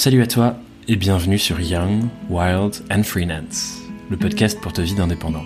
Salut 0.00 0.22
à 0.22 0.26
toi 0.26 0.56
et 0.88 0.96
bienvenue 0.96 1.38
sur 1.38 1.60
Young, 1.60 2.04
Wild 2.30 2.72
and 2.90 3.02
Freelance, 3.02 3.82
le 4.08 4.16
podcast 4.16 4.58
pour 4.58 4.72
ta 4.72 4.80
vie 4.80 4.94
d'indépendant. 4.94 5.42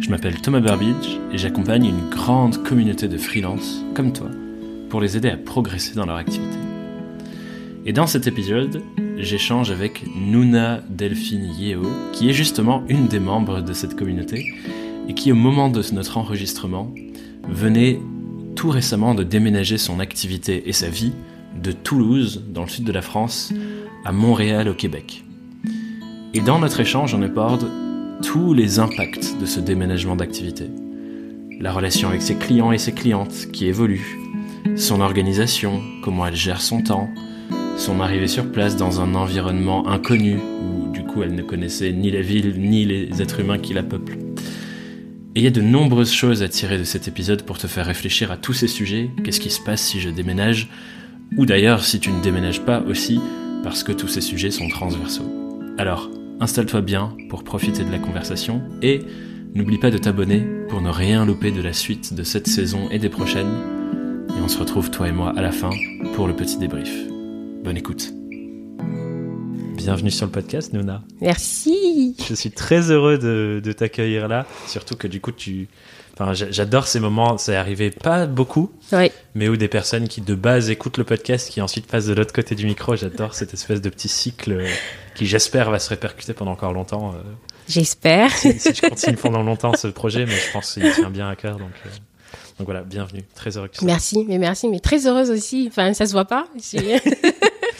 Je 0.00 0.10
m'appelle 0.10 0.40
Thomas 0.40 0.58
Burbidge 0.58 1.20
et 1.32 1.38
j'accompagne 1.38 1.84
une 1.84 2.10
grande 2.10 2.64
communauté 2.64 3.06
de 3.06 3.16
freelance 3.16 3.84
comme 3.94 4.12
toi 4.12 4.26
pour 4.90 5.00
les 5.00 5.16
aider 5.16 5.28
à 5.28 5.36
progresser 5.36 5.94
dans 5.94 6.06
leur 6.06 6.16
activité. 6.16 6.56
Et 7.86 7.92
dans 7.92 8.08
cet 8.08 8.26
épisode, 8.26 8.82
j'échange 9.16 9.70
avec 9.70 10.02
Nuna 10.16 10.82
Delphine 10.90 11.48
Yeo, 11.56 11.86
qui 12.12 12.30
est 12.30 12.34
justement 12.34 12.82
une 12.88 13.06
des 13.06 13.20
membres 13.20 13.60
de 13.60 13.72
cette 13.72 13.94
communauté 13.94 14.44
et 15.08 15.14
qui, 15.14 15.30
au 15.30 15.36
moment 15.36 15.68
de 15.68 15.84
notre 15.92 16.18
enregistrement, 16.18 16.92
venait 17.48 18.00
tout 18.56 18.70
récemment 18.70 19.14
de 19.14 19.22
déménager 19.22 19.78
son 19.78 20.00
activité 20.00 20.68
et 20.68 20.72
sa 20.72 20.88
vie 20.88 21.12
de 21.60 21.72
Toulouse, 21.72 22.44
dans 22.48 22.62
le 22.62 22.68
sud 22.68 22.84
de 22.84 22.92
la 22.92 23.02
France, 23.02 23.52
à 24.04 24.12
Montréal, 24.12 24.68
au 24.68 24.74
Québec. 24.74 25.24
Et 26.34 26.40
dans 26.40 26.58
notre 26.58 26.80
échange, 26.80 27.14
on 27.14 27.22
aborde 27.22 27.70
tous 28.22 28.54
les 28.54 28.78
impacts 28.78 29.38
de 29.40 29.46
ce 29.46 29.60
déménagement 29.60 30.16
d'activité. 30.16 30.70
La 31.60 31.72
relation 31.72 32.08
avec 32.08 32.22
ses 32.22 32.36
clients 32.36 32.72
et 32.72 32.78
ses 32.78 32.92
clientes 32.92 33.48
qui 33.52 33.66
évolue, 33.66 34.18
son 34.76 35.00
organisation, 35.00 35.82
comment 36.02 36.26
elle 36.26 36.36
gère 36.36 36.60
son 36.60 36.82
temps, 36.82 37.10
son 37.76 38.00
arrivée 38.00 38.28
sur 38.28 38.50
place 38.50 38.76
dans 38.76 39.00
un 39.00 39.14
environnement 39.14 39.88
inconnu 39.88 40.36
où 40.36 40.90
du 40.92 41.02
coup 41.02 41.22
elle 41.22 41.34
ne 41.34 41.42
connaissait 41.42 41.92
ni 41.92 42.10
la 42.10 42.22
ville 42.22 42.54
ni 42.58 42.84
les 42.84 43.20
êtres 43.20 43.40
humains 43.40 43.58
qui 43.58 43.74
la 43.74 43.82
peuplent. 43.82 44.18
Et 45.34 45.40
il 45.40 45.44
y 45.44 45.46
a 45.46 45.50
de 45.50 45.62
nombreuses 45.62 46.12
choses 46.12 46.42
à 46.42 46.48
tirer 46.48 46.78
de 46.78 46.84
cet 46.84 47.08
épisode 47.08 47.42
pour 47.42 47.58
te 47.58 47.66
faire 47.66 47.86
réfléchir 47.86 48.30
à 48.30 48.36
tous 48.36 48.52
ces 48.52 48.68
sujets. 48.68 49.10
Qu'est-ce 49.24 49.40
qui 49.40 49.50
se 49.50 49.60
passe 49.60 49.80
si 49.80 49.98
je 49.98 50.10
déménage? 50.10 50.68
Ou 51.38 51.46
d'ailleurs 51.46 51.84
si 51.84 51.98
tu 51.98 52.12
ne 52.12 52.20
déménages 52.20 52.60
pas 52.60 52.80
aussi, 52.80 53.20
parce 53.62 53.82
que 53.82 53.92
tous 53.92 54.08
ces 54.08 54.20
sujets 54.20 54.50
sont 54.50 54.68
transversaux. 54.68 55.30
Alors, 55.78 56.10
installe-toi 56.40 56.82
bien 56.82 57.16
pour 57.30 57.42
profiter 57.42 57.84
de 57.84 57.90
la 57.90 57.98
conversation 57.98 58.60
et 58.82 59.00
n'oublie 59.54 59.78
pas 59.78 59.90
de 59.90 59.96
t'abonner 59.96 60.44
pour 60.68 60.82
ne 60.82 60.90
rien 60.90 61.24
louper 61.24 61.50
de 61.50 61.62
la 61.62 61.72
suite 61.72 62.12
de 62.12 62.22
cette 62.22 62.48
saison 62.48 62.90
et 62.90 62.98
des 62.98 63.08
prochaines. 63.08 63.52
Et 64.36 64.40
on 64.42 64.48
se 64.48 64.58
retrouve 64.58 64.90
toi 64.90 65.08
et 65.08 65.12
moi 65.12 65.32
à 65.34 65.40
la 65.40 65.52
fin 65.52 65.70
pour 66.14 66.26
le 66.26 66.36
petit 66.36 66.58
débrief. 66.58 66.92
Bonne 67.64 67.78
écoute. 67.78 68.12
Bienvenue 69.76 70.10
sur 70.10 70.26
le 70.26 70.32
podcast, 70.32 70.74
Nona. 70.74 71.02
Merci. 71.22 72.14
Je 72.28 72.34
suis 72.34 72.50
très 72.50 72.90
heureux 72.90 73.16
de, 73.16 73.62
de 73.64 73.72
t'accueillir 73.72 74.28
là, 74.28 74.46
surtout 74.66 74.96
que 74.96 75.08
du 75.08 75.20
coup 75.20 75.32
tu. 75.32 75.68
Enfin, 76.22 76.32
j'adore 76.50 76.86
ces 76.86 77.00
moments. 77.00 77.36
C'est 77.38 77.56
arrivé 77.56 77.90
pas 77.90 78.26
beaucoup, 78.26 78.70
Oui. 78.92 79.10
mais 79.34 79.48
où 79.48 79.56
des 79.56 79.68
personnes 79.68 80.08
qui 80.08 80.20
de 80.20 80.34
base 80.34 80.70
écoutent 80.70 80.98
le 80.98 81.04
podcast, 81.04 81.50
qui 81.50 81.60
ensuite 81.60 81.86
passent 81.86 82.06
de 82.06 82.14
l'autre 82.14 82.32
côté 82.32 82.54
du 82.54 82.66
micro. 82.66 82.96
J'adore 82.96 83.34
cette 83.34 83.54
espèce 83.54 83.80
de 83.80 83.88
petit 83.90 84.08
cycle 84.08 84.52
euh, 84.52 84.68
qui, 85.14 85.26
j'espère, 85.26 85.70
va 85.70 85.78
se 85.78 85.88
répercuter 85.88 86.32
pendant 86.32 86.52
encore 86.52 86.72
longtemps. 86.72 87.12
euh, 87.14 87.22
J'espère. 87.68 88.30
si, 88.36 88.58
si 88.58 88.74
je 88.74 88.88
continue 88.88 89.16
pendant 89.16 89.42
longtemps 89.42 89.74
ce 89.74 89.88
projet, 89.88 90.26
mais 90.26 90.32
je 90.36 90.52
pense 90.52 90.74
qu'il 90.74 90.90
tient 90.92 91.10
bien 91.10 91.28
à 91.28 91.36
cœur. 91.36 91.56
Donc, 91.58 91.70
euh, 91.86 91.88
donc 92.58 92.66
voilà, 92.66 92.82
bienvenue. 92.82 93.22
Très 93.34 93.56
heureux 93.56 93.68
que 93.68 93.72
tu 93.74 93.78
sois. 93.80 93.86
Merci, 93.86 94.24
mais 94.28 94.38
merci, 94.38 94.68
mais 94.68 94.80
très 94.80 95.06
heureuse 95.06 95.30
aussi. 95.30 95.66
Enfin, 95.70 95.94
ça 95.94 96.06
se 96.06 96.12
voit 96.12 96.24
pas. 96.26 96.46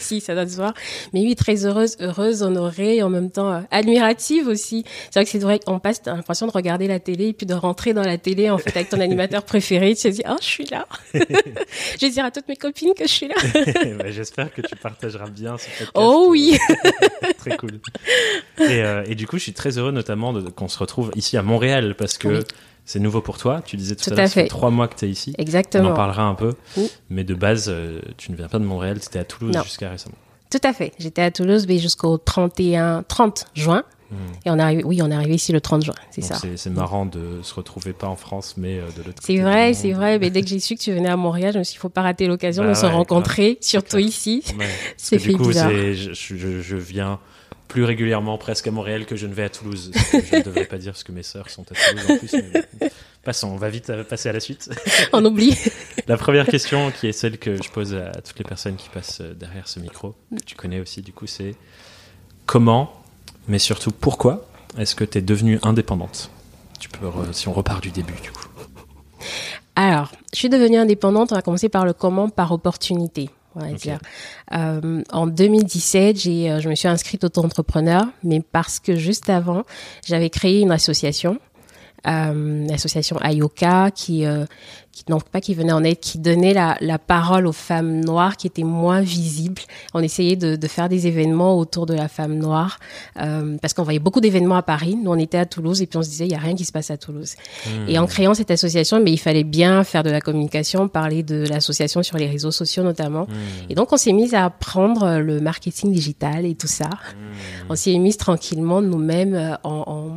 Si, 0.03 0.21
ça 0.21 0.35
doit 0.35 0.47
se 0.47 0.55
voir. 0.55 0.73
Mais 1.13 1.21
oui, 1.21 1.35
très 1.35 1.65
heureuse, 1.65 1.95
heureuse, 1.99 2.43
honorée, 2.43 2.97
et 2.97 3.03
en 3.03 3.09
même 3.09 3.31
temps 3.31 3.51
euh, 3.53 3.61
admirative 3.71 4.47
aussi. 4.47 4.83
C'est 5.09 5.19
vrai 5.19 5.25
que 5.25 5.31
c'est 5.31 5.39
vrai 5.39 5.59
qu'on 5.59 5.79
passe, 5.79 6.01
t'as 6.01 6.15
l'impression 6.15 6.45
de 6.47 6.51
regarder 6.51 6.87
la 6.87 6.99
télé 6.99 7.27
et 7.27 7.33
puis 7.33 7.45
de 7.45 7.53
rentrer 7.53 7.93
dans 7.93 8.03
la 8.03 8.17
télé 8.17 8.49
en 8.49 8.57
fait 8.57 8.75
avec 8.75 8.89
ton 8.89 8.99
animateur 9.01 9.43
préféré. 9.43 9.95
Tu 9.95 10.03
te 10.03 10.07
dis, 10.09 10.23
oh, 10.29 10.35
je 10.41 10.45
suis 10.45 10.65
là. 10.65 10.87
je 11.13 11.19
vais 12.01 12.09
dire 12.09 12.25
à 12.25 12.31
toutes 12.31 12.47
mes 12.47 12.55
copines 12.55 12.93
que 12.95 13.05
je 13.05 13.11
suis 13.13 13.27
là. 13.27 13.35
Ouais, 13.55 14.11
J'espère 14.11 14.53
que 14.53 14.61
tu 14.61 14.75
partageras 14.75 15.29
bien 15.29 15.57
ce 15.57 15.65
podcast. 15.65 15.91
Oh 15.95 16.27
oui. 16.29 16.57
très 17.37 17.57
cool. 17.57 17.79
Et, 18.59 18.83
euh, 18.83 19.03
et 19.07 19.15
du 19.15 19.27
coup, 19.27 19.37
je 19.37 19.43
suis 19.43 19.53
très 19.53 19.77
heureux 19.77 19.91
notamment 19.91 20.33
qu'on 20.51 20.67
se 20.67 20.77
retrouve 20.79 21.11
ici 21.15 21.37
à 21.37 21.43
Montréal 21.43 21.95
parce 21.97 22.17
que 22.17 22.27
Oui. 22.27 22.43
C'est 22.85 22.99
nouveau 22.99 23.21
pour 23.21 23.37
toi. 23.37 23.61
Tu 23.65 23.77
disais 23.77 23.95
tout, 23.95 24.05
Tout 24.05 24.11
à 24.13 24.15
l'heure, 24.17 24.27
ça 24.27 24.33
fait 24.33 24.41
fait. 24.43 24.47
trois 24.47 24.69
mois 24.71 24.87
que 24.87 24.95
tu 24.95 25.05
es 25.05 25.09
ici. 25.09 25.33
On 25.37 25.41
en 25.41 25.43
Exactement. 25.43 25.93
parlera 25.93 26.23
un 26.23 26.35
peu. 26.35 26.53
Oui. 26.77 26.89
Mais 27.09 27.23
de 27.23 27.33
base, 27.33 27.67
euh, 27.69 27.99
tu 28.17 28.31
ne 28.31 28.37
viens 28.37 28.47
pas 28.47 28.59
de 28.59 28.65
Montréal, 28.65 28.99
tu 28.99 29.07
étais 29.07 29.19
à 29.19 29.23
Toulouse 29.25 29.55
jusqu'à 29.63 29.89
récemment. 29.89 30.15
Tout 30.51 30.59
à 30.63 30.73
fait. 30.73 30.91
J'étais 30.99 31.21
à 31.23 31.31
Toulouse 31.31 31.65
mais 31.67 31.79
jusqu'au 31.79 32.17
31, 32.17 33.03
30 33.07 33.45
juin. 33.55 33.83
Et 34.45 34.51
on 34.51 34.59
est 34.59 34.61
arrivé, 34.61 34.83
oui, 34.83 35.01
on 35.01 35.09
est 35.09 35.15
arrivé 35.15 35.33
ici 35.33 35.51
le 35.53 35.59
30 35.59 35.83
juin. 35.85 35.95
C'est 36.11 36.21
ça. 36.21 36.35
c'est- 36.55 36.69
marrant 36.69 37.07
de 37.07 37.39
se 37.41 37.51
retrouver 37.55 37.93
pas 37.93 38.05
en 38.05 38.15
France, 38.15 38.53
mais 38.57 38.77
euh, 38.77 38.83
de 38.95 38.97
l'autre 39.01 39.19
côté. 39.21 39.37
C'est 39.37 39.41
vrai, 39.41 39.73
c'est 39.73 39.91
vrai. 39.91 40.19
Mais 40.19 40.29
dès 40.29 40.43
que 40.43 40.47
j'ai 40.49 40.59
su 40.59 40.75
que 40.75 40.81
tu 40.81 40.93
venais 40.93 41.09
à 41.09 41.17
Montréal, 41.17 41.51
je 41.53 41.57
me 41.57 41.63
suis 41.63 41.71
dit, 41.71 41.77
il 41.77 41.81
faut 41.81 41.89
pas 41.89 42.03
rater 42.03 42.27
l'occasion 42.27 42.61
Bah 42.61 42.69
de 42.69 42.73
se 42.75 42.85
ouais, 42.85 42.91
rencontrer, 42.91 43.57
surtout 43.59 43.95
clair. 43.97 44.05
ici. 44.07 44.43
Ouais. 44.59 44.67
C'est 44.97 45.15
Et 45.15 45.17
du 45.19 45.25
fait 45.29 45.33
coup, 45.33 45.47
bizarre. 45.47 45.71
c'est- 45.71 45.95
je, 45.95 46.13
je, 46.13 46.61
je 46.61 46.75
viens 46.77 47.19
plus 47.73 47.85
régulièrement 47.85 48.37
presque 48.37 48.67
à 48.67 48.71
Montréal 48.71 49.07
que 49.07 49.15
je 49.15 49.25
ne 49.25 49.33
vais 49.33 49.45
à 49.45 49.49
Toulouse. 49.49 49.89
je 50.11 50.35
ne 50.35 50.43
devrais 50.43 50.65
pas 50.65 50.77
dire 50.77 50.91
parce 50.91 51.03
que 51.03 51.11
mes 51.11 51.23
sœurs 51.23 51.49
sont 51.49 51.65
à 51.71 51.73
Toulouse 51.73 52.05
en 52.07 52.17
plus. 52.19 52.33
mais 52.33 52.63
bon. 52.79 52.87
Passons, 53.23 53.47
on 53.47 53.55
va 53.55 53.69
vite 53.69 53.89
euh, 53.89 54.03
passer 54.03 54.29
à 54.29 54.31
la 54.31 54.39
suite. 54.39 54.69
On 55.11 55.25
oublie. 55.25 55.57
La 56.07 56.15
première 56.15 56.45
question, 56.45 56.91
qui 56.91 57.07
est 57.07 57.13
celle 57.13 57.39
que 57.39 57.55
je 57.63 57.71
pose 57.71 57.95
à 57.95 58.11
toutes 58.21 58.37
les 58.37 58.45
personnes 58.45 58.75
qui 58.75 58.89
passent 58.89 59.21
euh, 59.21 59.33
derrière 59.33 59.67
ce 59.67 59.79
micro, 59.79 60.13
que 60.37 60.43
tu 60.43 60.53
connais 60.53 60.79
aussi, 60.79 61.01
du 61.01 61.13
coup, 61.13 61.25
c'est 61.25 61.55
comment, 62.45 62.93
mais 63.47 63.57
surtout 63.57 63.89
pourquoi, 63.91 64.45
est-ce 64.77 64.93
que 64.93 65.03
tu 65.03 65.17
es 65.17 65.21
devenue 65.21 65.57
indépendante? 65.63 66.29
Tu 66.79 66.89
peux, 66.89 67.07
si 67.31 67.47
on 67.47 67.53
repart 67.53 67.81
du 67.81 67.89
début, 67.89 68.21
du 68.21 68.31
coup. 68.31 68.45
Alors, 69.75 70.11
je 70.31 70.37
suis 70.37 70.49
devenue 70.49 70.77
indépendante. 70.77 71.31
On 71.31 71.35
va 71.35 71.41
commencer 71.41 71.69
par 71.69 71.85
le 71.85 71.93
comment, 71.93 72.29
par 72.29 72.51
opportunité. 72.51 73.31
On 73.55 73.59
va 73.59 73.67
Ok. 73.71 73.77
dire. 73.77 73.99
Euh, 74.53 75.03
en 75.11 75.27
2017, 75.27 76.19
j'ai, 76.19 76.49
euh, 76.51 76.59
je 76.59 76.69
me 76.69 76.75
suis 76.75 76.87
inscrite 76.87 77.23
auto-entrepreneur, 77.23 78.05
mais 78.23 78.41
parce 78.41 78.79
que 78.79 78.95
juste 78.95 79.29
avant, 79.29 79.63
j'avais 80.05 80.29
créé 80.29 80.61
une 80.61 80.71
association, 80.71 81.37
l'association 82.05 83.17
Ayoka, 83.21 83.91
qui, 83.91 84.25
euh, 84.25 84.45
qui 84.91 85.03
non 85.09 85.19
pas 85.19 85.41
qui 85.41 85.53
venait 85.53 85.71
en 85.71 85.83
aide, 85.83 85.99
qui 85.99 86.19
donnait 86.19 86.53
la, 86.53 86.77
la 86.81 86.99
parole 86.99 87.47
aux 87.47 87.53
femmes 87.53 88.01
noires 88.01 88.37
qui 88.37 88.47
étaient 88.47 88.63
moins 88.63 89.01
visibles. 89.01 89.61
On 89.93 90.01
essayait 90.01 90.35
de, 90.35 90.55
de 90.55 90.67
faire 90.67 90.89
des 90.89 91.07
événements 91.07 91.57
autour 91.57 91.85
de 91.85 91.93
la 91.93 92.07
femme 92.07 92.35
noire, 92.35 92.79
euh, 93.19 93.57
parce 93.61 93.73
qu'on 93.73 93.83
voyait 93.83 93.99
beaucoup 93.99 94.21
d'événements 94.21 94.55
à 94.55 94.63
Paris. 94.63 94.97
Nous, 95.01 95.09
on 95.09 95.17
était 95.17 95.37
à 95.37 95.45
Toulouse 95.45 95.81
et 95.81 95.87
puis 95.87 95.97
on 95.97 96.03
se 96.03 96.09
disait, 96.09 96.25
il 96.25 96.31
y 96.31 96.35
a 96.35 96.39
rien 96.39 96.55
qui 96.55 96.65
se 96.65 96.71
passe 96.71 96.91
à 96.91 96.97
Toulouse. 96.97 97.35
Et 97.87 97.97
en 97.97 98.05
créant 98.05 98.33
cette 98.33 98.51
association, 98.51 99.01
mais 99.01 99.11
il 99.11 99.17
fallait 99.17 99.43
bien 99.43 99.83
faire 99.83 100.03
de 100.03 100.09
la 100.09 100.21
communication, 100.21 100.87
parler 100.87 101.23
de 101.23 101.45
l'association 101.47 102.03
sur 102.03 102.17
les 102.17 102.27
réseaux 102.27 102.51
sociaux 102.51 102.83
notamment. 102.83 103.27
Et 103.69 103.75
donc, 103.75 103.93
on 103.93 103.97
s'est 103.97 104.13
mis 104.13 104.35
à 104.35 104.45
apprendre 104.45 105.19
le 105.19 105.39
marketing 105.39 105.91
digital 105.91 106.45
et 106.45 106.55
tout 106.55 106.67
ça. 106.67 106.89
On 107.69 107.75
s'y 107.75 107.93
est 107.93 107.99
mis 107.99 108.15
tranquillement 108.15 108.81
nous-mêmes 108.81 109.33
euh, 109.33 109.55
en, 109.63 109.83
en, 109.87 110.09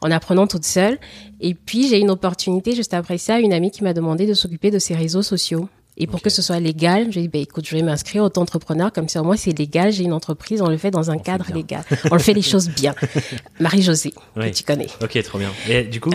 en 0.00 0.10
apprenant 0.10 0.46
toute 0.46 0.64
seule. 0.64 0.98
Et 1.40 1.54
puis, 1.54 1.88
j'ai 1.88 1.98
une 1.98 2.10
opportunité 2.10 2.74
juste 2.74 2.94
après 2.94 3.18
ça, 3.18 3.38
une 3.38 3.52
amie 3.52 3.70
qui 3.70 3.84
m'a 3.84 3.92
demandé 3.94 4.26
de 4.26 4.34
s'occuper 4.34 4.70
de 4.70 4.78
ses 4.78 4.94
réseaux 4.94 5.22
sociaux. 5.22 5.68
Et 5.96 6.06
pour 6.06 6.22
que 6.22 6.30
ce 6.30 6.40
soit 6.40 6.60
légal, 6.60 7.08
j'ai 7.12 7.22
dit, 7.22 7.28
bah, 7.28 7.40
écoute, 7.40 7.66
je 7.68 7.76
vais 7.76 7.82
m'inscrire 7.82 8.22
auto-entrepreneur, 8.24 8.90
comme 8.92 9.08
ça, 9.08 9.20
au 9.20 9.24
moins, 9.24 9.36
c'est 9.36 9.56
légal, 9.58 9.92
j'ai 9.92 10.04
une 10.04 10.14
entreprise, 10.14 10.62
on 10.62 10.68
le 10.68 10.78
fait 10.78 10.90
dans 10.90 11.10
un 11.10 11.18
cadre 11.18 11.44
légal. 11.52 11.82
On 12.10 12.14
le 12.14 12.20
fait 12.20 12.32
les 12.32 12.40
choses 12.52 12.70
bien. 12.70 12.94
Marie-Josée, 13.58 14.14
Oui. 14.36 14.50
que 14.50 14.56
tu 14.56 14.64
connais. 14.64 14.86
Ok, 15.02 15.20
trop 15.22 15.38
bien. 15.38 15.50
Et 15.68 15.82
du 15.84 16.00
coup, 16.00 16.12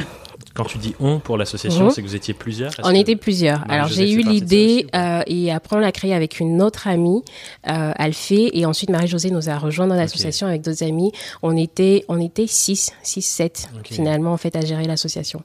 quand 0.56 0.64
tu 0.64 0.78
dis 0.78 0.96
on 1.00 1.20
pour 1.20 1.38
l'association, 1.38 1.90
c'est 1.90 2.02
que 2.02 2.08
vous 2.08 2.16
étiez 2.16 2.34
plusieurs 2.34 2.72
On 2.84 2.92
que- 2.92 2.96
était 2.96 3.16
plusieurs. 3.16 3.64
Alors 3.70 3.88
j'ai 3.88 4.12
eu 4.12 4.22
l'idée 4.24 4.88
euh, 4.96 5.22
et 5.28 5.52
après 5.52 5.76
on 5.76 5.80
l'a 5.80 5.92
créé 5.92 6.14
avec 6.16 6.40
une 6.40 6.62
autre 6.62 6.88
amie, 6.88 7.22
euh, 7.68 7.92
Alphée, 7.98 8.58
et 8.58 8.66
ensuite 8.66 8.90
Marie-Josée 8.90 9.32
nous 9.32 9.50
a 9.50 9.58
rejoint 9.58 9.86
dans 9.88 9.96
l'association 9.96 10.48
avec 10.48 10.62
d'autres 10.62 10.84
amis. 10.84 11.12
On 11.44 11.56
était 11.58 12.06
on 12.08 12.20
était 12.20 12.48
six, 12.48 12.92
six, 13.04 13.22
sept 13.22 13.68
Ok. 13.78 13.88
finalement 13.92 14.32
en 14.32 14.38
fait 14.38 14.56
à 14.56 14.62
gérer 14.62 14.86
l'association. 14.86 15.44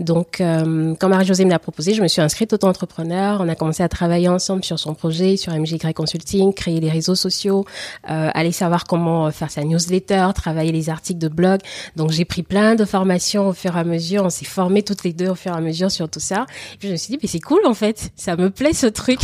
Donc 0.00 0.40
euh, 0.40 0.94
quand 0.98 1.08
Marie-Josée 1.08 1.44
me 1.44 1.50
l'a 1.50 1.58
proposé, 1.58 1.92
je 1.94 2.02
me 2.02 2.08
suis 2.08 2.22
inscrite 2.22 2.52
auto-entrepreneur. 2.52 3.38
On 3.40 3.48
a 3.48 3.54
commencé 3.54 3.82
à 3.82 3.88
travailler 3.88 4.28
ensemble 4.28 4.64
sur 4.64 4.78
son 4.78 4.94
projet, 4.94 5.36
sur 5.36 5.52
MJY 5.52 5.78
Consulting, 5.94 6.54
créer 6.54 6.80
les 6.80 6.90
réseaux 6.90 7.14
sociaux, 7.14 7.64
euh, 8.10 8.30
aller 8.32 8.52
savoir 8.52 8.84
comment 8.84 9.30
faire 9.30 9.50
sa 9.50 9.64
newsletter, 9.64 10.28
travailler 10.34 10.72
les 10.72 10.88
articles 10.90 11.18
de 11.18 11.28
blog. 11.28 11.60
Donc 11.96 12.10
j'ai 12.10 12.24
pris 12.24 12.42
plein 12.42 12.74
de 12.74 12.84
formations 12.86 13.48
au 13.48 13.52
fur 13.52 13.76
et 13.76 13.80
à 13.80 13.84
mesure. 13.84 14.24
On 14.24 14.30
s'est 14.30 14.45
formés 14.46 14.82
toutes 14.82 15.04
les 15.04 15.12
deux 15.12 15.28
au 15.28 15.34
fur 15.34 15.52
et 15.52 15.56
à 15.56 15.60
mesure 15.60 15.90
sur 15.90 16.08
tout 16.08 16.20
ça. 16.20 16.46
Et 16.74 16.78
puis 16.78 16.88
je 16.88 16.92
me 16.92 16.96
suis 16.96 17.12
dit, 17.12 17.18
mais 17.22 17.28
c'est 17.28 17.40
cool 17.40 17.64
en 17.66 17.74
fait, 17.74 18.10
ça 18.16 18.36
me 18.36 18.50
plaît 18.50 18.72
ce 18.72 18.86
truc, 18.86 19.20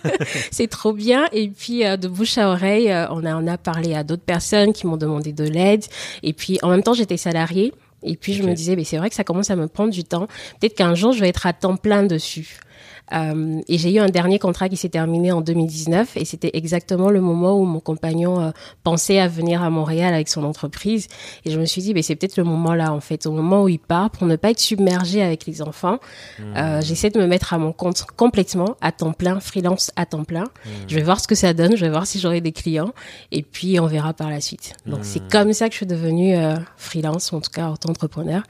c'est 0.50 0.68
trop 0.68 0.92
bien. 0.92 1.26
Et 1.32 1.48
puis 1.48 1.84
euh, 1.84 1.96
de 1.96 2.08
bouche 2.08 2.38
à 2.38 2.50
oreille, 2.50 2.90
euh, 2.90 3.06
on 3.10 3.24
a 3.24 3.34
on 3.36 3.46
a 3.46 3.58
parlé 3.58 3.94
à 3.94 4.04
d'autres 4.04 4.22
personnes 4.22 4.72
qui 4.72 4.86
m'ont 4.86 4.96
demandé 4.96 5.32
de 5.32 5.44
l'aide. 5.44 5.84
Et 6.22 6.32
puis 6.32 6.58
en 6.62 6.70
même 6.70 6.82
temps, 6.82 6.94
j'étais 6.94 7.16
salariée. 7.16 7.72
Et 8.04 8.16
puis 8.16 8.34
je 8.34 8.42
me 8.42 8.52
disais, 8.54 8.76
mais 8.76 8.84
c'est 8.84 8.98
vrai 8.98 9.08
que 9.08 9.16
ça 9.16 9.24
commence 9.24 9.50
à 9.50 9.56
me 9.56 9.66
prendre 9.66 9.90
du 9.90 10.04
temps. 10.04 10.26
Peut-être 10.60 10.74
qu'un 10.74 10.94
jour, 10.94 11.12
je 11.12 11.20
vais 11.20 11.28
être 11.28 11.46
à 11.46 11.52
temps 11.52 11.76
plein 11.76 12.02
dessus. 12.02 12.60
Euh, 13.12 13.60
et 13.68 13.76
j'ai 13.78 13.92
eu 13.94 13.98
un 13.98 14.08
dernier 14.08 14.38
contrat 14.38 14.68
qui 14.68 14.76
s'est 14.76 14.88
terminé 14.88 15.30
en 15.30 15.40
2019 15.40 16.16
et 16.16 16.24
c'était 16.24 16.50
exactement 16.54 17.10
le 17.10 17.20
moment 17.20 17.58
où 17.58 17.64
mon 17.64 17.80
compagnon 17.80 18.40
euh, 18.40 18.50
pensait 18.82 19.18
à 19.18 19.28
venir 19.28 19.62
à 19.62 19.70
Montréal 19.70 20.14
avec 20.14 20.28
son 20.28 20.44
entreprise. 20.44 21.08
Et 21.44 21.50
je 21.50 21.60
me 21.60 21.66
suis 21.66 21.82
dit, 21.82 21.92
ben, 21.92 22.02
c'est 22.02 22.16
peut-être 22.16 22.36
le 22.36 22.44
moment 22.44 22.74
là, 22.74 22.92
en 22.92 23.00
fait, 23.00 23.26
au 23.26 23.32
moment 23.32 23.64
où 23.64 23.68
il 23.68 23.78
part, 23.78 24.10
pour 24.10 24.26
ne 24.26 24.36
pas 24.36 24.50
être 24.50 24.60
submergé 24.60 25.22
avec 25.22 25.46
les 25.46 25.60
enfants. 25.60 25.98
Euh, 26.56 26.80
j'essaie 26.80 27.10
de 27.10 27.20
me 27.20 27.26
mettre 27.26 27.52
à 27.52 27.58
mon 27.58 27.72
compte 27.72 28.04
complètement, 28.16 28.76
à 28.80 28.92
temps 28.92 29.12
plein, 29.12 29.40
freelance 29.40 29.90
à 29.96 30.06
temps 30.06 30.24
plein. 30.24 30.44
Je 30.88 30.94
vais 30.94 31.02
voir 31.02 31.20
ce 31.20 31.28
que 31.28 31.34
ça 31.34 31.52
donne, 31.52 31.76
je 31.76 31.84
vais 31.84 31.90
voir 31.90 32.06
si 32.06 32.18
j'aurai 32.18 32.40
des 32.40 32.52
clients 32.52 32.92
et 33.32 33.42
puis 33.42 33.78
on 33.80 33.86
verra 33.86 34.14
par 34.14 34.30
la 34.30 34.40
suite. 34.40 34.74
Donc 34.86 35.00
c'est 35.02 35.26
comme 35.28 35.52
ça 35.52 35.66
que 35.68 35.72
je 35.72 35.78
suis 35.78 35.86
devenue 35.86 36.36
freelance, 36.76 37.32
en 37.32 37.40
tout 37.40 37.50
cas 37.50 37.70
auto-entrepreneur, 37.70 38.42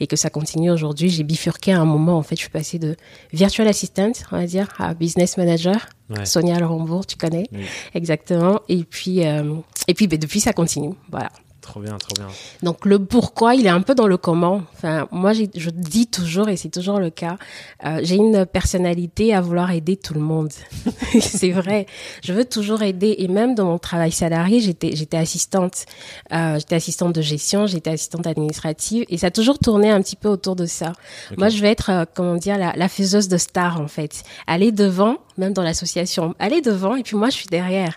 et 0.00 0.06
que 0.06 0.16
ça 0.16 0.30
continue 0.30 0.70
aujourd'hui. 0.70 1.08
J'ai 1.08 1.22
bifurqué 1.22 1.72
à 1.72 1.80
un 1.80 1.84
moment, 1.84 2.16
en 2.18 2.22
fait, 2.22 2.36
je 2.36 2.42
suis 2.42 2.50
passée 2.50 2.78
de 2.78 2.96
virtual 3.32 3.68
assistant 3.68 4.01
on 4.32 4.36
va 4.36 4.46
dire, 4.46 4.68
à 4.78 4.94
business 4.94 5.36
manager. 5.36 5.88
Sonia 6.24 6.58
Laurembourg, 6.58 7.06
tu 7.06 7.16
connais. 7.16 7.48
Exactement. 7.94 8.60
Et 8.68 8.84
puis, 8.84 9.26
euh, 9.26 9.54
et 9.88 9.94
puis 9.94 10.06
ben, 10.06 10.18
depuis, 10.18 10.40
ça 10.40 10.52
continue. 10.52 10.94
Voilà. 11.10 11.30
Trop 11.62 11.78
bien, 11.78 11.96
trop 11.96 12.12
bien. 12.16 12.26
Donc 12.64 12.84
le 12.84 12.98
pourquoi, 12.98 13.54
il 13.54 13.66
est 13.66 13.70
un 13.70 13.82
peu 13.82 13.94
dans 13.94 14.08
le 14.08 14.16
comment. 14.16 14.62
Enfin, 14.74 15.06
moi, 15.12 15.32
je 15.32 15.70
dis 15.70 16.08
toujours, 16.08 16.48
et 16.48 16.56
c'est 16.56 16.70
toujours 16.70 16.98
le 16.98 17.08
cas, 17.08 17.36
euh, 17.86 18.00
j'ai 18.02 18.16
une 18.16 18.44
personnalité 18.46 19.32
à 19.32 19.40
vouloir 19.40 19.70
aider 19.70 19.96
tout 19.96 20.12
le 20.12 20.20
monde. 20.20 20.50
c'est 21.20 21.52
vrai. 21.52 21.86
Je 22.24 22.32
veux 22.32 22.44
toujours 22.44 22.82
aider, 22.82 23.14
et 23.18 23.28
même 23.28 23.54
dans 23.54 23.66
mon 23.66 23.78
travail 23.78 24.10
salarié, 24.10 24.58
j'étais 24.60 24.96
j'étais 24.96 25.16
assistante, 25.16 25.86
euh, 26.32 26.58
j'étais 26.58 26.74
assistante 26.74 27.14
de 27.14 27.22
gestion, 27.22 27.68
j'étais 27.68 27.90
assistante 27.90 28.26
administrative, 28.26 29.04
et 29.08 29.16
ça 29.16 29.28
a 29.28 29.30
toujours 29.30 29.60
tourné 29.60 29.88
un 29.88 30.02
petit 30.02 30.16
peu 30.16 30.28
autour 30.28 30.56
de 30.56 30.66
ça. 30.66 30.92
Moi, 31.38 31.48
je 31.48 31.62
vais 31.62 31.70
être, 31.70 31.90
euh, 31.90 32.04
comment 32.12 32.34
dire, 32.34 32.58
la, 32.58 32.72
la 32.74 32.88
faiseuse 32.88 33.28
de 33.28 33.36
stars 33.36 33.80
en 33.80 33.88
fait, 33.88 34.24
aller 34.48 34.72
devant 34.72 35.18
même 35.38 35.52
dans 35.52 35.62
l'association, 35.62 36.34
aller 36.38 36.60
devant 36.60 36.96
et 36.96 37.02
puis 37.02 37.16
moi 37.16 37.30
je 37.30 37.36
suis 37.36 37.46
derrière. 37.46 37.96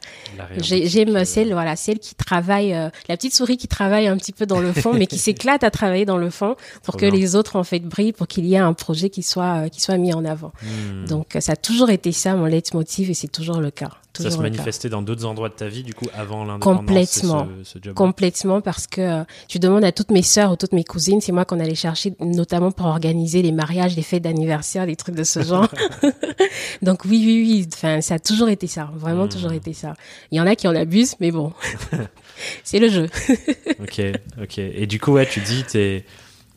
J'aime 0.58 1.26
celle 1.26 1.54
voilà 1.54 1.76
celle 1.76 2.00
qui 2.00 2.16
travaille, 2.16 2.74
euh, 2.74 2.90
la 3.10 3.18
petite 3.18 3.36
souris 3.36 3.58
qui 3.58 3.68
travaille 3.68 4.08
un 4.08 4.18
petit 4.18 4.32
peu 4.32 4.46
dans 4.46 4.60
le 4.60 4.74
fond, 4.74 4.94
mais 4.94 5.08
qui 5.08 5.18
s'éclate 5.26 5.64
à 5.64 5.72
travailler 5.72 6.06
dans 6.06 6.18
le 6.18 6.30
fond 6.30 6.56
pour 6.84 6.98
que 6.98 7.06
les 7.06 7.36
autres 7.36 7.56
en 7.56 7.64
fait 7.64 7.80
brillent, 7.80 8.14
pour 8.14 8.28
qu'il 8.28 8.46
y 8.46 8.56
ait 8.56 8.60
un 8.60 8.74
projet 8.74 9.10
qui 9.10 9.24
soit 9.24 9.66
euh, 9.66 9.70
qui 9.70 9.82
soit 9.82 9.98
mis 9.98 10.14
en 10.14 10.26
avant. 10.26 10.52
Hmm. 10.64 11.06
Donc 11.06 11.38
ça 11.40 11.54
a 11.54 11.56
toujours 11.56 11.90
été 11.90 12.12
ça 12.12 12.36
mon 12.36 12.46
leitmotiv 12.46 13.10
et 13.10 13.14
c'est 13.14 13.28
toujours 13.28 13.60
le 13.60 13.72
cas 13.72 13.92
ça 14.24 14.32
se 14.32 14.38
manifestait 14.38 14.90
dans 14.90 15.02
d'autres 15.02 15.26
endroits 15.26 15.50
de 15.50 15.54
ta 15.54 15.68
vie, 15.68 15.84
du 15.84 15.94
coup, 15.94 16.06
avant 16.14 16.46
l'indépendance 16.46 16.80
Complètement. 16.80 17.48
Ce, 17.64 17.90
Complètement, 17.90 18.62
parce 18.62 18.88
que 18.88 19.02
euh, 19.02 19.24
tu 19.48 19.60
demandes 19.60 19.84
à 19.84 19.92
toutes 19.92 20.12
mes 20.12 20.22
sœurs 20.22 20.52
ou 20.52 20.56
toutes 20.56 20.74
mes 20.74 20.84
cousines, 20.84 21.22
c'est 21.22 21.32
moi 21.32 21.46
qu'on 21.46 21.60
allait 21.60 21.76
chercher, 21.76 22.14
notamment 22.20 22.72
pour 22.72 22.88
organiser 22.88 23.42
les 23.42 23.52
mariages, 23.52 23.96
les 23.96 24.02
fêtes 24.02 24.24
d'anniversaire, 24.24 24.86
des 24.86 24.96
trucs 24.96 25.16
de 25.16 25.24
ce 25.24 25.42
genre. 25.42 25.68
Donc 26.82 27.06
oui, 27.06 27.24
oui, 27.26 27.42
oui, 27.42 27.68
enfin, 27.74 28.02
ça 28.02 28.16
a 28.16 28.20
toujours 28.20 28.50
été 28.50 28.68
ça, 28.68 28.90
vraiment 28.96 29.28
toujours 29.28 29.52
hmm. 29.52 29.56
été 29.56 29.74
ça. 29.74 29.94
Il 30.32 30.38
y 30.38 30.42
en 30.42 30.48
a 30.48 30.56
qui 30.56 30.68
en 30.68 30.76
abusent, 30.76 31.16
mais 31.20 31.32
bon, 31.32 31.54
c'est 32.64 32.80
le 32.80 32.90
jeu. 32.90 33.08
ok, 33.82 34.02
ok. 34.42 34.58
Et 34.58 34.88
du 34.88 35.00
coup, 35.00 35.14
ouais, 35.14 35.26
tu 35.26 35.40
dis, 35.42 35.64
t'es 35.64 36.06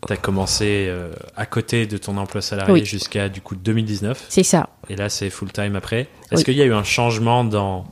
tu 0.07 0.13
as 0.13 0.17
commencé 0.17 0.87
euh, 0.89 1.13
à 1.37 1.47
côté 1.47 1.87
de 1.87 1.97
ton 1.97 2.17
emploi 2.19 2.41
salarié 2.41 2.85
jusqu'à 2.85 3.29
du 3.29 3.41
coup 3.41 3.57
2019. 3.57 4.27
C'est 4.29 4.43
ça. 4.43 4.69
Et 4.89 4.97
là, 4.97 5.09
c'est 5.09 5.31
full 5.31 5.51
time 5.51 5.77
après. 5.77 6.09
Est-ce 6.31 6.45
qu'il 6.45 6.55
y 6.55 6.63
a 6.63 6.65
eu 6.65 6.73
un 6.73 6.85
changement 6.85 7.45
dans 7.45 7.87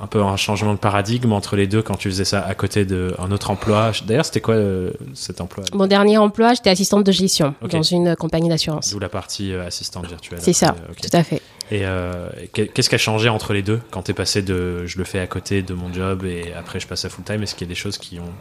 un 0.00 0.06
peu 0.06 0.22
un 0.22 0.36
changement 0.36 0.74
de 0.74 0.78
paradigme 0.78 1.32
entre 1.32 1.56
les 1.56 1.66
deux 1.66 1.82
quand 1.82 1.96
tu 1.96 2.08
faisais 2.08 2.24
ça 2.24 2.40
à 2.44 2.54
côté 2.54 2.84
d'un 2.84 3.30
autre 3.30 3.50
emploi? 3.50 3.92
D'ailleurs, 4.06 4.26
c'était 4.26 4.40
quoi 4.40 4.54
euh, 4.54 4.92
cet 5.14 5.40
emploi? 5.40 5.64
Mon 5.72 5.86
dernier 5.86 6.18
emploi, 6.18 6.54
j'étais 6.54 6.70
assistante 6.70 7.04
de 7.04 7.12
gestion 7.12 7.54
dans 7.62 7.82
une 7.82 8.14
compagnie 8.14 8.48
d'assurance. 8.48 8.90
D'où 8.90 8.98
la 8.98 9.08
partie 9.08 9.52
euh, 9.52 9.66
assistante 9.66 10.06
virtuelle. 10.06 10.40
C'est 10.42 10.52
ça, 10.52 10.76
tout 11.02 11.16
à 11.16 11.22
fait. 11.22 11.42
Et 11.70 11.84
qu'est-ce 12.52 12.88
qui 12.88 12.94
a 12.94 12.98
changé 12.98 13.28
entre 13.28 13.52
les 13.52 13.62
deux 13.62 13.80
quand 13.90 14.02
tu 14.02 14.10
es 14.12 14.14
passé 14.14 14.42
de 14.42 14.86
je 14.86 14.98
le 14.98 15.04
fais 15.04 15.20
à 15.20 15.26
côté 15.26 15.62
de 15.62 15.74
mon 15.74 15.92
job 15.92 16.24
et 16.24 16.52
après 16.54 16.80
je 16.80 16.86
passe 16.86 17.04
à 17.04 17.08
full 17.08 17.24
time 17.24 17.42
Est-ce 17.42 17.54
qu'il 17.54 17.66
y 17.66 17.70
a 17.70 17.72
des 17.72 17.78
choses 17.78 17.98
qui 17.98 18.18
ont 18.20 18.32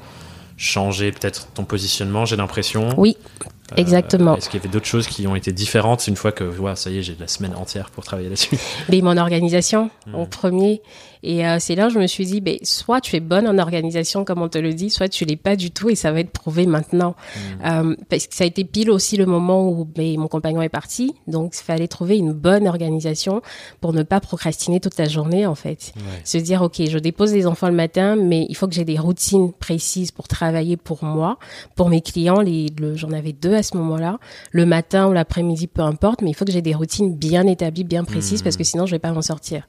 changer 0.57 1.11
peut-être 1.11 1.47
ton 1.53 1.63
positionnement, 1.63 2.25
j'ai 2.25 2.35
l'impression? 2.35 2.89
Oui, 2.97 3.15
euh, 3.43 3.75
exactement. 3.77 4.35
Est-ce 4.35 4.49
qu'il 4.49 4.59
y 4.59 4.63
avait 4.63 4.71
d'autres 4.71 4.87
choses 4.87 5.07
qui 5.07 5.27
ont 5.27 5.35
été 5.35 5.51
différentes 5.51 6.07
une 6.07 6.15
fois 6.15 6.31
que, 6.31 6.43
voilà, 6.43 6.75
ça 6.75 6.89
y 6.89 6.97
est, 6.97 7.03
j'ai 7.03 7.15
la 7.19 7.27
semaine 7.27 7.55
entière 7.55 7.91
pour 7.91 8.03
travailler 8.03 8.29
là-dessus? 8.29 8.57
Mais 8.89 9.01
mon 9.01 9.17
organisation, 9.17 9.91
en 10.13 10.23
hmm. 10.23 10.29
premier, 10.29 10.81
et 11.23 11.45
euh, 11.45 11.57
c'est 11.59 11.75
là 11.75 11.87
où 11.87 11.89
je 11.89 11.99
me 11.99 12.07
suis 12.07 12.25
dit, 12.25 12.41
ben, 12.41 12.57
soit 12.63 13.01
tu 13.01 13.15
es 13.15 13.19
bonne 13.19 13.47
en 13.47 13.57
organisation, 13.57 14.25
comme 14.25 14.41
on 14.41 14.49
te 14.49 14.57
le 14.57 14.73
dit, 14.73 14.89
soit 14.89 15.09
tu 15.09 15.25
l'es 15.25 15.35
pas 15.35 15.55
du 15.55 15.71
tout 15.71 15.89
et 15.89 15.95
ça 15.95 16.11
va 16.11 16.19
être 16.19 16.31
prouvé 16.31 16.65
maintenant. 16.65 17.15
Hmm. 17.35 17.65
Euh, 17.65 17.95
parce 18.09 18.27
que 18.27 18.35
ça 18.35 18.43
a 18.43 18.47
été 18.47 18.63
pile 18.63 18.91
aussi 18.91 19.17
le 19.17 19.25
moment 19.25 19.67
où 19.67 19.85
ben, 19.85 20.17
mon 20.19 20.27
compagnon 20.27 20.61
est 20.61 20.69
parti. 20.69 21.13
Donc, 21.27 21.53
il 21.55 21.63
fallait 21.63 21.87
trouver 21.87 22.17
une 22.17 22.33
bonne 22.33 22.67
organisation 22.67 23.41
pour 23.81 23.93
ne 23.93 24.03
pas 24.03 24.19
procrastiner 24.19 24.79
toute 24.79 24.97
la 24.97 25.07
journée, 25.07 25.45
en 25.45 25.55
fait. 25.55 25.93
Se 26.23 26.37
dire, 26.37 26.61
OK, 26.61 26.81
je 26.87 26.97
dépose 26.97 27.33
les 27.33 27.47
enfants 27.47 27.67
le 27.67 27.73
matin, 27.73 28.15
mais 28.15 28.45
il 28.49 28.55
faut 28.55 28.67
que 28.67 28.73
j'ai 28.73 28.85
des 28.85 28.97
routines 28.97 29.51
précises 29.53 30.11
pour 30.11 30.27
travailler 30.27 30.77
pour 30.77 31.03
moi, 31.03 31.37
pour 31.75 31.89
mes 31.89 32.01
clients. 32.01 32.41
Les, 32.41 32.67
j'en 32.95 33.11
avais 33.11 33.33
deux 33.33 33.53
à 33.53 33.63
ce 33.63 33.75
moment-là. 33.77 34.19
Le 34.51 34.65
matin 34.65 35.07
ou 35.07 35.13
l'après-midi, 35.13 35.67
peu 35.67 35.81
importe, 35.81 36.21
mais 36.21 36.29
il 36.29 36.33
faut 36.33 36.45
que 36.45 36.51
j'ai 36.51 36.61
des 36.61 36.73
routines 36.73 37.15
bien 37.15 37.47
établies, 37.47 37.83
bien 37.83 38.03
précises, 38.03 38.41
parce 38.41 38.55
que 38.55 38.61
hmm. 38.61 38.65
sinon, 38.65 38.85
je 38.85 38.91
vais 38.91 38.99
pas 38.99 39.11
m'en 39.11 39.21
sortir. 39.21 39.67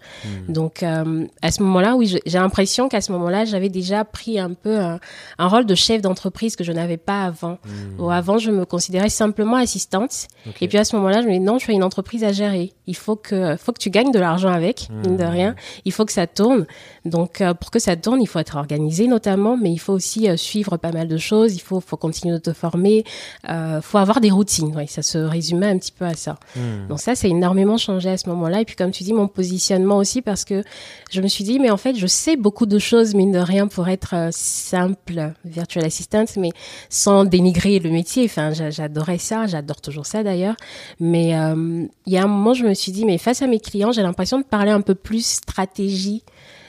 Donc, 0.48 0.82
euh, 0.82 1.26
à 1.42 1.50
ce 1.50 1.62
moment-là, 1.62 1.96
oui, 1.96 2.18
j'ai 2.26 2.38
l'impression 2.38 2.88
qu'à 2.88 3.00
ce 3.00 3.12
moment-là, 3.12 3.44
j'avais 3.44 3.68
déjà 3.68 4.04
pris 4.04 4.38
un 4.38 4.52
peu 4.54 4.78
un, 4.78 4.98
rôle 5.38 5.66
de 5.66 5.74
chef 5.74 6.02
d'entreprise 6.02 6.56
que 6.56 6.64
je 6.64 6.72
n'avais 6.72 6.96
pas 6.96 7.24
avant. 7.24 7.58
Mmh. 7.98 8.10
avant, 8.10 8.38
je 8.38 8.50
me 8.50 8.64
considérais 8.64 9.08
simplement 9.08 9.56
assistante. 9.56 10.28
Et 10.60 10.68
puis 10.68 10.78
à 10.78 10.84
ce 10.84 10.96
moment-là, 10.96 11.22
je 11.22 11.28
me 11.28 11.32
dis 11.32 11.40
non, 11.40 11.58
tu 11.58 11.70
as 11.70 11.74
une 11.74 11.84
entreprise 11.84 12.24
à 12.24 12.32
gérer. 12.32 12.72
Il 12.86 12.96
faut 12.96 13.16
que, 13.16 13.56
faut 13.56 13.72
que 13.72 13.78
tu 13.78 13.90
gagnes 13.90 14.10
de 14.10 14.18
l'argent 14.18 14.48
avec, 14.48 14.88
mine 14.90 15.16
de 15.16 15.24
mmh. 15.24 15.28
rien. 15.28 15.54
Il 15.84 15.92
faut 15.92 16.04
que 16.04 16.12
ça 16.12 16.26
tourne. 16.26 16.66
Donc, 17.04 17.40
euh, 17.40 17.54
pour 17.54 17.70
que 17.70 17.78
ça 17.78 17.96
tourne, 17.96 18.20
il 18.20 18.26
faut 18.26 18.38
être 18.38 18.56
organisé 18.56 19.06
notamment, 19.06 19.56
mais 19.56 19.70
il 19.70 19.78
faut 19.78 19.92
aussi 19.92 20.28
euh, 20.28 20.36
suivre 20.36 20.76
pas 20.76 20.90
mal 20.90 21.08
de 21.08 21.18
choses. 21.18 21.54
Il 21.54 21.60
faut, 21.60 21.80
faut 21.80 21.96
continuer 21.96 22.34
de 22.34 22.38
te 22.38 22.52
former. 22.52 23.04
Euh, 23.48 23.80
faut 23.80 23.98
avoir 23.98 24.20
des 24.20 24.30
routines. 24.30 24.72
Oui, 24.76 24.88
ça 24.88 25.02
se 25.02 25.18
résumait 25.18 25.68
un 25.68 25.78
petit 25.78 25.92
peu 25.92 26.04
à 26.04 26.14
ça. 26.14 26.36
Mmh. 26.56 26.88
Donc 26.88 27.00
ça, 27.00 27.14
c'est 27.14 27.28
énormément 27.28 27.76
changé 27.76 28.10
à 28.10 28.16
ce 28.16 28.28
moment-là. 28.30 28.62
Et 28.62 28.64
puis, 28.64 28.76
comme 28.76 28.90
tu 28.90 29.04
dis, 29.04 29.12
mon 29.12 29.28
positionnement 29.28 29.98
aussi, 29.98 30.22
parce 30.22 30.44
que 30.44 30.64
je 31.10 31.20
me 31.20 31.27
suis 31.28 31.44
dit, 31.44 31.58
mais 31.58 31.70
en 31.70 31.76
fait, 31.76 31.96
je 31.96 32.06
sais 32.06 32.36
beaucoup 32.36 32.66
de 32.66 32.78
choses, 32.78 33.14
mine 33.14 33.32
de 33.32 33.38
rien, 33.38 33.68
pour 33.68 33.88
être 33.88 34.14
euh, 34.14 34.28
simple 34.32 35.32
virtual 35.44 35.84
assistant, 35.84 36.24
mais 36.36 36.50
sans 36.90 37.24
dénigrer 37.24 37.78
le 37.78 37.90
métier. 37.90 38.24
Enfin, 38.24 38.52
j'adorais 38.52 39.18
ça, 39.18 39.46
j'adore 39.46 39.80
toujours 39.80 40.06
ça 40.06 40.22
d'ailleurs. 40.22 40.56
Mais 41.00 41.30
il 41.30 42.12
y 42.12 42.16
a 42.16 42.24
un 42.24 42.26
moment, 42.26 42.54
je 42.54 42.64
me 42.64 42.74
suis 42.74 42.92
dit, 42.92 43.04
mais 43.04 43.18
face 43.18 43.42
à 43.42 43.46
mes 43.46 43.60
clients, 43.60 43.92
j'ai 43.92 44.02
l'impression 44.02 44.38
de 44.38 44.44
parler 44.44 44.70
un 44.70 44.80
peu 44.80 44.94
plus 44.94 45.24
stratégie 45.24 46.22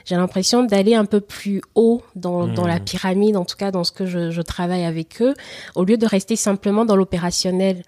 j'ai 0.09 0.15
l'impression 0.15 0.63
d'aller 0.63 0.95
un 0.95 1.05
peu 1.05 1.21
plus 1.21 1.62
haut 1.75 2.01
dans, 2.15 2.47
dans, 2.47 2.65
la 2.65 2.79
mmh. 2.79 2.83
pyramide, 2.85 3.38
en 3.38 3.45
tout 3.45 3.55
cas 3.55 3.69
dans 3.69 3.83
ce 3.83 3.91
que 3.91 4.07
je, 4.07 4.31
je 4.31 4.41
travaille 4.41 4.83
avec 4.83 5.21
eux, 5.21 5.35
au 5.75 5.83
lieu 5.83 5.97
de 5.97 6.05
rester 6.07 6.35
simplement 6.35 6.83
dans 6.83 6.95
l'opérationnel. 6.95 7.83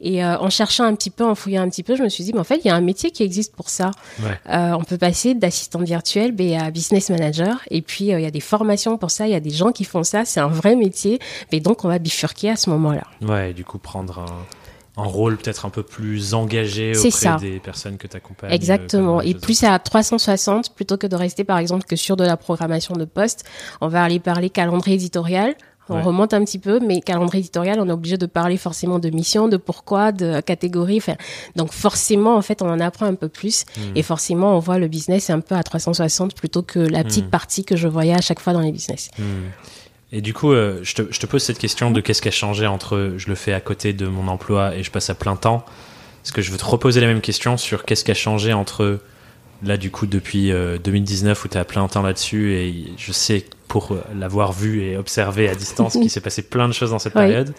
Et 0.00 0.24
euh, 0.24 0.38
en 0.38 0.50
cherchant 0.50 0.84
un 0.84 0.94
petit 0.94 1.10
peu, 1.10 1.24
en 1.24 1.34
fouillant 1.34 1.62
un 1.62 1.68
petit 1.68 1.82
peu, 1.82 1.96
je 1.96 2.02
me 2.02 2.08
suis 2.08 2.24
dit, 2.24 2.32
mais 2.32 2.40
en 2.40 2.44
fait, 2.44 2.60
il 2.64 2.68
y 2.68 2.70
a 2.70 2.74
un 2.74 2.80
métier 2.80 3.10
qui 3.10 3.22
existe 3.22 3.54
pour 3.54 3.70
ça. 3.70 3.92
Ouais. 4.20 4.38
Euh, 4.50 4.72
on 4.72 4.84
peut 4.84 4.98
passer 4.98 5.34
d'assistante 5.34 5.84
virtuelle 5.84 6.32
ben, 6.32 6.60
à 6.60 6.70
business 6.70 7.08
manager. 7.10 7.60
Et 7.70 7.82
puis, 7.82 8.12
euh, 8.12 8.20
il 8.20 8.22
y 8.22 8.26
a 8.26 8.30
des 8.30 8.40
formations 8.40 8.98
pour 8.98 9.10
ça. 9.10 9.26
Il 9.26 9.32
y 9.32 9.36
a 9.36 9.40
des 9.40 9.50
gens 9.50 9.72
qui 9.72 9.84
font 9.84 10.02
ça. 10.02 10.24
C'est 10.24 10.40
un 10.40 10.48
vrai 10.48 10.76
métier. 10.76 11.18
Et 11.50 11.60
donc, 11.60 11.84
on 11.84 11.88
va 11.88 11.98
bifurquer 11.98 12.50
à 12.50 12.56
ce 12.56 12.68
moment-là. 12.70 13.04
Ouais, 13.22 13.50
et 13.50 13.54
du 13.54 13.64
coup, 13.64 13.78
prendre 13.78 14.18
un, 14.18 15.02
un 15.02 15.04
rôle 15.04 15.36
peut-être 15.36 15.66
un 15.66 15.70
peu 15.70 15.82
plus 15.82 16.34
engagé 16.34 16.92
auprès 16.96 17.36
des 17.38 17.60
personnes 17.60 17.98
que 17.98 18.06
tu 18.06 18.16
accompagnes. 18.16 18.52
Exactement. 18.52 19.20
Et 19.20 19.34
plus 19.34 19.62
à 19.64 19.78
360, 19.78 20.74
plutôt 20.74 20.96
que 20.96 21.06
de 21.06 21.16
rester 21.16 21.44
par 21.44 21.58
exemple 21.58 21.84
que 21.84 21.96
sur 21.96 22.16
de 22.16 22.24
la 22.24 22.36
programmation 22.36 22.94
de 22.94 23.04
poste, 23.04 23.44
on 23.80 23.88
va 23.88 24.02
aller 24.02 24.20
parler 24.20 24.48
calendrier 24.48 24.96
éditorial. 24.96 25.54
On 25.88 26.02
remonte 26.02 26.34
un 26.34 26.44
petit 26.44 26.58
peu, 26.58 26.80
mais 26.80 27.00
calendrier 27.00 27.40
éditorial, 27.40 27.78
on 27.80 27.88
est 27.88 27.92
obligé 27.92 28.16
de 28.16 28.26
parler 28.26 28.56
forcément 28.56 28.98
de 28.98 29.08
mission, 29.10 29.48
de 29.48 29.56
pourquoi, 29.56 30.10
de 30.10 30.40
catégorie. 30.40 30.98
Enfin, 30.98 31.14
donc 31.54 31.72
forcément, 31.72 32.36
en 32.36 32.42
fait, 32.42 32.60
on 32.60 32.68
en 32.68 32.80
apprend 32.80 33.06
un 33.06 33.14
peu 33.14 33.28
plus. 33.28 33.64
Hmm. 33.76 33.92
Et 33.94 34.02
forcément, 34.02 34.56
on 34.56 34.58
voit 34.58 34.78
le 34.78 34.88
business 34.88 35.30
un 35.30 35.40
peu 35.40 35.54
à 35.54 35.62
360 35.62 36.34
plutôt 36.34 36.62
que 36.62 36.80
la 36.80 37.04
petite 37.04 37.26
hmm. 37.26 37.30
partie 37.30 37.64
que 37.64 37.76
je 37.76 37.86
voyais 37.86 38.14
à 38.14 38.20
chaque 38.20 38.40
fois 38.40 38.52
dans 38.52 38.60
les 38.60 38.72
business. 38.72 39.10
Hmm. 39.18 39.50
Et 40.12 40.20
du 40.20 40.34
coup, 40.34 40.52
euh, 40.52 40.80
je, 40.82 40.94
te, 40.94 41.02
je, 41.10 41.20
te, 41.20 41.26
pose 41.26 41.42
cette 41.42 41.58
question 41.58 41.90
de 41.90 42.00
qu'est-ce 42.00 42.22
qui 42.22 42.28
a 42.28 42.32
changé 42.32 42.66
entre 42.66 43.14
je 43.16 43.28
le 43.28 43.34
fais 43.34 43.52
à 43.52 43.60
côté 43.60 43.92
de 43.92 44.06
mon 44.06 44.28
emploi 44.28 44.74
et 44.76 44.82
je 44.82 44.90
passe 44.90 45.10
à 45.10 45.14
plein 45.14 45.36
temps. 45.36 45.64
Est-ce 46.24 46.32
que 46.32 46.42
je 46.42 46.50
veux 46.50 46.58
te 46.58 46.64
reposer 46.64 47.00
la 47.00 47.06
même 47.06 47.20
question 47.20 47.56
sur 47.56 47.84
qu'est-ce 47.84 48.04
qui 48.04 48.10
a 48.10 48.14
changé 48.14 48.52
entre 48.52 49.00
là, 49.62 49.76
du 49.76 49.90
coup, 49.90 50.06
depuis 50.06 50.50
2019 50.50 51.38
euh, 51.38 51.44
où 51.44 51.48
tu 51.48 51.56
es 51.56 51.60
à 51.60 51.64
plein 51.64 51.86
temps 51.88 52.02
là-dessus 52.02 52.54
et 52.54 52.92
je 52.96 53.12
sais 53.12 53.44
pour 53.68 53.96
l'avoir 54.14 54.52
vu 54.52 54.82
et 54.82 54.96
observé 54.96 55.48
à 55.48 55.54
distance 55.54 55.94
qu'il 55.94 56.10
s'est 56.16 56.20
passé 56.20 56.42
plein 56.42 56.68
de 56.68 56.72
choses 56.72 56.90
dans 56.90 56.98
cette 56.98 57.14
période. 57.14 57.54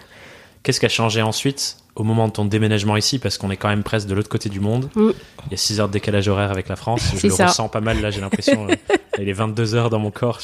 Qu'est-ce 0.62 0.80
qui 0.80 0.86
a 0.86 0.90
changé 0.90 1.22
ensuite 1.22 1.76
au 1.94 2.02
moment 2.04 2.28
de 2.28 2.32
ton 2.32 2.44
déménagement 2.44 2.96
ici? 2.96 3.18
Parce 3.18 3.38
qu'on 3.38 3.50
est 3.50 3.56
quand 3.56 3.68
même 3.68 3.82
presque 3.82 4.08
de 4.08 4.14
l'autre 4.14 4.28
côté 4.28 4.48
du 4.48 4.60
monde. 4.60 4.90
Mm. 4.94 5.10
Il 5.46 5.50
y 5.52 5.54
a 5.54 5.56
6 5.56 5.80
heures 5.80 5.88
de 5.88 5.92
décalage 5.92 6.28
horaire 6.28 6.50
avec 6.50 6.68
la 6.68 6.76
France. 6.76 7.02
Je 7.16 7.26
le 7.28 7.32
ressens 7.32 7.68
pas 7.68 7.80
mal 7.80 8.00
là, 8.00 8.10
j'ai 8.10 8.20
l'impression. 8.20 8.66
Euh, 8.68 8.74
il 9.18 9.28
est 9.28 9.32
22 9.32 9.74
heures 9.74 9.90
dans 9.90 9.98
mon 9.98 10.10
corps. 10.10 10.40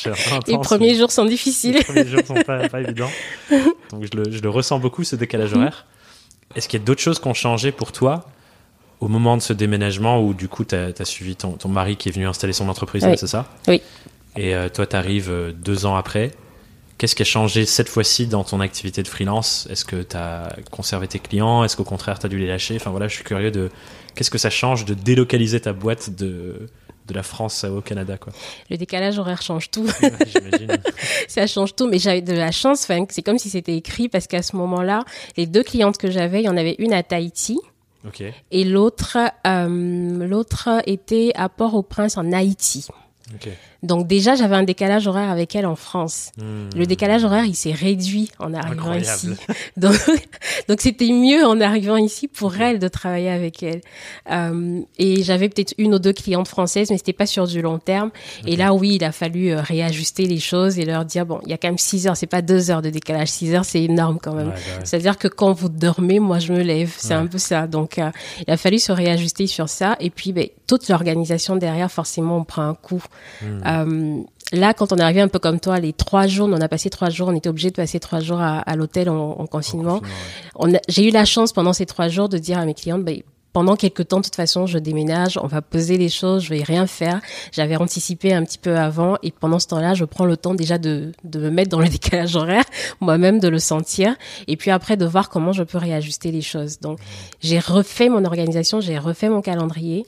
Les 0.47 0.59
premiers 0.59 0.94
jours 0.94 1.11
sont 1.11 1.25
difficiles. 1.25 1.75
Les 1.75 1.85
premiers 1.85 2.06
jours 2.06 2.23
sont 2.26 2.35
pas, 2.35 2.68
pas 2.68 2.80
évidents. 2.80 3.11
Donc 3.90 4.04
je 4.11 4.16
le, 4.16 4.30
je 4.30 4.40
le, 4.40 4.50
ressens 4.50 4.78
beaucoup 4.78 5.04
ce 5.04 5.16
décalage 5.16 5.52
mm. 5.52 5.56
horaire. 5.59 5.87
Est-ce 6.54 6.68
qu'il 6.68 6.78
y 6.78 6.83
a 6.83 6.87
d'autres 6.87 7.02
choses 7.02 7.18
qui 7.18 7.26
ont 7.26 7.35
changé 7.35 7.73
pour 7.73 7.90
toi 7.90 8.26
au 9.00 9.09
moment 9.09 9.37
de 9.37 9.42
ce 9.42 9.52
déménagement 9.52 10.23
où 10.23 10.33
du 10.33 10.49
coup 10.49 10.64
tu 10.64 10.75
as, 10.75 11.04
suivi 11.04 11.37
ton, 11.37 11.52
ton, 11.52 11.68
mari 11.68 11.97
qui 11.97 12.09
est 12.09 12.12
venu 12.12 12.26
installer 12.26 12.52
son 12.52 12.68
entreprise, 12.68 13.06
c'est 13.16 13.26
ça? 13.26 13.47
Oui. 13.68 13.83
Et 14.36 14.54
euh, 14.54 14.68
toi, 14.68 14.86
tu 14.86 14.96
arrives 14.96 15.30
euh, 15.30 15.52
deux 15.52 15.86
ans 15.86 15.96
après. 15.96 16.32
Qu'est-ce 16.98 17.14
qui 17.14 17.22
a 17.22 17.26
changé 17.26 17.66
cette 17.66 17.88
fois-ci 17.88 18.26
dans 18.26 18.44
ton 18.44 18.60
activité 18.60 19.02
de 19.02 19.08
freelance? 19.08 19.66
Est-ce 19.70 19.84
que 19.84 20.02
tu 20.02 20.16
as 20.16 20.56
conservé 20.70 21.08
tes 21.08 21.18
clients? 21.18 21.64
Est-ce 21.64 21.76
qu'au 21.76 21.84
contraire, 21.84 22.18
tu 22.18 22.26
as 22.26 22.28
dû 22.28 22.38
les 22.38 22.46
lâcher? 22.46 22.76
Enfin 22.76 22.90
voilà, 22.90 23.08
je 23.08 23.14
suis 23.14 23.24
curieux 23.24 23.50
de 23.50 23.70
qu'est-ce 24.14 24.30
que 24.30 24.38
ça 24.38 24.50
change 24.50 24.84
de 24.84 24.94
délocaliser 24.94 25.60
ta 25.60 25.72
boîte 25.72 26.10
de, 26.10 26.68
de 27.06 27.14
la 27.14 27.24
France 27.24 27.64
au 27.64 27.80
Canada 27.80 28.16
quoi? 28.16 28.32
Le 28.70 28.76
décalage 28.76 29.18
horaire 29.18 29.42
change 29.42 29.70
tout. 29.72 29.86
Ça 31.28 31.46
change 31.48 31.74
tout, 31.74 31.88
mais 31.88 31.98
j'avais 31.98 32.22
de 32.22 32.32
la 32.32 32.52
chance. 32.52 32.88
c'est 33.10 33.22
comme 33.22 33.38
si 33.38 33.50
c'était 33.50 33.76
écrit 33.76 34.08
parce 34.08 34.28
qu'à 34.28 34.42
ce 34.42 34.54
moment-là, 34.56 35.04
les 35.36 35.46
deux 35.46 35.62
clientes 35.64 35.98
que 35.98 36.10
j'avais, 36.10 36.42
il 36.42 36.44
y 36.44 36.48
en 36.48 36.56
avait 36.56 36.76
une 36.78 36.92
à 36.92 37.02
Tahiti. 37.02 37.58
Et 38.50 38.64
l'autre, 38.64 39.16
euh, 39.46 40.26
l'autre 40.26 40.68
était 40.86 41.32
à 41.34 41.48
Port-au-Prince 41.48 42.18
en 42.18 42.32
Haïti. 42.32 42.86
Donc 43.84 44.06
déjà, 44.06 44.34
j'avais 44.34 44.56
un 44.56 44.62
décalage 44.62 45.06
horaire 45.06 45.30
avec 45.30 45.54
elle 45.54 45.66
en 45.66 45.76
France. 45.76 46.30
Hmm. 46.38 46.70
Le 46.76 46.86
décalage 46.86 47.24
horaire, 47.24 47.44
il 47.44 47.54
s'est 47.54 47.72
réduit 47.72 48.30
en 48.38 48.54
arrivant 48.54 48.94
ici. 48.94 49.30
Donc 49.76 50.80
c'était 50.80 51.12
mieux 51.12 51.44
en 51.44 51.60
arrivant 51.60 51.96
ici 51.96 52.28
pour 52.28 52.56
elle 52.60 52.78
de 52.78 52.88
travailler 52.88 53.30
avec 53.30 53.62
elle. 53.62 53.80
Euh, 54.30 54.80
et 54.98 55.22
j'avais 55.22 55.48
peut-être 55.48 55.74
une 55.78 55.94
ou 55.94 55.98
deux 55.98 56.12
clientes 56.12 56.48
françaises, 56.48 56.90
mais 56.90 56.96
c'était 56.96 57.12
pas 57.12 57.26
sur 57.26 57.46
du 57.46 57.60
long 57.60 57.78
terme. 57.78 58.10
Et 58.46 58.56
là, 58.56 58.72
oui, 58.74 58.96
il 58.96 59.04
a 59.04 59.12
fallu 59.12 59.50
euh, 59.50 59.60
réajuster 59.60 60.24
les 60.26 60.40
choses 60.40 60.78
et 60.78 60.84
leur 60.84 61.04
dire 61.04 61.26
bon, 61.26 61.40
il 61.44 61.50
y 61.50 61.52
a 61.52 61.58
quand 61.58 61.68
même 61.68 61.78
six 61.78 62.06
heures, 62.06 62.16
c'est 62.16 62.26
pas 62.26 62.42
deux 62.42 62.70
heures 62.70 62.82
de 62.82 62.90
décalage. 62.90 63.28
Six 63.28 63.54
heures, 63.54 63.64
c'est 63.64 63.82
énorme 63.82 64.18
quand 64.22 64.34
même. 64.34 64.52
C'est-à-dire 64.84 65.18
que 65.18 65.28
quand 65.28 65.52
vous 65.52 65.68
dormez, 65.68 66.20
moi 66.20 66.38
je 66.38 66.52
me 66.52 66.62
lève. 66.62 66.94
C'est 66.96 67.14
un 67.14 67.26
peu 67.26 67.38
ça. 67.38 67.66
Donc 67.66 67.98
euh, 67.98 68.10
il 68.46 68.52
a 68.52 68.56
fallu 68.56 68.78
se 68.78 68.92
réajuster 68.92 69.46
sur 69.46 69.68
ça. 69.68 69.96
Et 70.00 70.10
puis 70.10 70.32
ben, 70.32 70.46
toute 70.66 70.88
l'organisation 70.88 71.56
derrière, 71.56 71.90
forcément, 71.90 72.38
on 72.38 72.44
prend 72.44 72.62
un 72.62 72.74
coup. 72.74 73.02
Hmm. 73.42 73.60
Euh, 73.75 74.23
là, 74.52 74.75
quand 74.75 74.93
on 74.93 74.97
est 74.97 75.02
arrivé 75.02 75.21
un 75.21 75.28
peu 75.28 75.38
comme 75.38 75.61
toi, 75.61 75.78
les 75.81 75.93
trois 75.93 76.26
jours, 76.26 76.49
on 76.50 76.61
a 76.61 76.69
passé 76.69 76.90
trois 76.90 77.11
jours, 77.11 77.28
on 77.28 77.37
était 77.37 77.49
obligé 77.49 77.71
de 77.71 77.76
passer 77.76 78.00
trois 78.00 78.21
jours 78.21 78.40
à, 78.40 78.76
l'hôtel 78.76 79.09
en, 79.09 79.47
confinement. 79.47 80.00
J'ai 80.88 81.09
eu 81.09 81.11
la 81.11 81.25
chance 81.25 81.52
pendant 81.52 81.73
ces 81.73 81.87
trois 81.87 82.09
jours 82.09 82.28
de 82.28 82.38
dire 82.38 82.59
à 82.59 82.64
mes 82.64 82.75
clientes, 82.75 83.04
bah, 83.04 83.12
pendant 83.54 83.76
quelques 83.76 84.08
temps, 84.08 84.18
de 84.18 84.25
toute 84.25 84.34
façon, 84.34 84.66
je 84.66 84.78
déménage, 84.78 85.38
on 85.40 85.46
va 85.46 85.62
poser 85.62 85.96
les 85.96 86.08
choses, 86.08 86.42
je 86.42 86.50
vais 86.50 86.64
rien 86.64 86.88
faire. 86.88 87.20
J'avais 87.52 87.76
anticipé 87.76 88.34
un 88.34 88.44
petit 88.44 88.58
peu 88.58 88.76
avant 88.76 89.16
et 89.23 89.30
pendant 89.30 89.61
ce 89.61 89.68
temps-là, 89.68 89.94
je 89.94 90.04
prends 90.04 90.25
le 90.25 90.37
temps 90.37 90.54
déjà 90.54 90.76
de, 90.76 91.12
de 91.23 91.38
me 91.38 91.50
mettre 91.50 91.70
dans 91.70 91.78
le 91.78 91.88
décalage 91.99 92.34
horaire, 92.34 92.64
moi-même 93.00 93.38
de 93.38 93.46
le 93.46 93.61
sentir 93.61 94.16
et 94.49 94.56
puis 94.56 94.73
après 94.73 94.96
de 94.96 95.06
voir 95.06 95.28
comment 95.28 95.52
je 95.52 95.62
peux 95.62 95.78
réajuster 95.78 96.32
les 96.32 96.42
choses. 96.42 96.80
Donc, 96.80 96.99
j'ai 97.40 97.61
refait 97.61 98.08
mon 98.08 98.25
organisation, 98.25 98.80
j'ai 98.80 98.99
refait 98.99 99.28
mon 99.28 99.40
calendrier, 99.40 100.04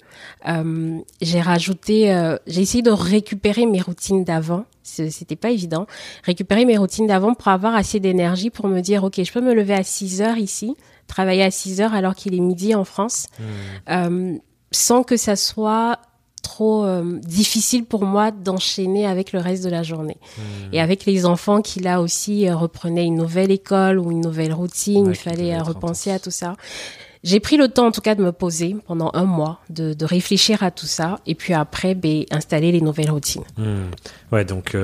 euh, 0.48 0.98
j'ai 1.22 1.40
rajouté, 1.40 2.12
euh, 2.12 2.36
j'ai 2.48 2.62
essayé 2.62 2.82
de 2.82 2.90
récupérer 2.90 3.64
mes 3.64 3.80
routines 3.80 4.24
d'avant 4.24 4.64
c'était 4.86 5.36
pas 5.36 5.50
évident. 5.50 5.86
Récupérer 6.22 6.64
mes 6.64 6.78
routines 6.78 7.06
d'avant 7.06 7.34
pour 7.34 7.48
avoir 7.48 7.74
assez 7.74 8.00
d'énergie 8.00 8.50
pour 8.50 8.68
me 8.68 8.80
dire, 8.80 9.04
OK, 9.04 9.20
je 9.22 9.32
peux 9.32 9.40
me 9.40 9.52
lever 9.52 9.74
à 9.74 9.82
6 9.82 10.22
heures 10.22 10.38
ici, 10.38 10.76
travailler 11.06 11.42
à 11.42 11.50
6 11.50 11.80
heures 11.80 11.94
alors 11.94 12.14
qu'il 12.14 12.34
est 12.34 12.40
midi 12.40 12.74
en 12.74 12.84
France, 12.84 13.26
hmm. 13.38 13.44
euh, 13.90 14.38
sans 14.70 15.02
que 15.02 15.16
ça 15.16 15.36
soit 15.36 15.98
trop 16.42 16.84
euh, 16.84 17.18
difficile 17.22 17.84
pour 17.84 18.04
moi 18.04 18.30
d'enchaîner 18.30 19.06
avec 19.06 19.32
le 19.32 19.40
reste 19.40 19.64
de 19.64 19.70
la 19.70 19.82
journée. 19.82 20.18
Hmm. 20.38 20.74
Et 20.74 20.80
avec 20.80 21.04
les 21.04 21.26
enfants 21.26 21.60
qui 21.60 21.80
là 21.80 22.00
aussi 22.00 22.48
euh, 22.48 22.54
reprenaient 22.54 23.04
une 23.04 23.16
nouvelle 23.16 23.50
école 23.50 23.98
ou 23.98 24.12
une 24.12 24.20
nouvelle 24.20 24.52
routine, 24.52 25.06
il 25.08 25.16
fallait 25.16 25.58
repenser 25.58 26.10
à 26.10 26.18
tout 26.18 26.30
ça. 26.30 26.56
J'ai 27.24 27.40
pris 27.40 27.56
le 27.56 27.66
temps 27.66 27.86
en 27.86 27.90
tout 27.90 28.00
cas 28.00 28.14
de 28.14 28.22
me 28.22 28.30
poser 28.30 28.76
pendant 28.86 29.10
un 29.14 29.24
mois, 29.24 29.60
de, 29.70 29.94
de 29.94 30.04
réfléchir 30.04 30.62
à 30.62 30.70
tout 30.70 30.86
ça 30.86 31.18
et 31.26 31.34
puis 31.34 31.54
après 31.54 31.96
ben, 31.96 32.24
installer 32.30 32.70
les 32.70 32.80
nouvelles 32.80 33.10
routines. 33.10 33.44
Hmm. 33.56 33.90
Ouais, 34.30 34.44
donc 34.44 34.76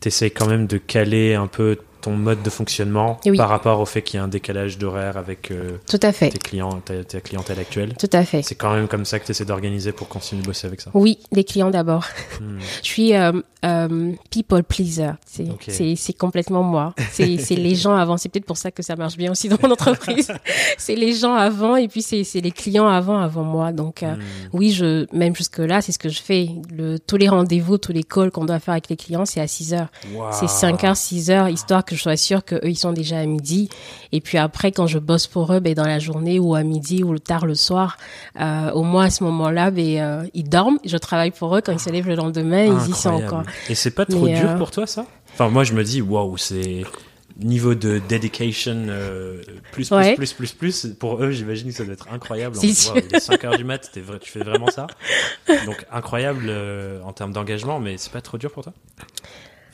tu 0.00 0.08
essaies 0.08 0.30
quand 0.30 0.46
même 0.46 0.66
de 0.66 0.78
caler 0.78 1.34
un 1.34 1.46
peu 1.46 1.76
ton 2.08 2.16
mode 2.16 2.42
de 2.42 2.50
fonctionnement 2.50 3.20
par 3.36 3.48
rapport 3.50 3.80
au 3.80 3.84
fait 3.84 4.00
qu'il 4.02 4.16
y 4.16 4.20
a 4.20 4.24
un 4.24 4.28
décalage 4.28 4.78
d'horaire 4.78 5.18
avec 5.18 5.50
euh, 5.50 5.76
Tout 5.88 6.00
à 6.02 6.12
fait. 6.12 6.30
tes 6.30 6.38
clients, 6.38 6.80
ta, 6.80 7.20
clientèle 7.20 7.58
actuelle? 7.58 7.94
Tout 7.98 8.08
à 8.12 8.24
fait. 8.24 8.42
C'est 8.42 8.54
quand 8.54 8.74
même 8.74 8.88
comme 8.88 9.04
ça 9.04 9.18
que 9.18 9.26
tu 9.26 9.32
essaies 9.32 9.44
d'organiser 9.44 9.92
pour 9.92 10.08
continuer 10.08 10.42
de 10.42 10.46
bosser 10.46 10.66
avec 10.66 10.80
ça? 10.80 10.90
Oui, 10.94 11.18
les 11.32 11.44
clients 11.44 11.70
d'abord. 11.70 12.06
Hmm. 12.40 12.58
Je 12.82 12.88
suis 12.88 13.14
euh, 13.14 13.32
euh, 13.64 14.12
people 14.30 14.62
pleaser. 14.62 15.10
C'est 15.26 16.16
complètement 16.16 16.62
moi. 16.62 16.94
C'est 17.10 17.36
les 17.50 17.74
gens 17.74 17.94
avant. 17.94 18.16
C'est 18.16 18.30
peut-être 18.30 18.46
pour 18.46 18.56
ça 18.56 18.70
que 18.70 18.82
ça 18.82 18.96
marche 18.96 19.16
bien 19.16 19.30
aussi 19.30 19.50
dans 19.50 19.58
mon 19.62 19.70
entreprise. 19.70 20.32
c'est 20.78 20.94
les 20.94 21.12
gens 21.12 21.34
avant 21.34 21.76
et 21.76 21.88
puis 21.88 22.02
c'est 22.02 22.40
les 22.40 22.50
clients 22.50 22.88
avant 22.88 23.18
avant 23.18 23.44
moi. 23.44 23.72
Donc 23.72 24.02
hmm. 24.02 24.18
oui, 24.54 24.70
je 24.70 25.06
même 25.14 25.36
jusque 25.36 25.58
là, 25.58 25.82
c'est 25.82 25.92
ce 25.92 25.98
que 25.98 26.08
je 26.08 26.22
fais. 26.22 26.48
Le, 26.74 26.98
tous 26.98 27.16
les 27.16 27.28
rendez-vous, 27.28 27.76
tous 27.76 27.92
les 27.92 28.02
calls 28.02 28.30
qu'on 28.30 28.46
doit 28.46 28.60
faire 28.60 28.72
avec 28.72 28.88
les 28.88 28.96
clients, 28.96 29.26
c'est 29.26 29.40
à 29.40 29.46
6 29.46 29.74
heures. 29.74 29.88
C'est 30.32 30.48
5 30.48 30.84
heures, 30.84 30.96
6 30.96 31.30
heures, 31.30 31.48
histoire 31.48 31.84
que 31.84 31.97
sois 31.98 32.16
sûre 32.16 32.44
qu'eux, 32.44 32.60
ils 32.64 32.76
sont 32.76 32.92
déjà 32.92 33.18
à 33.18 33.26
midi. 33.26 33.68
Et 34.12 34.20
puis 34.20 34.38
après, 34.38 34.72
quand 34.72 34.86
je 34.86 34.98
bosse 34.98 35.26
pour 35.26 35.52
eux, 35.52 35.60
ben, 35.60 35.74
dans 35.74 35.86
la 35.86 35.98
journée 35.98 36.38
ou 36.38 36.54
à 36.54 36.62
midi 36.62 37.02
ou 37.02 37.18
tard 37.18 37.46
le 37.46 37.54
soir, 37.54 37.96
euh, 38.40 38.70
au 38.72 38.82
moins 38.82 39.06
à 39.06 39.10
ce 39.10 39.24
moment-là, 39.24 39.70
ben, 39.70 39.98
euh, 39.98 40.26
ils 40.34 40.48
dorment. 40.48 40.78
Je 40.84 40.96
travaille 40.96 41.30
pour 41.30 41.56
eux. 41.56 41.60
Quand 41.60 41.72
ils 41.72 41.80
se 41.80 41.90
lèvent 41.90 42.08
le 42.08 42.14
lendemain, 42.14 42.64
ils 42.64 42.90
y 42.90 42.94
sont 42.94 43.10
encore. 43.10 43.42
Et 43.68 43.74
c'est 43.74 43.90
pas 43.90 44.06
trop 44.06 44.26
dur 44.26 44.50
euh, 44.50 44.58
pour 44.58 44.70
toi, 44.70 44.86
ça? 44.86 45.06
Enfin, 45.34 45.48
moi, 45.48 45.64
je 45.64 45.72
me 45.72 45.84
dis, 45.84 46.00
waouh, 46.00 46.36
c'est 46.36 46.84
niveau 47.40 47.76
de 47.76 48.00
dedication 48.08 48.86
plus, 49.70 49.88
plus, 49.88 50.14
plus, 50.16 50.32
plus, 50.32 50.52
plus, 50.52 50.86
pour 50.98 51.22
eux, 51.22 51.30
j'imagine 51.30 51.68
que 51.68 51.74
ça 51.74 51.84
doit 51.84 51.92
être 51.92 52.08
incroyable. 52.10 52.56
Il 52.60 52.70
est 52.70 53.18
5 53.20 53.44
heures 53.44 53.56
du 53.56 53.62
mat, 53.62 53.90
tu 54.20 54.30
fais 54.30 54.40
vraiment 54.40 54.68
ça? 54.70 54.88
Donc, 55.64 55.84
incroyable 55.92 56.52
en 57.04 57.12
termes 57.12 57.32
d'engagement, 57.32 57.78
mais 57.78 57.96
c'est 57.96 58.12
pas 58.12 58.22
trop 58.22 58.38
dur 58.38 58.50
pour 58.50 58.64
toi? 58.64 58.72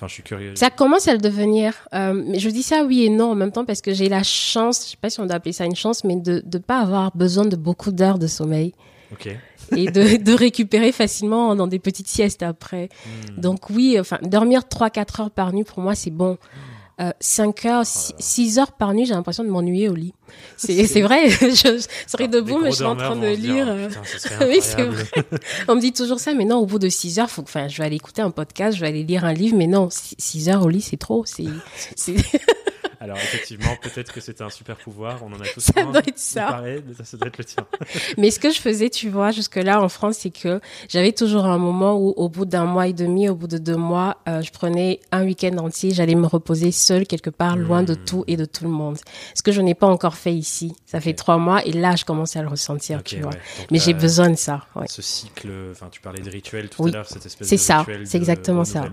Enfin, 0.04 0.08
je 0.08 0.14
suis 0.14 0.22
curieux. 0.22 0.54
Ça 0.54 0.70
commence 0.70 1.08
à 1.08 1.12
le 1.12 1.18
devenir. 1.18 1.88
Euh, 1.94 2.24
je 2.36 2.50
dis 2.50 2.62
ça 2.62 2.84
oui 2.84 3.04
et 3.04 3.08
non 3.08 3.30
en 3.30 3.34
même 3.34 3.52
temps 3.52 3.64
parce 3.64 3.80
que 3.80 3.94
j'ai 3.94 4.08
la 4.08 4.22
chance, 4.22 4.84
je 4.84 4.90
sais 4.90 4.96
pas 5.00 5.08
si 5.08 5.20
on 5.20 5.26
doit 5.26 5.36
appeler 5.36 5.52
ça 5.52 5.64
une 5.64 5.76
chance, 5.76 6.04
mais 6.04 6.16
de 6.16 6.42
ne 6.44 6.58
pas 6.58 6.80
avoir 6.80 7.16
besoin 7.16 7.46
de 7.46 7.56
beaucoup 7.56 7.90
d'heures 7.90 8.18
de 8.18 8.26
sommeil. 8.26 8.74
Et 9.76 9.86
de, 9.86 10.16
de, 10.22 10.32
récupérer 10.32 10.92
facilement 10.92 11.54
dans 11.54 11.66
des 11.66 11.78
petites 11.78 12.08
siestes 12.08 12.42
après. 12.42 12.88
Hmm. 13.06 13.40
Donc 13.40 13.70
oui, 13.70 13.96
enfin, 13.98 14.18
dormir 14.22 14.62
3-4 14.62 15.22
heures 15.22 15.30
par 15.30 15.52
nuit, 15.52 15.64
pour 15.64 15.80
moi, 15.80 15.94
c'est 15.94 16.10
bon. 16.10 16.36
5 16.36 16.63
euh, 17.00 17.10
heures, 17.64 17.84
6 17.84 18.58
heures 18.58 18.72
par 18.72 18.94
nuit, 18.94 19.04
j'ai 19.04 19.14
l'impression 19.14 19.42
de 19.42 19.48
m'ennuyer 19.48 19.88
au 19.88 19.94
lit. 19.94 20.14
C'est 20.56 21.02
vrai, 21.02 21.28
je 21.30 21.84
serais 22.06 22.28
debout, 22.28 22.58
mais 22.58 22.70
je 22.70 22.76
suis 22.76 22.84
en 22.84 22.96
train 22.96 23.16
de 23.16 23.26
lire. 23.28 23.66
Euh, 23.68 23.88
oui, 24.42 24.58
c'est 24.60 24.82
vrai. 24.82 25.04
On 25.68 25.74
me 25.74 25.80
dit 25.80 25.92
toujours 25.92 26.20
ça, 26.20 26.34
mais 26.34 26.44
non, 26.44 26.58
au 26.58 26.66
bout 26.66 26.78
de 26.78 26.88
6 26.88 27.18
heures, 27.18 27.30
faut, 27.30 27.42
enfin, 27.42 27.68
je 27.68 27.78
vais 27.78 27.84
aller 27.84 27.96
écouter 27.96 28.22
un 28.22 28.30
podcast, 28.30 28.76
je 28.76 28.80
vais 28.80 28.88
aller 28.88 29.04
lire 29.04 29.24
un 29.24 29.32
livre, 29.32 29.56
mais 29.56 29.66
non, 29.66 29.88
6 29.90 30.48
heures 30.48 30.64
au 30.64 30.68
lit, 30.68 30.82
c'est 30.82 30.96
trop. 30.96 31.24
C'est. 31.26 31.44
Alors 33.04 33.18
effectivement, 33.18 33.76
peut-être 33.82 34.12
que 34.12 34.20
c'était 34.20 34.42
un 34.42 34.50
super 34.50 34.76
pouvoir, 34.76 35.22
on 35.22 35.32
en 35.32 35.40
a 35.40 35.46
tous 35.46 35.60
ça 35.60 35.84
Doit 35.84 35.98
être 35.98 36.18
ça. 36.18 36.62
ça 37.04 37.16
doit 37.16 37.28
être 37.28 37.38
le 37.38 37.44
tien. 37.44 37.66
mais 38.18 38.30
ce 38.30 38.40
que 38.40 38.50
je 38.50 38.58
faisais, 38.58 38.88
tu 38.88 39.10
vois, 39.10 39.30
jusque-là 39.30 39.82
en 39.82 39.88
France, 39.88 40.18
c'est 40.20 40.30
que 40.30 40.60
j'avais 40.88 41.12
toujours 41.12 41.44
un 41.44 41.58
moment 41.58 41.96
où 41.96 42.14
au 42.16 42.28
bout 42.28 42.46
d'un 42.46 42.64
mois 42.64 42.86
et 42.86 42.92
demi, 42.94 43.28
au 43.28 43.34
bout 43.34 43.46
de 43.46 43.58
deux 43.58 43.76
mois, 43.76 44.16
euh, 44.28 44.40
je 44.40 44.50
prenais 44.50 45.00
un 45.12 45.24
week-end 45.24 45.56
entier, 45.58 45.90
j'allais 45.90 46.14
me 46.14 46.26
reposer 46.26 46.72
seule 46.72 47.06
quelque 47.06 47.30
part, 47.30 47.56
loin 47.56 47.82
de 47.82 47.94
hmm. 47.94 48.04
tout 48.04 48.24
et 48.26 48.36
de 48.36 48.44
tout 48.44 48.64
le 48.64 48.70
monde. 48.70 48.96
Ce 49.34 49.42
que 49.42 49.52
je 49.52 49.60
n'ai 49.60 49.74
pas 49.74 49.86
encore 49.86 50.16
fait 50.16 50.34
ici. 50.34 50.74
Ça 50.86 51.00
fait 51.00 51.14
trois 51.14 51.36
mois 51.36 51.64
et 51.64 51.72
là, 51.72 51.96
je 51.96 52.04
commençais 52.04 52.38
à 52.38 52.42
le 52.42 52.48
ressentir, 52.48 53.02
tu 53.02 53.20
vois. 53.20 53.32
mais 53.70 53.78
j'ai 53.78 53.94
besoin 53.94 54.30
de 54.30 54.36
ça. 54.36 54.66
Ouais. 54.74 54.86
Ce 54.88 55.02
cycle, 55.02 55.50
enfin, 55.70 55.88
tu 55.90 56.00
parlais 56.00 56.22
de 56.22 56.30
rituel 56.30 56.70
tout 56.70 56.86
à 56.86 56.90
l'heure, 56.90 57.06
cette 57.06 57.26
espèce 57.26 57.50
de 57.50 57.56
ça, 57.56 57.84
c'est 58.04 58.16
exactement 58.16 58.64
ça. 58.64 58.84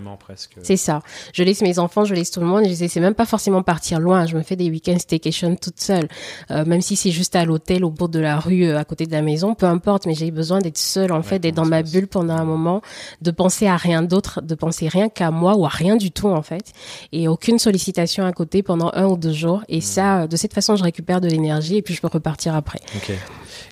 C'est 0.62 0.76
ça. 0.76 1.02
Je 1.32 1.42
laisse 1.42 1.62
mes 1.62 1.78
enfants, 1.78 2.04
je 2.04 2.14
laisse 2.14 2.30
tout 2.30 2.40
le 2.40 2.46
monde. 2.46 2.64
Et 2.64 2.68
je 2.68 2.74
sais, 2.74 2.88
c'est 2.88 3.00
même 3.00 3.14
pas 3.14 3.26
forcément 3.26 3.62
partir 3.62 4.00
loin. 4.02 4.26
Je 4.26 4.36
me 4.36 4.42
fais 4.42 4.56
des 4.56 4.68
week-ends 4.68 4.98
staycation 4.98 5.56
toute 5.56 5.80
seule. 5.80 6.08
Euh, 6.50 6.66
même 6.66 6.82
si 6.82 6.96
c'est 6.96 7.10
juste 7.10 7.34
à 7.36 7.46
l'hôtel 7.46 7.84
au 7.84 7.90
bord 7.90 8.10
de 8.10 8.18
la 8.18 8.38
rue 8.38 8.64
euh, 8.64 8.78
à 8.78 8.84
côté 8.84 9.06
de 9.06 9.12
la 9.12 9.22
maison, 9.22 9.54
peu 9.54 9.66
importe, 9.66 10.04
mais 10.04 10.14
j'ai 10.14 10.30
besoin 10.30 10.58
d'être 10.58 10.78
seule 10.78 11.12
en 11.12 11.22
fait, 11.22 11.38
d'être 11.38 11.54
dans 11.54 11.64
ma 11.64 11.82
bulle 11.82 12.06
pendant 12.06 12.34
un 12.34 12.44
moment, 12.44 12.82
de 13.22 13.30
penser 13.30 13.66
à 13.66 13.76
rien 13.76 14.02
d'autre, 14.02 14.42
de 14.42 14.54
penser 14.54 14.88
rien 14.88 15.08
qu'à 15.08 15.30
moi 15.30 15.56
ou 15.56 15.64
à 15.64 15.70
rien 15.70 15.96
du 15.96 16.10
tout 16.10 16.28
en 16.28 16.42
fait, 16.42 16.72
et 17.12 17.28
aucune 17.28 17.58
sollicitation 17.58 18.26
à 18.26 18.32
côté 18.32 18.62
pendant 18.62 18.90
un 18.94 19.06
ou 19.06 19.16
deux 19.16 19.32
jours. 19.32 19.62
Et 19.68 19.80
ça, 19.80 20.26
de 20.26 20.36
cette 20.36 20.52
façon, 20.52 20.76
je 20.76 20.82
récupère 20.82 21.20
de 21.20 21.28
l'énergie 21.28 21.76
et 21.76 21.82
puis 21.82 21.94
je 21.94 22.00
peux 22.00 22.08
repartir 22.08 22.54
après. 22.54 22.80
Ok. 22.96 23.12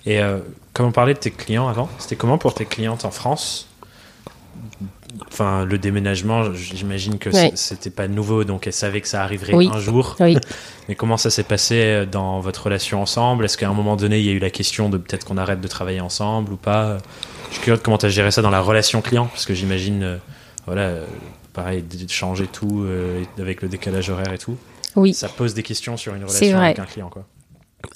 Et 0.05 0.19
euh, 0.19 0.39
comme 0.73 0.87
on 0.87 0.91
parlait 0.91 1.13
de 1.13 1.19
tes 1.19 1.31
clients 1.31 1.67
avant, 1.67 1.89
c'était 1.99 2.15
comment 2.15 2.37
pour 2.37 2.53
tes 2.53 2.65
clientes 2.65 3.05
en 3.05 3.11
France? 3.11 3.67
Enfin 5.27 5.65
le 5.65 5.77
déménagement, 5.77 6.53
j'imagine 6.53 7.17
que 7.17 7.29
c'était 7.55 7.89
pas 7.89 8.07
nouveau, 8.07 8.43
donc 8.43 8.67
elle 8.67 8.73
savait 8.73 9.01
que 9.01 9.07
ça 9.07 9.23
arriverait 9.23 9.53
un 9.67 9.79
jour. 9.79 10.15
Mais 10.89 10.95
comment 10.95 11.17
ça 11.17 11.29
s'est 11.29 11.43
passé 11.43 11.75
euh, 11.75 12.05
dans 12.05 12.39
votre 12.39 12.63
relation 12.65 13.01
ensemble? 13.01 13.45
Est-ce 13.45 13.57
qu'à 13.57 13.69
un 13.69 13.73
moment 13.73 13.95
donné, 13.95 14.19
il 14.19 14.25
y 14.25 14.29
a 14.29 14.33
eu 14.33 14.39
la 14.39 14.49
question 14.49 14.89
de 14.89 14.97
peut-être 14.97 15.25
qu'on 15.25 15.37
arrête 15.37 15.61
de 15.61 15.67
travailler 15.67 16.01
ensemble 16.01 16.53
ou 16.53 16.57
pas? 16.57 16.97
Je 17.49 17.55
suis 17.55 17.63
curieux 17.63 17.77
de 17.77 17.83
comment 17.83 17.97
tu 17.97 18.05
as 18.05 18.09
géré 18.09 18.31
ça 18.31 18.41
dans 18.41 18.49
la 18.49 18.61
relation 18.61 19.01
client, 19.01 19.27
parce 19.27 19.45
que 19.45 19.53
j'imagine, 19.53 20.03
euh, 20.03 20.17
voilà, 20.65 20.81
euh, 20.81 21.05
pareil, 21.53 21.83
de 21.83 22.09
changer 22.09 22.47
tout 22.47 22.85
avec 23.37 23.61
le 23.61 23.67
décalage 23.67 24.09
horaire 24.09 24.33
et 24.33 24.37
tout. 24.37 24.57
Oui. 24.95 25.13
Ça 25.13 25.29
pose 25.29 25.53
des 25.53 25.63
questions 25.63 25.97
sur 25.97 26.15
une 26.15 26.23
relation 26.23 26.59
avec 26.59 26.79
un 26.79 26.85
client, 26.85 27.09
quoi. 27.09 27.25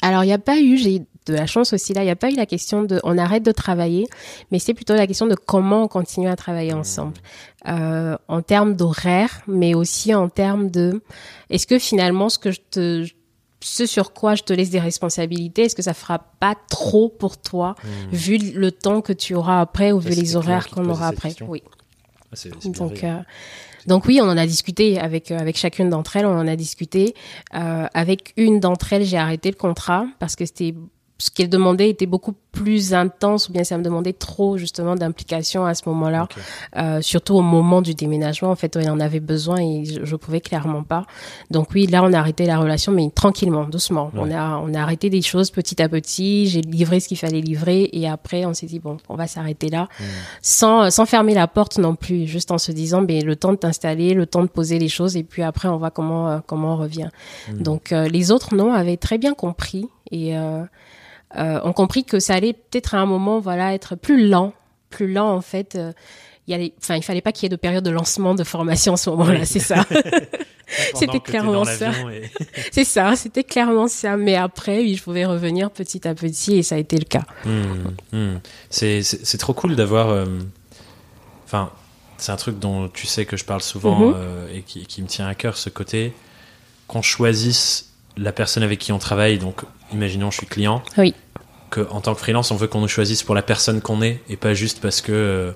Alors, 0.01 0.23
il 0.23 0.27
n'y 0.27 0.33
a 0.33 0.39
pas 0.39 0.59
eu, 0.59 0.77
j'ai 0.77 1.03
de 1.25 1.33
la 1.33 1.45
chance 1.47 1.73
aussi 1.73 1.93
là. 1.93 2.01
Il 2.01 2.05
n'y 2.05 2.11
a 2.11 2.15
pas 2.15 2.29
eu 2.31 2.35
la 2.35 2.45
question 2.45 2.83
de 2.83 2.99
on 3.03 3.17
arrête 3.17 3.43
de 3.43 3.51
travailler, 3.51 4.07
mais 4.51 4.59
c'est 4.59 4.73
plutôt 4.73 4.93
la 4.93 5.07
question 5.07 5.27
de 5.27 5.35
comment 5.35 5.83
on 5.83 5.87
continue 5.87 6.27
à 6.29 6.35
travailler 6.35 6.73
Mmh. 6.73 6.77
ensemble. 6.79 7.13
Euh, 7.67 8.15
en 8.27 8.41
termes 8.41 8.75
d'horaire, 8.75 9.41
mais 9.47 9.73
aussi 9.73 10.13
en 10.13 10.29
termes 10.29 10.69
de 10.69 11.01
est-ce 11.49 11.65
que 11.67 11.79
finalement 11.79 12.29
ce 12.29 12.37
que 12.39 12.51
je 12.51 12.59
te 12.69 13.05
ce 13.61 13.87
sur 13.87 14.13
quoi 14.13 14.35
je 14.35 14.43
te 14.43 14.53
laisse 14.53 14.69
des 14.69 14.79
responsabilités, 14.79 15.63
est-ce 15.63 15.75
que 15.75 15.81
ça 15.81 15.95
fera 15.95 16.19
pas 16.19 16.53
trop 16.69 17.09
pour 17.09 17.37
toi, 17.37 17.73
vu 18.11 18.37
le 18.37 18.71
temps 18.71 19.01
que 19.01 19.13
tu 19.13 19.33
auras 19.33 19.59
après 19.61 19.91
ou 19.91 19.97
Mmh. 19.97 20.01
Vu 20.01 20.13
c'est 20.13 20.21
les 20.21 20.35
horaires 20.35 20.67
qu'on 20.67 20.87
aura 20.89 21.07
après? 21.07 21.29
question. 21.29 21.47
Oui. 21.49 21.63
Ah, 22.31 22.35
Donc, 22.77 23.03
euh, 23.03 23.17
donc 23.87 24.05
oui, 24.05 24.19
on 24.21 24.25
en 24.29 24.37
a 24.37 24.45
discuté 24.45 24.99
avec 24.99 25.31
euh, 25.31 25.39
avec 25.39 25.57
chacune 25.57 25.89
d'entre 25.89 26.15
elles. 26.17 26.25
On 26.27 26.37
en 26.37 26.47
a 26.47 26.55
discuté 26.55 27.15
Euh, 27.55 27.87
avec 27.95 28.33
une 28.37 28.59
d'entre 28.59 28.93
elles. 28.93 29.05
J'ai 29.05 29.17
arrêté 29.17 29.49
le 29.49 29.55
contrat 29.55 30.05
parce 30.19 30.35
que 30.35 30.45
c'était 30.45 30.75
ce 31.17 31.31
qu'elle 31.31 31.49
demandait 31.49 31.89
était 31.89 32.05
beaucoup 32.05 32.33
plus 32.51 32.93
intense 32.93 33.49
ou 33.49 33.53
bien 33.53 33.63
ça 33.63 33.77
me 33.77 33.83
demandait 33.83 34.13
trop 34.13 34.57
justement 34.57 34.95
d'implication 34.95 35.65
à 35.65 35.73
ce 35.73 35.87
moment-là. 35.89 36.27
Euh, 36.77 37.01
surtout 37.01 37.35
au 37.35 37.41
moment 37.41 37.81
du 37.81 37.93
déménagement. 37.93 38.49
En 38.49 38.55
fait, 38.55 38.75
elle 38.75 38.89
en 38.89 38.99
avait 38.99 39.19
besoin 39.19 39.59
et 39.59 39.85
je, 39.85 40.05
je 40.05 40.15
pouvais 40.15 40.41
clairement 40.41 40.83
pas. 40.83 41.05
Donc 41.51 41.69
oui, 41.73 41.87
là 41.87 42.03
on 42.03 42.13
a 42.13 42.19
arrêté 42.19 42.45
la 42.45 42.57
relation, 42.57 42.91
mais 42.91 43.09
tranquillement, 43.13 43.65
doucement. 43.65 44.11
On 44.15 44.31
a 44.31 44.57
on 44.57 44.73
a 44.73 44.81
arrêté 44.81 45.09
des 45.09 45.21
choses 45.21 45.51
petit 45.51 45.81
à 45.81 45.89
petit. 45.89 46.47
J'ai 46.47 46.61
livré 46.61 46.99
ce 46.99 47.07
qu'il 47.07 47.17
fallait 47.17 47.41
livrer 47.41 47.89
et 47.91 48.07
après 48.07 48.45
on 48.45 48.53
s'est 48.53 48.67
dit 48.67 48.79
bon, 48.79 48.97
on 49.09 49.15
va 49.15 49.27
s'arrêter 49.27 49.69
là, 49.69 49.87
Hmm. 49.99 50.03
sans 50.41 50.89
sans 50.91 51.05
fermer 51.05 51.33
la 51.33 51.47
porte 51.47 51.77
non 51.77 51.95
plus, 51.95 52.25
juste 52.27 52.51
en 52.51 52.57
se 52.57 52.71
disant 52.71 53.01
ben 53.01 53.23
le 53.23 53.35
temps 53.35 53.51
de 53.51 53.57
t'installer, 53.57 54.13
le 54.13 54.25
temps 54.25 54.41
de 54.43 54.47
poser 54.49 54.79
les 54.79 54.89
choses 54.89 55.15
et 55.15 55.23
puis 55.23 55.43
après 55.43 55.67
on 55.67 55.77
voit 55.77 55.91
comment 55.91 56.29
euh, 56.29 56.39
comment 56.45 56.73
on 56.73 56.77
revient. 56.77 57.09
Hmm. 57.49 57.61
Donc 57.61 57.91
euh, 57.91 58.07
les 58.07 58.31
autres 58.31 58.55
non 58.55 58.73
avaient 58.73 58.97
très 58.97 59.17
bien 59.17 59.33
compris 59.33 59.87
et 60.11 60.35
euh, 61.37 61.59
ont 61.63 61.73
compris 61.73 62.03
que 62.03 62.19
ça 62.19 62.33
allait 62.35 62.53
peut-être 62.53 62.95
à 62.95 62.99
un 62.99 63.05
moment 63.05 63.39
voilà 63.39 63.73
être 63.73 63.95
plus 63.95 64.27
lent, 64.27 64.53
plus 64.89 65.11
lent 65.11 65.29
en 65.35 65.41
fait. 65.41 65.75
euh, 65.75 65.91
il 66.47 66.51
y 66.51 66.53
allait, 66.53 66.73
enfin 66.77 66.95
il 66.95 67.01
fallait 67.03 67.21
pas 67.21 67.31
qu'il 67.31 67.43
y 67.43 67.47
ait 67.47 67.49
de 67.49 67.55
période 67.55 67.83
de 67.83 67.89
lancement 67.89 68.35
de 68.35 68.43
formation 68.43 68.93
à 68.93 68.97
ce 68.97 69.09
moment-là, 69.09 69.39
Oui. 69.39 69.45
c'est 69.47 69.59
ça. 69.59 69.83
C'était 70.95 71.19
clairement 71.19 71.63
ça. 71.63 71.91
et- 72.11 72.29
c'est 72.71 72.83
ça, 72.83 73.15
c'était 73.15 73.43
clairement 73.43 73.87
ça. 73.87 74.17
Mais 74.17 74.35
après, 74.35 74.79
oui, 74.79 74.95
je 74.95 75.03
pouvais 75.03 75.25
revenir 75.25 75.69
petit 75.71 76.07
à 76.07 76.15
petit 76.15 76.57
et 76.57 76.63
ça 76.63 76.75
a 76.75 76.77
été 76.79 76.97
le 76.97 77.05
cas. 77.05 77.23
Hmm, 77.45 77.93
hmm. 78.17 78.39
C'est 78.69 79.37
trop 79.39 79.53
cool 79.53 79.75
d'avoir. 79.75 80.09
euh, 80.09 80.25
Enfin, 81.45 81.71
c'est 82.17 82.31
un 82.31 82.35
truc 82.37 82.57
dont 82.59 82.87
tu 82.89 83.05
sais 83.05 83.25
que 83.25 83.37
je 83.37 83.45
parle 83.45 83.61
souvent 83.61 83.99
Mhm. 84.07 84.13
euh, 84.15 84.47
et 84.53 84.61
qui, 84.63 84.85
qui 84.87 85.01
me 85.03 85.07
tient 85.07 85.27
à 85.27 85.35
cœur, 85.35 85.57
ce 85.57 85.69
côté 85.69 86.13
qu'on 86.87 87.01
choisisse 87.03 87.91
la 88.17 88.31
personne 88.31 88.63
avec 88.63 88.79
qui 88.79 88.91
on 88.91 88.97
travaille. 88.99 89.37
Donc, 89.37 89.61
imaginons, 89.93 90.31
je 90.31 90.37
suis 90.37 90.47
client. 90.47 90.81
Oui. 90.97 91.13
En 91.91 92.01
tant 92.01 92.13
que 92.13 92.19
freelance, 92.19 92.51
on 92.51 92.55
veut 92.55 92.67
qu'on 92.67 92.81
nous 92.81 92.87
choisisse 92.87 93.23
pour 93.23 93.35
la 93.35 93.41
personne 93.41 93.81
qu'on 93.81 94.01
est 94.01 94.19
et 94.29 94.37
pas 94.37 94.53
juste 94.53 94.79
parce 94.81 95.01
que 95.01 95.11
euh, 95.11 95.51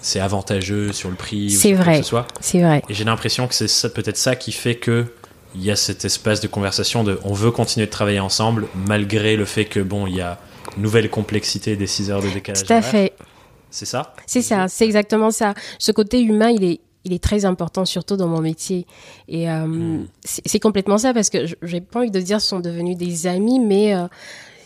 c'est 0.00 0.20
avantageux 0.20 0.92
sur 0.92 1.10
le 1.10 1.16
prix 1.16 1.46
ou 1.46 1.50
C'est 1.60 1.72
vrai. 1.74 1.92
que 1.98 2.02
ce 2.04 2.08
soit. 2.08 2.26
C'est 2.40 2.60
vrai. 2.60 2.82
Et 2.88 2.94
j'ai 2.94 3.04
l'impression 3.04 3.46
que 3.48 3.54
c'est 3.54 3.68
ça- 3.68 3.88
peut-être 3.88 4.16
ça 4.16 4.36
qui 4.36 4.52
fait 4.52 4.74
que 4.76 5.06
il 5.54 5.62
y 5.62 5.70
a 5.70 5.76
cet 5.76 6.04
espace 6.06 6.40
de 6.40 6.48
conversation 6.48 7.04
de 7.04 7.18
on 7.24 7.34
veut 7.34 7.50
continuer 7.50 7.86
de 7.86 7.90
travailler 7.90 8.20
ensemble 8.20 8.68
malgré 8.86 9.36
le 9.36 9.44
fait 9.44 9.66
que 9.66 9.80
bon 9.80 10.06
il 10.06 10.16
y 10.16 10.20
a 10.22 10.38
une 10.76 10.82
nouvelle 10.82 11.10
complexité 11.10 11.76
des 11.76 11.86
6 11.86 12.10
heures 12.10 12.22
de 12.22 12.28
décalage. 12.30 12.64
Tout 12.64 12.72
à 12.72 12.80
fait. 12.80 13.12
C'est 13.70 13.84
ça? 13.86 14.14
C'est 14.26 14.40
ça, 14.42 14.68
c'est 14.68 14.84
exactement 14.86 15.30
ça. 15.30 15.54
Ce 15.78 15.92
côté 15.92 16.20
humain, 16.22 16.48
il 16.50 16.64
est, 16.64 16.80
il 17.04 17.12
est 17.12 17.22
très 17.22 17.44
important, 17.44 17.84
surtout 17.84 18.16
dans 18.16 18.28
mon 18.28 18.40
métier. 18.40 18.86
Et 19.28 19.50
euh, 19.50 19.66
Hmm. 19.66 20.06
c'est 20.24 20.42
c'est 20.46 20.60
complètement 20.60 20.98
ça, 20.98 21.12
parce 21.14 21.28
que 21.30 21.38
j'ai 21.62 21.80
pas 21.82 22.00
envie 22.00 22.10
de 22.10 22.20
dire 22.20 22.40
sont 22.40 22.60
devenus 22.60 22.96
des 22.96 23.26
amis, 23.26 23.60
mais 23.60 23.94
euh, 23.94 24.06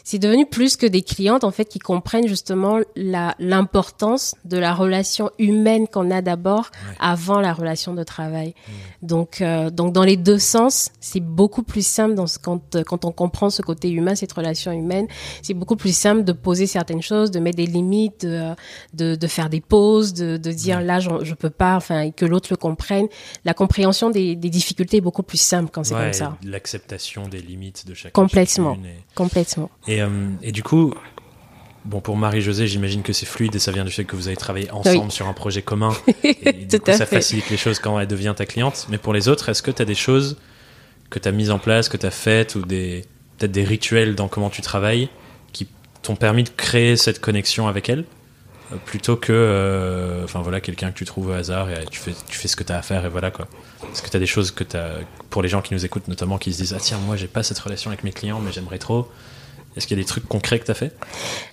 c'est 0.09 0.21
devenu 0.21 0.47
plus 0.47 0.77
que 0.77 0.87
des 0.87 1.03
clientes, 1.03 1.43
en 1.43 1.51
fait, 1.51 1.65
qui 1.65 1.81
comprennent 1.81 2.29
justement 2.29 2.79
la 2.95 3.35
l'importance 3.41 4.37
de 4.45 4.57
la 4.57 4.73
relation 4.73 5.31
humaine 5.41 5.89
qu'on 5.89 6.13
a 6.13 6.23
d'abord 6.23 6.71
Ouais. 6.89 6.97
avant 7.01 7.41
la 7.41 7.53
relation 7.53 7.93
de 7.93 8.05
travail. 8.05 8.55
Donc, 9.03 9.41
euh, 9.41 9.71
donc 9.71 9.93
dans 9.93 10.05
les 10.05 10.17
deux 10.17 10.39
sens, 10.39 10.91
c'est 11.01 11.21
beaucoup 11.21 11.65
plus 11.65 11.85
simple 11.85 12.15
dans 12.15 12.29
ce, 12.29 12.39
quand, 12.39 12.77
euh, 12.77 12.85
quand 12.85 13.05
on 13.05 13.11
comprend 13.11 13.51
ce 13.51 13.63
côté 13.63 13.91
humain, 13.91 14.15
cette 14.15 14.33
relation 14.33 14.71
humaine, 14.71 15.09
c'est 15.43 15.55
beaucoup 15.55 15.75
plus 15.77 15.95
simple 15.97 16.23
de 16.23 16.33
poser 16.33 16.67
certaines 16.67 17.03
choses, 17.03 17.31
de 17.33 17.41
mettre 17.41 17.57
des 17.57 17.67
limites, 17.67 18.25
de, 18.25 18.31
euh, 18.31 18.55
de, 18.95 19.15
de 19.17 19.27
faire 19.27 19.51
des 19.51 19.61
pauses, 19.61 20.15
de, 20.15 20.37
de 20.37 20.53
dire 20.53 20.81
là 20.81 21.01
je, 21.01 21.11
je 21.23 21.35
peux 21.35 21.51
pas, 21.51 21.75
enfin 21.77 22.01
et 22.03 22.13
que 22.13 22.25
l'autre 22.25 22.49
le 22.51 22.57
comprenne. 22.57 23.07
La 23.45 23.55
compréhension 23.55 24.11
des, 24.11 24.37
des 24.37 24.51
difficultés 24.51 24.99
est 24.99 25.01
beaucoup 25.09 25.25
plus 25.25 25.41
simple 25.41 25.71
quand 25.73 25.83
c'est 25.85 25.95
Ouais, 25.97 26.05
comme 26.05 26.13
ça. 26.13 26.37
L'acceptation 26.45 27.27
des 27.29 27.41
limites 27.43 27.87
de 27.89 27.95
chacun. 27.95 28.13
Complètement. 28.13 28.75
et- 28.75 29.03
Complètement. 29.17 29.71
Et, 29.89 29.96
euh, 30.01 30.29
et 30.43 30.53
du 30.53 30.63
coup, 30.63 30.95
bon 31.85 32.01
pour 32.01 32.17
Marie-Josée, 32.17 32.67
j'imagine 32.67 33.03
que 33.03 33.13
c'est 33.13 33.27
fluide 33.27 33.55
et 33.55 33.59
ça 33.59 33.73
vient 33.73 33.85
du 33.85 33.91
fait 33.91 34.05
que 34.05 34.17
vous 34.17 34.29
avez 34.29 34.37
travaillé 34.37 34.71
ensemble 34.71 35.11
sur 35.11 35.29
un 35.29 35.33
projet 35.33 35.63
commun. 35.63 35.93
Et 36.23 36.53
du 36.53 36.81
coup, 36.81 36.93
ça 36.93 37.07
fait. 37.07 37.17
facilite 37.17 37.51
les 37.51 37.57
choses 37.57 37.79
quand 37.79 37.99
elle 37.99 38.09
devient 38.09 38.35
ta 38.37 38.47
cliente. 38.47 38.87
Mais 38.89 38.99
pour 38.99 39.13
les 39.13 39.29
autres, 39.29 39.49
est-ce 39.49 39.63
que 39.63 39.71
tu 39.71 39.83
as 39.83 39.85
des 39.85 39.95
choses 39.95 40.37
que 41.11 41.19
tu 41.19 41.29
as 41.29 41.33
mises 41.33 41.51
en 41.51 41.59
place, 41.59 41.89
que 41.89 41.97
tu 41.97 42.07
as 42.07 42.11
faites, 42.11 42.55
ou 42.57 42.63
des 42.63 43.05
peut-être 43.39 43.53
des 43.53 43.65
rituels 43.65 44.15
dans 44.15 44.29
comment 44.29 44.51
tu 44.51 44.63
travailles 44.63 45.09
qui 45.53 45.69
t'ont 46.03 46.17
permis 46.17 46.43
de 46.43 46.49
créer 46.49 46.97
cette 46.97 47.21
connexion 47.21 47.69
avec 47.69 47.89
elle? 47.89 48.05
Euh, 48.73 48.77
plutôt 48.85 49.17
que 49.17 49.33
euh, 49.33 50.25
enfin 50.25 50.41
voilà 50.41 50.61
quelqu'un 50.61 50.91
que 50.91 50.99
tu 50.99 51.05
trouves 51.05 51.29
au 51.29 51.33
hasard 51.33 51.71
et 51.71 51.85
tu 51.89 52.01
fais 52.01 52.13
tu 52.27 52.37
fais 52.37 52.49
ce 52.49 52.57
que 52.57 52.65
tu 52.65 52.73
as 52.73 52.79
à 52.79 52.83
faire 52.83 53.07
et 53.07 53.09
voilà 53.09 53.31
quoi. 53.31 53.47
Est-ce 53.93 54.03
que 54.03 54.09
tu 54.09 54.17
as 54.17 54.21
des 54.21 54.27
choses 54.27 54.51
que 54.51 54.65
tu 54.65 54.77
pour 55.31 55.43
les 55.43 55.49
gens 55.49 55.63
qui 55.63 55.73
nous 55.73 55.85
écoutent 55.85 56.09
notamment 56.09 56.37
qui 56.37 56.53
se 56.53 56.59
disent 56.59 56.75
ah 56.75 56.81
tiens 56.81 56.99
moi 56.99 57.15
j'ai 57.15 57.29
pas 57.29 57.45
cette 57.45 57.59
relation 57.61 57.91
avec 57.91 58.03
mes 58.03 58.11
clients 58.11 58.41
mais 58.41 58.51
j'aimerais 58.51 58.79
trop. 58.79 59.09
Est-ce 59.77 59.87
qu'il 59.87 59.97
y 59.97 60.01
a 60.01 60.03
des 60.03 60.09
trucs 60.09 60.27
concrets 60.27 60.59
que 60.59 60.65
tu 60.65 60.71
as 60.71 60.75
fait? 60.75 60.93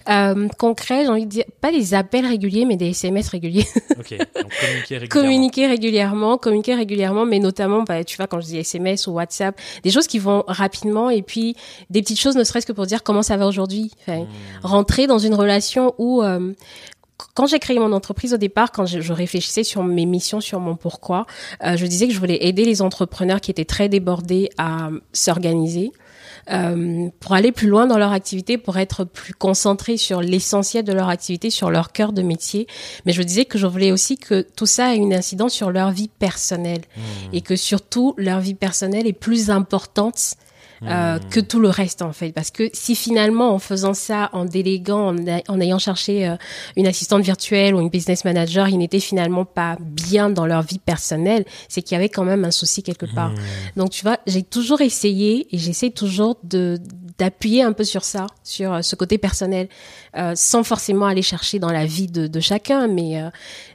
Euh, 0.09 0.47
concret, 0.57 1.03
j'ai 1.03 1.09
envie 1.09 1.25
de 1.25 1.29
dire, 1.29 1.45
pas 1.61 1.71
des 1.71 1.93
appels 1.93 2.25
réguliers, 2.25 2.65
mais 2.65 2.77
des 2.77 2.89
SMS 2.89 3.29
réguliers. 3.29 3.67
OK, 3.99 4.17
donc 4.17 4.51
communiquer 4.59 4.97
régulièrement. 4.97 5.07
communiquer 5.09 5.67
régulièrement, 5.67 6.37
communiquer 6.37 6.75
régulièrement, 6.75 7.25
mais 7.25 7.39
notamment, 7.39 7.83
bah, 7.83 8.03
tu 8.03 8.17
vois, 8.17 8.27
quand 8.27 8.39
je 8.39 8.47
dis 8.47 8.57
SMS 8.57 9.07
ou 9.07 9.11
WhatsApp, 9.11 9.59
des 9.83 9.91
choses 9.91 10.07
qui 10.07 10.19
vont 10.19 10.43
rapidement 10.47 11.09
et 11.09 11.21
puis 11.21 11.55
des 11.89 12.01
petites 12.01 12.19
choses, 12.19 12.35
ne 12.35 12.43
serait-ce 12.43 12.65
que 12.65 12.73
pour 12.73 12.85
dire 12.85 13.03
comment 13.03 13.21
ça 13.21 13.37
va 13.37 13.45
aujourd'hui. 13.45 13.91
Enfin, 14.01 14.23
Mmh. 14.23 14.65
Rentrer 14.65 15.07
dans 15.07 15.17
une 15.17 15.33
relation 15.33 15.93
où, 15.97 16.21
euh, 16.21 16.53
quand 17.33 17.45
j'ai 17.45 17.59
créé 17.59 17.79
mon 17.79 17.91
entreprise 17.93 18.33
au 18.33 18.37
départ, 18.37 18.71
quand 18.71 18.85
je, 18.85 19.01
je 19.01 19.13
réfléchissais 19.13 19.63
sur 19.63 19.83
mes 19.83 20.05
missions, 20.05 20.41
sur 20.41 20.59
mon 20.59 20.75
pourquoi, 20.75 21.25
euh, 21.63 21.77
je 21.77 21.85
disais 21.85 22.07
que 22.07 22.13
je 22.13 22.19
voulais 22.19 22.45
aider 22.45 22.65
les 22.65 22.81
entrepreneurs 22.81 23.41
qui 23.41 23.51
étaient 23.51 23.65
très 23.65 23.89
débordés 23.89 24.49
à 24.57 24.87
euh, 24.87 24.99
s'organiser. 25.13 25.91
Euh, 26.51 27.09
pour 27.19 27.33
aller 27.33 27.51
plus 27.51 27.67
loin 27.67 27.87
dans 27.87 27.97
leur 27.97 28.11
activité, 28.11 28.57
pour 28.57 28.77
être 28.77 29.03
plus 29.05 29.33
concentrés 29.33 29.97
sur 29.97 30.21
l'essentiel 30.21 30.83
de 30.83 30.93
leur 30.93 31.09
activité, 31.09 31.49
sur 31.49 31.71
leur 31.71 31.91
cœur 31.91 32.13
de 32.13 32.21
métier. 32.21 32.67
Mais 33.05 33.13
je 33.13 33.21
disais 33.21 33.45
que 33.45 33.57
je 33.57 33.67
voulais 33.67 33.91
aussi 33.91 34.17
que 34.17 34.41
tout 34.41 34.65
ça 34.65 34.93
ait 34.93 34.97
une 34.97 35.13
incidence 35.13 35.53
sur 35.53 35.71
leur 35.71 35.91
vie 35.91 36.09
personnelle 36.19 36.81
et 37.31 37.41
que 37.41 37.55
surtout 37.55 38.13
leur 38.17 38.39
vie 38.39 38.55
personnelle 38.55 39.07
est 39.07 39.13
plus 39.13 39.49
importante 39.49 40.35
euh, 40.87 41.19
que 41.29 41.39
tout 41.39 41.59
le 41.59 41.69
reste 41.69 42.01
en 42.01 42.13
fait. 42.13 42.31
Parce 42.31 42.51
que 42.51 42.69
si 42.73 42.95
finalement 42.95 43.53
en 43.53 43.59
faisant 43.59 43.93
ça, 43.93 44.29
en 44.33 44.45
déléguant, 44.45 45.09
en, 45.15 45.27
a- 45.27 45.41
en 45.47 45.59
ayant 45.61 45.79
cherché 45.79 46.27
euh, 46.27 46.35
une 46.75 46.87
assistante 46.87 47.21
virtuelle 47.23 47.75
ou 47.75 47.81
une 47.81 47.89
business 47.89 48.25
manager, 48.25 48.67
ils 48.69 48.77
n'étaient 48.77 48.99
finalement 48.99 49.45
pas 49.45 49.77
bien 49.79 50.29
dans 50.29 50.45
leur 50.45 50.61
vie 50.61 50.79
personnelle, 50.79 51.45
c'est 51.69 51.81
qu'il 51.81 51.95
y 51.95 51.97
avait 51.97 52.09
quand 52.09 52.23
même 52.25 52.43
un 52.45 52.51
souci 52.51 52.83
quelque 52.83 53.05
part. 53.13 53.31
Donc 53.77 53.89
tu 53.91 54.03
vois, 54.03 54.17
j'ai 54.27 54.43
toujours 54.43 54.81
essayé 54.81 55.47
et 55.51 55.57
j'essaie 55.57 55.89
toujours 55.91 56.37
de 56.43 56.79
d'appuyer 57.19 57.61
un 57.61 57.73
peu 57.73 57.83
sur 57.83 58.03
ça, 58.03 58.25
sur 58.43 58.73
euh, 58.73 58.81
ce 58.81 58.95
côté 58.95 59.19
personnel, 59.19 59.67
euh, 60.17 60.33
sans 60.35 60.63
forcément 60.63 61.05
aller 61.05 61.21
chercher 61.21 61.59
dans 61.59 61.71
la 61.71 61.85
vie 61.85 62.07
de, 62.07 62.27
de 62.27 62.39
chacun, 62.39 62.87
mais 62.87 63.21
euh, 63.21 63.29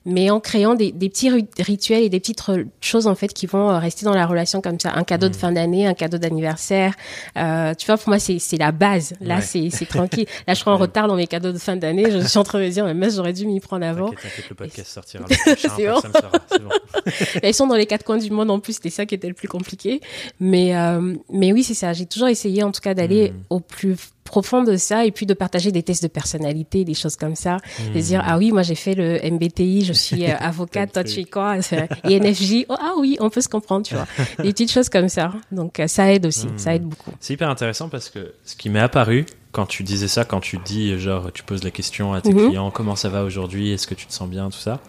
mais 0.05 0.31
en 0.31 0.40
créant 0.40 0.74
des, 0.74 0.92
des 0.92 1.09
petits 1.09 1.31
rituels 1.59 2.03
et 2.05 2.09
des 2.09 2.20
petites 2.20 2.42
choses 2.81 3.07
en 3.07 3.14
fait 3.14 3.33
qui 3.35 3.46
vont 3.46 3.70
euh, 3.70 3.79
rester 3.79 4.05
dans 4.05 4.14
la 4.14 4.27
relation 4.27 4.61
comme 4.61 4.79
ça. 4.81 4.92
Un 4.94 5.05
cadeau 5.05 5.29
de 5.29 5.37
fin 5.37 5.53
d'année, 5.53 5.87
un 5.87 5.94
cadeau 5.94 6.18
d'anniversaire. 6.18 6.94
Euh, 7.37 7.74
tu 7.74 7.87
vois, 7.87 7.96
pour 7.98 8.09
moi 8.09 8.18
c'est 8.18 8.38
c'est 8.38 8.57
la 8.57 8.72
base. 8.72 9.14
Là 9.20 9.37
Ouais. 9.37 9.42
c'est 9.42 9.68
c'est 9.70 9.87
tranquille. 9.88 10.27
Là 10.46 10.55
je 10.55 10.61
serai 10.61 10.70
en 10.70 10.77
retard 10.79 11.09
dans 11.09 11.16
mes 11.16 11.27
cadeaux 11.27 11.53
de 11.53 11.59
fin 11.59 11.77
d'année. 11.77 12.11
Je 12.11 12.18
suis 12.27 12.38
en 12.38 12.44
train 12.44 12.59
de 12.61 12.64
me 12.64 12.70
dire, 12.70 12.94
mais 12.94 13.11
j'aurais 13.11 13.33
dû 13.33 13.46
m'y 13.46 13.61
prendre 13.61 13.85
avant. 13.87 14.11
T'inquiète, 14.11 14.22
t'inquiète, 14.31 14.48
le 14.51 14.55
podcast 14.57 14.90
sortira 14.92 15.24
le 15.29 15.55
prochain, 15.55 15.68
C'est 16.51 16.62
bon. 16.62 16.70
Elles 17.42 17.55
sont 17.55 17.66
dans 17.66 17.74
les 17.77 17.87
quatre 17.87 18.05
coins 18.05 18.18
du 18.18 18.31
monde 18.31 18.51
en 18.51 18.61
plus, 18.61 18.74
c'était 18.74 18.90
ça 18.90 19.07
qui 19.07 19.14
était 19.14 19.29
le 19.29 19.35
plus 19.35 19.48
compliqué. 19.48 20.01
Mais 20.40 20.77
euh, 20.77 21.14
mais 21.33 21.53
oui, 21.53 21.62
c'est 21.64 21.74
ça. 21.74 21.92
J'ai 21.92 22.07
toujours 22.07 22.29
essayé 22.29 22.62
en 22.62 22.72
tout 22.72 22.81
cas 22.81 22.94
d'aller 22.94 23.31
Mm. 23.31 23.35
au 23.51 23.61
plus 23.61 23.96
profond 24.29 24.62
de 24.62 24.77
ça 24.77 25.05
et 25.05 25.11
puis 25.11 25.27
de 25.27 25.35
partager 25.35 25.73
des 25.73 25.83
tests 25.83 26.03
de 26.03 26.09
personnalité, 26.09 26.85
des 26.85 26.95
choses 26.95 27.17
comme 27.17 27.35
ça. 27.35 27.57
De 27.95 28.01
dire 28.01 28.23
ah 28.25 28.38
oui, 28.38 28.53
moi 28.53 28.62
j'ai 28.62 28.75
fait 28.77 28.95
le 28.95 29.19
MBTI, 29.31 29.85
je 29.85 29.93
suis 30.05 30.25
euh, 30.25 30.37
avocate, 30.38 30.93
toi 30.93 31.03
tu 31.05 31.21
es 31.21 31.25
quoi 31.25 31.61
C'est- 31.62 31.88
INFJ. 32.05 32.67
Oh, 32.71 32.75
ah 32.79 32.93
oui, 32.99 33.17
on 33.21 33.31
peut 33.31 33.41
se 33.41 33.49
comprendre, 33.49 33.85
tu 33.87 33.95
vois. 33.95 34.07
Des 34.43 34.53
petites 34.53 34.71
choses 34.71 34.88
comme 34.88 35.09
ça. 35.09 35.33
Donc 35.51 35.81
euh, 35.81 35.87
ça 35.87 36.12
aide 36.12 36.27
aussi, 36.27 36.47
ça 36.57 36.75
aide 36.75 36.83
beaucoup. 36.85 37.12
C'est 37.21 37.35
hyper 37.35 37.49
intéressant 37.49 37.88
parce 37.88 38.11
que 38.11 38.35
ce 38.45 38.55
qui 38.57 38.69
m'est 38.71 38.81
apparu 38.81 39.27
quand 39.53 39.64
tu 39.67 39.83
disais 39.83 40.09
ça, 40.09 40.25
quand 40.25 40.41
tu 40.41 40.59
dis, 40.59 40.99
genre, 40.99 41.33
tu 41.33 41.43
poses 41.43 41.64
la 41.64 41.71
question 41.71 42.12
à 42.12 42.21
tes 42.21 42.33
Mhm. 42.35 42.47
clients, 42.49 42.71
comment 42.71 42.97
ça 42.97 43.09
va 43.09 43.25
aujourd'hui, 43.25 43.73
est-ce 43.73 43.87
que 43.87 43.95
tu 43.95 44.07
te 44.07 44.12
sens 44.12 44.29
bien, 44.29 44.51
tout 44.51 44.59
ça. 44.59 44.81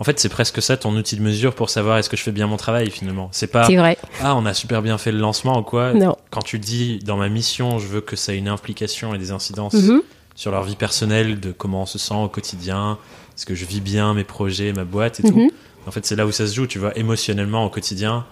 En 0.00 0.04
fait, 0.04 0.18
c'est 0.18 0.28
presque 0.28 0.60
ça 0.60 0.76
ton 0.76 0.94
outil 0.96 1.16
de 1.16 1.22
mesure 1.22 1.54
pour 1.54 1.70
savoir 1.70 1.98
est-ce 1.98 2.10
que 2.10 2.16
je 2.16 2.22
fais 2.22 2.32
bien 2.32 2.46
mon 2.48 2.56
travail 2.56 2.90
finalement. 2.90 3.28
C'est 3.32 3.46
pas 3.46 3.64
C'est 3.66 3.76
vrai. 3.76 3.96
ah 4.20 4.34
on 4.36 4.44
a 4.44 4.52
super 4.52 4.82
bien 4.82 4.98
fait 4.98 5.12
le 5.12 5.18
lancement 5.18 5.58
ou 5.58 5.62
quoi. 5.62 5.92
Non. 5.94 6.16
Quand 6.30 6.42
tu 6.42 6.58
dis 6.58 6.98
dans 7.00 7.16
ma 7.16 7.28
mission, 7.28 7.78
je 7.78 7.86
veux 7.86 8.00
que 8.00 8.16
ça 8.16 8.34
ait 8.34 8.38
une 8.38 8.48
implication 8.48 9.14
et 9.14 9.18
des 9.18 9.30
incidences 9.30 9.74
Mhm. 9.74 10.02
sur 10.34 10.50
leur 10.50 10.64
vie 10.64 10.74
personnelle, 10.74 11.38
de 11.38 11.52
comment 11.52 11.82
on 11.82 11.86
se 11.86 11.98
sent 11.98 12.14
au 12.14 12.28
quotidien, 12.28 12.98
est-ce 13.36 13.46
que 13.46 13.54
je 13.54 13.64
vis 13.64 13.80
bien 13.80 14.14
mes 14.14 14.24
projets, 14.24 14.72
ma 14.72 14.84
boîte 14.84 15.20
et 15.20 15.22
Mhm. 15.22 15.30
tout. 15.32 15.50
En 15.86 15.90
fait, 15.92 16.04
c'est 16.04 16.16
là 16.16 16.26
où 16.26 16.32
ça 16.32 16.46
se 16.48 16.54
joue, 16.54 16.66
tu 16.66 16.78
vois, 16.80 16.96
émotionnellement 16.98 17.64
au 17.64 17.70
quotidien. 17.70 18.24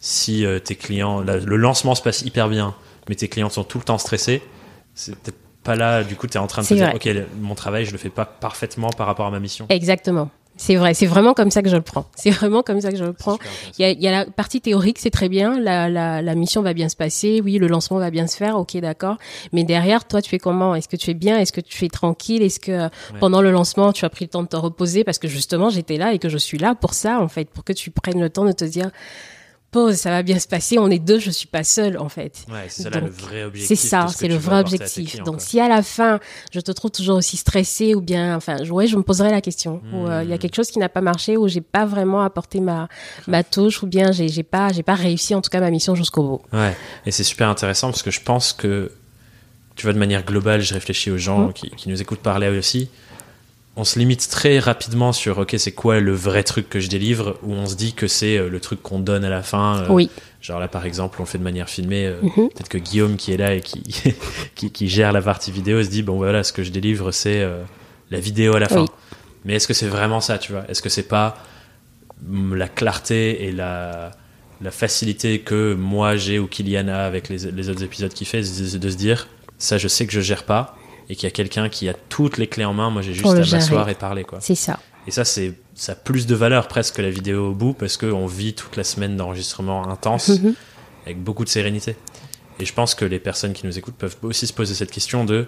Si 0.00 0.44
euh, 0.44 0.58
tes 0.58 0.74
clients, 0.76 1.22
la- 1.22 1.38
le 1.38 1.56
lancement 1.56 1.94
se 1.94 2.02
passe 2.02 2.22
hyper 2.22 2.48
bien, 2.50 2.74
mais 3.08 3.14
tes 3.14 3.28
clients 3.28 3.48
sont 3.48 3.64
tout 3.64 3.78
le 3.78 3.84
temps 3.84 3.96
stressés, 3.96 4.42
c'est 4.94 5.16
peut-être 5.16 5.38
pas 5.64 5.76
là. 5.76 6.04
Du 6.04 6.14
coup, 6.16 6.26
tu 6.26 6.34
es 6.34 6.40
en 6.40 6.46
train 6.46 6.60
de 6.62 6.66
te 6.66 6.74
dire, 6.74 6.92
ok, 6.94 7.08
mon 7.40 7.54
travail, 7.54 7.86
je 7.86 7.92
le 7.92 7.98
fais 7.98 8.10
pas 8.10 8.26
parfaitement 8.26 8.90
par 8.90 9.06
rapport 9.06 9.24
à 9.26 9.30
ma 9.30 9.40
mission. 9.40 9.64
Exactement. 9.70 10.28
C'est 10.56 10.76
vrai. 10.76 10.94
C'est 10.94 11.06
vraiment 11.06 11.34
comme 11.34 11.50
ça 11.50 11.62
que 11.62 11.68
je 11.68 11.76
le 11.76 11.82
prends. 11.82 12.06
C'est 12.16 12.30
vraiment 12.30 12.62
comme 12.62 12.80
ça 12.80 12.90
que 12.90 12.96
je 12.96 13.04
le 13.04 13.12
prends. 13.12 13.38
Il 13.78 13.82
y 13.82 13.84
a, 13.84 13.90
il 13.90 14.00
y 14.00 14.08
a 14.08 14.10
la 14.10 14.24
partie 14.24 14.60
théorique, 14.60 14.98
c'est 14.98 15.10
très 15.10 15.28
bien. 15.28 15.60
La, 15.60 15.88
la, 15.88 16.22
la 16.22 16.34
mission 16.34 16.62
va 16.62 16.72
bien 16.72 16.88
se 16.88 16.96
passer. 16.96 17.40
Oui, 17.44 17.58
le 17.58 17.66
lancement 17.66 17.98
va 17.98 18.10
bien 18.10 18.26
se 18.26 18.36
faire. 18.36 18.56
Ok, 18.56 18.76
d'accord. 18.78 19.16
Mais 19.52 19.64
derrière, 19.64 20.06
toi, 20.06 20.22
tu 20.22 20.30
fais 20.30 20.38
comment? 20.38 20.74
Est-ce 20.74 20.88
que 20.88 20.96
tu 20.96 21.10
es 21.10 21.14
bien? 21.14 21.38
Est-ce 21.38 21.52
que 21.52 21.60
tu 21.60 21.84
es 21.84 21.88
tranquille? 21.88 22.42
Est-ce 22.42 22.60
que 22.60 22.72
euh, 22.72 22.88
pendant 23.20 23.42
le 23.42 23.50
lancement, 23.50 23.92
tu 23.92 24.04
as 24.04 24.10
pris 24.10 24.24
le 24.24 24.30
temps 24.30 24.42
de 24.42 24.48
te 24.48 24.56
reposer? 24.56 25.04
Parce 25.04 25.18
que 25.18 25.28
justement, 25.28 25.68
j'étais 25.68 25.98
là 25.98 26.12
et 26.12 26.18
que 26.18 26.28
je 26.28 26.38
suis 26.38 26.58
là 26.58 26.74
pour 26.74 26.94
ça, 26.94 27.20
en 27.20 27.28
fait, 27.28 27.50
pour 27.50 27.62
que 27.62 27.72
tu 27.72 27.90
prennes 27.90 28.20
le 28.20 28.30
temps 28.30 28.44
de 28.44 28.52
te 28.52 28.64
dire 28.64 28.90
pause, 29.70 29.96
ça 29.96 30.10
va 30.10 30.22
bien 30.22 30.38
se 30.38 30.46
passer. 30.48 30.78
On 30.78 30.90
est 30.90 30.98
deux, 30.98 31.18
je 31.18 31.30
suis 31.30 31.46
pas 31.48 31.64
seule, 31.64 31.98
en 31.98 32.08
fait. 32.08 32.44
Ouais, 32.48 32.66
c'est 32.68 32.84
ça 32.84 32.90
là 32.90 33.00
le 33.00 33.06
Donc, 33.06 33.12
vrai 33.14 33.44
objectif. 33.44 33.78
C'est 33.78 33.88
ça, 33.88 34.06
ce 34.08 34.24
le 34.26 34.36
vrai 34.36 34.60
objectif. 34.60 35.10
clients, 35.10 35.24
Donc 35.24 35.36
quoi. 35.36 35.44
si 35.44 35.60
à 35.60 35.68
la 35.68 35.82
fin, 35.82 36.18
je 36.52 36.60
te 36.60 36.72
trouve 36.72 36.90
toujours 36.90 37.16
aussi 37.16 37.36
stressé 37.36 37.94
ou 37.94 38.00
bien, 38.00 38.36
enfin, 38.36 38.62
je- 38.64 38.72
ouais, 38.72 38.86
je 38.86 38.96
me 38.96 39.02
poserai 39.02 39.30
la 39.30 39.40
question. 39.40 39.82
Ou 39.92 40.06
euh, 40.06 40.22
il 40.22 40.28
y 40.30 40.32
a 40.32 40.36
Hmm. 40.36 40.38
quelque 40.38 40.54
chose 40.56 40.70
qui 40.70 40.78
n'a 40.78 40.88
pas 40.88 41.00
marché, 41.00 41.36
ou 41.36 41.48
j'ai 41.48 41.60
pas 41.60 41.84
vraiment 41.84 42.22
apporté 42.22 42.60
ma 42.60 42.88
ma 43.26 43.42
touche, 43.44 43.82
ou 43.82 43.86
bien 43.86 44.12
j'ai 44.12 44.28
j'ai 44.28 44.42
pas 44.42 44.72
j'ai 44.72 44.82
pas 44.82 44.94
réussi 44.94 45.34
en 45.34 45.40
tout 45.42 45.50
cas 45.50 45.60
ma 45.60 45.70
mission 45.70 45.94
jusqu'au 45.94 46.22
bout. 46.22 46.42
Ouais, 46.56 46.74
et 47.04 47.10
c'est 47.10 47.24
super 47.24 47.48
intéressant 47.48 47.90
parce 47.90 48.02
que 48.02 48.10
je 48.10 48.20
pense 48.20 48.52
que, 48.52 48.90
tu 49.74 49.84
vois, 49.84 49.92
de 49.92 49.98
manière 49.98 50.24
globale, 50.24 50.62
je 50.62 50.72
réfléchis 50.74 51.10
aux 51.10 51.18
gens 51.18 51.46
Mhm. 51.48 51.52
qui, 51.52 51.70
qui 51.70 51.88
nous 51.88 52.00
écoutent 52.00 52.20
parler 52.20 52.48
aussi. 52.48 52.88
On 53.78 53.84
se 53.84 53.98
limite 53.98 54.28
très 54.30 54.58
rapidement 54.58 55.12
sur, 55.12 55.36
ok, 55.38 55.54
c'est 55.58 55.72
quoi 55.72 56.00
le 56.00 56.12
vrai 56.14 56.42
truc 56.42 56.68
que 56.70 56.80
je 56.80 56.88
délivre, 56.88 57.36
ou 57.42 57.52
on 57.52 57.66
se 57.66 57.74
dit 57.74 57.92
que 57.92 58.06
c'est 58.08 58.38
euh, 58.38 58.48
le 58.48 58.58
truc 58.58 58.80
qu'on 58.82 58.98
donne 58.98 59.24
à 59.24 59.28
la 59.28 59.42
fin. 59.42 59.82
euh, 59.82 59.86
Oui. 59.90 60.08
Genre 60.40 60.58
là, 60.58 60.66
par 60.68 60.86
exemple, 60.86 61.16
on 61.20 61.24
le 61.24 61.28
fait 61.28 61.36
de 61.38 61.42
manière 61.44 61.68
filmée. 61.68 62.06
euh, 62.06 62.16
Mhm. 62.22 62.48
Peut-être 62.48 62.68
que 62.70 62.78
Guillaume, 62.78 63.16
qui 63.16 63.32
est 63.32 63.36
là 63.36 63.54
et 63.54 63.60
qui, 63.60 63.82
qui, 64.54 64.70
qui 64.70 64.88
gère 64.88 65.12
la 65.12 65.20
partie 65.20 65.50
vidéo, 65.52 65.82
se 65.82 65.88
dit, 65.90 66.02
bon 66.02 66.16
voilà, 66.16 66.42
ce 66.42 66.52
que 66.54 66.62
je 66.62 66.70
délivre, 66.70 67.10
c'est 67.12 67.42
euh, 67.42 67.62
la 68.10 68.18
vidéo 68.18 68.56
à 68.56 68.60
la 68.60 68.68
fin. 68.68 68.80
Oui. 68.82 68.86
Mais 69.44 69.54
est-ce 69.56 69.68
que 69.68 69.74
c'est 69.74 69.88
vraiment 69.88 70.20
ça, 70.22 70.38
tu 70.38 70.52
vois? 70.52 70.64
Est-ce 70.70 70.80
que 70.80 70.88
c'est 70.88 71.02
pas 71.08 71.36
mm, 72.26 72.54
la 72.54 72.68
clarté 72.68 73.44
et 73.44 73.52
la, 73.52 74.10
la 74.62 74.70
facilité 74.70 75.40
que 75.40 75.74
moi 75.74 76.16
j'ai 76.16 76.38
ou 76.38 76.46
Kylian 76.46 76.88
a 76.88 76.96
avec 77.00 77.28
les, 77.28 77.50
les 77.52 77.68
autres 77.68 77.82
épisodes 77.82 78.12
qu'il 78.12 78.26
fait, 78.26 78.40
de, 78.40 78.78
de 78.78 78.90
se 78.90 78.96
dire, 78.96 79.28
ça 79.58 79.76
je 79.78 79.86
sais 79.88 80.06
que 80.06 80.12
je 80.12 80.20
gère 80.22 80.44
pas, 80.44 80.75
et 81.08 81.14
qu'il 81.16 81.24
y 81.24 81.26
a 81.26 81.30
quelqu'un 81.30 81.68
qui 81.68 81.88
a 81.88 81.94
toutes 81.94 82.36
les 82.38 82.46
clés 82.46 82.64
en 82.64 82.74
main, 82.74 82.90
moi 82.90 83.02
j'ai 83.02 83.14
juste 83.14 83.26
à 83.26 83.34
m'asseoir 83.56 83.88
et 83.88 83.94
parler. 83.94 84.24
quoi. 84.24 84.38
C'est 84.40 84.54
ça. 84.54 84.78
Et 85.06 85.10
ça, 85.10 85.24
c'est 85.24 85.54
ça 85.74 85.92
a 85.92 85.94
plus 85.94 86.26
de 86.26 86.34
valeur 86.34 86.68
presque 86.68 86.96
que 86.96 87.02
la 87.02 87.10
vidéo 87.10 87.50
au 87.50 87.54
bout, 87.54 87.74
parce 87.74 87.96
qu'on 87.96 88.26
vit 88.26 88.54
toute 88.54 88.76
la 88.76 88.82
semaine 88.84 89.16
d'enregistrement 89.16 89.88
intense 89.88 90.28
Mhm. 90.30 90.54
avec 91.04 91.22
beaucoup 91.22 91.44
de 91.44 91.48
sérénité. 91.50 91.96
Et 92.58 92.64
je 92.64 92.72
pense 92.72 92.94
que 92.94 93.04
les 93.04 93.18
personnes 93.18 93.52
qui 93.52 93.66
nous 93.66 93.78
écoutent 93.78 93.94
peuvent 93.96 94.16
aussi 94.22 94.46
se 94.46 94.52
poser 94.54 94.74
cette 94.74 94.90
question 94.90 95.24
de, 95.24 95.46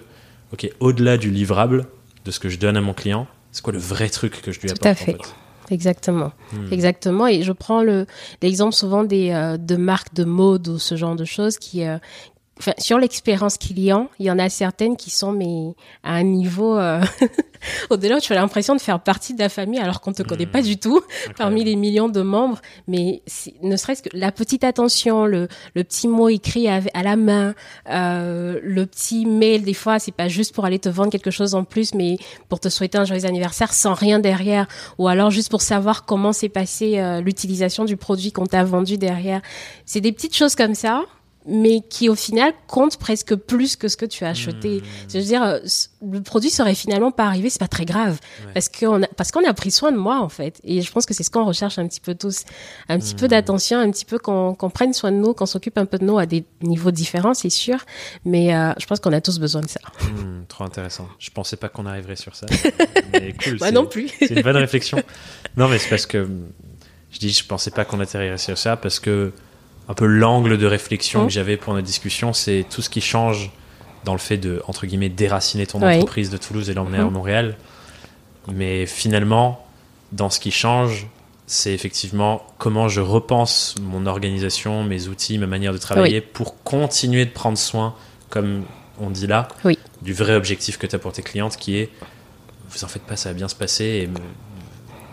ok, 0.52 0.70
au-delà 0.80 1.16
du 1.16 1.30
livrable, 1.30 1.86
de 2.24 2.30
ce 2.30 2.38
que 2.38 2.48
je 2.50 2.58
donne 2.58 2.76
à 2.76 2.82
mon 2.82 2.92
client, 2.92 3.26
c'est 3.50 3.62
quoi 3.62 3.72
le 3.72 3.78
vrai 3.78 4.10
truc 4.10 4.42
que 4.42 4.52
je 4.52 4.60
lui 4.60 4.68
Tout 4.68 4.74
apporte 4.74 4.86
à 4.86 4.90
en 4.90 4.94
fait. 4.94 5.12
fait? 5.12 5.34
Exactement. 5.74 6.32
Hmm. 6.52 6.70
Exactement. 6.72 7.26
Et 7.26 7.42
je 7.42 7.52
prends 7.52 7.82
le 7.82 8.06
l'exemple 8.42 8.74
souvent 8.74 9.04
des 9.04 9.30
euh, 9.30 9.56
de 9.56 9.76
marques 9.76 10.14
de 10.14 10.24
mode 10.24 10.68
ou 10.68 10.78
ce 10.78 10.96
genre 10.96 11.16
de 11.16 11.24
choses 11.24 11.58
qui 11.58 11.84
euh, 11.86 11.98
Enfin, 12.58 12.72
sur 12.78 12.98
l'expérience 12.98 13.58
client, 13.58 14.08
il 14.18 14.26
y 14.26 14.30
en 14.30 14.38
a 14.38 14.48
certaines 14.48 14.96
qui 14.96 15.10
sont 15.10 15.30
mais 15.32 15.74
à 16.02 16.14
un 16.14 16.24
niveau 16.24 16.76
euh, 16.76 17.00
au-delà 17.90 18.16
où 18.16 18.20
tu 18.20 18.32
as 18.32 18.36
l'impression 18.36 18.74
de 18.74 18.80
faire 18.80 19.00
partie 19.00 19.34
de 19.34 19.40
la 19.40 19.48
famille 19.48 19.78
alors 19.78 20.00
qu'on 20.00 20.12
te 20.12 20.22
connaît 20.22 20.46
Hmm. 20.48 20.50
pas 20.50 20.62
du 20.62 20.78
tout 20.78 21.00
parmi 21.36 21.64
les 21.64 21.76
millions 21.76 22.08
de 22.08 22.22
membres. 22.22 22.60
Mais 22.86 23.22
ne 23.62 23.76
serait-ce 23.76 24.02
que 24.02 24.08
la 24.12 24.32
petite 24.32 24.64
attention, 24.64 25.24
le, 25.26 25.48
le 25.74 25.84
petit 25.84 26.08
mot 26.08 26.28
écrit 26.28 26.68
à, 26.68 26.80
à 26.94 27.02
la 27.02 27.16
main, 27.16 27.54
euh, 27.90 28.58
le 28.62 28.86
petit 28.86 29.26
mail, 29.26 29.62
des 29.62 29.74
fois, 29.74 29.98
c'est 29.98 30.12
pas 30.12 30.28
juste 30.28 30.54
pour 30.54 30.64
aller 30.64 30.78
te 30.78 30.88
vendre 30.88 31.10
quelque 31.10 31.30
chose 31.30 31.54
en 31.54 31.64
plus, 31.64 31.94
mais 31.94 32.18
pour 32.48 32.60
te 32.60 32.68
souhaiter 32.68 32.98
un 32.98 33.04
joyeux 33.04 33.26
anniversaire 33.26 33.72
sans 33.72 33.94
rien 33.94 34.18
derrière, 34.18 34.66
ou 34.98 35.08
alors 35.08 35.30
juste 35.30 35.50
pour 35.50 35.62
savoir 35.62 36.04
comment 36.04 36.32
s'est 36.32 36.48
passé 36.48 36.98
euh, 36.98 37.20
l'utilisation 37.20 37.84
du 37.84 37.96
produit 37.96 38.32
qu'on 38.32 38.46
t'a 38.46 38.64
vendu 38.64 38.98
derrière. 38.98 39.42
C'est 39.84 40.00
des 40.00 40.12
petites 40.12 40.36
choses 40.36 40.54
comme 40.54 40.74
ça 40.74 41.04
mais 41.48 41.80
qui 41.80 42.08
au 42.08 42.14
final 42.14 42.52
comptent 42.66 42.98
presque 42.98 43.34
plus 43.34 43.74
que 43.76 43.88
ce 43.88 43.96
que 43.96 44.04
tu 44.06 44.24
as 44.24 44.28
acheté. 44.28 44.78
Hmm. 44.78 44.84
Je 45.12 45.18
veux 45.18 45.24
dire, 45.24 45.42
euh, 45.42 45.58
le 46.06 46.20
produit 46.22 46.50
serait 46.50 46.74
finalement 46.74 47.10
pas 47.10 47.24
arrivé, 47.24 47.50
c'est 47.50 47.58
pas 47.58 47.68
très 47.68 47.84
grave, 47.86 48.18
Ouais. 48.46 48.52
parce 48.54 48.68
qu'on 48.68 49.02
a, 49.02 49.06
parce 49.06 49.30
qu'on 49.32 49.44
a 49.48 49.52
pris 49.54 49.70
soin 49.70 49.90
de 49.92 49.96
moi 49.96 50.20
en 50.20 50.28
fait. 50.28 50.60
Et 50.64 50.82
je 50.82 50.92
pense 50.92 51.06
que 51.06 51.14
c'est 51.14 51.22
ce 51.22 51.30
qu'on 51.30 51.44
recherche 51.44 51.78
un 51.78 51.88
petit 51.88 52.00
peu 52.00 52.14
tous, 52.14 52.44
un 52.88 52.98
petit 52.98 53.14
peu 53.14 53.26
Hmm. 53.26 53.28
d'attention, 53.30 53.78
un 53.78 53.90
petit 53.90 54.04
peu 54.04 54.18
qu'on 54.18 54.54
prenne 54.72 54.92
soin 54.92 55.10
de 55.10 55.16
nous, 55.16 55.32
qu'on 55.34 55.46
s'occupe 55.46 55.78
un 55.78 55.86
peu 55.86 55.98
de 55.98 56.04
nous 56.04 56.18
à 56.18 56.26
des 56.26 56.44
niveaux 56.62 56.90
différents, 56.90 57.34
c'est 57.34 57.50
sûr. 57.50 57.78
Mais 58.24 58.54
euh, 58.54 58.72
je 58.78 58.86
pense 58.86 59.00
qu'on 59.00 59.12
a 59.12 59.20
tous 59.20 59.38
besoin 59.38 59.62
de 59.62 59.68
ça. 59.68 59.80
Hmm, 60.02 60.44
trop 60.48 60.64
intéressant. 60.64 61.08
Je 61.18 61.30
pensais 61.30 61.56
pas 61.56 61.68
qu'on 61.68 61.86
arriverait 61.86 62.16
sur 62.16 62.36
ça. 62.36 62.46
mais 63.12 63.32
cool. 63.42 63.56
Moi 63.58 63.70
non 63.70 63.86
plus. 63.86 64.08
C'est 64.18 64.30
une 64.30 64.42
bonne 64.42 64.56
réflexion. 64.56 65.02
Non, 65.56 65.68
mais 65.68 65.78
c'est 65.78 65.88
parce 65.88 66.06
que 66.06 66.28
je 67.10 67.18
dis, 67.18 67.30
je 67.30 67.44
pensais 67.44 67.70
pas 67.70 67.84
qu'on 67.84 68.00
atterrirait 68.00 68.36
sur 68.38 68.58
ça 68.58 68.76
parce 68.76 69.00
que 69.00 69.32
un 69.88 69.94
peu 69.94 70.06
l'angle 70.06 70.58
de 70.58 70.66
réflexion 70.66 71.26
que 71.26 71.32
j'avais 71.32 71.56
pour 71.56 71.72
notre 71.74 71.86
discussion, 71.86 72.32
c'est 72.32 72.64
tout 72.68 72.82
ce 72.82 72.90
qui 72.90 73.00
change 73.00 73.50
dans 74.04 74.12
le 74.12 74.18
fait 74.18 74.36
de 74.36 74.62
entre 74.68 74.86
guillemets 74.86 75.08
déraciner 75.08 75.66
ton 75.66 75.80
Oui. 75.82 75.94
entreprise 75.96 76.30
de 76.30 76.36
Toulouse 76.36 76.68
et 76.70 76.74
l'emmener 76.74 76.98
à 76.98 77.04
Mhm. 77.04 77.10
Montréal. 77.12 77.56
Mais 78.52 78.86
finalement, 78.86 79.66
dans 80.12 80.30
ce 80.30 80.40
qui 80.40 80.50
change, 80.50 81.06
c'est 81.46 81.72
effectivement 81.72 82.42
comment 82.58 82.88
je 82.88 83.00
repense 83.00 83.74
mon 83.80 84.06
organisation, 84.06 84.84
mes 84.84 85.08
outils, 85.08 85.38
ma 85.38 85.46
manière 85.46 85.72
de 85.72 85.78
travailler 85.78 86.20
pour 86.20 86.62
continuer 86.62 87.24
de 87.24 87.30
prendre 87.30 87.58
soin, 87.58 87.94
comme 88.30 88.64
on 89.00 89.10
dit 89.10 89.26
là, 89.26 89.48
Oui. 89.64 89.78
du 90.02 90.12
vrai 90.12 90.34
objectif 90.34 90.76
que 90.78 90.86
tu 90.86 90.94
as 90.96 90.98
pour 90.98 91.12
tes 91.12 91.22
clientes 91.22 91.56
qui 91.56 91.76
est 91.78 91.90
vous 92.70 92.84
en 92.84 92.88
faites 92.88 93.02
pas, 93.04 93.16
ça 93.16 93.30
va 93.30 93.34
bien 93.34 93.48
se 93.48 93.54
passer 93.54 93.84
et 93.84 94.08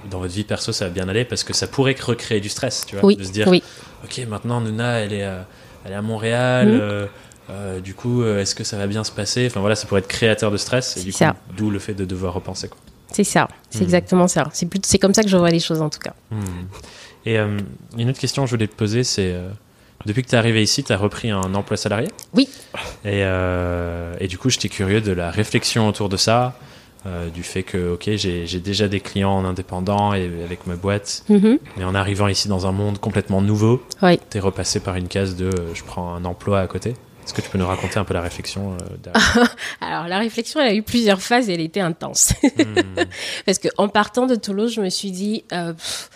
dans 0.10 0.20
votre 0.20 0.34
vie 0.34 0.44
perso, 0.44 0.72
ça 0.72 0.86
va 0.86 0.91
bien 0.91 1.08
aller 1.10 1.26
parce 1.26 1.44
que 1.44 1.54
ça 1.54 1.68
pourrait 1.68 1.96
recréer 2.02 2.39
du 2.41 2.50
stress, 2.50 2.86
tu 2.88 2.96
vois, 2.96 3.06
Oui, 3.06 3.15
de 3.15 3.24
se 3.24 3.32
dire 3.32 3.48
oui, 3.48 3.63
ok, 4.04 4.26
maintenant 4.28 4.62
Nuna, 4.62 5.00
elle 5.02 5.13
est, 5.13 5.24
euh, 5.26 5.41
elle 5.86 5.91
est 5.91 5.96
à 5.96 6.02
Montréal. 6.02 6.68
Mhm. 6.68 6.80
euh, 6.82 7.06
euh, 7.52 7.80
du 7.80 7.94
coup, 7.94 8.24
euh, 8.24 8.39
est-ce 8.41 8.56
que 8.56 8.63
ça 8.63 8.76
va 8.78 8.88
bien 8.88 9.04
se 9.04 9.12
passer? 9.12 9.46
Enfin 9.46 9.60
voilà, 9.60 9.76
ça 9.76 9.86
pourrait 9.86 10.00
être 10.02 10.08
créateur 10.08 10.50
de 10.50 10.58
stress 10.58 10.98
et 10.98 11.12
C'est 11.12 11.26
du 11.28 11.34
d'où 11.56 11.70
le 11.70 11.78
fait 11.80 11.94
de 11.94 12.04
devoir 12.04 12.34
repenser. 12.34 12.68
Quoi. 12.70 12.80
c'est 13.12 13.24
ça, 13.24 13.48
c'est 13.70 13.80
Hmm. 13.82 13.84
exactement 13.84 14.28
ça. 14.28 14.50
C'est 14.52 14.65
plutôt, 14.68 14.88
c'est 14.89 14.98
comme 14.98 15.13
ça 15.13 15.22
que 15.22 15.30
je 15.30 15.38
vois 15.38 15.52
les 15.52 15.60
choses 15.60 15.82
en 15.82 15.89
tout 15.89 16.00
cas. 16.00 16.13
Hmm. 16.32 16.41
Et 17.26 17.38
euh, 17.38 17.60
une 17.98 18.10
autre 18.10 18.20
question 18.20 18.44
que 18.44 18.50
je 18.50 18.56
voulais 18.56 18.68
te 18.68 18.76
poser, 18.76 19.04
c'est 19.04 19.36
depuis 20.08 20.24
que 20.24 20.30
tu 20.30 20.36
es 20.36 20.38
arrivé 20.38 20.62
ici, 20.63 20.84
tu 20.84 20.91
as 20.91 20.98
repris 20.98 21.30
un 21.32 21.54
emploi 21.56 21.78
salarié? 21.78 22.08
Oui. 22.34 22.48
Et, 23.04 23.22
et 24.20 24.28
du 24.28 24.38
coup, 24.38 24.50
j'étais 24.50 24.70
curieux 24.70 25.02
de 25.02 25.12
la 25.12 25.30
réflexion 25.32 25.88
autour 25.88 26.10
de 26.10 26.18
ça, 26.18 26.58
euh, 27.06 27.30
du 27.30 27.44
fait 27.44 27.63
que, 27.63 27.94
ok, 27.94 28.10
j'ai 28.15 28.60
déjà 28.60 28.88
des 28.88 29.00
clients 29.00 29.32
en 29.32 29.46
indépendant 29.46 30.13
et 30.13 30.26
avec 30.44 30.65
ma 30.68 30.76
boîte, 30.76 31.24
Mhm. 31.30 31.60
mais 31.78 31.84
en 31.84 31.94
arrivant 31.96 32.28
ici 32.28 32.48
dans 32.48 32.65
un 32.68 32.72
monde 32.72 33.00
complètement 33.00 33.41
nouveau, 33.41 33.84
Oui. 34.02 34.20
tu 34.30 34.38
es 34.38 34.39
repassé 34.39 34.80
par 34.80 34.96
une 34.96 35.08
case 35.08 35.36
de 35.36 35.46
euh, 35.46 35.74
je 35.74 35.84
prends 35.84 36.13
un 36.15 36.26
emploi 36.26 36.60
à 36.62 36.68
côté. 36.68 36.91
Est-ce 37.26 37.34
que 37.34 37.41
tu 37.41 37.50
peux 37.50 37.58
nous 37.58 37.65
raconter 37.65 37.98
un 37.98 38.04
peu 38.04 38.13
la 38.13 38.22
réflexion 38.22 38.78
euh, 38.80 39.12
Alors 39.82 40.08
la 40.08 40.20
réflexion, 40.20 40.60
elle 40.62 40.68
a 40.68 40.74
eu 40.76 40.84
plusieurs 40.84 41.22
phases 41.22 41.50
et 41.50 41.54
elle 41.54 41.62
était 41.62 41.80
intense. 41.80 42.34
Hmm. 42.44 43.04
Parce 43.46 43.58
que 43.58 43.68
en 43.78 43.88
partant 43.88 44.28
de 44.28 44.36
Toulouse, 44.36 44.74
je 44.76 44.82
me 44.82 44.89
suis 44.89 45.10
dit, 45.12 45.44
euh, 45.52 45.74
pff, 45.74 46.10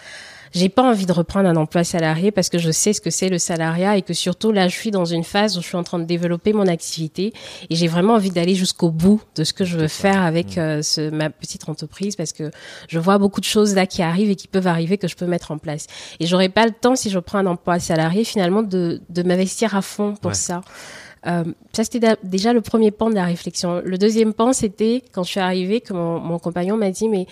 j'ai 0.53 0.69
pas 0.69 0.83
envie 0.83 1.05
de 1.05 1.11
reprendre 1.11 1.47
un 1.49 1.55
emploi 1.55 1.83
salarié 1.83 2.31
parce 2.31 2.49
que 2.49 2.57
je 2.57 2.71
sais 2.71 2.93
ce 2.93 3.01
que 3.01 3.09
c'est 3.09 3.29
le 3.29 3.37
salariat 3.37 3.97
et 3.97 4.01
que 4.01 4.13
surtout 4.13 4.51
là, 4.51 4.67
je 4.67 4.75
suis 4.75 4.91
dans 4.91 5.05
une 5.05 5.23
phase 5.23 5.57
où 5.57 5.61
je 5.61 5.67
suis 5.67 5.77
en 5.77 5.83
train 5.83 5.99
de 5.99 6.05
développer 6.05 6.53
mon 6.53 6.67
activité 6.67 7.33
et 7.69 7.75
j'ai 7.75 7.87
vraiment 7.87 8.13
envie 8.15 8.31
d'aller 8.31 8.55
jusqu'au 8.55 8.89
bout 8.91 9.21
de 9.35 9.43
ce 9.43 9.53
que 9.53 9.65
je 9.65 9.77
veux 9.77 9.87
faire 9.87 10.21
avec 10.23 10.57
Mm. 10.57 10.59
euh, 10.59 10.81
ce, 10.81 11.09
ma 11.09 11.29
petite 11.29 11.67
entreprise 11.69 12.15
parce 12.15 12.33
que 12.33 12.51
je 12.87 12.99
vois 12.99 13.17
beaucoup 13.17 13.39
de 13.39 13.45
choses 13.45 13.75
là 13.75 13.85
qui 13.85 14.01
arrivent 14.01 14.29
et 14.31 14.35
qui 14.35 14.47
peuvent 14.47 14.67
arriver 14.67 14.97
que 14.97 15.07
je 15.07 15.15
peux 15.15 15.25
mettre 15.27 15.51
en 15.51 15.57
place. 15.57 15.87
Et 16.19 16.25
j'aurais 16.27 16.49
pas 16.49 16.65
le 16.65 16.71
temps 16.71 16.95
si 16.95 17.09
je 17.09 17.19
prends 17.19 17.39
un 17.39 17.45
emploi 17.45 17.79
salarié 17.79 18.23
finalement 18.23 18.63
de, 18.63 19.01
de 19.09 19.23
m'investir 19.23 19.75
à 19.75 19.81
fond 19.81 20.15
pour 20.21 20.29
Ouais. 20.29 20.35
ça. 20.35 20.61
Euh, 21.27 21.43
ça, 21.73 21.83
c'était 21.83 22.15
déjà 22.23 22.53
le 22.53 22.61
premier 22.61 22.91
pan 22.91 23.09
de 23.09 23.15
la 23.15 23.25
réflexion. 23.25 23.81
Le 23.83 23.97
deuxième 23.97 24.33
pan, 24.33 24.53
c'était 24.53 25.03
quand 25.11 25.23
je 25.23 25.29
suis 25.31 25.39
arrivée 25.41 25.81
que 25.81 25.91
mon, 25.93 26.17
mon 26.19 26.39
compagnon 26.39 26.77
m'a 26.77 26.91
dit, 26.91 27.09
mais 27.09 27.25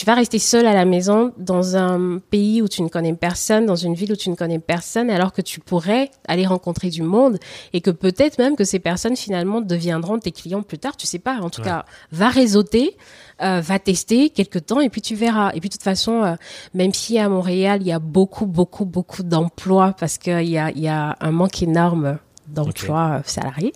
tu 0.00 0.06
vas 0.06 0.14
rester 0.14 0.38
seul 0.38 0.66
à 0.66 0.72
la 0.72 0.86
maison 0.86 1.34
dans 1.36 1.76
un 1.76 2.20
pays 2.30 2.62
où 2.62 2.68
tu 2.68 2.80
ne 2.80 2.88
connais 2.88 3.12
personne, 3.12 3.66
dans 3.66 3.76
une 3.76 3.92
ville 3.92 4.12
où 4.12 4.16
tu 4.16 4.30
ne 4.30 4.34
connais 4.34 4.58
personne, 4.58 5.10
alors 5.10 5.30
que 5.30 5.42
tu 5.42 5.60
pourrais 5.60 6.10
aller 6.26 6.46
rencontrer 6.46 6.88
du 6.88 7.02
monde 7.02 7.36
et 7.74 7.82
que 7.82 7.90
peut-être 7.90 8.38
même 8.38 8.56
que 8.56 8.64
ces 8.64 8.78
personnes 8.78 9.14
finalement 9.14 9.60
deviendront 9.60 10.18
tes 10.18 10.32
clients 10.32 10.62
plus 10.62 10.78
tard. 10.78 10.96
Tu 10.96 11.06
sais 11.06 11.18
pas. 11.18 11.36
En 11.42 11.50
tout 11.50 11.60
cas, 11.60 11.84
va 12.12 12.30
réseauter, 12.30 12.96
euh, 13.42 13.60
va 13.60 13.78
tester 13.78 14.30
quelques 14.30 14.64
temps 14.64 14.80
et 14.80 14.88
puis 14.88 15.02
tu 15.02 15.14
verras. 15.14 15.50
Et 15.50 15.60
puis 15.60 15.68
de 15.68 15.74
toute 15.74 15.82
façon, 15.82 16.22
euh, 16.22 16.34
même 16.72 16.94
si 16.94 17.18
à 17.18 17.28
Montréal 17.28 17.82
il 17.82 17.88
y 17.88 17.92
a 17.92 17.98
beaucoup, 17.98 18.46
beaucoup, 18.46 18.86
beaucoup 18.86 19.22
d'emplois 19.22 19.94
parce 20.00 20.16
qu'il 20.16 20.48
y 20.48 20.56
a, 20.56 20.70
y 20.70 20.88
a 20.88 21.14
un 21.20 21.30
manque 21.30 21.62
énorme 21.62 22.16
d'emploi 22.52 23.22
salarié. 23.24 23.72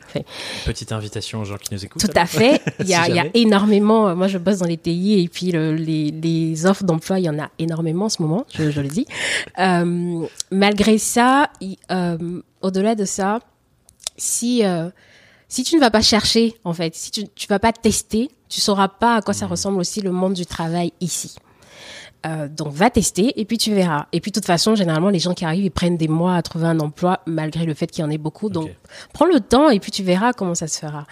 Petite 0.65 0.93
invitation 0.93 1.41
aux 1.41 1.45
gens 1.45 1.57
qui 1.57 1.75
nous 1.75 1.85
écoutent. 1.85 2.03
Tout 2.03 2.19
à 2.19 2.27
fait. 2.27 2.63
Il 2.81 2.89
y, 2.89 2.95
a, 2.95 3.09
il 3.09 3.15
y 3.15 3.19
a 3.19 3.27
énormément. 3.35 4.09
Euh, 4.09 4.15
moi, 4.15 4.29
je 4.29 4.39
bosse 4.39 4.59
dans 4.59 4.67
les 4.67 4.77
TI 4.77 5.21
et 5.21 5.29
puis 5.29 5.53
le, 5.53 5.75
les, 5.75 6.11
les, 6.11 6.67
offres 6.67 6.85
d'emploi, 6.85 7.19
il 7.19 7.25
y 7.25 7.31
en 7.31 7.39
a 7.39 7.51
énormément 7.59 8.07
en 8.07 8.09
ce 8.09 8.21
moment. 8.21 8.47
Je, 8.55 8.71
je 8.71 8.81
le 8.81 8.89
dis. 8.89 9.07
Euh, 9.59 10.27
malgré 10.51 10.99
ça, 10.99 11.51
euh, 11.91 12.43
au-delà 12.61 12.95
de 12.95 13.05
ça, 13.05 13.39
si 14.17 14.65
euh, 14.65 14.91
si 15.49 15.63
tu 15.63 15.77
ne 15.77 15.81
vas 15.81 15.91
pas 15.91 16.03
chercher, 16.03 16.55
en 16.65 16.73
fait, 16.73 16.95
si 16.97 17.11
tu 17.11 17.23
ne 17.23 17.49
vas 17.49 17.61
pas 17.61 17.73
tester, 17.73 18.31
tu 18.49 18.61
sauras 18.61 18.89
pas 18.89 19.17
à 19.17 19.23
quoi 19.23 19.35
ça 19.35 19.47
mmh. 19.47 19.51
ressemble 19.51 19.79
aussi 19.79 20.01
le 20.01 20.11
monde 20.11 20.35
du 20.35 20.47
travail 20.47 20.93
ici. 21.01 21.37
Euh, 22.27 22.49
donc 22.49 22.73
va 22.73 22.89
tester 22.89 23.39
et 23.39 23.45
puis 23.45 23.59
tu 23.59 23.75
verras. 23.75 24.07
Et 24.13 24.21
puis 24.21 24.31
de 24.31 24.35
toute 24.35 24.47
façon, 24.47 24.75
généralement, 24.75 25.11
les 25.11 25.19
gens 25.19 25.35
qui 25.35 25.45
arrivent, 25.45 25.65
ils 25.65 25.71
prennent 25.71 25.99
des 25.99 26.09
mois 26.09 26.37
à 26.37 26.43
trouver 26.43 26.67
un 26.67 26.81
emploi 26.81 27.21
malgré 27.27 27.67
le 27.67 27.75
fait 27.75 27.87
qu'il 27.87 28.03
y 28.03 28.07
en 28.07 28.11
ait 28.11 28.19
beaucoup. 28.19 28.49
Donc 28.49 28.71
prends 29.13 29.27
le 29.27 29.41
temps 29.41 29.69
et 29.69 29.79
puis 29.79 29.91
tu 29.91 30.03
verras 30.03 30.33
comment 30.33 30.55
ça 30.55 30.67
se 30.67 30.79
fera. 30.79 31.07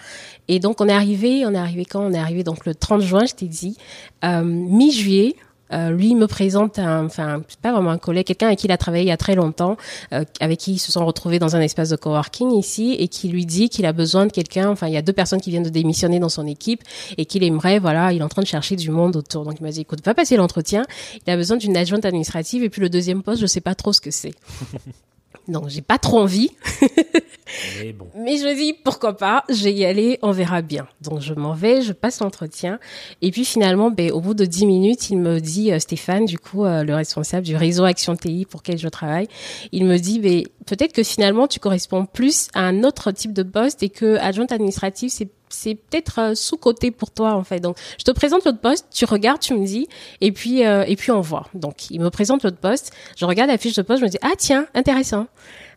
Et 0.47 0.59
donc 0.59 0.81
on 0.81 0.87
est 0.87 0.93
arrivé, 0.93 1.45
on 1.45 1.53
est 1.53 1.57
arrivé 1.57 1.85
quand? 1.85 2.01
On 2.01 2.13
est 2.13 2.19
arrivé 2.19 2.43
donc 2.43 2.65
le 2.65 2.73
30 2.73 3.01
juin, 3.01 3.25
je 3.27 3.35
t'ai 3.35 3.47
dit, 3.47 3.77
euh, 4.23 4.41
mi-juillet. 4.43 5.35
Euh, 5.73 5.89
lui 5.89 6.15
me 6.15 6.27
présente 6.27 6.79
un, 6.79 7.05
enfin, 7.05 7.41
pas 7.61 7.71
vraiment 7.71 7.91
un 7.91 7.97
collègue, 7.97 8.25
quelqu'un 8.25 8.47
avec 8.47 8.59
qui 8.59 8.67
il 8.67 8.71
a 8.71 8.77
travaillé 8.77 9.03
il 9.03 9.07
y 9.07 9.11
a 9.11 9.17
très 9.17 9.35
longtemps, 9.35 9.77
euh, 10.13 10.23
avec 10.39 10.59
qui 10.59 10.73
ils 10.73 10.79
se 10.79 10.91
sont 10.91 11.05
retrouvés 11.05 11.39
dans 11.39 11.55
un 11.55 11.61
espace 11.61 11.89
de 11.89 11.95
coworking 11.95 12.51
ici, 12.51 12.95
et 12.99 13.07
qui 13.07 13.27
lui 13.29 13.45
dit 13.45 13.69
qu'il 13.69 13.85
a 13.85 13.93
besoin 13.93 14.25
de 14.25 14.31
quelqu'un. 14.31 14.69
Enfin, 14.69 14.87
il 14.87 14.93
y 14.93 14.97
a 14.97 15.01
deux 15.01 15.13
personnes 15.13 15.41
qui 15.41 15.49
viennent 15.49 15.63
de 15.63 15.69
démissionner 15.69 16.19
dans 16.19 16.29
son 16.29 16.45
équipe 16.47 16.83
et 17.17 17.25
qu'il 17.25 17.43
aimerait, 17.43 17.79
voilà, 17.79 18.13
il 18.13 18.19
est 18.19 18.23
en 18.23 18.29
train 18.29 18.41
de 18.41 18.47
chercher 18.47 18.75
du 18.75 18.91
monde 18.91 19.15
autour. 19.15 19.45
Donc 19.45 19.55
il 19.59 19.63
m'a 19.63 19.71
dit, 19.71 19.81
écoute, 19.81 20.03
va 20.05 20.13
passer 20.13 20.37
l'entretien. 20.37 20.83
Il 21.25 21.31
a 21.31 21.35
besoin 21.35 21.57
d'une 21.57 21.75
adjointe 21.75 22.05
administrative 22.05 22.63
et 22.63 22.69
puis 22.69 22.81
le 22.81 22.89
deuxième 22.89 23.23
poste, 23.23 23.41
je 23.41 23.47
sais 23.47 23.61
pas 23.61 23.75
trop 23.75 23.93
ce 23.93 24.01
que 24.01 24.11
c'est. 24.11 24.33
Donc 25.47 25.67
j'ai 25.67 25.81
pas 25.81 25.97
trop 25.97 26.19
envie. 26.19 26.51
Mais, 27.81 27.91
bon. 27.91 28.07
Mais 28.15 28.37
je 28.37 28.55
dis 28.55 28.73
pourquoi 28.73 29.17
pas, 29.17 29.43
je 29.49 29.65
vais 29.65 29.73
y 29.73 29.85
aller, 29.85 30.17
on 30.21 30.31
verra 30.31 30.61
bien. 30.61 30.87
Donc 31.01 31.19
je 31.19 31.33
m'en 31.33 31.53
vais, 31.53 31.81
je 31.81 31.91
passe 31.91 32.21
l'entretien 32.21 32.79
et 33.21 33.31
puis 33.31 33.45
finalement 33.45 33.91
ben 33.91 34.11
au 34.11 34.21
bout 34.21 34.33
de 34.33 34.45
dix 34.45 34.65
minutes, 34.65 35.09
il 35.09 35.17
me 35.17 35.39
dit 35.39 35.71
euh, 35.71 35.79
Stéphane 35.79 36.25
du 36.25 36.39
coup 36.39 36.65
euh, 36.65 36.83
le 36.83 36.95
responsable 36.95 37.45
du 37.45 37.55
réseau 37.55 37.83
Action 37.83 38.15
TI 38.15 38.45
pour 38.45 38.61
lequel 38.61 38.77
je 38.77 38.87
travaille, 38.87 39.27
il 39.71 39.85
me 39.85 39.97
dit 39.97 40.19
ben 40.19 40.43
peut-être 40.65 40.93
que 40.93 41.03
finalement 41.03 41.47
tu 41.47 41.59
corresponds 41.59 42.05
plus 42.05 42.47
à 42.53 42.61
un 42.61 42.83
autre 42.83 43.11
type 43.11 43.33
de 43.33 43.43
poste 43.43 43.83
et 43.83 43.89
que 43.89 44.17
adjointe 44.17 44.51
administrative 44.51 45.09
c'est 45.09 45.29
c'est 45.53 45.75
peut-être 45.75 46.19
euh, 46.19 46.35
sous-côté 46.35 46.91
pour 46.91 47.11
toi 47.11 47.33
en 47.33 47.43
fait. 47.43 47.59
Donc 47.59 47.77
je 47.97 48.03
te 48.03 48.11
présente 48.11 48.45
l'autre 48.45 48.59
poste, 48.59 48.87
tu 48.91 49.05
regardes, 49.05 49.39
tu 49.39 49.53
me 49.53 49.65
dis 49.65 49.87
et 50.21 50.31
puis 50.31 50.65
euh, 50.65 50.83
et 50.87 50.95
puis 50.95 51.11
on 51.11 51.21
voit. 51.21 51.47
Donc 51.53 51.89
il 51.91 51.99
me 51.99 52.09
présente 52.09 52.43
l'autre 52.43 52.57
poste, 52.57 52.91
je 53.15 53.25
regarde 53.25 53.49
la 53.49 53.57
fiche 53.57 53.75
de 53.75 53.81
poste, 53.81 53.99
je 53.99 54.05
me 54.05 54.09
dis 54.09 54.19
ah 54.21 54.33
tiens, 54.37 54.67
intéressant. 54.73 55.27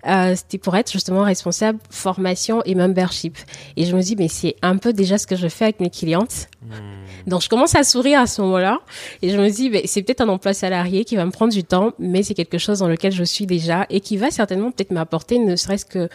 Euh, 0.07 0.35
c'était 0.37 0.59
pour 0.59 0.77
être 0.77 0.93
justement 0.93 1.23
responsable 1.23 1.79
formation 1.91 2.63
et 2.65 2.75
membership. 2.75 3.37
Et 3.77 3.87
je 3.87 3.97
me 3.97 4.03
dis, 4.03 4.15
mais 4.15 4.29
c'est 4.29 4.55
un 4.63 4.77
peu 4.77 4.93
déjà 4.93 5.19
ce 5.19 5.27
que 5.27 5.35
je 5.35 5.49
fais 5.49 5.65
avec 5.65 5.81
mes 5.81 5.91
clientes. 5.91 6.49
Hmm. 6.63 6.96
Donc 7.27 7.43
je 7.43 7.49
commence 7.49 7.75
à 7.75 7.83
sourire 7.83 8.21
à 8.21 8.27
ce 8.27 8.41
moment-là 8.43 8.81
et 9.23 9.31
je 9.31 9.37
me 9.37 9.49
dis, 9.51 9.71
mais 9.71 9.83
c'est 9.87 10.03
peut-être 10.03 10.21
un 10.21 10.29
emploi 10.29 10.55
salarié 10.55 11.05
qui 11.05 11.17
va 11.17 11.25
me 11.25 11.31
prendre 11.31 11.53
du 11.53 11.65
temps, 11.65 11.93
mais 11.99 12.23
c'est 12.23 12.35
quelque 12.35 12.59
chose 12.59 12.81
dans 12.81 12.89
lequel 12.89 13.13
je 13.13 13.25
suis 13.25 13.47
déjà 13.47 13.87
et 13.91 14.01
qui 14.01 14.17
va 14.17 14.31
certainement 14.31 14.71
peut-être 14.71 14.93
m'apporter, 14.93 15.39
ne 15.39 15.57
serait-ce 15.57 15.85
que 15.85 16.09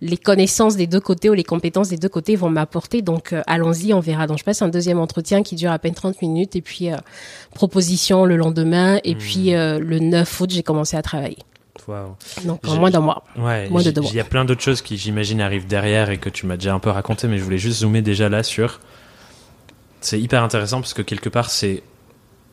les 0.00 0.16
connaissances 0.16 0.76
des 0.76 0.86
deux 0.86 1.00
côtés 1.00 1.30
ou 1.30 1.34
les 1.34 1.44
compétences 1.44 1.88
des 1.88 1.96
deux 1.96 2.08
côtés 2.08 2.36
vont 2.36 2.50
m'apporter. 2.50 3.02
Donc 3.02 3.32
euh, 3.32 3.42
allons-y, 3.46 3.92
on 3.94 4.00
verra. 4.00 4.26
Donc 4.26 4.38
je 4.38 4.44
passe 4.44 4.62
un 4.62 4.68
deuxième 4.68 4.98
entretien 4.98 5.42
qui 5.42 5.54
dure 5.54 5.70
à 5.70 5.78
peine 5.78 5.94
30 5.94 6.22
minutes 6.22 6.56
et 6.56 6.62
puis 6.62 6.92
euh, 6.92 6.96
proposition 7.54 8.24
le 8.24 8.36
lendemain 8.36 8.98
et 9.04 9.14
hmm. 9.14 9.18
puis 9.18 9.50
le 9.50 9.98
9 9.98 10.40
août, 10.40 10.50
j'ai 10.50 10.62
commencé 10.62 10.96
à 10.96 11.02
travailler. 11.02 11.38
Donc 12.44 12.66
en 12.66 12.76
moins 12.76 12.90
d'un 12.90 13.00
mois. 13.00 13.24
Ouais, 13.36 13.68
Il 13.70 14.14
y 14.14 14.20
a 14.20 14.24
plein 14.24 14.44
d'autres 14.44 14.60
choses 14.60 14.82
qui, 14.82 14.96
j'imagine, 14.96 15.40
arrivent 15.40 15.66
derrière 15.66 16.10
et 16.10 16.18
que 16.18 16.28
tu 16.28 16.46
m'as 16.46 16.56
déjà 16.56 16.74
un 16.74 16.78
peu 16.78 16.90
raconté, 16.90 17.28
mais 17.28 17.38
je 17.38 17.44
voulais 17.44 17.58
juste 17.58 17.80
zoomer 17.80 18.02
déjà 18.02 18.28
là 18.28 18.42
sur. 18.42 18.80
C'est 20.00 20.20
hyper 20.20 20.42
intéressant 20.42 20.80
parce 20.80 20.94
que 20.94 21.02
quelque 21.02 21.28
part, 21.28 21.50
c'est 21.50 21.82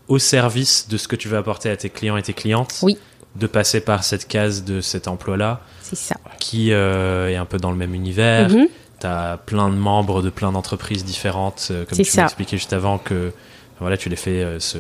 au 0.08 0.20
service 0.20 0.88
de 0.88 0.98
ce 0.98 1.08
que 1.08 1.16
tu 1.16 1.28
veux 1.28 1.38
apporter 1.38 1.70
à 1.70 1.78
tes 1.78 1.90
clients 1.90 2.18
et 2.18 2.24
tes 2.24 2.34
clientes. 2.34 2.80
Oui. 2.82 2.98
De 3.36 3.48
passer 3.48 3.82
par 3.82 4.06
cette 4.06 4.28
case 4.30 4.64
de 4.64 4.80
cet 4.80 5.10
emploi-là. 5.10 5.60
C'est 5.82 5.98
ça. 5.98 6.16
Qui 6.40 6.72
euh, 6.72 7.30
est 7.30 7.36
un 7.36 7.46
peu 7.46 7.58
dans 7.58 7.72
le 7.72 7.76
même 7.78 7.94
univers. 7.94 8.50
Mm-hmm. 8.50 8.68
Tu 9.02 9.08
as 9.08 9.38
plein 9.46 9.70
de 9.70 9.76
membres 9.76 10.22
de 10.22 10.30
plein 10.30 10.54
d'entreprises 10.54 11.04
différentes, 11.04 11.68
euh, 11.72 11.84
comme 11.84 11.98
tu 12.00 12.18
m'expliquais 12.18 12.58
juste 12.58 12.72
avant, 12.72 12.98
que 12.98 13.34
voilà, 13.82 13.98
tu 13.98 14.08
les 14.08 14.16
fais 14.16 14.42
euh, 14.42 14.60
se 14.62 14.78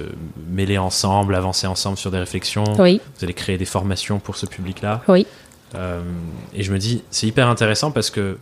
mêler 0.47 0.77
ensemble, 0.77 1.35
avancer 1.35 1.67
ensemble 1.67 1.97
sur 1.97 2.11
des 2.11 2.19
réflexions. 2.19 2.63
Oui. 2.79 3.01
Vous 3.17 3.25
allez 3.25 3.33
créer 3.33 3.57
des 3.57 3.65
formations 3.65 4.19
pour 4.19 4.37
ce 4.37 4.45
public-là. 4.45 5.03
Oui. 5.09 5.27
Et 6.53 6.63
je 6.63 6.71
me 6.71 6.77
dis, 6.77 7.03
c'est 7.11 7.27
hyper 7.27 7.49
intéressant 7.49 7.91
parce 7.91 8.09
que 8.09 8.37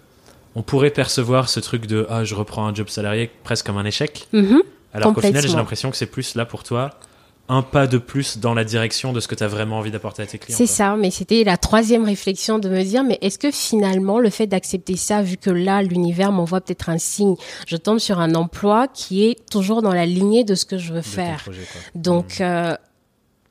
on 0.56 0.62
pourrait 0.62 0.92
percevoir 0.92 1.50
ce 1.50 1.60
truc 1.60 1.86
de 1.86 2.06
ah, 2.10 2.24
je 2.24 2.36
reprends 2.36 2.68
un 2.68 2.74
job 2.74 2.89
salarié 2.89 3.30
presque 3.44 3.66
comme 3.66 3.78
un 3.78 3.86
échec. 3.86 4.28
Mm-hmm. 4.34 4.62
alors 4.94 5.13
qu'au 5.13 5.22
final, 5.22 5.42
j'ai 5.42 5.56
l'impression 5.56 5.92
que 5.92 5.98
c'est 5.98 6.06
plus 6.06 6.36
là 6.36 6.46
pour 6.46 6.63
toi 6.63 6.92
un 7.50 7.62
pas 7.62 7.88
de 7.88 7.98
plus 7.98 8.38
dans 8.38 8.54
la 8.54 8.63
direction 8.63 9.12
de 9.12 9.20
ce 9.20 9.28
que 9.28 9.36
tu 9.36 9.44
as 9.44 9.48
vraiment 9.48 9.80
envie 9.80 9.92
d'apporter 9.92 10.24
à 10.24 10.26
tes 10.26 10.38
clients. 10.38 10.58
C'est 10.58 10.66
ça, 10.66 10.96
mais 10.96 11.12
c'était 11.12 11.44
la 11.44 11.58
troisième 11.58 12.06
réflexion 12.06 12.58
de 12.58 12.70
me 12.70 12.84
dire, 12.84 13.04
mais 13.04 13.18
est-ce 13.22 13.38
que 13.38 13.52
finalement 13.52 14.20
le 14.20 14.30
fait 14.30 14.48
d'accepter 14.48 14.96
ça, 14.96 15.22
vu 15.22 15.36
que 15.36 15.50
là 15.50 15.82
l'univers 15.84 16.32
m'envoie 16.32 16.62
peut-être 16.62 16.89
un 16.89 16.98
signe, 16.98 17.36
je 17.68 17.76
tombe 17.76 18.00
sur 18.00 18.20
un 18.20 18.34
emploi 18.36 18.88
qui 18.88 19.26
est 19.26 19.50
toujours 19.50 19.82
dans 19.82 19.94
la 19.94 20.06
lignée 20.06 20.46
de 20.46 20.56
ce 20.56 20.66
que 20.66 20.78
je 20.78 20.94
veux 20.94 21.02
faire. 21.02 21.44
Donc, 21.96 22.39
mmh. 22.39 22.44
euh, 22.44 22.76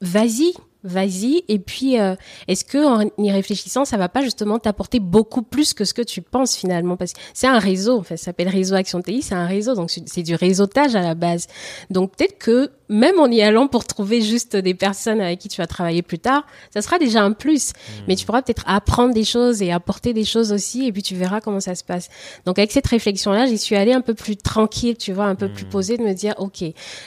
vas-y, 0.00 0.54
vas-y. 0.84 1.44
Et 1.48 1.58
puis, 1.58 1.98
euh, 1.98 2.14
est-ce 2.48 2.64
que 2.64 2.84
en 2.84 3.08
y 3.18 3.30
réfléchissant, 3.30 3.84
ça 3.84 3.96
va 3.96 4.08
pas 4.08 4.22
justement 4.22 4.58
t'apporter 4.58 5.00
beaucoup 5.00 5.42
plus 5.42 5.74
que 5.74 5.84
ce 5.84 5.94
que 5.94 6.02
tu 6.02 6.22
penses 6.22 6.56
finalement? 6.56 6.96
Parce 6.96 7.12
que 7.12 7.20
c'est 7.34 7.46
un 7.46 7.58
réseau, 7.58 7.98
en 7.98 8.02
fait, 8.02 8.16
ça 8.16 8.26
s'appelle 8.26 8.48
Réseau 8.48 8.74
Action 8.74 9.00
TI, 9.00 9.22
c'est 9.22 9.34
un 9.34 9.46
réseau, 9.46 9.74
donc 9.74 9.90
c'est 9.90 10.22
du 10.22 10.34
réseautage 10.34 10.94
à 10.96 11.00
la 11.00 11.14
base. 11.14 11.46
Donc 11.90 12.16
peut-être 12.16 12.38
que 12.38 12.70
même 12.88 13.18
en 13.18 13.26
y 13.28 13.40
allant 13.40 13.68
pour 13.68 13.84
trouver 13.84 14.20
juste 14.20 14.54
des 14.54 14.74
personnes 14.74 15.20
avec 15.20 15.38
qui 15.38 15.48
tu 15.48 15.60
vas 15.60 15.66
travailler 15.66 16.02
plus 16.02 16.18
tard, 16.18 16.46
ça 16.72 16.82
sera 16.82 16.98
déjà 16.98 17.22
un 17.22 17.32
plus. 17.32 17.70
Hmm. 17.70 18.02
Mais 18.08 18.16
tu 18.16 18.26
pourras 18.26 18.42
peut-être 18.42 18.64
apprendre 18.66 19.14
des 19.14 19.24
choses 19.24 19.62
et 19.62 19.72
apporter 19.72 20.12
des 20.12 20.24
choses 20.24 20.52
aussi, 20.52 20.86
et 20.86 20.92
puis 20.92 21.02
tu 21.02 21.14
verras 21.14 21.40
comment 21.40 21.60
ça 21.60 21.74
se 21.74 21.84
passe. 21.84 22.08
Donc 22.44 22.58
avec 22.58 22.72
cette 22.72 22.86
réflexion-là, 22.86 23.46
j'y 23.46 23.58
suis 23.58 23.76
allée 23.76 23.92
un 23.92 24.02
peu 24.02 24.14
plus 24.14 24.36
tranquille, 24.36 24.96
tu 24.96 25.12
vois, 25.12 25.24
un 25.24 25.34
peu 25.34 25.48
plus 25.48 25.64
hmm. 25.64 25.70
posée, 25.70 25.96
de 25.96 26.02
me 26.02 26.12
dire, 26.12 26.34
ok, 26.38 26.64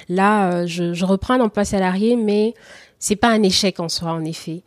là, 0.09 0.51
euh, 0.51 0.65
je, 0.65 0.93
je 0.93 1.05
reprends 1.05 1.35
un 1.35 1.41
emploi 1.41 1.65
salarié, 1.65 2.15
mais 2.15 2.53
c'est 2.99 3.15
pas 3.15 3.29
un 3.29 3.43
échec 3.43 3.79
en 3.79 3.89
soi, 3.89 4.11
en 4.11 4.23
effet. 4.25 4.63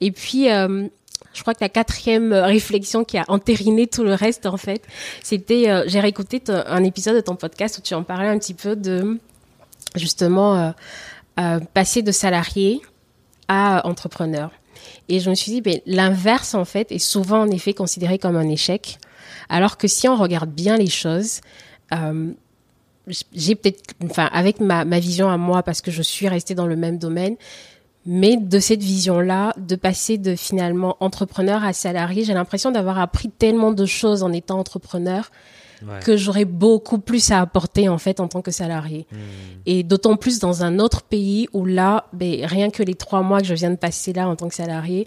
Et 0.00 0.12
puis, 0.12 0.50
euh, 0.50 0.86
je 1.34 1.40
crois 1.42 1.54
que 1.54 1.60
la 1.60 1.68
quatrième 1.68 2.32
réflexion 2.32 3.04
qui 3.04 3.18
a 3.18 3.24
entériné 3.28 3.86
tout 3.86 4.04
le 4.04 4.14
reste, 4.14 4.46
en 4.46 4.56
fait, 4.56 4.84
c'était, 5.22 5.68
euh, 5.68 5.84
j'ai 5.86 6.00
réécouté 6.00 6.42
un 6.48 6.84
épisode 6.84 7.16
de 7.16 7.20
ton 7.20 7.36
podcast 7.36 7.78
où 7.78 7.82
tu 7.82 7.94
en 7.94 8.02
parlais 8.02 8.28
un 8.28 8.38
petit 8.38 8.54
peu 8.54 8.76
de, 8.76 9.18
justement, 9.94 10.72
euh, 11.38 11.60
passer 11.74 12.02
de 12.02 12.12
salarié 12.12 12.80
à 13.48 13.86
entrepreneur. 13.86 14.50
Et 15.08 15.20
je 15.20 15.28
me 15.28 15.34
suis 15.34 15.52
dit, 15.52 15.60
ben, 15.60 15.80
l'inverse, 15.86 16.54
en 16.54 16.64
fait, 16.64 16.92
est 16.92 16.98
souvent, 16.98 17.42
en 17.42 17.50
effet, 17.50 17.74
considéré 17.74 18.18
comme 18.18 18.36
un 18.36 18.48
échec. 18.48 18.98
Alors 19.48 19.76
que 19.76 19.88
si 19.88 20.08
on 20.08 20.16
regarde 20.16 20.50
bien 20.50 20.76
les 20.76 20.88
choses, 20.88 21.40
j'ai 23.32 23.54
peut-être, 23.54 23.82
enfin, 24.04 24.30
avec 24.32 24.60
ma, 24.60 24.84
ma 24.84 25.00
vision 25.00 25.28
à 25.28 25.36
moi, 25.36 25.62
parce 25.62 25.82
que 25.82 25.90
je 25.90 26.02
suis 26.02 26.28
restée 26.28 26.54
dans 26.54 26.66
le 26.66 26.76
même 26.76 26.98
domaine, 26.98 27.36
mais 28.04 28.36
de 28.36 28.58
cette 28.58 28.82
vision-là, 28.82 29.54
de 29.56 29.76
passer 29.76 30.18
de 30.18 30.34
finalement 30.34 30.96
entrepreneur 31.00 31.64
à 31.64 31.72
salarié, 31.72 32.24
j'ai 32.24 32.34
l'impression 32.34 32.70
d'avoir 32.70 32.98
appris 32.98 33.30
tellement 33.30 33.72
de 33.72 33.86
choses 33.86 34.22
en 34.22 34.32
étant 34.32 34.58
entrepreneur 34.58 35.30
que 36.04 36.16
j'aurais 36.16 36.44
beaucoup 36.44 36.98
plus 36.98 37.30
à 37.30 37.40
apporter 37.40 37.88
en 37.88 37.98
fait 37.98 38.20
en 38.20 38.28
tant 38.28 38.42
que 38.42 38.50
salarié. 38.50 39.06
Hmm. 39.10 39.16
Et 39.66 39.82
d'autant 39.82 40.16
plus 40.16 40.38
dans 40.38 40.62
un 40.62 40.78
autre 40.78 41.02
pays 41.02 41.48
où 41.52 41.64
là, 41.64 42.06
ben, 42.12 42.44
rien 42.44 42.70
que 42.70 42.82
les 42.82 42.94
trois 42.94 43.22
mois 43.22 43.40
que 43.40 43.46
je 43.46 43.54
viens 43.54 43.70
de 43.70 43.76
passer 43.76 44.12
là 44.12 44.28
en 44.28 44.36
tant 44.36 44.48
que 44.48 44.54
salarié, 44.54 45.06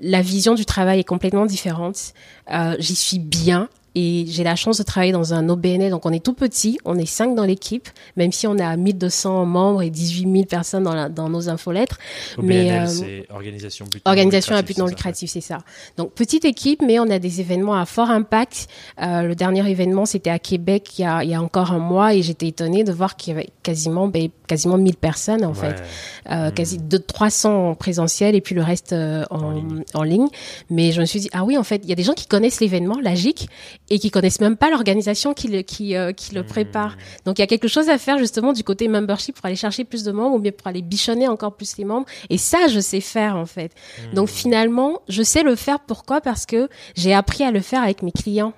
la 0.00 0.22
vision 0.22 0.54
du 0.54 0.64
travail 0.64 1.00
est 1.00 1.04
complètement 1.04 1.46
différente. 1.46 2.12
Euh, 2.52 2.76
J'y 2.78 2.96
suis 2.96 3.18
bien 3.18 3.68
Et 3.98 4.26
j'ai 4.28 4.44
la 4.44 4.56
chance 4.56 4.76
de 4.76 4.82
travailler 4.82 5.12
dans 5.12 5.32
un 5.32 5.48
OBNL, 5.48 5.90
donc 5.90 6.04
on 6.04 6.12
est 6.12 6.22
tout 6.22 6.34
petit, 6.34 6.78
on 6.84 6.98
est 6.98 7.06
cinq 7.06 7.34
dans 7.34 7.46
l'équipe, 7.46 7.88
même 8.18 8.30
si 8.30 8.46
on 8.46 8.58
a 8.58 8.76
1200 8.76 9.46
membres 9.46 9.80
et 9.80 9.88
18 9.88 10.30
000 10.30 10.44
personnes 10.44 10.82
dans, 10.82 11.08
dans 11.08 11.30
nos 11.30 11.48
infolettres. 11.48 11.96
OBNL, 12.36 12.46
mais 12.46 12.72
euh, 12.72 12.86
c'est 12.86 13.26
organisation, 13.30 13.86
but 13.90 14.02
organisation 14.04 14.54
à 14.54 14.60
but 14.60 14.76
non 14.76 14.84
lucratif, 14.84 15.30
c'est 15.30 15.40
ça. 15.40 15.60
Donc 15.96 16.12
petite 16.12 16.44
équipe, 16.44 16.82
mais 16.82 16.98
on 17.00 17.08
a 17.08 17.18
des 17.18 17.40
événements 17.40 17.74
à 17.74 17.86
fort 17.86 18.10
impact. 18.10 18.68
Euh, 19.00 19.22
le 19.22 19.34
dernier 19.34 19.66
événement, 19.66 20.04
c'était 20.04 20.28
à 20.28 20.38
Québec 20.38 20.98
il 20.98 21.02
y, 21.02 21.04
a, 21.06 21.24
il 21.24 21.30
y 21.30 21.34
a 21.34 21.40
encore 21.40 21.72
un 21.72 21.78
mois, 21.78 22.12
et 22.12 22.20
j'étais 22.20 22.48
étonnée 22.48 22.84
de 22.84 22.92
voir 22.92 23.16
qu'il 23.16 23.32
y 23.32 23.36
avait 23.38 23.48
quasiment, 23.62 24.08
ben, 24.08 24.28
quasiment 24.46 24.76
1000 24.76 24.96
personnes 24.96 25.44
en 25.46 25.54
fait, 25.54 25.82
euh, 26.30 26.50
quasi 26.50 26.76
de 26.76 26.98
300 26.98 27.70
en 27.70 27.74
présentiel 27.74 28.34
et 28.34 28.42
puis 28.42 28.54
le 28.54 28.62
reste 28.62 28.92
en, 28.92 29.24
en, 29.30 29.50
ligne. 29.52 29.84
en, 29.94 30.02
ligne. 30.02 30.28
Mais 30.68 30.92
je 30.92 31.00
me 31.00 31.06
suis 31.06 31.20
dit 31.20 31.30
ah 31.32 31.44
oui, 31.44 31.56
en 31.56 31.64
fait, 31.64 31.80
il 31.82 31.88
y 31.88 31.92
a 31.92 31.96
des 31.96 32.02
gens 32.02 32.12
qui 32.12 32.26
connaissent 32.26 32.60
l'événement, 32.60 32.98
la 33.02 33.14
GIC, 33.14 33.48
et 33.90 33.98
qui 33.98 34.10
connaissent 34.10 34.40
même 34.40 34.56
pas 34.56 34.70
l'organisation 34.70 35.34
qui 35.34 35.48
le, 35.48 35.62
qui, 35.62 35.96
euh, 35.96 36.12
qui 36.12 36.34
le 36.34 36.44
prépare. 36.44 36.92
Hmm. 36.92 37.24
Donc 37.26 37.38
il 37.38 37.42
y 37.42 37.44
a 37.44 37.46
quelque 37.46 37.68
chose 37.68 37.88
à 37.88 37.98
faire 37.98 38.18
justement 38.18 38.52
du 38.52 38.64
côté 38.64 38.88
membership 38.88 39.36
pour 39.36 39.46
aller 39.46 39.56
chercher 39.56 39.84
plus 39.84 40.02
de 40.02 40.12
membres 40.12 40.36
ou 40.36 40.38
bien 40.38 40.52
pour 40.52 40.66
aller 40.66 40.82
bichonner 40.82 41.28
encore 41.28 41.54
plus 41.54 41.76
les 41.76 41.84
membres. 41.84 42.06
Et 42.30 42.38
ça, 42.38 42.68
je 42.68 42.80
sais 42.80 43.00
faire 43.00 43.36
en 43.36 43.46
fait. 43.46 43.72
Hmm. 43.98 44.14
Donc 44.14 44.28
finalement, 44.28 45.00
je 45.08 45.22
sais 45.22 45.42
le 45.42 45.54
faire. 45.56 45.80
Pourquoi? 45.80 46.20
Parce 46.20 46.46
que 46.46 46.68
j'ai 46.94 47.14
appris 47.14 47.44
à 47.44 47.50
le 47.50 47.60
faire 47.60 47.82
avec 47.82 48.02
mes 48.02 48.12
clients 48.12 48.52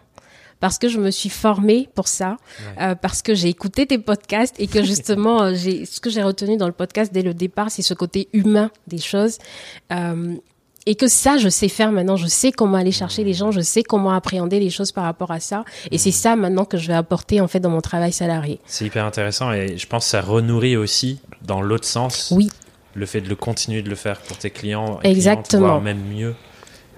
parce 0.61 0.79
que 0.79 0.89
je 0.89 0.99
me 0.99 1.11
suis 1.11 1.29
formée 1.29 1.89
pour 1.95 2.09
ça, 2.09 2.37
euh, 2.81 2.95
parce 2.95 3.23
que 3.23 3.35
j'ai 3.35 3.49
écouté 3.49 3.87
tes 3.87 3.99
podcasts 3.99 4.59
et 4.59 4.67
que 4.67 4.83
justement, 4.85 5.43
euh, 5.43 5.55
j'ai 5.55 5.85
ce 5.85 6.01
que 6.01 6.11
j'ai 6.11 6.23
retenu 6.23 6.57
dans 6.57 6.67
le 6.67 6.73
podcast 6.73 7.13
dès 7.13 7.23
le 7.23 7.35
départ, 7.35 7.71
c'est 7.71 7.83
ce 7.83 7.95
côté 7.95 8.29
humain 8.33 8.71
des 8.87 8.99
choses. 8.99 9.39
Euh, 9.93 10.35
et 10.87 10.95
que 10.95 11.07
ça, 11.07 11.37
je 11.37 11.49
sais 11.49 11.69
faire 11.69 11.93
maintenant. 11.93 12.17
Je 12.17 12.27
sais 12.27 12.53
comment 12.53 12.77
aller 12.79 12.93
chercher 12.93 13.25
les 13.25 13.35
gens. 13.35 13.51
Je 13.51 13.61
sais 13.61 13.83
comment 13.83 14.11
appréhender 14.11 14.59
les 14.59 14.71
choses 14.71 14.93
par 14.93 15.05
rapport 15.05 15.31
à 15.31 15.41
ça. 15.41 15.65
Et 15.91 15.99
c'est 15.99 16.11
ça 16.11 16.37
maintenant 16.37 16.65
que 16.65 16.79
je 16.79 16.89
vais 16.89 16.95
apporter 16.95 17.41
en 17.41 17.49
fait 17.49 17.61
dans 17.61 17.71
mon 17.71 17.81
travail 17.81 18.13
salarié. 18.13 18.61
C'est 18.67 18.87
hyper 18.87 19.05
intéressant 19.05 19.53
et 19.53 19.77
je 19.77 19.87
pense 19.87 20.05
que 20.05 20.11
ça 20.11 20.21
renourrit 20.21 20.77
aussi 20.77 21.21
dans 21.43 21.61
l'autre 21.61 21.85
sens. 21.85 22.33
Oui. 22.35 22.49
Le 22.95 23.07
fait 23.07 23.21
de 23.21 23.29
le 23.29 23.37
continuer 23.37 23.83
de 23.83 23.91
le 23.91 23.97
faire 23.97 24.19
pour 24.21 24.39
tes 24.39 24.51
clients. 24.51 24.99
Exactement. 25.05 25.67
voire 25.67 25.81
même 25.83 26.03
mieux. 26.03 26.35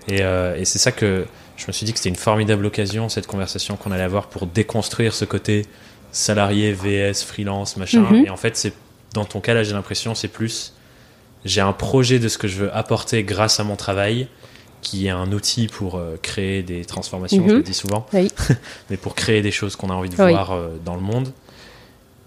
Et, 0.08 0.22
euh, 0.22 0.56
et 0.56 0.64
c'est 0.64 0.78
ça 0.78 0.92
que 0.92 1.26
je 1.56 1.66
me 1.66 1.72
suis 1.72 1.84
dit 1.84 1.92
que 1.92 1.98
c'était 1.98 2.08
une 2.10 2.16
formidable 2.16 2.64
occasion 2.66 3.08
cette 3.08 3.26
conversation 3.26 3.76
qu'on 3.76 3.92
allait 3.92 4.02
avoir 4.02 4.28
pour 4.28 4.46
déconstruire 4.46 5.12
ce 5.12 5.24
côté 5.24 5.66
salarié 6.12 6.72
vs 6.72 7.24
freelance 7.24 7.76
machin. 7.76 8.02
Mm-hmm. 8.02 8.26
Et 8.26 8.30
en 8.30 8.36
fait, 8.36 8.56
c'est 8.56 8.72
dans 9.14 9.24
ton 9.24 9.40
cas 9.40 9.54
là, 9.54 9.62
j'ai 9.62 9.72
l'impression 9.72 10.14
c'est 10.14 10.28
plus 10.28 10.74
j'ai 11.44 11.60
un 11.60 11.72
projet 11.72 12.18
de 12.18 12.28
ce 12.28 12.38
que 12.38 12.48
je 12.48 12.56
veux 12.56 12.74
apporter 12.74 13.22
grâce 13.24 13.60
à 13.60 13.64
mon 13.64 13.76
travail, 13.76 14.28
qui 14.82 15.06
est 15.06 15.10
un 15.10 15.32
outil 15.32 15.66
pour 15.66 15.96
euh, 15.96 16.18
créer 16.20 16.62
des 16.62 16.84
transformations, 16.84 17.44
je 17.46 17.52
le 17.52 17.58
mhm. 17.58 17.62
dis 17.62 17.74
souvent, 17.74 18.06
mais 18.90 18.96
pour 18.96 19.14
créer 19.14 19.42
des 19.42 19.50
choses 19.50 19.76
qu'on 19.76 19.90
a 19.90 19.94
envie 19.94 20.08
de 20.08 20.16
voir 20.16 20.52
euh, 20.52 20.68
dans 20.84 20.94
le 20.94 21.02
monde. 21.02 21.32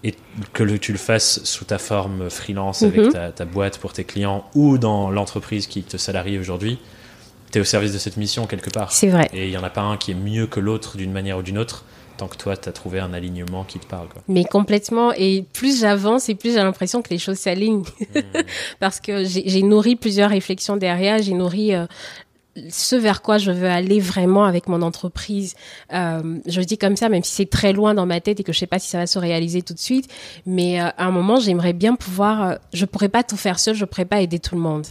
Et 0.06 0.14
que 0.52 0.62
le, 0.62 0.78
tu 0.78 0.92
le 0.92 0.98
fasses 0.98 1.42
sous 1.44 1.64
ta 1.64 1.78
forme 1.78 2.28
freelance 2.28 2.82
avec 2.82 3.00
mhm. 3.00 3.12
ta, 3.12 3.32
ta, 3.32 3.46
boîte 3.46 3.78
pour 3.78 3.94
tes 3.94 4.04
clients 4.04 4.44
ou 4.54 4.76
dans 4.76 5.10
l'entreprise 5.10 5.66
qui 5.66 5.82
te 5.82 5.96
salarie 5.96 6.38
aujourd'hui, 6.38 6.78
tu 7.50 7.56
es 7.56 7.60
au 7.62 7.64
service 7.64 7.94
de 7.94 7.96
cette 7.96 8.18
mission 8.18 8.46
quelque 8.46 8.68
part. 8.68 8.92
C'est 8.92 9.08
vrai. 9.08 9.30
Et 9.32 9.46
il 9.46 9.50
n'y 9.50 9.56
en 9.56 9.64
a 9.64 9.70
pas 9.70 9.80
un 9.80 9.96
qui 9.96 10.10
est 10.10 10.16
mieux 10.16 10.46
que 10.46 10.60
l'autre 10.60 10.98
d'une 10.98 11.10
manière 11.10 11.38
ou 11.38 11.42
d'une 11.42 11.56
autre 11.56 11.86
tant 12.16 12.28
que 12.28 12.36
toi, 12.36 12.56
tu 12.56 12.68
as 12.68 12.72
trouvé 12.72 13.00
un 13.00 13.12
alignement 13.12 13.64
qui 13.64 13.78
te 13.78 13.86
parle. 13.86 14.08
Quoi. 14.08 14.22
Mais 14.28 14.44
complètement. 14.44 15.12
Et 15.16 15.44
plus 15.52 15.80
j'avance 15.80 16.28
et 16.28 16.34
plus 16.34 16.54
j'ai 16.54 16.62
l'impression 16.62 17.02
que 17.02 17.10
les 17.10 17.18
choses 17.18 17.38
s'alignent. 17.38 17.84
Hmm. 18.14 18.20
Parce 18.80 19.00
que 19.00 19.24
j'ai 19.24 19.62
nourri 19.62 19.96
plusieurs 19.96 20.30
réflexions 20.30 20.76
derrière. 20.76 21.20
J'ai 21.22 21.34
nourri 21.34 21.74
euh, 21.74 21.86
ce 22.70 22.96
vers 22.96 23.22
quoi 23.22 23.38
je 23.38 23.50
veux 23.50 23.68
aller 23.68 24.00
vraiment 24.00 24.44
avec 24.44 24.68
mon 24.68 24.82
entreprise. 24.82 25.54
Euh, 25.92 26.38
je 26.46 26.60
dis 26.60 26.78
comme 26.78 26.96
ça, 26.96 27.08
même 27.08 27.24
si 27.24 27.32
c'est 27.32 27.50
très 27.50 27.72
loin 27.72 27.94
dans 27.94 28.06
ma 28.06 28.20
tête 28.20 28.40
et 28.40 28.44
que 28.44 28.52
je 28.52 28.58
sais 28.58 28.66
pas 28.66 28.78
si 28.78 28.88
ça 28.88 28.98
va 28.98 29.06
se 29.06 29.18
réaliser 29.18 29.62
tout 29.62 29.74
de 29.74 29.78
suite. 29.78 30.08
Mais 30.46 30.80
euh, 30.80 30.88
à 30.96 31.06
un 31.06 31.10
moment, 31.10 31.40
j'aimerais 31.40 31.72
bien 31.72 31.96
pouvoir. 31.96 32.42
Euh, 32.42 32.54
je 32.72 32.84
pourrais 32.84 33.08
pas 33.08 33.22
tout 33.22 33.36
faire 33.36 33.58
seul, 33.58 33.74
je 33.74 33.84
pourrais 33.84 34.04
pas 34.04 34.20
aider 34.20 34.38
tout 34.38 34.54
le 34.54 34.60
monde. 34.60 34.86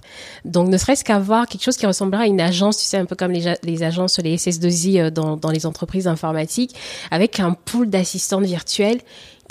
Donc, 0.45 0.67
ne 0.67 0.77
serait-ce 0.77 1.03
qu'avoir 1.03 1.47
quelque 1.47 1.63
chose 1.63 1.77
qui 1.77 1.85
ressemblera 1.85 2.23
à 2.23 2.27
une 2.27 2.41
agence, 2.41 2.77
tu 2.77 2.85
sais, 2.85 2.97
un 2.97 3.05
peu 3.05 3.15
comme 3.15 3.31
les, 3.31 3.53
les 3.63 3.83
agences, 3.83 4.19
les 4.19 4.35
SS2I 4.35 4.99
euh, 4.99 5.09
dans, 5.09 5.37
dans 5.37 5.51
les 5.51 5.65
entreprises 5.65 6.07
informatiques, 6.07 6.75
avec 7.11 7.39
un 7.39 7.53
pool 7.53 7.89
d'assistantes 7.89 8.43
virtuelles 8.43 8.99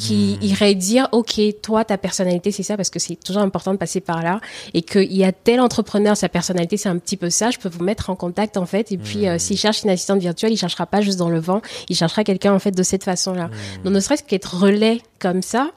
qui 0.03 0.38
hmm. 0.41 0.45
irait 0.45 0.75
dire 0.75 1.09
ok 1.12 1.41
toi 1.62 1.85
ta 1.85 1.97
personnalité 1.99 2.51
c'est 2.51 2.62
ça 2.62 2.77
parce 2.77 2.91
que 2.91 2.99
c'est 2.99 3.17
toujours 3.17 3.43
important 3.43 3.73
de 3.73 3.79
passer 3.79 4.01
par 4.01 4.23
là 4.23 4.41
et 4.75 4.83
qu'il 4.83 5.12
y 5.12 5.25
a 5.25 5.33
tel 5.33 5.61
entrepreneur 5.61 6.17
sa 6.17 6.29
personnalité 6.29 6.77
c'est 6.77 6.88
un 6.88 6.99
petit 6.99 7.17
peu 7.17 7.31
ça 7.31 7.51
je 7.51 7.59
peux 7.59 7.69
vous 7.69 7.85
mettre 7.85 8.11
en 8.11 8.17
contact 8.17 8.57
en 8.57 8.67
fait 8.67 8.91
et 8.93 8.99
puis 8.99 9.29
euh, 9.29 9.37
hmm. 9.37 9.38
s'il 9.38 9.57
cherche 9.57 9.85
une 9.85 9.91
assistante 9.91 10.21
virtuelle 10.21 10.53
il 10.53 10.57
cherchera 10.57 10.87
pas 10.87 11.01
juste 11.01 11.19
dans 11.19 11.31
le 11.31 11.38
vent 11.38 11.62
il 11.88 11.97
cherchera 11.97 12.25
quelqu'un 12.25 12.53
en 12.53 12.59
fait 12.59 12.73
de 12.73 12.83
cette 12.83 13.05
façon 13.05 13.35
là 13.35 13.47
hmm. 13.47 13.83
donc 13.85 13.93
ne 13.95 14.01
serait-ce 14.01 14.25
qu'être 14.25 14.57
relais 14.57 15.01
comme 15.19 15.43
ça 15.43 15.71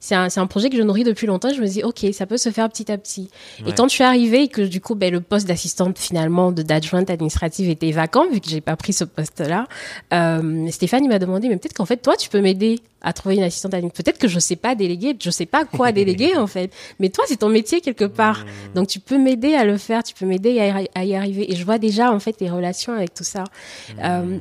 c'est 0.00 0.14
un, 0.14 0.28
un, 0.34 0.46
projet 0.46 0.70
que 0.70 0.76
je 0.76 0.82
nourris 0.82 1.04
depuis 1.04 1.26
longtemps. 1.26 1.52
Je 1.52 1.60
me 1.60 1.66
dis, 1.66 1.82
OK, 1.84 2.06
ça 2.12 2.26
peut 2.26 2.38
se 2.38 2.50
faire 2.50 2.68
petit 2.70 2.90
à 2.90 2.96
petit. 2.96 3.30
Et 3.66 3.72
quand 3.72 3.86
je 3.88 3.94
suis 3.94 4.04
arrivée 4.04 4.44
et 4.44 4.48
que 4.48 4.62
du 4.62 4.80
coup, 4.80 4.94
ben, 4.94 5.12
le 5.12 5.20
poste 5.20 5.46
d'assistante 5.46 5.98
finalement 5.98 6.52
de 6.52 6.62
d'adjointe 6.62 7.10
administrative 7.10 7.68
était 7.68 7.90
vacant, 7.92 8.26
vu 8.28 8.40
que 8.40 8.48
j'ai 8.48 8.62
pas 8.62 8.76
pris 8.76 8.94
ce 8.94 9.04
poste-là, 9.04 9.66
euh, 10.14 10.68
Stéphane, 10.70 11.04
il 11.04 11.08
m'a 11.08 11.18
demandé, 11.18 11.48
mais 11.48 11.56
peut-être 11.56 11.74
qu'en 11.74 11.84
fait, 11.84 11.98
toi, 11.98 12.16
tu 12.16 12.30
peux 12.30 12.40
m'aider 12.40 12.80
à 13.02 13.12
trouver 13.12 13.36
une 13.36 13.42
assistante 13.42 13.74
administrative. 13.74 14.04
Peut-être 14.04 14.20
que 14.20 14.28
je 14.28 14.38
sais 14.38 14.56
pas 14.56 14.74
déléguer, 14.74 15.16
je 15.20 15.30
sais 15.30 15.46
pas 15.46 15.64
quoi 15.64 15.92
déléguer 15.92 16.36
en 16.36 16.46
fait. 16.46 16.72
Mais 16.98 17.08
toi, 17.08 17.24
c'est 17.26 17.38
ton 17.38 17.48
métier 17.48 17.80
quelque 17.80 18.04
part. 18.04 18.40
Hmm. 18.40 18.74
Donc 18.74 18.88
tu 18.88 19.00
peux 19.00 19.18
m'aider 19.18 19.54
à 19.54 19.64
le 19.64 19.78
faire, 19.78 20.02
tu 20.02 20.14
peux 20.14 20.26
m'aider 20.26 20.60
à, 20.94 21.04
y 21.04 21.14
arriver. 21.14 21.50
Et 21.52 21.56
je 21.56 21.64
vois 21.64 21.78
déjà 21.78 22.12
en 22.12 22.20
fait 22.20 22.40
les 22.40 22.50
relations 22.50 22.92
avec 22.92 23.14
tout 23.14 23.24
ça. 23.24 23.44
Hmm. 23.44 23.98
Euh, 24.04 24.38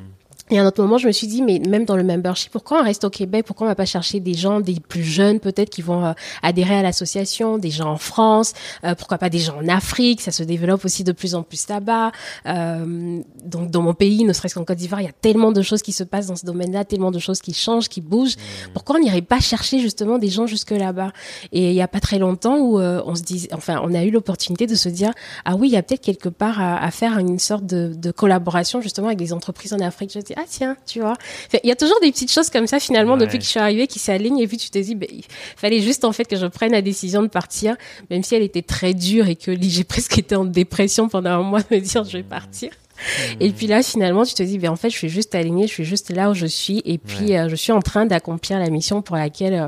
et 0.51 0.57
à 0.57 0.63
un 0.63 0.65
autre 0.67 0.81
moment, 0.81 0.97
je 0.97 1.05
me 1.05 1.11
suis 1.11 1.27
dit, 1.27 1.43
mais 1.43 1.59
même 1.59 1.85
dans 1.85 1.95
le 1.95 2.03
membership, 2.03 2.51
pourquoi 2.51 2.81
on 2.81 2.83
reste 2.83 3.03
au 3.03 3.09
Québec? 3.11 3.45
Pourquoi 3.45 3.67
on 3.67 3.69
va 3.69 3.75
pas 3.75 3.85
chercher 3.85 4.19
des 4.19 4.33
gens, 4.33 4.61
des 4.61 4.79
plus 4.79 5.03
jeunes 5.03 5.39
peut-être, 5.39 5.69
qui 5.69 5.83
vont 5.83 6.03
euh, 6.05 6.13
adhérer 6.41 6.75
à 6.75 6.81
l'association, 6.81 7.59
des 7.59 7.69
gens 7.69 7.91
en 7.91 7.97
France, 7.97 8.53
euh, 8.83 8.95
pourquoi 8.95 9.19
pas 9.19 9.29
des 9.29 9.37
gens 9.37 9.57
en 9.57 9.67
Afrique? 9.67 10.21
Ça 10.21 10.31
se 10.31 10.41
développe 10.41 10.85
aussi 10.85 11.03
de 11.03 11.11
plus 11.11 11.35
en 11.35 11.43
plus 11.43 11.67
là-bas. 11.69 12.11
Euh, 12.47 13.21
donc 13.43 13.69
dans 13.69 13.83
mon 13.83 13.93
pays, 13.93 14.23
ne 14.23 14.33
serait-ce 14.33 14.55
qu'en 14.55 14.65
Côte 14.65 14.77
d'Ivoire, 14.77 15.01
il 15.01 15.05
y 15.05 15.09
a 15.09 15.13
tellement 15.13 15.51
de 15.51 15.61
choses 15.61 15.83
qui 15.83 15.91
se 15.91 16.03
passent 16.03 16.27
dans 16.27 16.35
ce 16.35 16.45
domaine-là, 16.45 16.83
tellement 16.83 17.11
de 17.11 17.19
choses 17.19 17.41
qui 17.41 17.53
changent, 17.53 17.87
qui 17.87 18.01
bougent. 18.01 18.37
Mmh. 18.37 18.69
Pourquoi 18.73 18.95
on 18.95 18.99
n'irait 18.99 19.21
pas 19.21 19.39
chercher 19.39 19.79
justement 19.79 20.17
des 20.17 20.29
gens 20.29 20.47
jusque 20.47 20.71
là-bas? 20.71 21.11
Et 21.51 21.69
il 21.69 21.75
y 21.75 21.81
a 21.81 21.87
pas 21.87 21.99
très 21.99 22.17
longtemps 22.17 22.57
où 22.57 22.79
euh, 22.79 23.03
on 23.05 23.13
se 23.13 23.21
dit, 23.21 23.47
enfin, 23.53 23.81
on 23.83 23.93
a 23.93 24.03
eu 24.03 24.09
l'opportunité 24.09 24.65
de 24.65 24.75
se 24.75 24.89
dire, 24.89 25.11
ah 25.45 25.55
oui, 25.55 25.69
il 25.69 25.73
y 25.73 25.77
a 25.77 25.83
peut-être 25.83 26.01
quelque 26.01 26.29
part 26.29 26.59
à, 26.59 26.83
à, 26.83 26.89
faire 26.89 27.19
une 27.19 27.37
sorte 27.37 27.65
de, 27.65 27.93
de 27.95 28.11
collaboration 28.11 28.81
justement 28.81 29.07
avec 29.07 29.19
des 29.19 29.31
entreprises 29.31 29.73
en 29.73 29.79
Afrique. 29.79 30.11
Je 30.13 30.19
dis, 30.19 30.33
ah 30.39 30.45
tiens, 30.47 30.77
tu 30.85 30.99
vois. 30.99 31.15
Il 31.63 31.67
y 31.67 31.71
a 31.71 31.75
toujours 31.75 31.99
des 32.01 32.11
petites 32.11 32.31
choses 32.31 32.49
comme 32.49 32.67
ça 32.67 32.79
finalement 32.79 33.17
depuis 33.17 33.37
que 33.37 33.43
je 33.43 33.49
suis 33.49 33.59
arrivée 33.59 33.87
qui 33.87 33.99
s'alignent 33.99 34.39
et 34.39 34.47
puis 34.47 34.57
tu 34.57 34.69
te 34.69 34.77
dis, 34.77 34.95
ben, 34.95 35.09
il 35.11 35.23
fallait 35.55 35.81
juste 35.81 36.05
en 36.05 36.11
fait 36.11 36.25
que 36.25 36.35
je 36.35 36.45
prenne 36.45 36.71
la 36.71 36.81
décision 36.81 37.21
de 37.21 37.27
partir, 37.27 37.75
même 38.09 38.23
si 38.23 38.35
elle 38.35 38.43
était 38.43 38.61
très 38.61 38.93
dure 38.93 39.27
et 39.27 39.35
que 39.35 39.55
j'ai 39.59 39.83
presque 39.85 40.17
été 40.17 40.35
en 40.35 40.45
dépression 40.45 41.09
pendant 41.09 41.31
un 41.31 41.43
mois 41.43 41.61
de 41.61 41.75
me 41.75 41.81
dire 41.81 42.03
je 42.03 42.17
vais 42.17 42.23
partir. 42.23 42.69
Mmh. 42.71 43.41
Et 43.41 43.51
puis 43.51 43.67
là, 43.67 43.81
finalement, 43.81 44.25
tu 44.25 44.33
te 44.33 44.43
dis, 44.43 44.57
ben, 44.57 44.69
en 44.69 44.75
fait, 44.75 44.89
je 44.89 44.97
suis 44.97 45.09
juste 45.09 45.35
alignée, 45.35 45.67
je 45.67 45.73
suis 45.73 45.85
juste 45.85 46.11
là 46.11 46.29
où 46.29 46.33
je 46.33 46.45
suis, 46.45 46.81
et 46.85 46.97
puis 46.97 47.37
euh, 47.37 47.47
je 47.47 47.55
suis 47.55 47.71
en 47.71 47.81
train 47.81 48.05
d'accomplir 48.05 48.59
la 48.59 48.69
mission 48.69 49.01
pour 49.01 49.15
laquelle 49.15 49.53
euh, 49.53 49.67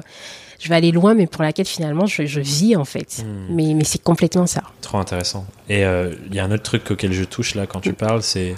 je 0.60 0.69
vais 0.69 0.75
aller 0.75 0.91
loin, 0.91 1.13
mais 1.13 1.27
pour 1.27 1.43
laquelle 1.43 1.65
finalement 1.65 2.05
je, 2.05 2.25
je 2.25 2.41
vis 2.41 2.75
en 2.75 2.86
fait. 2.86 3.23
Mmh. 3.23 3.55
Mais, 3.55 3.73
mais 3.73 3.84
c'est 3.84 4.03
complètement 4.03 4.47
ça. 4.47 4.63
Trop 4.81 4.97
intéressant. 4.97 5.45
Et 5.69 5.86
euh, 5.86 6.13
il 6.27 6.36
y 6.36 6.39
a 6.39 6.45
un 6.45 6.51
autre 6.51 6.63
truc 6.63 6.91
auquel 6.91 7.13
je 7.13 7.23
touche 7.23 7.55
là 7.55 7.65
quand 7.65 7.79
tu 7.79 7.91
mmh. 7.91 7.95
parles, 7.95 8.23
c'est 8.23 8.55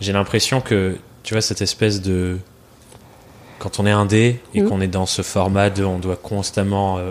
j'ai 0.00 0.12
l'impression 0.12 0.60
que 0.60 0.96
tu 1.28 1.34
vois, 1.34 1.42
cette 1.42 1.60
espèce 1.60 2.00
de. 2.00 2.38
Quand 3.58 3.80
on 3.80 3.84
est 3.84 3.90
indé 3.90 4.40
et 4.54 4.62
mm. 4.62 4.68
qu'on 4.70 4.80
est 4.80 4.88
dans 4.88 5.04
ce 5.04 5.20
format 5.20 5.68
de. 5.68 5.84
On 5.84 5.98
doit 5.98 6.16
constamment 6.16 6.96
euh, 6.96 7.10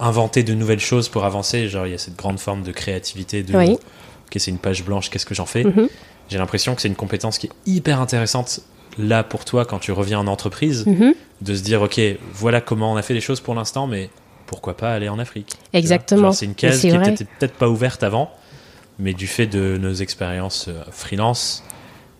inventer 0.00 0.42
de 0.42 0.52
nouvelles 0.52 0.80
choses 0.80 1.08
pour 1.08 1.24
avancer. 1.24 1.68
Genre, 1.68 1.86
il 1.86 1.92
y 1.92 1.94
a 1.94 1.98
cette 1.98 2.16
grande 2.16 2.40
forme 2.40 2.64
de 2.64 2.72
créativité 2.72 3.44
de. 3.44 3.56
Oui. 3.56 3.74
Ok, 3.74 4.32
c'est 4.38 4.50
une 4.50 4.58
page 4.58 4.84
blanche, 4.84 5.10
qu'est-ce 5.10 5.26
que 5.26 5.36
j'en 5.36 5.46
fais? 5.46 5.62
Mm-hmm. 5.62 5.88
J'ai 6.28 6.38
l'impression 6.38 6.74
que 6.74 6.82
c'est 6.82 6.88
une 6.88 6.96
compétence 6.96 7.38
qui 7.38 7.46
est 7.46 7.52
hyper 7.66 8.00
intéressante 8.00 8.62
là 8.98 9.22
pour 9.22 9.44
toi 9.44 9.64
quand 9.64 9.78
tu 9.78 9.92
reviens 9.92 10.18
en 10.18 10.26
entreprise, 10.26 10.84
mm-hmm. 10.84 11.12
de 11.42 11.54
se 11.54 11.62
dire, 11.62 11.82
ok, 11.82 12.00
voilà 12.32 12.60
comment 12.60 12.92
on 12.92 12.96
a 12.96 13.02
fait 13.02 13.14
les 13.14 13.20
choses 13.20 13.38
pour 13.38 13.54
l'instant, 13.54 13.86
mais 13.86 14.10
pourquoi 14.46 14.76
pas 14.76 14.92
aller 14.92 15.08
en 15.08 15.20
Afrique? 15.20 15.52
Exactement. 15.72 16.32
C'est 16.32 16.46
une 16.46 16.56
case 16.56 16.80
qui 16.80 16.90
n'était 16.90 17.26
peut-être 17.38 17.54
pas 17.54 17.68
ouverte 17.68 18.02
avant, 18.02 18.28
mais 18.98 19.14
du 19.14 19.28
fait 19.28 19.46
de 19.46 19.78
nos 19.80 19.94
expériences 19.94 20.66
euh, 20.66 20.82
freelance, 20.90 21.62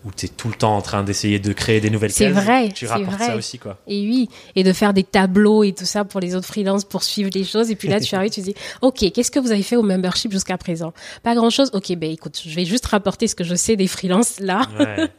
où 0.06 0.10
tu 0.16 0.26
es 0.26 0.28
tout 0.28 0.48
le 0.48 0.54
temps 0.54 0.76
en 0.76 0.82
train 0.82 1.02
d'essayer 1.02 1.40
de 1.40 1.52
créer 1.52 1.80
des 1.80 1.90
nouvelles 1.90 2.12
C'est 2.12 2.30
vrai. 2.30 2.70
Tu 2.70 2.86
rapportes 2.86 3.10
vrai. 3.10 3.26
ça 3.26 3.36
aussi, 3.36 3.58
quoi. 3.58 3.76
Et 3.88 4.00
oui, 4.06 4.28
et 4.54 4.62
de 4.62 4.72
faire 4.72 4.94
des 4.94 5.02
tableaux 5.02 5.64
et 5.64 5.72
tout 5.72 5.84
ça 5.84 6.04
pour 6.04 6.20
les 6.20 6.36
autres 6.36 6.46
freelances 6.46 6.84
pour 6.84 7.02
suivre 7.02 7.30
les 7.34 7.42
choses. 7.42 7.72
Et 7.72 7.76
puis 7.76 7.88
là, 7.88 7.98
tu 7.98 8.14
arrives, 8.14 8.30
tu 8.30 8.40
dis, 8.40 8.54
OK, 8.82 9.04
qu'est-ce 9.12 9.32
que 9.32 9.40
vous 9.40 9.50
avez 9.50 9.64
fait 9.64 9.74
au 9.74 9.82
membership 9.82 10.30
jusqu'à 10.30 10.56
présent? 10.56 10.92
Pas 11.24 11.34
grand 11.34 11.50
chose. 11.50 11.70
OK, 11.72 11.92
ben, 11.96 12.10
écoute, 12.10 12.40
je 12.44 12.54
vais 12.54 12.64
juste 12.64 12.86
rapporter 12.86 13.26
ce 13.26 13.34
que 13.34 13.42
je 13.42 13.56
sais 13.56 13.74
des 13.74 13.88
freelances 13.88 14.40
là. 14.40 14.62
Ouais. 14.86 15.10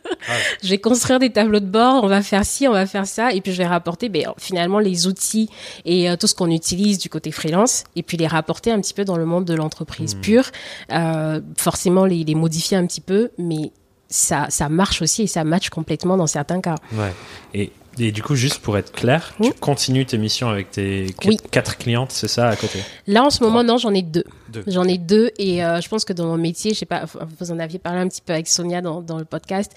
je 0.64 0.70
vais 0.70 0.78
construire 0.78 1.20
des 1.20 1.32
tableaux 1.32 1.60
de 1.60 1.66
bord. 1.66 2.04
On 2.04 2.08
va 2.08 2.22
faire 2.22 2.46
ci, 2.46 2.68
on 2.68 2.72
va 2.72 2.86
faire 2.86 3.06
ça. 3.06 3.34
Et 3.34 3.42
puis, 3.42 3.52
je 3.52 3.58
vais 3.58 3.68
rapporter, 3.68 4.10
ben, 4.10 4.34
finalement, 4.38 4.80
les 4.80 5.08
outils 5.08 5.50
et 5.86 6.10
euh, 6.10 6.16
tout 6.16 6.28
ce 6.28 6.36
qu'on 6.36 6.50
utilise 6.50 6.98
du 6.98 7.10
côté 7.10 7.32
freelance. 7.32 7.84
Et 7.96 8.04
puis, 8.04 8.18
les 8.18 8.28
rapporter 8.28 8.72
un 8.72 8.80
petit 8.80 8.94
peu 8.94 9.06
dans 9.06 9.18
le 9.18 9.26
monde 9.26 9.46
de 9.46 9.54
l'entreprise 9.54 10.16
hmm. 10.16 10.22
pure. 10.22 10.46
Euh, 10.92 11.42
forcément, 11.58 12.06
les, 12.06 12.24
les 12.24 12.36
modifier 12.36 12.78
un 12.78 12.86
petit 12.86 13.02
peu, 13.02 13.30
mais 13.38 13.72
ça, 14.10 14.48
ça 14.50 14.70
marche 14.70 15.02
aussi 15.02 15.24
et 15.24 15.28
ça 15.28 15.44
match 15.44 15.70
complètement 15.70 16.18
dans 16.18 16.28
certains 16.28 16.62
cas. 16.62 16.76
Ouais. 16.94 17.14
Et, 17.54 17.72
et 18.00 18.12
du 18.12 18.22
coup, 18.22 18.36
juste 18.36 18.60
pour 18.60 18.78
être 18.78 18.92
clair, 18.92 19.34
tu 19.42 19.52
continues 19.54 20.06
tes 20.06 20.18
missions 20.18 20.50
avec 20.50 20.70
tes 20.72 21.16
quatre 21.52 21.78
clientes, 21.78 22.12
c'est 22.12 22.28
ça 22.28 22.50
à 22.50 22.56
côté? 22.56 22.80
Là, 23.08 23.24
en 23.24 23.30
ce 23.30 23.44
moment, 23.44 23.64
non, 23.64 23.78
j'en 23.78 23.94
ai 23.94 24.04
deux. 24.04 24.26
J'en 24.68 24.84
ai 24.84 24.98
deux 24.98 25.32
et 25.38 25.64
euh, 25.64 25.82
je 25.82 25.90
pense 25.90 26.06
que 26.06 26.14
dans 26.14 26.26
mon 26.26 26.38
métier, 26.38 26.74
je 26.74 26.80
sais 26.80 26.86
pas, 26.86 27.06
vous 27.40 27.52
en 27.52 27.60
aviez 27.60 27.80
parlé 27.80 28.00
un 28.00 28.08
petit 28.08 28.22
peu 28.22 28.34
avec 28.34 28.48
Sonia 28.48 28.82
dans, 28.82 29.02
dans 29.02 29.18
le 29.18 29.26
podcast 29.26 29.72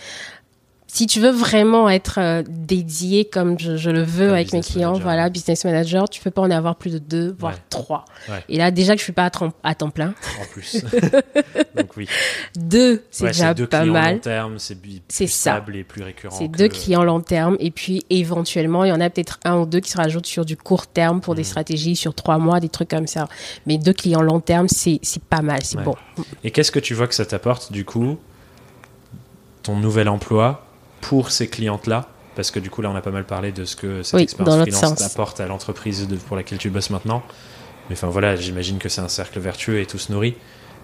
si 0.92 1.07
tu 1.07 1.20
veux 1.20 1.31
vraiment 1.31 1.88
être 1.88 2.18
euh, 2.18 2.42
dédié 2.48 3.24
comme 3.24 3.59
je, 3.59 3.90
le 3.90 4.03
veux 4.03 4.30
avec 4.32 4.53
mes 4.53 4.61
clients, 4.61 4.95
voilà, 4.95 5.30
business 5.30 5.64
manager, 5.64 6.09
tu 6.09 6.20
peux 6.20 6.32
pas 6.32 6.43
en 6.43 6.51
avoir 6.51 6.76
plus 6.76 6.93
de 6.95 6.99
deux, 6.99 7.36
voire 7.38 7.55
trois. 7.68 8.05
Et 8.49 8.59
là, 8.59 8.70
déjà 8.70 8.95
que 8.95 8.99
je 8.99 9.05
suis 9.05 9.12
pas 9.12 9.30
à, 9.62 9.74
temps 9.74 9.91
plein. 9.91 10.14
En 10.41 10.45
plus. 10.51 10.84
Donc 11.76 11.97
oui. 11.97 12.09
Deux, 12.57 13.05
c'est 13.11 13.26
déjà 13.26 13.55
deux 13.55 13.66
pas 13.66 13.84
mal. 13.84 14.14
long 14.14 14.20
terme, 14.20 14.59
c'est 14.59 14.76
plus 14.76 15.28
stable 15.28 15.76
et 15.76 15.84
plus 15.84 16.03
récurrent. 16.03 16.36
C'est 16.36 16.49
deux 16.49 16.68
clients 16.68 17.05
long 17.05 17.20
terme 17.20 17.57
et 17.61 17.70
puis 17.70 18.05
éventuellement, 18.11 18.84
il 18.84 18.88
y 18.88 18.93
en 18.93 19.01
a 19.01 19.11
peut-être 19.11 19.38
un 19.45 19.59
ou 19.59 19.66
deux 19.66 19.80
qui 19.80 19.91
se 19.91 19.97
rajoutent 19.97 20.26
sur 20.26 20.45
du 20.45 20.57
court 20.57 20.88
terme 20.88 21.20
pour 21.20 21.34
des 21.34 21.43
hmm. 21.43 21.45
stratégies 21.45 21.97
sur 21.97 22.14
trois 22.14 22.38
mois, 22.38 22.59
des 22.59 22.68
trucs 22.68 22.91
comme 22.91 23.07
ça. 23.07 23.28
Mais 23.66 23.78
deux 23.78 23.93
clients 23.93 24.22
long 24.22 24.41
terme, 24.41 24.66
c'est 24.68 25.01
pas 25.28 25.43
mal, 25.43 25.61
c'est 25.62 25.82
bon. 25.82 25.95
Et 26.43 26.51
qu'est-ce 26.51 26.72
que 26.72 26.80
tu 26.80 26.95
vois 26.95 27.07
que 27.07 27.14
ça 27.14 27.26
t'apporte 27.26 27.70
du 27.70 27.84
coup 27.84 28.18
ton 29.62 29.76
nouvel 29.76 30.09
emploi 30.09 30.66
pour 31.01 31.30
ces 31.30 31.48
clientes-là 31.48 32.09
Parce 32.36 32.51
que 32.51 32.61
du 32.61 32.70
coup, 32.70 32.82
là, 32.82 32.90
on 32.90 32.96
a 32.96 33.01
pas 33.01 33.11
mal 33.11 33.24
parlé 33.24 33.53
de 33.53 33.64
ce 33.64 33.76
que 33.76 34.03
cette 34.03 34.20
expérience 34.20 34.68
freelance 34.68 35.03
apporte 35.03 35.40
à 35.40 35.46
l'entreprise 35.46 36.07
pour 36.26 36.36
laquelle 36.36 36.59
tu 36.59 36.70
bosses 36.70 36.90
maintenant. 36.90 37.22
Mais 37.88 37.96
enfin, 37.96 38.09
voilà, 38.09 38.36
j'imagine 38.36 38.78
que 38.78 38.88
c'est 38.88 39.01
un 39.01 39.09
cercle 39.09 39.40
vertueux 39.40 39.80
et 39.80 39.86
tout 39.86 39.98
se 39.98 40.12
nourrit. 40.12 40.36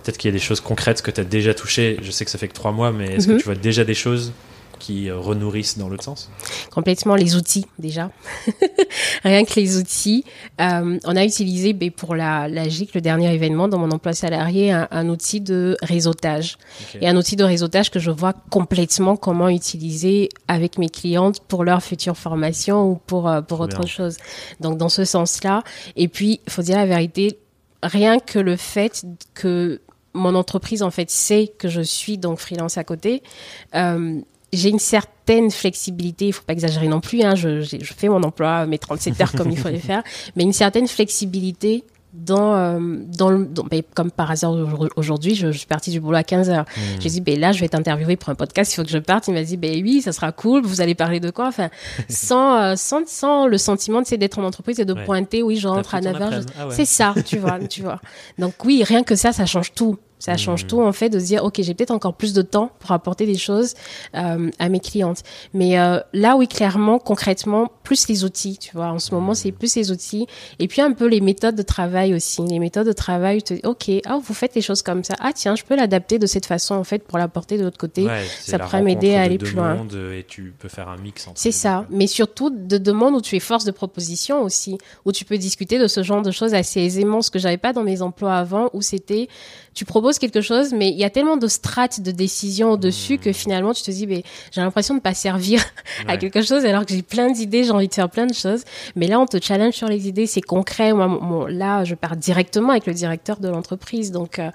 Peut-être 0.03 0.19
qu'il 0.19 0.29
y 0.29 0.35
a 0.35 0.37
des 0.37 0.43
choses 0.43 0.61
concrètes 0.61 1.03
que 1.03 1.11
tu 1.11 1.21
as 1.21 1.25
déjà 1.25 1.55
touchées. 1.55 1.99
Je 2.03 2.11
sais 2.11 2.25
que 2.25 2.31
ça 2.31 2.39
fait 2.39 2.49
que 2.49 2.55
trois 2.55 2.73
mois, 2.73 2.93
mais 2.93 3.15
est-ce 3.15 3.27
que 3.27 3.33
mhm. 3.33 3.39
tu 3.39 3.45
vois 3.45 3.55
déjà 3.55 3.85
des 3.85 3.95
choses 3.95 4.33
qui 4.79 5.09
euh, 5.09 5.19
renourrissent 5.19 5.79
dans 5.79 5.89
l'autre 5.89 6.05
sens 6.05 6.31
Complètement 6.71 7.15
les 7.15 7.37
outils 7.37 7.67
déjà. 7.79 8.11
Rien 9.25 9.45
que 9.45 9.55
les 9.55 9.79
outils. 9.79 10.25
Euh, 10.61 10.99
on 11.05 11.17
a 11.17 11.25
utilisé 11.25 11.73
ben, 11.73 11.91
pour 11.91 12.15
la, 12.15 12.49
la 12.49 12.69
GIC, 12.69 12.95
le 12.95 13.01
dernier 13.01 13.33
événement 13.35 13.69
dans 13.69 13.79
mon 13.79 13.91
emploi 13.91 14.13
salarié, 14.13 14.73
un, 14.73 15.09
outil 15.09 15.41
de 15.41 15.77
réseautage. 15.83 16.59
Et 17.01 17.09
un 17.09 17.17
outil 17.17 17.37
de 17.37 17.45
réseautage 17.45 17.91
que 17.91 17.99
je 17.99 18.11
vois 18.11 18.35
complètement 18.51 19.17
comment 19.17 19.49
utiliser 19.49 20.29
avec 20.49 20.79
mes 20.79 20.89
clientes 20.89 21.41
pour 21.41 21.65
leur 21.65 21.83
future 21.83 22.17
formation 22.17 22.91
ou 22.91 22.97
pour, 22.97 23.29
euh, 23.29 23.43
pour 23.43 23.61
autre 23.61 23.87
chose. 23.87 24.17
Donc 24.61 24.79
dans 24.79 24.89
ce 24.89 25.05
sens-là. 25.05 25.63
Et 25.97 26.09
puis, 26.09 26.41
il 26.47 26.53
faut 26.53 26.63
dire 26.63 26.77
la 26.77 26.87
vérité, 26.87 27.39
rien 27.83 28.19
que 28.19 28.39
le 28.39 28.57
fait 28.57 29.05
que 29.35 29.81
mon 30.17 30.35
entreprise 30.35 30.83
en 30.83 30.91
fait 30.91 31.11
sait 31.11 31.53
que 31.59 31.69
je 31.69 31.83
suis 31.83 32.19
donc 32.19 32.39
freelance 32.39 32.79
à 32.79 32.85
côté, 32.85 33.23
euh, 33.75 34.21
j'ai 34.53 34.71
une 34.71 34.79
certaine 34.79 35.51
flexibilité, 35.51 36.29
il 36.29 36.33
faut 36.33 36.45
pas 36.45 36.53
exagérer 36.53 36.89
non 36.89 37.01
plus, 37.01 37.23
hein, 37.23 37.35
je, 37.35 37.61
je, 37.61 37.95
fais 37.95 38.09
mon 38.09 38.23
emploi, 38.23 38.67
mes 38.67 38.79
37 38.79 39.21
heures 39.21 39.33
comme 39.33 39.51
il 39.51 39.59
faut 39.59 39.69
les 39.69 39.79
faire, 39.79 40.03
mais 40.37 40.45
une 40.45 40.53
certaine 40.53 40.87
flexibilité 40.87 41.85
dans, 42.17 42.55
euh, 42.55 42.79
dans, 42.81 43.31
le, 43.31 43.45
ben, 43.71 43.83
comme 43.95 44.11
par 44.11 44.31
hasard 44.31 44.55
aujourd'hui, 44.97 45.35
je, 45.35 45.51
suis 45.51 45.67
partie 45.67 45.91
du 45.91 46.01
boulot 46.01 46.17
à 46.17 46.23
15 46.23 46.49
heures. 46.51 46.65
Hmm. 46.77 47.01
J'ai 47.01 47.11
dit, 47.11 47.21
ben 47.21 47.39
là, 47.39 47.53
je 47.53 47.61
vais 47.61 47.69
t'interviewer 47.69 48.17
pour 48.17 48.31
un 48.31 48.35
podcast, 48.35 48.73
il 48.73 48.77
faut 48.77 48.85
que 48.85 48.91
je 48.91 48.99
parte. 48.99 49.29
Il 49.29 49.35
m'a 49.35 49.43
dit, 49.43 49.57
ben 49.57 49.83
oui, 49.83 50.01
ça 50.01 50.13
sera 50.13 50.33
cool, 50.33 50.63
vous 50.63 50.81
allez 50.81 50.95
parler 50.95 51.21
de 51.21 51.31
quoi? 51.31 51.49
Enfin, 51.49 51.69
sans, 52.09 52.57
euh, 52.57 52.75
sans, 52.77 53.07
sans 53.07 53.47
le 53.47 53.59
sentiment 53.59 54.01
d'être 54.01 54.39
en 54.39 54.45
entreprise 54.45 54.81
et 54.81 54.85
de 54.85 54.95
pointer, 54.95 55.43
oui, 55.43 55.57
je 55.57 55.69
rentre 55.69 55.95
à 55.95 56.01
9 56.01 56.23
heures. 56.23 56.41
Ah 56.59 56.69
C'est 56.71 56.87
ça, 56.87 57.15
tu 57.25 57.39
vois, 57.39 57.59
tu 57.69 57.83
vois. 57.83 58.01
Donc 58.39 58.55
oui, 58.65 58.83
rien 58.83 59.03
que 59.03 59.15
ça, 59.15 59.33
ça 59.33 59.45
change 59.45 59.75
tout. 59.75 59.99
Ça 60.19 60.37
change 60.37 60.65
mmh. 60.65 60.69
tout 60.69 60.81
en 60.81 60.93
fait 60.93 61.11
de 61.11 61.19
se 61.19 61.27
dire 61.27 61.45
ok 61.45 61.61
j'ai 61.61 61.75
peut-être 61.75 61.91
encore 61.91 62.15
plus 62.15 62.33
de 62.33 62.41
temps 62.41 62.71
pour 62.79 62.93
apporter 62.93 63.27
des 63.27 63.37
choses 63.37 63.75
euh, 64.15 64.51
à 64.59 64.69
mes 64.69 64.81
clientes. 64.81 65.23
Mais 65.53 65.79
euh, 65.79 66.01
là 66.15 66.37
oui 66.37 66.49
clairement 66.49 66.99
concrètement 66.99 67.71
plus 67.83 68.09
les 68.09 68.25
outils 68.25 68.57
tu 68.59 68.73
vois 68.75 68.87
en 68.87 68.99
ce 68.99 69.15
moment 69.15 69.35
c'est 69.35 69.51
mmh. 69.51 69.57
plus 69.57 69.77
les 69.77 69.93
outils 69.93 70.27
et 70.59 70.69
puis 70.69 70.81
un 70.81 70.93
peu 70.93 71.07
les 71.07 71.21
méthodes 71.21 71.55
de 71.55 71.63
travail 71.63 72.15
aussi 72.15 72.43
les 72.47 72.59
méthodes 72.59 72.87
de 72.87 72.93
travail 72.93 73.43
tu 73.43 73.55
te 73.55 73.61
dis 73.61 73.67
ok 73.67 73.91
ah 74.07 74.19
vous 74.23 74.35
faites 74.35 74.55
les 74.55 74.63
choses 74.63 74.83
comme 74.83 75.05
ça 75.05 75.15
ah 75.21 75.33
tiens 75.35 75.55
je 75.55 75.65
peux 75.65 75.77
l'adapter 75.77 76.19
de 76.19 76.27
cette 76.27 76.47
façon 76.47 76.75
en 76.75 76.85
fait 76.85 77.05
pour 77.05 77.19
l'apporter 77.19 77.59
de 77.59 77.65
l'autre 77.65 77.79
côté 77.79 78.07
ça 78.41 78.59
pourrait 78.59 78.83
m'aider 78.83 79.15
à 79.15 79.23
aller 79.23 79.39
plus 79.39 79.55
loin. 79.55 79.87
Et 80.17 80.25
tu 80.27 80.55
peux 80.59 80.69
faire 80.69 80.89
un 80.89 80.97
mix. 80.97 81.29
C'est 81.35 81.53
ça 81.53 81.87
mais 81.91 82.07
surtout 82.07 82.51
de 82.51 82.79
demandes 82.79 83.15
où 83.15 83.21
tu 83.21 83.37
es 83.37 83.41
force 83.41 83.65
de 83.65 83.71
proposition 83.71 84.43
aussi 84.43 84.79
où 85.05 85.13
tu 85.13 85.25
peux 85.25 85.37
discuter 85.37 85.79
de 85.79 85.89
ce 85.89 86.03
genre 86.03 86.23
de 86.23 86.31
choses 86.31 86.55
assez 86.55 86.81
aisément 86.81 87.21
ce 87.23 87.31
que 87.31 87.39
j'avais 87.39 87.59
pas 87.59 87.73
dans 87.73 87.83
mes 87.83 88.03
emplois 88.03 88.35
avant 88.35 88.71
où 88.73 88.83
c'était 88.83 89.29
tu 89.77 89.85
proposes 89.85 90.19
quelque 90.19 90.41
chose, 90.41 90.73
mais 90.73 90.89
il 90.89 90.97
y 90.97 91.05
a 91.05 91.11
tellement 91.11 91.37
de 91.37 91.47
strates 91.49 92.01
de 92.01 92.11
décision 92.11 92.71
au-dessus 92.73 93.19
que 93.19 93.31
finalement, 93.33 93.75
tu 93.75 93.83
te 93.83 93.91
dis, 93.91 94.07
mais 94.07 94.25
j'ai 94.51 94.63
l'impression 94.63 94.95
de 94.95 95.01
pas 95.01 95.13
servir 95.13 95.63
à 96.09 96.17
quelque 96.17 96.41
chose 96.41 96.65
alors 96.65 96.87
que 96.87 96.95
j'ai 96.95 97.03
plein 97.03 97.31
d'idées, 97.31 97.63
j'ai 97.65 97.73
envie 97.73 97.87
de 97.87 97.93
faire 97.93 98.09
plein 98.09 98.27
de 98.27 98.33
choses. 98.33 98.65
Mais 98.97 99.07
là, 99.07 99.21
on 99.21 99.27
te 99.27 99.39
challenge 99.39 99.75
sur 99.75 99.89
les 99.89 100.09
idées, 100.09 100.27
c'est 100.27 100.41
concret. 100.41 100.95
Moi, 100.95 101.51
là, 101.51 101.85
je 101.85 101.95
pars 101.95 102.17
directement 102.17 102.71
avec 102.71 102.87
le 102.87 102.95
directeur 102.95 103.39
de 103.39 103.49
l'entreprise. 103.49 104.13
Donc, 104.13 104.39
euh, 104.39 104.51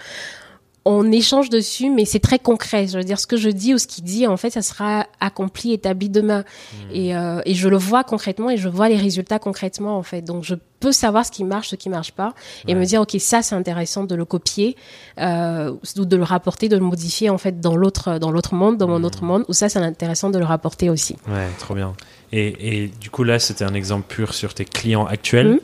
on 0.84 1.12
échange 1.12 1.50
dessus, 1.50 1.90
mais 1.90 2.06
c'est 2.06 2.20
très 2.20 2.40
concret. 2.40 2.88
Je 2.88 2.98
veux 2.98 3.04
dire, 3.04 3.20
ce 3.20 3.28
que 3.28 3.38
je 3.38 3.50
dis 3.50 3.74
ou 3.74 3.78
ce 3.78 3.86
qu'il 3.86 4.04
dit, 4.04 4.26
en 4.26 4.38
fait, 4.38 4.50
ça 4.50 4.64
sera 4.64 5.06
accompli, 5.20 5.74
établi 5.74 6.10
demain. 6.10 6.44
Hmm. 6.74 6.96
Et, 6.96 7.16
euh, 7.16 7.42
et, 7.46 7.54
je 7.54 7.70
le 7.70 7.78
vois 7.78 8.04
concrètement 8.04 8.50
et 8.50 8.58
je 8.58 8.68
vois 8.68 8.90
les 8.90 8.98
résultats 8.98 9.38
concrètement, 9.38 9.98
en 9.98 10.04
fait. 10.04 10.24
Donc, 10.24 10.44
je 10.44 10.56
peux 10.80 10.92
savoir 10.92 11.24
ce 11.26 11.32
qui 11.32 11.44
marche, 11.44 11.70
ce 11.70 11.76
qui 11.76 11.90
marche 11.90 12.14
pas, 12.14 12.34
et 12.68 12.74
me 12.74 12.84
dire, 12.86 13.02
ok, 13.02 13.16
ça, 13.20 13.44
c'est 13.44 13.54
intéressant 13.54 14.06
de 14.06 14.16
le 14.16 14.26
copier 14.26 14.76
euh, 15.20 15.72
ou 15.98 16.06
de 16.06 16.18
le 16.18 16.24
rapporter, 16.24 16.68
de 16.68 16.78
le 16.78 16.84
modifier, 16.84 17.30
en 17.30 17.38
fait, 17.38 17.60
dans 17.60 17.76
l'autre, 17.76 18.18
dans 18.18 18.32
l'autre 18.32 18.56
monde, 18.56 18.78
dans 18.78 18.88
mon 18.88 19.00
hmm. 19.00 19.06
autre 19.06 19.24
monde, 19.24 19.46
ou 19.48 19.54
ça, 19.54 19.70
c'est 19.70 19.80
intéressant 19.80 20.32
de 20.32 20.40
le 20.40 20.46
rapporter 20.46 20.90
aussi. 20.90 21.16
Ouais, 21.28 21.48
trop 21.60 21.76
bien. 21.76 21.94
Et, 22.32 22.86
et 22.86 22.88
du 22.88 23.12
coup, 23.12 23.24
là, 23.24 23.38
c'était 23.38 23.66
un 23.66 23.76
exemple 23.76 24.06
pur 24.08 24.34
sur 24.34 24.56
tes 24.56 24.66
clients 24.66 25.06
actuels. 25.06 25.54
Hmm. 25.54 25.60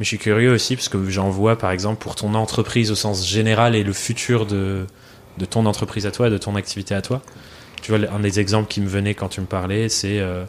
Mais 0.00 0.04
je 0.04 0.08
suis 0.08 0.18
curieux 0.18 0.50
aussi 0.50 0.76
parce 0.76 0.88
que 0.88 1.10
j'en 1.10 1.28
vois 1.28 1.56
par 1.56 1.70
exemple 1.70 2.02
pour 2.02 2.14
ton 2.14 2.32
entreprise 2.34 2.90
au 2.90 2.94
sens 2.94 3.28
général 3.28 3.76
et 3.76 3.84
le 3.84 3.92
futur 3.92 4.46
de, 4.46 4.86
de 5.36 5.44
ton 5.44 5.66
entreprise 5.66 6.06
à 6.06 6.10
toi, 6.10 6.30
de 6.30 6.38
ton 6.38 6.56
activité 6.56 6.94
à 6.94 7.02
toi. 7.02 7.20
Tu 7.82 7.92
vois, 7.92 8.10
un 8.10 8.18
des 8.18 8.40
exemples 8.40 8.68
qui 8.68 8.80
me 8.80 8.88
venait 8.88 9.14
quand 9.14 9.28
tu 9.28 9.42
me 9.42 9.46
parlais, 9.46 9.90
c'est 9.90 10.18
euh, 10.18 10.44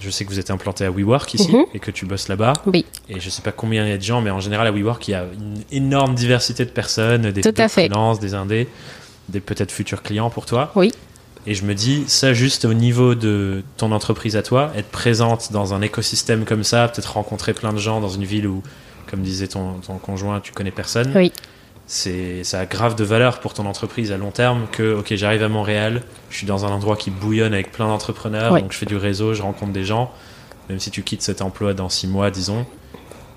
je 0.00 0.08
sais 0.08 0.24
que 0.24 0.30
vous 0.30 0.38
êtes 0.38 0.50
implanté 0.50 0.86
à 0.86 0.90
WeWork 0.90 1.34
ici 1.34 1.52
mhm. 1.52 1.64
et 1.74 1.80
que 1.80 1.90
tu 1.90 2.06
bosses 2.06 2.28
là-bas. 2.28 2.54
Oui. 2.64 2.86
Et 3.10 3.20
je 3.20 3.28
sais 3.28 3.42
pas 3.42 3.52
combien 3.52 3.84
il 3.84 3.90
y 3.90 3.92
a 3.92 3.98
de 3.98 4.02
gens, 4.02 4.22
mais 4.22 4.30
en 4.30 4.40
général 4.40 4.66
à 4.66 4.72
WeWork, 4.72 5.06
il 5.08 5.10
y 5.10 5.14
a 5.14 5.26
une 5.34 5.62
énorme 5.70 6.14
diversité 6.14 6.64
de 6.64 6.70
personnes, 6.70 7.30
des, 7.30 7.42
des 7.42 7.68
freelances, 7.68 8.20
des 8.20 8.32
indés, 8.32 8.68
des 9.28 9.40
peut-être 9.40 9.70
futurs 9.70 10.02
clients 10.02 10.30
pour 10.30 10.46
toi. 10.46 10.72
Oui. 10.74 10.92
Et 11.50 11.54
je 11.54 11.64
me 11.64 11.74
dis, 11.74 12.04
ça 12.08 12.34
juste 12.34 12.66
au 12.66 12.74
niveau 12.74 13.14
de 13.14 13.62
ton 13.78 13.90
entreprise 13.92 14.36
à 14.36 14.42
toi, 14.42 14.70
être 14.76 14.90
présente 14.90 15.50
dans 15.50 15.72
un 15.72 15.80
écosystème 15.80 16.44
comme 16.44 16.62
ça, 16.62 16.88
peut-être 16.88 17.14
rencontrer 17.14 17.54
plein 17.54 17.72
de 17.72 17.78
gens 17.78 18.02
dans 18.02 18.10
une 18.10 18.24
ville 18.24 18.46
où, 18.46 18.62
comme 19.10 19.22
disait 19.22 19.48
ton, 19.48 19.78
ton 19.78 19.96
conjoint, 19.96 20.40
tu 20.40 20.52
connais 20.52 20.70
personne. 20.70 21.10
Oui. 21.16 21.32
C'est, 21.86 22.44
ça 22.44 22.60
a 22.60 22.66
grave 22.66 22.96
de 22.96 23.04
valeur 23.04 23.40
pour 23.40 23.54
ton 23.54 23.64
entreprise 23.64 24.12
à 24.12 24.18
long 24.18 24.30
terme 24.30 24.66
que, 24.70 24.96
ok, 24.96 25.14
j'arrive 25.14 25.42
à 25.42 25.48
Montréal, 25.48 26.02
je 26.28 26.36
suis 26.36 26.46
dans 26.46 26.66
un 26.66 26.68
endroit 26.68 26.98
qui 26.98 27.10
bouillonne 27.10 27.54
avec 27.54 27.72
plein 27.72 27.86
d'entrepreneurs, 27.86 28.60
donc 28.60 28.70
je 28.72 28.76
fais 28.76 28.84
du 28.84 28.96
réseau, 28.96 29.32
je 29.32 29.40
rencontre 29.40 29.72
des 29.72 29.84
gens. 29.84 30.12
Même 30.68 30.80
si 30.80 30.90
tu 30.90 31.02
quittes 31.02 31.22
cet 31.22 31.40
emploi 31.40 31.72
dans 31.72 31.88
six 31.88 32.08
mois, 32.08 32.30
disons, 32.30 32.66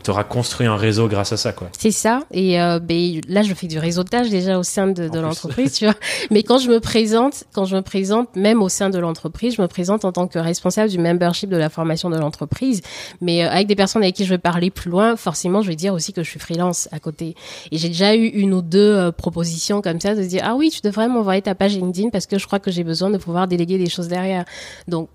tu 0.04 0.12
auras 0.12 0.24
construit 0.24 0.68
un 0.68 0.76
réseau 0.76 1.08
grâce 1.08 1.32
à 1.32 1.38
ça, 1.38 1.52
quoi. 1.52 1.70
C'est 1.78 1.92
ça. 1.92 2.22
Et 2.32 2.62
euh, 2.62 2.80
ben, 2.80 3.22
là, 3.28 3.42
je 3.44 3.54
fais 3.54 3.68
du 3.68 3.80
réseautage 3.80 4.30
déjà 4.30 4.58
au 4.58 4.64
sein 4.64 4.88
de, 4.88 5.08
de 5.08 5.20
l'entreprise, 5.20 5.74
tu 5.74 5.86
vois. 5.86 5.96
Mais 6.32 6.44
quand 6.44 6.58
je 6.58 6.70
me 6.70 6.80
présente, 6.80 7.44
quand 7.54 7.66
je 7.66 7.76
me 7.76 7.82
présente, 7.82 8.36
même 8.36 8.62
au 8.62 8.70
sein 8.70 8.90
de 8.90 9.00
l'entreprise, 9.00 9.56
je 9.56 9.62
me 9.62 9.68
présente 9.68 10.06
en 10.06 10.12
tant 10.12 10.28
que 10.28 10.40
responsable 10.40 10.90
du 10.90 10.98
membership 10.98 11.50
de 11.50 11.58
la 11.58 11.70
formation 11.70 12.10
de 12.10 12.18
l'entreprise. 12.18 12.82
Mais 13.22 13.44
euh, 13.44 13.50
avec 13.50 13.68
des 13.68 13.76
personnes 13.76 14.04
avec 14.04 14.16
qui 14.16 14.26
je 14.26 14.30
vais 14.30 14.38
parler 14.38 14.70
plus 14.72 14.90
loin, 14.90 15.16
forcément, 15.16 15.62
je 15.62 15.68
vais 15.68 15.76
dire 15.76 15.94
aussi 15.94 16.14
que 16.14 16.24
je 16.24 16.30
suis 16.30 16.40
freelance 16.40 16.88
à 16.92 17.00
côté. 17.00 17.36
Et 17.72 17.78
j'ai 17.78 17.90
déjà 17.90 18.16
eu 18.16 18.26
une 18.26 18.54
ou 18.54 18.62
deux 18.62 18.96
euh, 18.96 19.12
propositions 19.12 19.82
comme 19.82 20.00
ça 20.00 20.16
de 20.16 20.24
se 20.24 20.28
dire 20.28 20.42
ah 20.46 20.56
oui, 20.56 20.70
tu 20.70 20.82
devrais 20.82 21.08
m'envoyer 21.08 21.42
ta 21.42 21.56
page 21.56 21.76
LinkedIn 21.76 22.10
parce 22.10 22.26
que 22.26 22.38
je 22.38 22.46
crois 22.46 22.60
que 22.60 22.72
j'ai 22.72 22.84
besoin 22.84 23.10
de 23.10 23.18
pouvoir 23.18 23.48
déléguer 23.48 23.78
des 23.78 23.90
choses 23.90 24.08
derrière. 24.08 24.46
Donc 24.88 25.10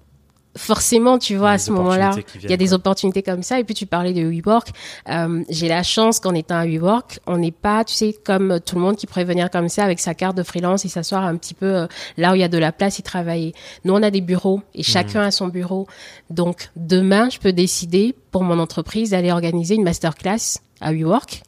forcément, 0.57 1.19
tu 1.19 1.37
vois, 1.37 1.53
à 1.53 1.59
ce 1.59 1.71
moment-là, 1.73 2.13
il 2.43 2.51
y 2.51 2.53
a 2.53 2.57
des 2.57 2.73
opportunités 2.73 3.23
comme 3.23 3.43
ça. 3.43 3.61
Et 3.61 3.65
puis, 3.65 3.75
tu 3.75 3.87
parlais 3.87 4.13
de 4.13 4.23
WeWork. 4.23 4.69
Euh, 5.09 5.43
j'ai 5.49 5.69
la 5.69 5.83
chance 5.83 6.21
qu'en 6.21 6.35
étant 6.35 6.57
à 6.57 6.67
WeWork, 6.67 7.21
on 7.27 7.39
n'est 7.39 7.53
pas, 7.53 7.85
tu 7.85 7.95
sais, 7.95 8.17
comme 8.25 8.61
tout 8.65 8.77
le 8.77 8.81
monde 8.81 8.97
qui 8.97 9.07
pourrait 9.07 9.25
venir 9.25 9.51
comme 9.51 9.69
ça 9.69 9.85
avec 9.85 10.01
sa 10.01 10.15
carte 10.15 10.37
de 10.37 10.43
freelance 10.43 10.85
et 10.85 10.89
s'asseoir 10.89 11.25
un 11.25 11.37
petit 11.37 11.55
peu 11.55 11.67
euh, 11.67 11.87
là 12.17 12.33
où 12.33 12.35
il 12.35 12.41
y 12.41 12.45
a 12.45 12.49
de 12.49 12.59
la 12.59 12.73
place 12.73 12.99
et 12.99 13.03
travailler. 13.03 13.55
Nous, 13.85 13.95
on 13.95 14.03
a 14.03 14.11
des 14.11 14.21
bureaux 14.21 14.63
et 14.75 14.83
chacun 14.83 15.21
mhm. 15.21 15.27
a 15.27 15.31
son 15.31 15.49
bureau. 15.49 15.87
Donc, 16.31 16.71
demain, 16.77 17.29
je 17.31 17.39
peux 17.39 17.53
décider 17.53 18.15
pour 18.31 18.43
mon 18.43 18.59
entreprise 18.59 19.11
d'aller 19.11 19.33
organiser 19.33 19.75
une 19.75 19.85
masterclass 19.85 20.59
à 20.81 20.93
WeWork 20.93 21.43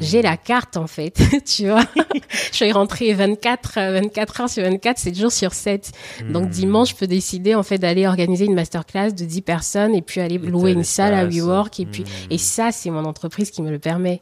J'ai 0.00 0.22
la 0.22 0.36
carte 0.36 0.76
en 0.76 0.86
fait, 0.86 1.20
tu 1.44 1.68
vois. 1.68 1.84
je 2.30 2.56
suis 2.56 2.72
rentrée 2.72 3.12
24, 3.12 3.74
24 3.74 4.40
heures 4.40 4.50
sur 4.50 4.62
24, 4.62 4.98
7 4.98 5.18
jours 5.18 5.32
sur 5.32 5.52
7. 5.52 5.92
Donc 6.30 6.48
dimanche, 6.48 6.90
je 6.90 6.96
peux 6.96 7.06
décider 7.06 7.54
en 7.54 7.62
fait 7.62 7.78
d'aller 7.78 8.06
organiser 8.06 8.44
une 8.46 8.54
masterclass 8.54 9.12
de 9.12 9.24
10 9.24 9.42
personnes 9.42 9.94
et 9.94 10.02
puis 10.02 10.20
aller 10.20 10.38
louer 10.38 10.72
une 10.72 10.84
salle 10.84 11.14
à 11.14 11.24
WeWork 11.24 11.80
et 11.80 11.86
puis 11.86 12.04
et 12.30 12.38
ça 12.38 12.72
c'est 12.72 12.90
mon 12.90 13.04
entreprise 13.04 13.50
qui 13.50 13.62
me 13.62 13.70
le 13.70 13.78
permet. 13.78 14.20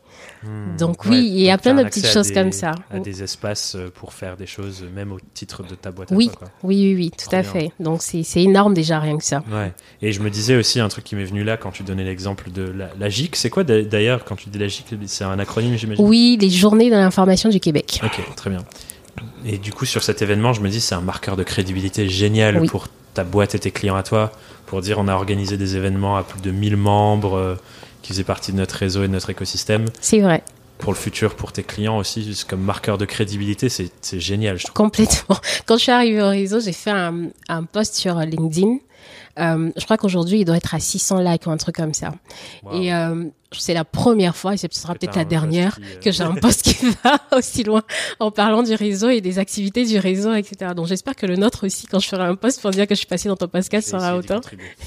Donc 0.78 1.04
oui, 1.06 1.26
il 1.26 1.40
y 1.40 1.50
a 1.50 1.58
plein 1.58 1.74
de 1.74 1.84
petites 1.84 2.06
choses 2.06 2.32
comme 2.32 2.52
ça. 2.52 2.72
À 2.90 2.98
des 2.98 3.22
espaces 3.22 3.74
euh, 3.76 3.90
pour 3.90 4.12
faire 4.12 4.36
des 4.36 4.46
choses 4.46 4.84
même 4.94 5.12
au 5.12 5.18
titre 5.34 5.62
de 5.62 5.74
ta 5.74 5.90
boîte 5.90 6.12
à 6.12 6.14
oui. 6.14 6.28
toi. 6.28 6.48
Oui, 6.62 6.76
oui, 6.76 6.94
oui, 6.94 7.10
tout 7.10 7.34
à 7.34 7.42
fait. 7.42 7.70
Donc 7.80 8.02
c'est 8.02 8.24
énorme 8.36 8.74
déjà 8.74 8.98
rien 8.98 9.16
que 9.16 9.24
ça. 9.24 9.42
Ouais. 9.50 9.72
Et 10.00 10.12
je 10.12 10.20
me 10.20 10.30
disais 10.30 10.56
aussi 10.56 10.80
un 10.80 10.88
truc 10.88 11.04
qui 11.04 11.16
m'est 11.16 11.24
venu 11.24 11.44
là 11.44 11.56
quand 11.56 11.70
tu 11.70 11.82
donnais 11.82 12.04
l'exemple 12.04 12.50
de 12.50 12.62
la, 12.62 12.90
la 12.98 13.08
GIC. 13.08 13.36
C'est 13.36 13.50
quoi 13.50 13.64
d'ailleurs 13.64 14.24
quand 14.24 14.36
tu 14.36 14.50
dis 14.50 14.58
la 14.58 14.68
GIC 14.68 14.86
C'est 15.06 15.24
un 15.24 15.38
acronyme, 15.38 15.51
j'imagine 15.60 15.94
Oui, 15.98 16.38
les 16.40 16.50
Journées 16.50 16.90
de 16.90 16.94
l'information 16.96 17.48
du 17.48 17.60
Québec. 17.60 18.00
Ok, 18.02 18.20
très 18.36 18.50
bien. 18.50 18.60
Et 19.44 19.58
du 19.58 19.72
coup, 19.72 19.84
sur 19.84 20.02
cet 20.02 20.22
événement, 20.22 20.52
je 20.52 20.60
me 20.60 20.68
dis 20.68 20.80
c'est 20.80 20.94
un 20.94 21.00
marqueur 21.00 21.36
de 21.36 21.42
crédibilité 21.42 22.08
génial 22.08 22.66
pour 22.66 22.88
ta 23.14 23.24
boîte 23.24 23.54
et 23.54 23.58
tes 23.58 23.70
clients 23.70 23.96
à 23.96 24.02
toi, 24.02 24.32
pour 24.66 24.80
dire 24.80 24.98
on 24.98 25.08
a 25.08 25.14
organisé 25.14 25.56
des 25.56 25.76
événements 25.76 26.16
à 26.16 26.22
plus 26.22 26.40
de 26.40 26.50
1000 26.50 26.76
membres 26.76 27.36
euh, 27.36 27.54
qui 28.00 28.12
faisaient 28.12 28.24
partie 28.24 28.52
de 28.52 28.56
notre 28.56 28.76
réseau 28.76 29.04
et 29.04 29.08
de 29.08 29.12
notre 29.12 29.30
écosystème. 29.30 29.84
C'est 30.00 30.20
vrai 30.20 30.42
pour 30.78 30.92
le 30.92 30.98
futur, 30.98 31.36
pour 31.36 31.52
tes 31.52 31.62
clients 31.62 31.96
aussi, 31.96 32.44
comme 32.48 32.60
marqueur 32.60 32.98
de 32.98 33.04
crédibilité, 33.04 33.68
c'est 33.68 34.18
génial, 34.18 34.58
je 34.58 34.64
trouve. 34.64 34.74
Complètement. 34.74 35.36
Quand 35.66 35.76
je 35.76 35.82
suis 35.82 35.92
arrivée 35.92 36.20
au 36.20 36.28
réseau, 36.28 36.58
j'ai 36.58 36.72
fait 36.72 36.90
un, 36.90 37.28
un 37.48 37.62
post 37.62 37.94
sur 37.94 38.18
LinkedIn 38.18 38.78
euh, 39.38 39.70
je 39.76 39.84
crois 39.84 39.96
qu'aujourd'hui, 39.96 40.40
il 40.40 40.44
doit 40.44 40.56
être 40.56 40.74
à 40.74 40.80
600 40.80 41.20
likes 41.20 41.46
ou 41.46 41.50
un 41.50 41.56
truc 41.56 41.76
comme 41.76 41.94
ça. 41.94 42.12
Et 42.72 42.92
euh, 42.92 43.24
c'est 43.58 43.74
la 43.74 43.84
première 43.84 44.36
fois, 44.36 44.54
et 44.54 44.56
ce 44.56 44.66
sera 44.70 44.94
peut-être 44.94 45.16
la 45.16 45.24
dernière, 45.24 45.78
euh, 45.80 46.00
que 46.00 46.10
j'ai 46.10 46.22
un 46.22 46.34
post 46.40 46.62
qui 46.62 46.86
va 47.02 47.18
aussi 47.36 47.64
loin 47.64 47.82
en 48.20 48.30
parlant 48.30 48.62
du 48.62 48.74
réseau 48.74 49.08
et 49.08 49.20
des 49.20 49.38
activités 49.38 49.84
du 49.84 49.98
réseau, 49.98 50.34
etc. 50.34 50.72
Donc 50.74 50.86
j'espère 50.86 51.16
que 51.16 51.26
le 51.26 51.36
nôtre 51.36 51.66
aussi, 51.66 51.86
quand 51.86 51.98
je 51.98 52.08
ferai 52.08 52.24
un 52.24 52.34
post 52.34 52.60
pour 52.60 52.70
dire 52.70 52.86
que 52.86 52.94
je 52.94 52.98
suis 52.98 53.06
passée 53.06 53.28
dans 53.28 53.36
ton 53.36 53.48
podcast, 53.48 53.88
sera 53.88 54.16
autant. 54.16 54.40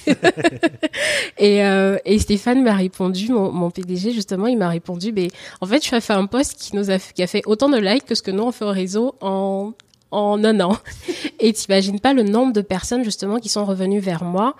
et, 1.38 1.66
euh, 1.66 1.98
et 2.06 2.20
Stéphane 2.20 2.64
m'a 2.64 2.76
répondu, 2.76 3.32
mon, 3.32 3.52
mon, 3.52 3.72
PDG 3.72 4.12
justement, 4.12 4.48
il 4.48 4.58
m'a 4.58 4.70
répondu, 4.70 5.12
mais 5.12 5.30
en 5.62 5.66
fait, 5.66 5.80
tu 5.80 5.94
as 5.96 6.02
fait 6.02 6.14
un 6.14 6.26
post 6.26 6.56
qui 6.58 6.76
nous 6.76 6.92
a, 6.92 7.00
qui 7.00 7.24
a 7.24 7.28
fait 7.28 7.44
autant 7.46 7.70
de 7.70 7.78
likes 7.78 8.06
que 8.06 8.16
ce 8.16 8.22
que 8.22 8.32
nous 8.32 8.44
on 8.44 8.52
fait 8.52 8.66
au 8.66 8.72
réseau 8.72 9.16
en 9.22 9.74
en 10.12 10.44
un 10.44 10.60
an. 10.62 10.78
Et 11.40 11.54
t'imagines 11.54 12.00
pas 12.00 12.14
le 12.14 12.24
nombre 12.24 12.54
de 12.54 12.62
personnes 12.62 13.04
justement 13.04 13.40
qui 13.40 13.50
sont 13.50 13.66
revenues 13.66 14.00
vers 14.00 14.24
moi 14.24 14.56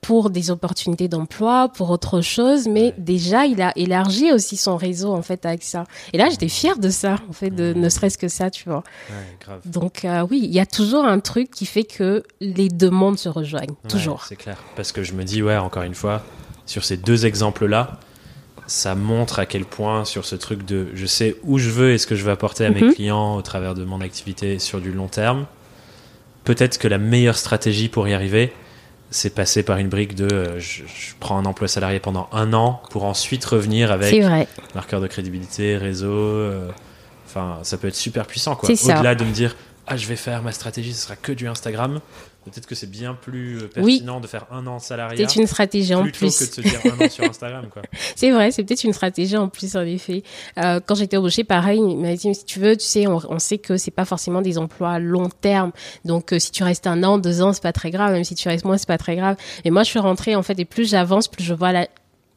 pour 0.00 0.30
des 0.30 0.50
opportunités 0.50 1.08
d'emploi, 1.08 1.68
pour 1.68 1.90
autre 1.90 2.20
chose, 2.20 2.68
mais 2.68 2.94
déjà 2.98 3.46
il 3.46 3.60
a 3.60 3.72
élargi 3.76 4.32
aussi 4.32 4.56
son 4.56 4.76
réseau 4.76 5.12
en 5.12 5.22
fait 5.22 5.44
avec 5.46 5.62
ça. 5.62 5.84
Et 6.12 6.18
là 6.18 6.28
j'étais 6.30 6.48
fière 6.48 6.78
de 6.78 6.88
ça, 6.90 7.16
en 7.28 7.32
fait, 7.32 7.50
de 7.50 7.72
ne 7.74 7.88
serait-ce 7.88 8.18
que 8.18 8.28
ça, 8.28 8.50
tu 8.50 8.68
vois. 8.68 8.82
grave. 9.40 9.60
Donc 9.64 10.04
euh, 10.04 10.26
oui, 10.30 10.40
il 10.42 10.52
y 10.52 10.60
a 10.60 10.66
toujours 10.66 11.04
un 11.04 11.20
truc 11.20 11.50
qui 11.50 11.66
fait 11.66 11.84
que 11.84 12.22
les 12.40 12.68
deux 12.68 12.90
mondes 12.90 13.18
se 13.18 13.28
rejoignent, 13.28 13.74
toujours. 13.88 14.24
C'est 14.24 14.36
clair, 14.36 14.58
parce 14.76 14.92
que 14.92 15.02
je 15.02 15.12
me 15.12 15.24
dis 15.24 15.42
ouais, 15.42 15.56
encore 15.56 15.82
une 15.82 15.94
fois, 15.94 16.22
sur 16.66 16.84
ces 16.84 16.96
deux 16.96 17.26
exemples 17.26 17.66
là, 17.66 17.98
ça 18.70 18.94
montre 18.94 19.40
à 19.40 19.46
quel 19.46 19.64
point 19.64 20.04
sur 20.04 20.24
ce 20.24 20.36
truc 20.36 20.64
de 20.64 20.88
je 20.94 21.06
sais 21.06 21.36
où 21.42 21.58
je 21.58 21.70
veux 21.70 21.92
et 21.92 21.98
ce 21.98 22.06
que 22.06 22.14
je 22.14 22.24
veux 22.24 22.30
apporter 22.30 22.64
à 22.64 22.70
mes 22.70 22.82
mhm. 22.82 22.94
clients 22.94 23.34
au 23.34 23.42
travers 23.42 23.74
de 23.74 23.84
mon 23.84 24.00
activité 24.00 24.60
sur 24.60 24.80
du 24.80 24.92
long 24.92 25.08
terme. 25.08 25.46
Peut-être 26.44 26.78
que 26.78 26.88
la 26.88 26.98
meilleure 26.98 27.36
stratégie 27.36 27.88
pour 27.88 28.06
y 28.06 28.14
arriver, 28.14 28.52
c'est 29.10 29.34
passer 29.34 29.62
par 29.62 29.78
une 29.78 29.88
brique 29.88 30.14
de 30.14 30.28
euh, 30.32 30.60
je, 30.60 30.82
prends 31.18 31.36
un 31.36 31.44
emploi 31.44 31.68
salarié 31.68 31.98
pendant 31.98 32.28
un 32.32 32.52
an 32.52 32.80
pour 32.90 33.04
ensuite 33.04 33.44
revenir 33.44 33.90
avec 33.90 34.14
marqueur 34.74 35.00
de 35.00 35.06
crédibilité, 35.08 35.76
réseau. 35.76 36.12
Euh, 36.12 36.68
enfin, 37.26 37.58
ça 37.62 37.76
peut 37.76 37.88
être 37.88 37.96
super 37.96 38.26
puissant 38.26 38.54
quoi. 38.54 38.70
Au-delà 38.70 39.14
de 39.14 39.24
me 39.24 39.32
dire 39.32 39.56
ah 39.90 39.96
je 39.96 40.06
vais 40.06 40.16
faire 40.16 40.40
ma 40.42 40.52
stratégie, 40.52 40.94
ce 40.94 41.02
sera 41.02 41.16
que 41.16 41.32
du 41.32 41.48
Instagram. 41.48 42.00
Peut-être 42.44 42.66
que 42.66 42.76
c'est 42.76 42.88
bien 42.88 43.14
plus 43.14 43.58
euh, 43.58 43.68
pertinent 43.68 44.20
de 44.20 44.28
faire 44.28 44.46
un 44.52 44.66
an 44.68 44.76
de 44.76 44.82
salariat. 44.82 45.28
C'est 45.28 45.40
une 45.40 45.48
stratégie 45.48 45.94
en 45.94 46.04
plus. 46.04 46.38
Que 46.38 46.44
de 46.44 46.50
se 46.54 46.60
dire 46.60 46.80
un 46.84 47.04
an 47.04 47.10
sur 47.10 47.24
Instagram. 47.24 47.66
c'est 48.16 48.30
vrai, 48.30 48.52
c'est 48.52 48.62
peut-être 48.62 48.84
une 48.84 48.92
stratégie 48.92 49.36
en 49.36 49.48
plus, 49.48 49.74
en 49.74 49.82
effet. 49.82 50.22
Euh, 50.58 50.78
quand 50.86 50.94
j'étais 50.94 51.16
embauchée, 51.16 51.42
pareil, 51.42 51.80
il 51.80 51.98
m'a 51.98 52.14
dit, 52.14 52.34
si 52.34 52.44
tu 52.44 52.60
veux, 52.60 52.76
tu 52.76 52.86
sais, 52.86 53.06
on, 53.08 53.38
sait 53.40 53.58
que 53.58 53.76
c'est 53.76 53.90
pas 53.90 54.04
forcément 54.04 54.42
des 54.42 54.58
emplois 54.58 55.00
long 55.00 55.28
terme. 55.28 55.72
Donc, 56.04 56.32
euh, 56.32 56.38
si 56.38 56.52
tu 56.52 56.62
restes 56.62 56.86
un 56.86 57.02
an, 57.02 57.18
deux 57.18 57.42
ans, 57.42 57.52
c'est 57.52 57.62
pas 57.62 57.72
très 57.72 57.90
grave. 57.90 58.12
Même 58.12 58.24
si 58.24 58.36
tu 58.36 58.48
restes 58.48 58.64
moins, 58.64 58.78
c'est 58.78 58.88
pas 58.88 58.98
très 58.98 59.16
grave. 59.16 59.36
Et 59.64 59.70
moi, 59.70 59.82
je 59.82 59.90
suis 59.90 59.98
rentrée, 59.98 60.36
en 60.36 60.42
fait, 60.42 60.58
et 60.58 60.64
plus 60.64 60.88
j'avance, 60.88 61.26
plus 61.26 61.44
je 61.44 61.52
vois 61.52 61.72
la, 61.72 61.88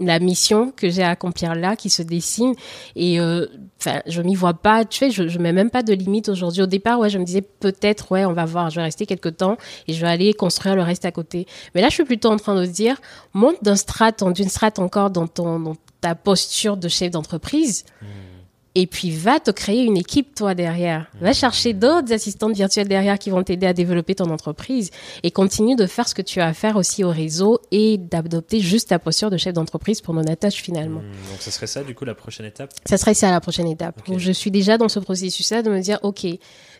la 0.07 0.19
mission 0.19 0.71
que 0.71 0.89
j'ai 0.89 1.03
à 1.03 1.09
accomplir 1.09 1.55
là 1.55 1.75
qui 1.75 1.89
se 1.89 2.01
dessine. 2.01 2.53
Et 2.95 3.19
euh, 3.19 3.47
enfin 3.79 4.01
je 4.05 4.21
m'y 4.21 4.35
vois 4.35 4.53
pas 4.53 4.85
tu 4.85 4.99
sais 4.99 5.11
je, 5.11 5.27
je 5.27 5.39
mets 5.39 5.53
même 5.53 5.69
pas 5.69 5.83
de 5.83 5.93
limite 5.93 6.29
aujourd'hui. 6.29 6.61
Au 6.61 6.67
départ 6.67 6.99
ouais 6.99 7.09
je 7.09 7.17
me 7.17 7.23
disais 7.23 7.41
peut-être 7.41 8.11
ouais 8.11 8.25
on 8.25 8.33
va 8.33 8.45
voir 8.45 8.69
je 8.69 8.77
vais 8.77 8.83
rester 8.83 9.05
quelques 9.05 9.37
temps 9.37 9.57
et 9.87 9.93
je 9.93 10.01
vais 10.01 10.11
aller 10.11 10.33
construire 10.33 10.75
le 10.75 10.83
reste 10.83 11.05
à 11.05 11.11
côté. 11.11 11.47
Mais 11.75 11.81
là 11.81 11.89
je 11.89 11.93
suis 11.93 12.05
plutôt 12.05 12.29
en 12.29 12.37
train 12.37 12.55
de 12.55 12.65
dire 12.65 12.97
monte 13.33 13.63
d'un 13.63 13.75
strat 13.75 14.11
d'une 14.11 14.49
strat 14.49 14.73
encore 14.77 15.09
dans 15.09 15.27
ton 15.27 15.59
dans 15.59 15.75
ta 16.01 16.15
posture 16.15 16.77
de 16.77 16.89
chef 16.89 17.11
d'entreprise. 17.11 17.85
Mmh 18.01 18.32
et 18.75 18.87
puis 18.87 19.11
va 19.11 19.39
te 19.39 19.51
créer 19.51 19.83
une 19.83 19.97
équipe 19.97 20.33
toi 20.33 20.55
derrière. 20.55 21.07
Va 21.21 21.33
chercher 21.33 21.73
d'autres 21.73 22.11
assistantes 22.11 22.53
virtuelles 22.53 22.87
derrière 22.87 23.19
qui 23.19 23.29
vont 23.29 23.43
t'aider 23.43 23.67
à 23.67 23.73
développer 23.73 24.15
ton 24.15 24.29
entreprise 24.31 24.89
et 25.21 25.31
continue 25.31 25.75
de 25.75 25.85
faire 25.85 26.07
ce 26.07 26.15
que 26.15 26.23
tu 26.23 26.39
as 26.39 26.47
à 26.47 26.53
faire 26.53 26.75
aussi 26.75 27.03
au 27.03 27.11
réseau 27.11 27.59
et 27.71 27.97
d'adopter 27.97 28.59
juste 28.59 28.89
ta 28.89 28.99
posture 28.99 29.29
de 29.29 29.37
chef 29.37 29.53
d'entreprise 29.53 30.01
pour 30.01 30.13
mon 30.13 30.23
attache 30.23 30.55
finalement. 30.55 31.01
Mmh, 31.01 31.31
donc 31.31 31.41
ce 31.41 31.51
serait 31.51 31.67
ça 31.67 31.83
du 31.83 31.93
coup 31.93 32.05
la 32.05 32.15
prochaine 32.15 32.47
étape? 32.47 32.71
Ça 32.85 32.97
serait 32.97 33.13
ça 33.13 33.29
la 33.29 33.41
prochaine 33.41 33.67
étape. 33.67 34.07
Donc 34.07 34.19
je 34.19 34.31
suis 34.31 34.49
déjà 34.49 34.77
dans 34.77 34.89
ce 34.89 34.99
processus-là 34.99 35.61
de 35.61 35.69
me 35.69 35.79
dire 35.79 35.99
ok, 36.01 36.25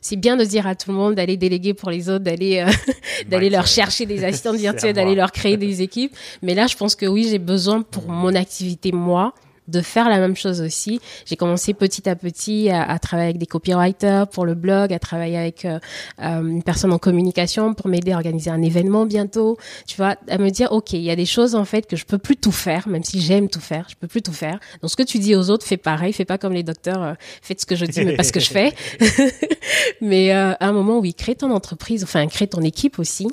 c'est 0.01 0.15
bien 0.15 0.35
de 0.35 0.43
dire 0.43 0.65
à 0.65 0.75
tout 0.75 0.91
le 0.91 0.97
monde 0.97 1.15
d'aller 1.15 1.37
déléguer 1.37 1.75
pour 1.75 1.91
les 1.91 2.09
autres, 2.09 2.23
d'aller 2.23 2.65
euh, 2.67 2.71
d'aller 3.29 3.51
leur 3.51 3.67
chercher 3.67 4.07
des 4.07 4.23
assistantes 4.23 4.55
virtuelles, 4.57 4.93
d'aller 4.93 5.15
leur 5.15 5.31
créer 5.31 5.57
des 5.57 5.83
équipes. 5.83 6.15
Mais 6.41 6.55
là 6.55 6.65
je 6.65 6.75
pense 6.75 6.95
que 6.95 7.05
oui 7.05 7.27
j'ai 7.29 7.39
besoin 7.39 7.83
pour 7.83 8.09
mmh. 8.09 8.15
mon 8.15 8.33
activité 8.33 8.91
moi 8.91 9.35
de 9.68 9.82
faire 9.82 10.09
la 10.09 10.20
même 10.20 10.36
chose 10.36 10.61
aussi. 10.61 10.99
J'ai 11.26 11.36
commencé 11.36 11.74
petit 11.74 12.09
à 12.09 12.16
petit 12.16 12.70
à, 12.70 12.99
travailler 12.99 13.30
avec 13.30 13.38
des 13.38 13.45
copywriters 13.45 14.28
pour 14.28 14.45
le 14.45 14.55
blog, 14.55 14.93
à 14.93 14.99
travailler 14.99 15.38
avec 15.38 15.66
euh, 15.66 15.80
euh, 16.22 16.41
une 16.41 16.64
personne 16.64 16.91
en 16.91 16.97
communication 16.97 17.74
pour 17.74 17.88
m'aider 17.88 18.11
à 18.11 18.16
organiser 18.16 18.49
un 18.49 18.61
événement 18.61 19.05
bientôt. 19.05 19.57
Tu 19.88 19.97
vois, 19.97 20.16
à 20.28 20.38
me 20.38 20.49
dire, 20.49 20.72
ok, 20.72 20.93
il 20.93 21.01
y 21.01 21.11
a 21.11 21.16
des 21.16 21.26
choses 21.26 21.55
en 21.55 21.66
fait 21.66 21.88
que 21.88 21.95
je 21.95 22.05
peux 22.05 22.18
plus 22.18 22.36
tout 22.36 22.51
faire, 22.51 22.88
même 22.88 23.03
si 23.03 23.22
j'aime 23.22 23.49
tout 23.49 23.61
faire, 23.61 23.88
je 23.89 23.95
peux 23.95 24.07
plus 24.07 24.22
tout 24.22 24.34
faire. 24.34 24.59
Donc 24.82 24.91
ce 24.91 24.95
que 24.95 25.03
tu 25.03 25.20
dis 25.20 25.36
aux 25.36 25.49
autres, 25.49 25.66
fais 25.66 25.78
pareil, 25.78 26.14
fais 26.14 26.26
pas 26.26 26.38
comme 26.38 26.53
les 26.53 26.64
docteurs, 26.64 27.01
euh, 27.01 27.14
faites 27.41 27.61
ce 27.61 27.66
que 27.66 27.76
je 27.76 27.86
dis, 27.86 28.03
mais 28.03 28.16
pas 28.16 28.24
ce 28.24 28.34
que 28.34 28.39
je 28.39 28.49
fais. 28.49 28.74
mais 30.01 30.32
à 30.32 30.57
un 30.59 30.72
moment, 30.72 30.99
oui, 30.99 31.14
crée 31.14 31.36
ton 31.36 31.51
entreprise, 31.51 32.03
enfin 32.03 32.28
crée 32.28 32.47
ton 32.47 32.61
équipe 32.61 32.99
aussi. 32.99 33.28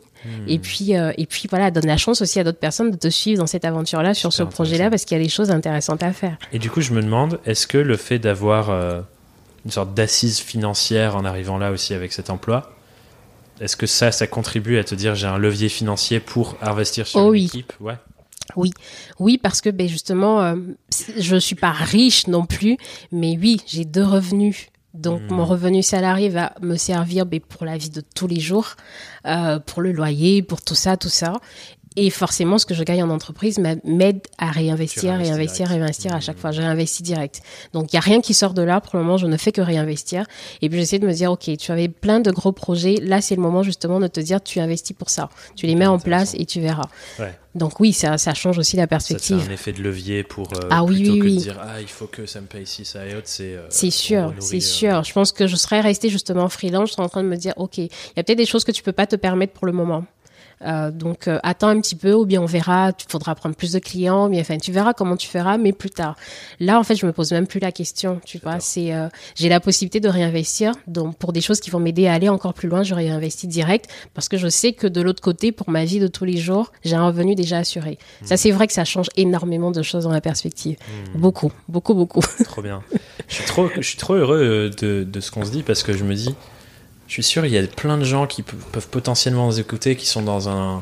Et 0.47 0.59
hmm. 0.59 0.61
puis, 0.61 0.97
euh, 0.97 1.13
et 1.17 1.27
puis 1.27 1.47
voilà, 1.49 1.71
donne 1.71 1.87
la 1.87 1.97
chance 1.97 2.21
aussi 2.21 2.39
à 2.39 2.45
d'autres 2.45 2.59
personnes 2.59 2.91
de 2.91 2.97
te 2.97 3.09
suivre 3.09 3.41
dans 3.41 3.47
cette 3.47 3.65
aventure-là, 3.65 4.15
sur 4.15 4.33
ce 4.33 4.43
projet-là, 4.43 4.91
parce 4.91 5.05
qu'il 5.05 5.17
y 5.17 5.21
a 5.21 5.23
des 5.23 5.31
choses 5.31 5.51
intéressantes 5.51 6.03
à 6.03 6.13
faire. 6.13 6.37
Et 6.53 6.59
du 6.59 6.71
coup, 6.71 6.81
je 6.83 6.93
me 6.93 7.03
demande, 7.03 7.41
est-ce 7.47 7.67
que 7.67 7.79
le 7.79 7.97
fait 7.97 8.19
d'avoir 8.19 8.71
euh, 8.71 9.01
une 9.65 9.71
sorte 9.71 9.95
d'assise 9.95 10.39
financière 10.39 11.17
en 11.17 11.25
arrivant 11.25 11.59
là 11.59 11.71
aussi 11.71 11.95
avec 11.95 12.13
cet 12.13 12.29
emploi, 12.31 12.77
est-ce 13.61 13.77
que 13.77 13.87
ça, 13.87 14.13
ça 14.13 14.27
contribue 14.27 14.79
à 14.79 14.85
te 14.85 14.95
dire 14.95 15.15
j'ai 15.15 15.27
un 15.27 15.39
levier 15.39 15.69
financier 15.69 16.21
pour 16.21 16.57
investir 16.63 17.07
sur 17.07 17.21
oh, 17.21 17.35
une 17.35 17.45
équipe? 17.45 17.73
Ouais. 17.81 17.97
Oui, 18.57 18.73
oui, 19.19 19.39
parce 19.39 19.61
que 19.61 19.71
ben 19.71 19.89
justement, 19.89 20.43
euh, 20.43 20.57
je 21.19 21.37
suis 21.37 21.55
pas 21.55 21.71
riche 21.71 22.27
non 22.27 22.47
plus, 22.47 22.77
mais 23.13 23.39
oui, 23.41 23.61
j'ai 23.67 23.85
deux 23.85 24.05
revenus 24.05 24.69
donc 24.95 25.23
mon 25.31 25.45
hmm. 25.45 25.51
revenu 25.51 25.83
salarié 25.83 26.29
va 26.29 26.53
me 26.61 26.77
servir 26.77 27.25
mais 27.31 27.41
pour 27.41 27.65
la 27.65 27.77
vie 27.77 27.91
de 27.91 28.01
tous 28.01 28.27
les 28.27 28.41
jours, 28.41 28.75
euh, 29.27 29.59
pour 29.61 29.83
le 29.83 29.93
loyer, 29.93 30.43
pour 30.43 30.63
tout 30.63 30.75
ça, 30.75 30.97
tout 30.97 31.09
ça. 31.09 31.35
Et 31.97 32.09
forcément, 32.11 32.59
ce 32.59 32.67
que 32.67 32.75
je 32.75 32.85
gagne 32.85 33.03
en 33.03 33.11
entreprise 33.11 33.59
m'aide 33.59 34.21
à 34.39 34.51
réinvestir, 34.51 35.17
réinvestir, 35.17 35.69
réinvestir 35.69 36.15
à 36.15 36.21
chaque 36.21 36.37
hmm. 36.37 36.41
fois. 36.41 36.53
Je 36.53 36.61
réinvestis 36.61 37.03
direct. 37.03 37.43
Donc, 37.73 37.93
il 37.93 37.97
n'y 37.97 37.99
a 37.99 38.03
rien 38.03 38.21
qui 38.21 38.33
sort 38.33 38.55
de 38.55 38.63
là. 38.63 38.81
Pour 38.81 38.97
le 38.97 39.03
moment, 39.03 39.17
je 39.17 39.27
ne 39.27 39.37
fais 39.37 39.51
que 39.51 39.61
réinvestir. 39.61 40.25
Et 40.63 40.69
puis, 40.69 40.79
j'essaie 40.79 41.01
de 41.01 41.07
me 41.07 41.13
dire, 41.13 41.33
OK, 41.33 41.51
tu 41.59 41.73
avais 41.73 41.89
plein 41.89 42.21
de 42.21 42.31
gros 42.31 42.53
projets. 42.53 42.97
Là, 43.03 43.21
c'est 43.21 43.35
le 43.35 43.43
moment 43.43 43.65
justement 43.65 43.99
de 43.99 44.07
te 44.07 44.21
dire, 44.21 44.41
tu 44.41 44.61
investis 44.61 44.97
pour 44.97 45.11
ça. 45.11 45.31
Tu 45.57 45.67
les 45.67 45.75
mets 45.75 45.87
en 45.87 45.99
place 45.99 46.35
et 46.39 46.47
tu 46.47 46.61
verras. 46.61 46.89
Ouais. 47.19 47.35
Donc 47.55 47.81
oui, 47.81 47.93
ça, 47.93 48.17
ça 48.17 48.33
change 48.33 48.59
aussi 48.59 48.77
la 48.77 48.87
perspective. 48.87 49.41
C'est 49.43 49.51
un 49.51 49.53
effet 49.53 49.73
de 49.73 49.83
levier 49.83 50.23
pour 50.23 50.53
euh, 50.55 50.69
ah, 50.71 50.85
oui, 50.85 51.11
oui, 51.11 51.19
que 51.19 51.25
de 51.25 51.41
dire 51.41 51.59
ah 51.61 51.81
il 51.81 51.89
faut 51.89 52.07
que 52.07 52.25
ça 52.25 52.41
me 52.41 52.47
paye 52.47 52.65
ça 52.65 53.05
et 53.07 53.17
autre. 53.17 53.27
C'est 53.27 53.55
euh, 53.55 53.67
c'est 53.71 53.91
sûr, 53.91 54.33
c'est 54.39 54.59
euh, 54.59 54.61
sûr. 54.61 55.03
Je 55.03 55.13
pense 55.13 55.33
que 55.33 55.49
je 55.49 55.57
serais 55.57 55.81
restée 55.81 56.11
justement 56.11 56.49
freelance. 56.49 56.91
Je 56.91 56.93
serais 56.95 57.03
en 57.03 57.09
train 57.09 57.25
de 57.25 57.29
me 57.29 57.37
dire 57.37 57.53
ok, 57.57 57.79
il 57.79 57.89
y 58.17 58.21
a 58.21 58.23
peut-être 58.23 58.39
des 58.39 58.47
choses 58.47 58.63
que 58.63 58.71
tu 58.71 58.85
peux 58.85 58.93
pas 58.93 59.07
te 59.07 59.17
permettre 59.17 59.53
pour 59.53 59.67
le 59.67 59.73
moment. 59.73 60.05
Euh, 60.63 60.91
donc 60.91 61.27
euh, 61.27 61.39
attends 61.43 61.69
un 61.69 61.81
petit 61.81 61.95
peu 61.97 62.13
ou 62.13 62.27
bien 62.27 62.43
on 62.43 62.47
verra, 62.47 62.93
tu 62.93 63.07
faudra 63.09 63.35
prendre 63.35 63.57
plus 63.57 63.73
de 63.73 63.79
clients, 63.79 64.29
bien 64.29 64.43
enfin 64.43 64.59
tu 64.59 64.73
verras 64.73 64.93
comment 64.93 65.17
tu 65.17 65.27
feras, 65.27 65.57
mais 65.57 65.73
plus 65.73 65.89
tard. 65.91 66.17
Là 66.59 66.79
en 66.79 66.85
fait 66.85 66.97
je 66.97 67.07
me 67.07 67.13
pose 67.13 67.33
même 67.33 67.47
plus 67.47 67.61
la 67.61 67.73
question, 67.73 68.21
tu 68.27 68.39
vois. 68.39 68.61
C'est 68.61 68.93
euh, 68.93 69.09
j'ai 69.35 69.49
la 69.49 69.61
possibilité 69.61 70.01
de 70.01 70.09
réinvestir 70.09 70.73
donc 70.87 71.17
pour 71.17 71.33
des 71.33 71.41
choses 71.41 71.61
qui 71.61 71.71
vont 71.71 71.81
m'aider 71.81 72.07
à 72.09 72.13
aller 72.13 72.29
encore 72.29 72.53
plus 72.53 72.69
loin, 72.69 72.83
je 72.83 72.95
réinvestis 72.95 73.47
direct 73.47 73.89
parce 74.13 74.29
que 74.29 74.37
je 74.37 74.49
sais 74.49 74.73
que 74.73 74.87
de 74.87 75.01
l'autre 75.01 75.23
côté 75.23 75.51
pour 75.51 75.71
ma 75.71 75.87
vie 75.87 75.99
de 75.99 76.09
tous 76.09 76.27
les 76.27 76.37
jours 76.37 76.73
j'ai 76.85 76.97
un 76.97 77.07
revenu 77.07 77.35
déjà 77.35 77.59
assuré. 77.59 77.99
Ça 78.23 78.37
c'est 78.37 78.51
vrai 78.51 78.67
que 78.67 78.75
ça 78.75 78.85
change 78.85 79.09
énormément 79.17 79.71
de 79.71 79.83
choses 79.83 80.05
dans 80.05 80.13
la 80.13 80.21
perspective, 80.21 80.77
beaucoup, 81.15 81.53
beaucoup, 81.69 81.95
beaucoup. 81.95 82.21
Trop 82.45 82.61
bien. 82.61 82.83
je 83.29 83.35
suis 83.37 83.45
trop, 83.45 83.69
je 83.75 83.81
suis 83.81 83.97
trop 83.97 84.15
heureux 84.15 84.71
de, 84.79 85.05
de 85.05 85.21
ce 85.21 85.31
qu'on 85.31 85.45
se 85.45 85.51
dit 85.51 85.63
parce 85.63 85.83
que 85.83 85.95
je 85.95 86.05
me 86.05 86.15
dis 86.15 86.35
je 87.11 87.15
suis 87.15 87.25
sûr, 87.25 87.45
il 87.45 87.51
y 87.51 87.59
a 87.59 87.67
plein 87.67 87.99
de 87.99 88.05
gens 88.05 88.29
qui 88.29 88.45
peuvent 88.45 88.87
potentiellement 88.87 89.47
nous 89.47 89.59
écouter, 89.59 89.97
qui 89.97 90.07
sont 90.07 90.23
dans 90.23 90.49
un, 90.49 90.81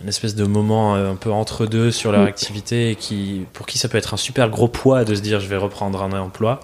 une 0.00 0.08
espèce 0.08 0.36
de 0.36 0.44
moment 0.44 0.94
euh, 0.94 1.10
un 1.10 1.16
peu 1.16 1.32
entre 1.32 1.66
deux 1.66 1.90
sur 1.90 2.12
leur 2.12 2.22
mm. 2.22 2.28
activité, 2.28 2.90
et 2.90 2.94
qui, 2.94 3.46
pour 3.52 3.66
qui 3.66 3.76
ça 3.76 3.88
peut 3.88 3.98
être 3.98 4.14
un 4.14 4.16
super 4.16 4.48
gros 4.48 4.68
poids 4.68 5.04
de 5.04 5.12
se 5.12 5.20
dire 5.20 5.40
je 5.40 5.48
vais 5.48 5.56
reprendre 5.56 6.04
un 6.04 6.12
emploi. 6.12 6.60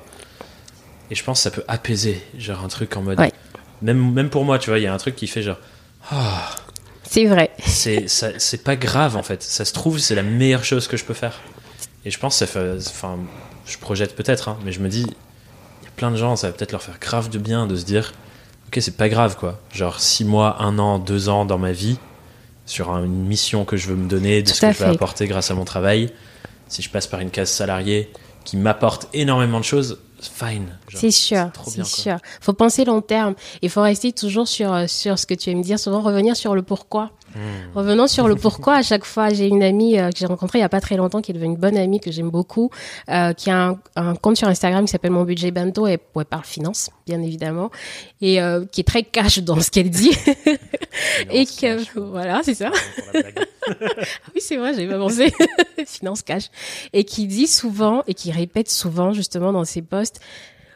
Et 1.10 1.16
je 1.16 1.24
pense 1.24 1.40
que 1.40 1.42
ça 1.42 1.50
peut 1.50 1.64
apaiser, 1.66 2.22
genre 2.38 2.62
un 2.62 2.68
truc 2.68 2.96
en 2.96 3.02
mode. 3.02 3.20
Même, 3.82 4.12
même 4.12 4.30
pour 4.30 4.44
moi, 4.44 4.60
tu 4.60 4.70
vois, 4.70 4.78
il 4.78 4.84
y 4.84 4.86
a 4.86 4.94
un 4.94 4.98
truc 4.98 5.16
qui 5.16 5.26
fait 5.26 5.42
genre. 5.42 5.58
Ah. 6.12 6.54
c'est 7.02 7.24
vrai. 7.24 7.50
C'est 7.66 8.62
pas 8.62 8.76
grave 8.76 9.16
en 9.16 9.24
fait. 9.24 9.42
Ça 9.42 9.64
se 9.64 9.72
trouve, 9.72 9.98
c'est 9.98 10.14
la 10.14 10.22
meilleure 10.22 10.64
chose 10.64 10.86
que 10.86 10.96
je 10.96 11.04
peux 11.04 11.14
faire. 11.14 11.40
Et 12.04 12.12
je 12.12 12.20
pense, 12.20 12.36
ça 12.36 12.46
fait, 12.46 12.76
enfin, 12.78 13.18
je 13.66 13.78
projette 13.78 14.14
peut-être, 14.14 14.48
hein, 14.48 14.58
mais 14.64 14.70
je 14.70 14.78
me 14.78 14.88
dis, 14.88 15.02
il 15.02 15.84
y 15.84 15.88
a 15.88 15.90
plein 15.96 16.12
de 16.12 16.16
gens, 16.16 16.36
ça 16.36 16.46
va 16.46 16.52
peut-être 16.52 16.70
leur 16.70 16.82
faire 16.82 17.00
grave 17.00 17.30
de 17.30 17.38
bien 17.38 17.66
de 17.66 17.74
se 17.74 17.84
dire 17.84 18.12
ok, 18.66 18.78
c'est 18.80 18.96
pas 18.96 19.08
grave 19.08 19.36
quoi. 19.36 19.60
Genre 19.72 20.00
six 20.00 20.24
mois, 20.24 20.62
un 20.62 20.78
an, 20.78 20.98
deux 20.98 21.28
ans 21.28 21.44
dans 21.44 21.58
ma 21.58 21.72
vie, 21.72 21.98
sur 22.66 22.90
une 22.90 23.26
mission 23.26 23.64
que 23.64 23.76
je 23.76 23.88
veux 23.88 23.96
me 23.96 24.08
donner, 24.08 24.42
de 24.42 24.48
ce 24.48 24.60
que 24.60 24.72
je 24.72 24.78
vais 24.78 24.90
apporter 24.90 25.26
grâce 25.26 25.50
à 25.50 25.54
mon 25.54 25.64
travail. 25.64 26.12
Si 26.68 26.82
je 26.82 26.90
passe 26.90 27.06
par 27.06 27.20
une 27.20 27.30
case 27.30 27.50
salariée 27.50 28.10
qui 28.44 28.56
m'apporte 28.56 29.08
énormément 29.12 29.60
de 29.60 29.64
choses, 29.64 30.00
fine. 30.20 30.78
C'est 30.92 31.10
sûr, 31.10 31.50
c'est 31.66 31.84
sûr. 31.84 32.18
Faut 32.40 32.52
penser 32.52 32.84
long 32.84 33.00
terme. 33.00 33.34
Il 33.62 33.70
faut 33.70 33.82
rester 33.82 34.12
toujours 34.12 34.48
sur, 34.48 34.72
euh, 34.72 34.86
sur 34.86 35.18
ce 35.18 35.26
que 35.26 35.34
tu 35.34 35.50
aimes 35.50 35.62
dire, 35.62 35.78
souvent 35.78 36.00
revenir 36.00 36.36
sur 36.36 36.54
le 36.54 36.62
pourquoi. 36.62 37.10
Hmm. 37.36 37.76
Revenons 37.76 38.06
sur 38.06 38.28
le 38.28 38.34
pourquoi. 38.34 38.76
À 38.76 38.82
chaque 38.82 39.04
fois, 39.04 39.28
j'ai 39.30 39.46
une 39.46 39.62
amie 39.62 39.98
euh, 39.98 40.10
que 40.10 40.18
j'ai 40.18 40.26
rencontrée 40.26 40.58
il 40.58 40.62
y 40.62 40.64
a 40.64 40.68
pas 40.68 40.80
très 40.80 40.96
longtemps, 40.96 41.20
qui 41.20 41.30
est 41.30 41.34
devenue 41.34 41.52
une 41.52 41.58
bonne 41.58 41.76
amie 41.76 42.00
que 42.00 42.10
j'aime 42.10 42.30
beaucoup, 42.30 42.70
euh, 43.10 43.32
qui 43.32 43.50
a 43.50 43.76
un, 43.96 44.14
compte 44.16 44.36
sur 44.36 44.48
Instagram 44.48 44.84
qui 44.84 44.90
s'appelle 44.90 45.10
Mon 45.10 45.24
Budget 45.24 45.50
Bento 45.50 45.86
et 45.86 45.98
elle 46.14 46.24
parle 46.24 46.44
finance, 46.44 46.90
bien 47.06 47.20
évidemment, 47.22 47.70
et 48.20 48.40
euh, 48.40 48.64
qui 48.64 48.80
est 48.80 48.84
très 48.84 49.02
cash 49.02 49.38
dans 49.40 49.60
ce 49.60 49.70
qu'elle 49.70 49.90
dit. 49.90 50.16
et 51.30 51.46
que 51.46 51.98
voilà, 51.98 52.42
c'est 52.42 52.54
ça. 52.54 52.70
oui, 53.14 54.40
c'est 54.40 54.56
vrai, 54.56 54.72
j'avais 54.74 54.88
pas 54.88 54.98
pensé. 54.98 55.32
finance 55.86 56.22
cash 56.22 56.44
et 56.92 57.04
qui 57.04 57.26
dit 57.26 57.46
souvent 57.46 58.02
et 58.06 58.14
qui 58.14 58.32
répète 58.32 58.70
souvent 58.70 59.12
justement 59.12 59.52
dans 59.52 59.64
ses 59.64 59.82
posts, 59.82 60.20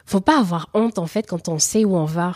faut 0.05 0.21
pas 0.21 0.39
avoir 0.39 0.69
honte 0.73 0.99
en 0.99 1.07
fait 1.07 1.27
quand 1.27 1.47
on 1.47 1.59
sait 1.59 1.85
où 1.85 1.95
on 1.95 2.05
va 2.05 2.33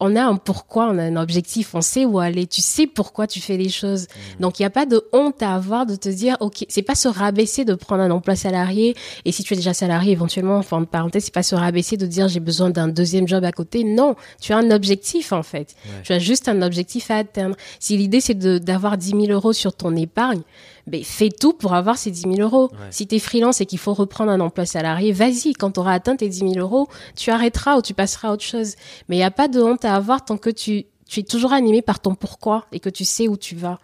on 0.00 0.16
a 0.16 0.22
un 0.22 0.36
pourquoi, 0.36 0.88
on 0.90 0.98
a 0.98 1.02
un 1.02 1.16
objectif, 1.16 1.74
on 1.74 1.80
sait 1.80 2.04
où 2.04 2.18
aller, 2.18 2.46
tu 2.46 2.60
sais 2.60 2.86
pourquoi 2.86 3.26
tu 3.26 3.40
fais 3.40 3.56
les 3.56 3.68
choses. 3.68 4.02
Mm. 4.02 4.42
Donc 4.42 4.58
il 4.58 4.62
n'y 4.62 4.66
a 4.66 4.70
pas 4.70 4.86
de 4.86 5.04
honte 5.12 5.42
à 5.42 5.54
avoir 5.54 5.86
de 5.86 5.96
te 5.96 6.08
dire 6.08 6.36
OK, 6.40 6.64
c'est 6.68 6.82
pas 6.82 6.94
se 6.94 7.08
rabaisser 7.08 7.64
de 7.64 7.74
prendre 7.74 8.02
un 8.02 8.10
emploi 8.10 8.36
salarié 8.36 8.96
et 9.24 9.32
si 9.32 9.42
tu 9.42 9.54
es 9.54 9.56
déjà 9.56 9.74
salarié 9.74 10.12
éventuellement 10.12 10.56
enfin 10.56 10.78
en 10.78 10.84
parenthèse, 10.84 11.24
c'est 11.24 11.34
pas 11.34 11.42
se 11.42 11.54
rabaisser 11.54 11.96
de 11.96 12.06
dire 12.06 12.28
j'ai 12.28 12.40
besoin 12.40 12.70
d'un 12.70 12.88
deuxième 12.88 13.26
job 13.26 13.44
à 13.44 13.52
côté. 13.52 13.84
Non, 13.84 14.14
tu 14.40 14.52
as 14.52 14.58
un 14.58 14.70
objectif 14.70 15.32
en 15.32 15.42
fait. 15.42 15.74
Tu 16.02 16.12
as 16.12 16.18
juste 16.18 16.48
un 16.48 16.62
objectif 16.62 17.10
à 17.10 17.16
atteindre. 17.16 17.56
Si 17.80 17.96
l'idée 17.96 18.20
c'est 18.20 18.38
d'avoir 18.38 18.96
10 18.96 19.10
000 19.10 19.26
euros 19.26 19.52
sur 19.52 19.74
ton 19.74 19.94
épargne, 19.96 20.42
ben, 20.88 21.02
fais 21.04 21.30
tout 21.30 21.52
pour 21.52 21.74
avoir 21.74 21.96
ces 21.98 22.10
10 22.10 22.22
000 22.22 22.34
euros. 22.40 22.70
Si 22.90 23.06
tu 23.06 23.16
es 23.16 23.18
freelance 23.18 23.60
et 23.60 23.66
qu'il 23.66 23.78
faut 23.78 23.94
reprendre 23.94 24.30
un 24.30 24.40
emploi 24.40 24.66
salarié, 24.66 25.12
vas-y, 25.12 25.52
quand 25.52 25.72
tu 25.72 25.80
auras 25.80 25.92
atteint 25.94 26.16
tes 26.16 26.28
10 26.28 26.38
000 26.38 26.52
euros, 26.58 26.88
tu 27.16 27.30
arrêteras 27.30 27.76
ou 27.76 27.82
tu 27.82 27.94
passeras 27.94 28.28
à 28.28 28.32
autre 28.32 28.44
chose. 28.44 28.74
Mais 29.08 29.16
il 29.16 29.18
n'y 29.20 29.24
a 29.24 29.30
pas 29.30 29.48
de 29.48 29.60
honte 29.60 29.84
à 29.84 29.94
avoir 29.94 30.24
tant 30.24 30.36
que 30.36 30.50
tu, 30.50 30.86
tu 31.08 31.20
es 31.20 31.22
toujours 31.22 31.52
animé 31.52 31.82
par 31.82 32.00
ton 32.00 32.14
pourquoi 32.14 32.66
et 32.72 32.80
que 32.80 32.90
tu 32.90 33.04
sais 33.04 33.28
où 33.28 33.36
tu 33.36 33.56
vas. 33.56 33.78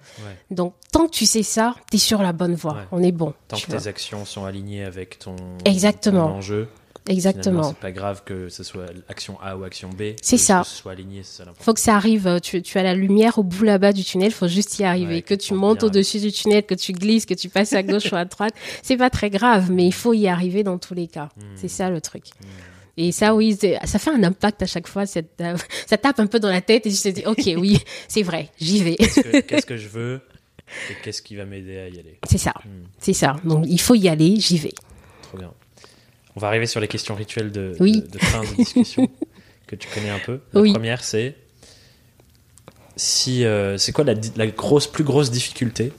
Donc, 0.50 0.74
tant 0.92 1.06
que 1.06 1.10
tu 1.12 1.26
sais 1.26 1.42
ça, 1.42 1.74
tu 1.90 1.96
es 1.96 2.00
sur 2.00 2.22
la 2.22 2.32
bonne 2.32 2.54
voie. 2.54 2.78
On 2.92 3.02
est 3.02 3.12
bon. 3.12 3.34
Tant 3.48 3.56
que 3.56 3.66
tes 3.70 3.86
actions 3.86 4.24
sont 4.24 4.44
alignées 4.44 4.84
avec 4.84 5.18
ton, 5.18 5.36
Exactement. 5.64 6.28
ton 6.28 6.34
enjeu. 6.34 6.68
Exactement. 7.08 7.64
C'est 7.64 7.76
pas 7.76 7.92
grave 7.92 8.22
que 8.24 8.48
ce 8.48 8.62
soit 8.62 8.86
action 9.08 9.38
A 9.42 9.56
ou 9.56 9.64
action 9.64 9.90
B. 9.90 10.14
C'est 10.22 10.38
ça. 10.38 10.60
Que 10.62 10.68
ce 10.68 10.76
soit 10.76 10.92
aligné, 10.92 11.20
c'est 11.22 11.44
Faut 11.60 11.74
que 11.74 11.80
ça 11.80 11.96
arrive. 11.96 12.40
Tu, 12.42 12.62
tu, 12.62 12.78
as 12.78 12.82
la 12.82 12.94
lumière 12.94 13.38
au 13.38 13.42
bout 13.42 13.64
là-bas 13.64 13.92
du 13.92 14.04
tunnel. 14.04 14.32
Faut 14.32 14.48
juste 14.48 14.78
y 14.78 14.84
arriver. 14.84 15.20
que 15.22 15.34
tu 15.34 15.52
montes 15.54 15.82
au-dessus 15.82 16.20
du 16.20 16.32
tunnel, 16.32 16.64
que 16.64 16.74
tu 16.74 16.92
glisses, 16.92 17.26
que 17.26 17.34
tu 17.34 17.48
passes 17.48 17.74
à 17.74 17.82
gauche 17.82 18.10
ou 18.10 18.16
à 18.16 18.24
droite. 18.24 18.54
C'est 18.82 18.96
pas 18.96 19.10
très 19.10 19.28
grave, 19.28 19.70
mais 19.70 19.84
il 19.84 19.92
faut 19.92 20.14
y 20.14 20.28
arriver 20.28 20.62
dans 20.62 20.78
tous 20.78 20.94
les 20.94 21.06
cas. 21.06 21.28
Hmm. 21.36 21.56
C'est 21.56 21.68
ça 21.68 21.90
le 21.90 22.00
truc. 22.00 22.24
Hmm. 22.40 22.46
Et 22.96 23.12
ça, 23.12 23.34
oui, 23.34 23.58
ça 23.84 23.98
fait 23.98 24.10
un 24.10 24.22
impact 24.22 24.62
à 24.62 24.66
chaque 24.66 24.86
fois. 24.86 25.02
Euh, 25.02 25.56
ça 25.86 25.98
tape 25.98 26.20
un 26.20 26.26
peu 26.26 26.38
dans 26.40 26.50
la 26.50 26.60
tête 26.60 26.86
et 26.86 26.90
je 26.90 27.02
te 27.02 27.08
dis, 27.08 27.26
ok, 27.26 27.50
oui, 27.58 27.78
c'est 28.08 28.22
vrai, 28.22 28.50
j'y 28.58 28.82
vais. 28.82 28.96
Qu'est-ce 28.96 29.66
que, 29.66 29.76
je 29.76 29.88
veux 29.88 30.20
et 30.90 30.94
qu'est-ce 31.02 31.20
qui 31.20 31.36
va 31.36 31.44
m'aider 31.44 31.76
à 31.76 31.88
y 31.88 31.98
aller? 31.98 32.18
C'est 32.26 32.38
ça, 32.38 32.54
hmm. 32.64 32.84
c'est 32.98 33.12
ça. 33.12 33.36
Donc 33.44 33.64
il 33.68 33.80
faut 33.80 33.94
y 33.94 34.08
aller, 34.08 34.36
j'y 34.38 34.56
vais. 34.56 34.74
Trop 35.22 35.36
bien. 35.36 35.52
On 36.36 36.40
va 36.40 36.48
arriver 36.48 36.66
sur 36.66 36.80
les 36.80 36.88
questions 36.88 37.14
rituelles 37.14 37.52
de, 37.52 37.76
de, 37.78 38.18
fin 38.18 38.40
de 38.40 38.56
discussion 38.56 39.08
que 39.66 39.76
tu 39.76 39.88
connais 39.88 40.10
un 40.10 40.18
peu. 40.18 40.40
La 40.52 40.72
première, 40.72 41.04
c'est 41.04 41.36
si 42.96 43.44
euh, 43.44 43.78
c'est 43.78 43.92
quoi 43.92 44.04
la, 44.04 44.14
la, 44.36 44.46
grosse, 44.46 44.86
plus 44.86 45.04
grosse 45.04 45.30
difficulté 45.30 45.92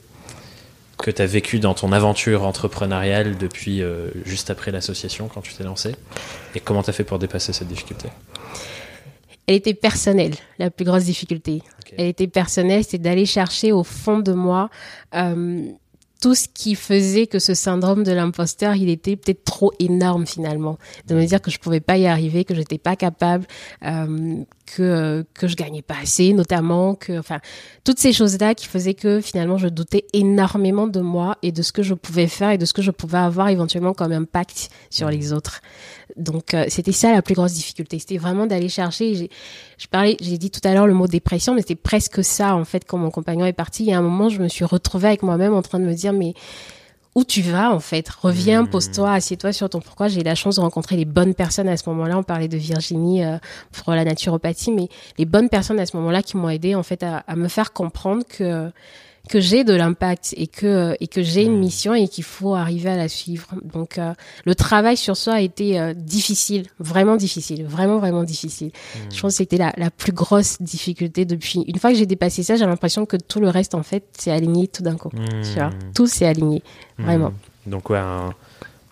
que 0.97 1.11
tu 1.11 1.21
as 1.21 1.25
vécue 1.25 1.59
dans 1.59 1.73
ton 1.73 1.91
aventure 1.91 2.43
entrepreneuriale 2.43 3.37
depuis 3.37 3.81
euh, 3.81 4.09
juste 4.25 4.49
après 4.49 4.71
l'association 4.71 5.27
quand 5.27 5.41
tu 5.41 5.53
t'es 5.53 5.63
lancé 5.63 5.95
et 6.53 6.59
comment 6.59 6.83
tu 6.83 6.89
as 6.89 6.93
fait 6.93 7.03
pour 7.03 7.19
dépasser 7.19 7.53
cette 7.53 7.67
difficulté? 7.67 8.09
Elle 9.47 9.55
était 9.55 9.73
personnelle, 9.73 10.33
la 10.57 10.71
plus 10.71 10.85
grosse 10.85 11.03
difficulté. 11.03 11.61
Elle 11.97 12.07
était 12.07 12.27
personnelle, 12.27 12.83
c'est 12.83 12.97
d'aller 12.97 13.27
chercher 13.27 13.71
au 13.71 13.83
fond 13.83 14.19
de 14.19 14.33
moi 14.33 14.69
euh, 15.13 15.67
tout 16.21 16.35
ce 16.35 16.47
qui 16.47 16.75
faisait 16.75 17.27
que 17.27 17.39
ce 17.39 17.53
syndrome 17.53 18.03
de 18.03 18.11
l'imposteur, 18.11 18.75
il 18.75 18.89
était 18.89 19.15
peut-être 19.15 19.43
trop 19.43 19.71
énorme 19.79 20.25
finalement. 20.25 20.77
De 21.07 21.15
me 21.15 21.25
dire 21.25 21.41
que 21.41 21.51
je 21.51 21.59
pouvais 21.59 21.79
pas 21.79 21.97
y 21.97 22.07
arriver, 22.07 22.45
que 22.45 22.55
j'étais 22.55 22.77
pas 22.77 22.95
capable, 22.95 23.45
euh, 23.83 24.37
que 24.65 25.25
que 25.33 25.47
je 25.47 25.55
gagnais 25.55 25.81
pas 25.81 25.95
assez, 26.01 26.33
notamment 26.33 26.95
que, 26.95 27.19
enfin, 27.19 27.39
toutes 27.83 27.99
ces 27.99 28.13
choses-là 28.13 28.55
qui 28.55 28.67
faisaient 28.67 28.93
que 28.93 29.21
finalement 29.21 29.57
je 29.57 29.67
doutais 29.67 30.05
énormément 30.13 30.87
de 30.87 31.01
moi 31.01 31.37
et 31.43 31.51
de 31.51 31.61
ce 31.61 31.71
que 31.71 31.83
je 31.83 31.93
pouvais 31.93 32.27
faire 32.27 32.51
et 32.51 32.57
de 32.57 32.65
ce 32.65 32.73
que 32.73 32.81
je 32.81 32.91
pouvais 32.91 33.17
avoir 33.17 33.49
éventuellement 33.49 33.93
comme 33.93 34.11
impact 34.11 34.69
sur 34.89 35.09
les 35.09 35.33
autres. 35.33 35.61
Donc 36.17 36.53
euh, 36.53 36.65
c'était 36.69 36.91
ça 36.91 37.11
la 37.11 37.21
plus 37.21 37.35
grosse 37.35 37.53
difficulté, 37.53 37.99
c'était 37.99 38.17
vraiment 38.17 38.45
d'aller 38.45 38.69
chercher. 38.69 39.29
Je 39.77 39.87
parlais, 39.87 40.15
j'ai 40.21 40.37
dit 40.37 40.49
tout 40.49 40.61
à 40.63 40.73
l'heure 40.73 40.87
le 40.87 40.93
mot 40.93 41.07
dépression, 41.07 41.53
mais 41.53 41.61
c'était 41.61 41.75
presque 41.75 42.23
ça 42.23 42.55
en 42.55 42.63
fait 42.63 42.85
quand 42.85 42.97
mon 42.97 43.11
compagnon 43.11 43.45
est 43.45 43.53
parti. 43.53 43.83
Il 43.83 43.89
y 43.89 43.93
a 43.93 43.97
un 43.97 44.01
moment, 44.01 44.29
je 44.29 44.41
me 44.41 44.47
suis 44.47 44.65
retrouvée 44.65 45.09
avec 45.09 45.23
moi-même 45.23 45.53
en 45.53 45.61
train 45.61 45.79
de 45.79 45.85
me 45.85 45.93
dire 45.93 46.13
mais 46.13 46.33
où 47.15 47.23
tu 47.23 47.41
vas 47.41 47.71
en 47.71 47.79
fait? 47.79 48.07
Reviens, 48.09 48.63
mmh. 48.63 48.69
pose-toi, 48.69 49.11
assieds-toi 49.11 49.53
sur 49.53 49.69
ton 49.69 49.79
pourquoi. 49.79 50.09
J'ai 50.09 50.21
eu 50.21 50.23
la 50.23 50.35
chance 50.35 50.55
de 50.55 50.61
rencontrer 50.61 50.97
les 50.97 51.05
bonnes 51.05 51.33
personnes 51.33 51.69
à 51.69 51.77
ce 51.77 51.89
moment-là. 51.89 52.17
On 52.17 52.23
parlait 52.23 52.49
de 52.49 52.57
Virginie 52.57 53.23
euh, 53.23 53.37
pour 53.71 53.93
la 53.93 54.03
naturopathie, 54.03 54.71
mais 54.71 54.89
les 55.17 55.25
bonnes 55.25 55.49
personnes 55.49 55.79
à 55.79 55.85
ce 55.85 55.95
moment-là 55.97 56.21
qui 56.21 56.37
m'ont 56.37 56.49
aidé 56.49 56.75
en 56.75 56.83
fait 56.83 57.03
à, 57.03 57.17
à, 57.19 57.35
me 57.35 57.47
faire 57.47 57.71
comprendre 57.71 58.23
que 58.27 58.69
que 59.29 59.39
j'ai 59.39 59.63
de 59.63 59.73
l'impact 59.73 60.33
et 60.37 60.47
que 60.47 60.95
et 60.99 61.07
que 61.07 61.23
j'ai 61.23 61.43
une 61.43 61.57
mission 61.57 61.93
et 61.93 62.07
qu'il 62.07 62.23
faut 62.23 62.55
arriver 62.55 62.89
à 62.89 62.97
la 62.97 63.07
suivre. 63.07 63.47
Donc 63.63 63.97
euh, 63.97 64.13
le 64.45 64.55
travail 64.55 64.97
sur 64.97 65.17
soi 65.17 65.33
a 65.35 65.41
été 65.41 65.79
euh, 65.79 65.93
difficile, 65.93 66.67
vraiment 66.79 67.15
difficile, 67.15 67.65
vraiment 67.65 67.99
vraiment 67.99 68.23
difficile. 68.23 68.67
Hmm. 68.67 69.13
Je 69.13 69.21
pense 69.21 69.33
que 69.33 69.37
c'était 69.37 69.57
la, 69.57 69.73
la 69.77 69.89
plus 69.89 70.11
grosse 70.11 70.61
difficulté 70.61 71.25
depuis. 71.25 71.63
Une 71.67 71.77
fois 71.77 71.91
que 71.91 71.97
j'ai 71.97 72.05
dépassé 72.05 72.43
ça, 72.43 72.55
j'ai 72.55 72.65
l'impression 72.65 73.05
que 73.05 73.17
tout 73.17 73.39
le 73.39 73.49
reste 73.49 73.75
en 73.75 73.83
fait 73.83 74.03
s'est 74.17 74.31
aligné 74.31 74.67
tout 74.67 74.83
d'un 74.83 74.95
coup. 74.95 75.09
Tu 75.43 75.59
vois, 75.59 75.71
tout 75.93 76.07
s'est 76.07 76.25
aligné, 76.25 76.61
vraiment. 76.97 77.33
Donc 77.65 77.89
ouais, 77.89 77.97
un, 77.97 78.33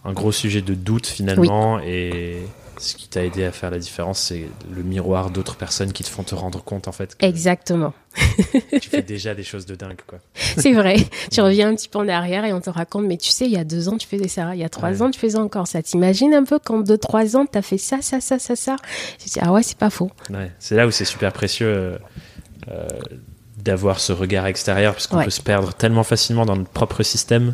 un, 0.03 0.13
gros 0.13 0.31
sujet 0.31 0.61
de 0.61 0.73
doute 0.73 1.05
finalement 1.05 1.79
et 1.79 2.41
ce 2.77 2.95
qui 2.95 3.07
t'a 3.07 3.23
aidé 3.23 3.43
à 3.45 3.51
faire 3.51 3.71
la 3.71 3.79
différence, 3.79 4.19
c'est 4.19 4.47
le 4.73 4.83
miroir 4.83 5.29
d'autres 5.29 5.55
personnes 5.55 5.93
qui 5.93 6.03
te 6.03 6.09
font 6.09 6.23
te 6.23 6.35
rendre 6.35 6.63
compte 6.63 6.87
en 6.87 6.91
fait. 6.91 7.15
Exactement. 7.19 7.93
tu 8.81 8.89
fais 8.89 9.01
déjà 9.01 9.33
des 9.33 9.43
choses 9.43 9.65
de 9.65 9.75
dingue 9.75 10.01
quoi. 10.05 10.19
C'est 10.35 10.73
vrai. 10.73 10.97
Tu 11.31 11.41
reviens 11.41 11.69
un 11.69 11.75
petit 11.75 11.89
peu 11.89 11.99
en 11.99 12.07
arrière 12.07 12.45
et 12.45 12.53
on 12.53 12.61
te 12.61 12.69
raconte, 12.69 13.05
mais 13.05 13.17
tu 13.17 13.31
sais, 13.31 13.45
il 13.45 13.51
y 13.51 13.57
a 13.57 13.63
deux 13.63 13.89
ans 13.89 13.97
tu 13.97 14.07
faisais 14.07 14.27
ça, 14.27 14.53
il 14.55 14.61
y 14.61 14.63
a 14.63 14.69
trois 14.69 15.01
ans 15.01 15.11
tu 15.11 15.19
faisais 15.19 15.37
encore 15.37 15.67
ça. 15.67 15.81
T'imagines 15.81 16.33
un 16.33 16.43
peu 16.43 16.59
quand 16.59 16.79
deux 16.81 16.97
trois 16.97 17.35
ans 17.35 17.45
t'as 17.45 17.61
fait 17.61 17.77
ça, 17.77 18.01
ça, 18.01 18.21
ça, 18.21 18.39
ça, 18.39 18.55
ça. 18.55 18.75
Je 19.19 19.25
dis 19.25 19.39
ah 19.41 19.51
ouais 19.51 19.63
c'est 19.63 19.77
pas 19.77 19.89
faux. 19.89 20.11
Ouais. 20.29 20.51
C'est 20.59 20.75
là 20.75 20.87
où 20.87 20.91
c'est 20.91 21.05
super 21.05 21.31
précieux. 21.31 21.67
Euh, 21.67 21.97
euh, 22.69 22.87
d'avoir 23.57 23.99
ce 23.99 24.11
regard 24.11 24.45
extérieur 24.45 24.93
parce 24.93 25.07
qu'on 25.07 25.23
peut 25.23 25.29
se 25.29 25.41
perdre 25.41 25.73
tellement 25.73 26.03
facilement 26.03 26.45
dans 26.45 26.57
notre 26.57 26.69
propre 26.69 27.01
système 27.01 27.53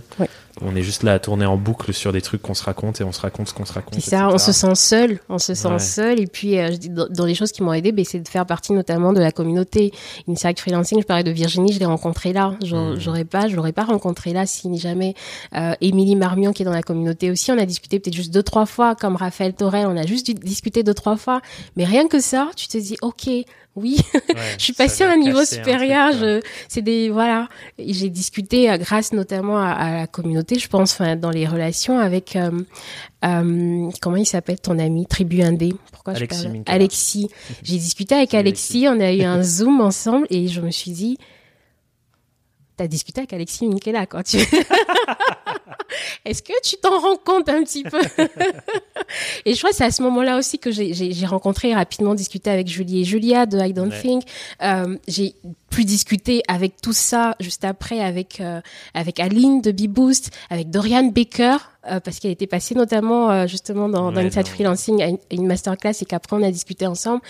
on 0.62 0.76
est 0.76 0.84
juste 0.84 1.04
là 1.04 1.14
à 1.14 1.20
tourner 1.20 1.46
en 1.46 1.58
boucle 1.58 1.94
sur 1.94 2.12
des 2.12 2.22
trucs 2.22 2.42
qu'on 2.42 2.54
se 2.54 2.64
raconte 2.64 3.00
et 3.02 3.04
on 3.04 3.12
se 3.12 3.22
raconte 3.22 3.48
ce 3.48 3.54
qu'on 3.54 3.66
se 3.66 3.74
raconte. 3.74 3.96
C'est 3.96 4.10
ça, 4.10 4.30
on 4.30 4.38
se 4.38 4.52
sent 4.52 4.76
seul, 4.76 5.20
on 5.30 5.38
se 5.38 5.54
sent 5.54 5.80
seul. 5.80 6.20
Et 6.20 6.28
puis, 6.28 6.60
euh, 6.60 6.72
dans, 7.10 7.26
les 7.26 7.36
choses 7.36 7.52
qui 7.52 7.64
m'ont 7.64 7.74
aidé, 7.74 7.92
ben, 7.92 8.04
c'est 8.06 8.20
de 8.20 8.28
faire 8.28 8.46
partie 8.46 8.74
notamment 8.74 9.14
de 9.14 9.20
la 9.20 9.32
communauté 9.32 9.92
Inside 10.28 10.60
Freelancing. 10.60 11.02
Je 11.02 11.06
parlais 11.06 11.24
de 11.24 11.32
Virginie, 11.32 11.72
je 11.72 11.80
l'ai 11.80 11.86
rencontrée 11.86 12.34
là. 12.34 12.56
Hmm. 12.62 12.96
J'aurais 12.98 13.26
pas, 13.26 13.48
je 13.48 13.56
l'aurais 13.56 13.72
pas 13.72 13.84
rencontrée 13.84 14.34
là 14.34 14.46
si 14.46 14.78
jamais 14.78 15.14
euh, 15.56 15.74
Émilie 15.82 16.16
Marmion 16.16 16.52
qui 16.52 16.64
est 16.64 16.66
dans 16.66 16.72
la 16.72 16.84
communauté 16.84 17.32
aussi. 17.32 17.52
On 17.52 17.58
a 17.58 17.66
discuté 17.66 18.00
peut-être 18.00 18.16
juste 18.16 18.34
deux 18.34 18.44
trois 18.44 18.66
fois, 18.66 18.96
comme 18.96 19.16
Raphaël 19.16 19.54
Torel, 19.54 19.88
on 19.88 19.98
a 19.98 20.06
juste 20.06 20.30
discuté 20.32 20.84
deux 20.84 20.94
trois 20.94 21.18
fois. 21.18 21.42
Mais 21.76 21.86
rien 21.86 22.08
que 22.08 22.20
ça, 22.20 22.50
tu 22.56 22.68
te 22.68 22.78
dis, 22.78 22.98
ok, 23.02 23.30
oui, 23.80 23.98
je 24.58 24.64
suis 24.64 24.74
passée 24.74 25.04
à 25.04 25.12
un 25.12 25.18
niveau 25.18 25.44
supérieur. 25.46 26.12
je, 26.12 26.42
c'est 26.68 26.82
des 26.82 27.10
voilà, 27.10 27.48
j'ai 27.78 28.10
discuté 28.10 28.70
euh, 28.70 28.78
grâce 28.78 29.14
notamment 29.14 29.58
à, 29.58 29.92
la 29.92 30.08
communauté, 30.08 30.60
je 30.60 30.68
pense, 30.68 30.94
enfin 30.94 31.16
dans 31.16 31.32
les 31.32 31.48
relations 31.48 32.00
avec 32.00 32.36
euh, 32.36 32.52
euh, 33.26 33.90
comment 34.02 34.18
il 34.18 34.26
s'appelle 34.26 34.60
ton 34.60 34.80
ami 34.80 35.06
Tribu 35.06 35.42
Indé? 35.42 35.74
Pourquoi 35.92 36.14
Alexis 36.14 36.44
je 36.44 36.48
parle 36.48 36.64
Alexis. 36.68 37.30
J'ai 37.64 37.78
discuté 37.78 38.16
avec 38.16 38.34
Alexis, 38.34 38.88
on 38.88 39.00
a 39.00 39.12
eu 39.12 39.24
un 39.24 39.42
zoom 39.44 39.82
ensemble 39.82 40.28
et 40.30 40.48
je 40.48 40.62
me 40.62 40.72
suis 40.72 40.92
dit, 40.92 41.18
t'as 42.80 42.88
discuté 42.88 43.20
avec 43.20 43.34
Alexis 43.34 43.68
Minkela 43.68 44.06
quand 44.06 44.24
tu. 44.24 44.38
Est-ce 46.26 46.42
que 46.42 46.54
tu 46.64 46.78
t'en 46.78 46.98
rends 46.98 47.18
compte 47.18 47.50
un 47.50 47.62
petit 47.64 47.84
peu? 47.84 48.00
Et 49.46 49.54
je 49.54 49.58
crois 49.58 49.72
que 49.72 49.76
c'est 49.76 49.84
à 49.84 49.92
ce 49.92 50.02
moment-là 50.04 50.38
aussi 50.38 50.60
que 50.60 50.72
j'ai 50.72 51.26
rencontré 51.26 51.74
rapidement 51.74 52.16
discuté 52.16 52.50
avec 52.50 52.68
Julie 52.68 53.02
et 53.02 53.04
Julia 53.04 53.46
de 53.46 53.60
I 53.60 53.74
Don't 53.74 53.92
Think. 54.02 54.24
Euh, 54.62 54.98
j'ai 55.10 55.36
pu 55.70 55.84
discuter 55.84 56.42
avec 56.48 56.80
tout 56.82 56.94
ça 56.94 57.36
juste 57.42 57.66
après 57.66 58.00
avec 58.00 58.40
euh, 58.40 58.62
avec 58.94 59.20
Aline 59.20 59.62
de 59.62 59.72
B-Boost, 59.72 60.32
avec 60.50 60.70
Dorian 60.70 61.04
Baker 61.04 61.58
euh, 61.92 62.00
parce 62.00 62.20
qu'elle 62.20 62.32
était 62.32 62.48
passée 62.48 62.76
notamment 62.76 63.46
justement 63.46 63.90
dans, 63.90 64.14
dans 64.14 64.22
Inside 64.22 64.48
Freelancing 64.48 65.02
à 65.02 65.08
une, 65.08 65.18
une 65.32 65.48
masterclass 65.48 65.96
et 66.02 66.06
qu'après 66.06 66.38
on 66.38 66.44
a 66.44 66.52
discuté 66.52 66.88
ensemble. 66.88 67.22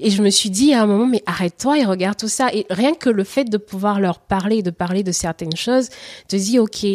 Et 0.00 0.10
je 0.10 0.22
me 0.22 0.30
suis 0.30 0.50
dit 0.50 0.72
à 0.72 0.82
un 0.82 0.86
moment, 0.86 1.06
mais 1.06 1.22
arrête-toi 1.26 1.78
et 1.78 1.84
regarde 1.84 2.16
tout 2.16 2.28
ça. 2.28 2.48
Et 2.52 2.66
rien 2.70 2.94
que 2.94 3.10
le 3.10 3.24
fait 3.24 3.44
de 3.44 3.58
pouvoir 3.58 4.00
leur 4.00 4.18
parler, 4.18 4.62
de 4.62 4.70
parler 4.70 5.02
de 5.02 5.12
certaines 5.12 5.56
choses, 5.56 5.88
te 6.26 6.36
dit, 6.36 6.58
OK, 6.58 6.86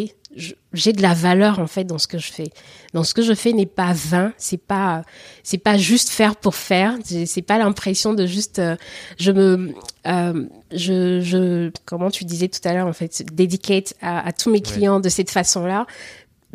j'ai 0.74 0.92
de 0.92 1.02
la 1.02 1.14
valeur 1.14 1.60
en 1.60 1.68
fait 1.68 1.86
dans 1.86 1.98
ce 1.98 2.08
que 2.08 2.18
je 2.18 2.32
fais. 2.32 2.52
Dans 2.94 3.04
ce 3.04 3.14
que 3.14 3.22
je 3.22 3.34
fais 3.34 3.54
n'est 3.54 3.66
pas 3.66 3.94
vain, 3.94 4.34
c'est 4.38 4.58
pas 4.58 5.04
c'est 5.44 5.58
pas 5.58 5.78
juste 5.78 6.10
faire 6.10 6.36
pour 6.36 6.56
faire, 6.56 6.98
c'est 7.04 7.42
pas 7.42 7.58
l'impression 7.58 8.14
de 8.14 8.26
juste 8.26 8.60
euh, 8.60 8.76
je 9.18 9.32
me 9.32 9.74
euh, 10.08 10.46
je, 10.72 11.22
je 11.22 11.72
comment 11.86 12.10
tu 12.10 12.26
disais 12.26 12.50
tout 12.50 12.60
à 12.68 12.74
l'heure 12.74 12.88
en 12.88 12.94
fait 12.94 13.24
dédicate 13.34 13.94
à, 14.02 14.28
à 14.28 14.34
tous 14.34 14.50
mes 14.50 14.62
clients 14.62 15.00
de 15.00 15.10
cette 15.10 15.32
façon-là 15.32 15.86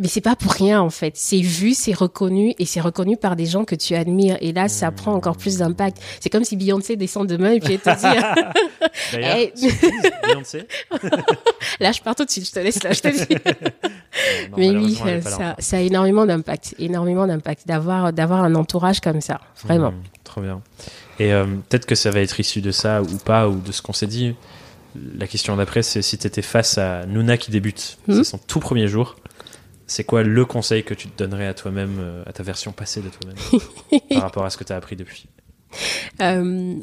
mais 0.00 0.08
c'est 0.08 0.22
pas 0.22 0.34
pour 0.34 0.52
rien 0.52 0.80
en 0.80 0.88
fait. 0.88 1.12
C'est 1.16 1.40
vu, 1.40 1.74
c'est 1.74 1.92
reconnu 1.92 2.54
et 2.58 2.64
c'est 2.64 2.80
reconnu 2.80 3.18
par 3.18 3.36
des 3.36 3.44
gens 3.44 3.64
que 3.64 3.74
tu 3.74 3.94
admires. 3.94 4.38
Et 4.40 4.52
là, 4.52 4.68
ça 4.68 4.90
prend 4.90 5.12
encore 5.12 5.36
plus 5.36 5.58
d'impact. 5.58 5.98
C'est 6.20 6.30
comme 6.30 6.44
si 6.44 6.56
Beyoncé 6.56 6.96
descend 6.96 7.28
demain 7.28 7.50
et 7.50 7.60
puis 7.60 7.74
elle 7.74 7.80
te 7.80 7.90
dit. 7.90 8.02
D'ailleurs, 9.12 9.36
hey. 9.36 9.52
Beyoncé. 10.26 10.66
là, 11.80 11.92
je 11.92 12.00
pars 12.00 12.16
tout 12.16 12.24
de 12.24 12.30
suite. 12.30 12.46
Je 12.46 12.52
te 12.52 12.58
laisse 12.60 12.82
là. 12.82 12.92
Je 12.92 13.00
te 13.00 13.08
dis. 13.08 13.36
mais 14.56 14.70
oui, 14.70 14.98
ça, 15.22 15.54
ça, 15.58 15.76
a 15.76 15.80
énormément 15.80 16.24
d'impact, 16.24 16.74
énormément 16.78 17.26
d'impact 17.26 17.68
d'avoir 17.68 18.12
d'avoir 18.12 18.42
un 18.42 18.54
entourage 18.54 19.00
comme 19.00 19.20
ça, 19.20 19.40
vraiment. 19.62 19.92
Mmh, 19.92 20.02
trop 20.24 20.40
bien. 20.40 20.62
Et 21.18 21.34
euh, 21.34 21.44
peut-être 21.68 21.84
que 21.84 21.94
ça 21.94 22.10
va 22.10 22.20
être 22.20 22.40
issu 22.40 22.62
de 22.62 22.70
ça 22.70 23.02
ou 23.02 23.18
pas 23.18 23.48
ou 23.48 23.60
de 23.60 23.70
ce 23.70 23.82
qu'on 23.82 23.92
s'est 23.92 24.06
dit. 24.06 24.34
La 25.16 25.26
question 25.26 25.56
d'après, 25.56 25.82
c'est 25.82 26.02
si 26.02 26.16
tu 26.16 26.26
étais 26.26 26.42
face 26.42 26.78
à 26.78 27.04
Nuna 27.06 27.36
qui 27.36 27.50
débute, 27.50 27.98
mmh. 28.08 28.14
c'est 28.14 28.24
son 28.24 28.38
tout 28.38 28.58
premier 28.58 28.88
jour 28.88 29.16
c'est 29.90 30.04
quoi 30.04 30.22
le 30.22 30.44
conseil 30.44 30.84
que 30.84 30.94
tu 30.94 31.08
te 31.08 31.18
donnerais 31.18 31.48
à 31.48 31.54
toi-même, 31.54 31.96
euh, 31.98 32.22
à 32.24 32.32
ta 32.32 32.44
version 32.44 32.70
passée 32.70 33.00
de 33.00 33.08
toi-même, 33.08 34.00
par 34.10 34.22
rapport 34.22 34.44
à 34.44 34.50
ce 34.50 34.56
que 34.56 34.62
tu 34.62 34.72
as 34.72 34.76
appris 34.76 34.94
depuis? 34.94 35.26
Euh, 36.22 36.76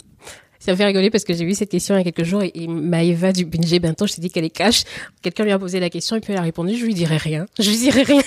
Ça 0.60 0.74
me 0.74 0.76
fait 0.76 0.84
rigoler 0.84 1.10
parce 1.10 1.24
que 1.24 1.34
j'ai 1.34 1.46
vu 1.46 1.56
cette 1.56 1.72
question 1.72 1.96
il 1.96 2.00
y 2.00 2.02
a 2.02 2.04
quelques 2.12 2.28
jours 2.28 2.44
et, 2.44 2.68
Maëva 2.68 3.32
du 3.32 3.46
Binge 3.46 3.80
Bento, 3.80 4.08
je 4.08 4.16
t'ai 4.16 4.22
dit 4.22 4.30
qu'elle 4.30 4.44
est 4.44 4.50
cash. 4.50 4.84
Quelqu'un 5.22 5.46
lui 5.46 5.54
a 5.54 5.60
posé 5.60 5.80
la 5.80 5.90
question 5.90 6.18
et 6.18 6.20
puis 6.20 6.34
elle 6.34 6.40
a 6.40 6.42
répondu, 6.42 6.76
je 6.76 6.86
lui 6.86 6.94
dirais 6.94 7.16
rien. 7.16 7.46
Je 7.60 7.70
lui 7.70 7.78
dirais 7.78 8.04
rien. 8.04 8.22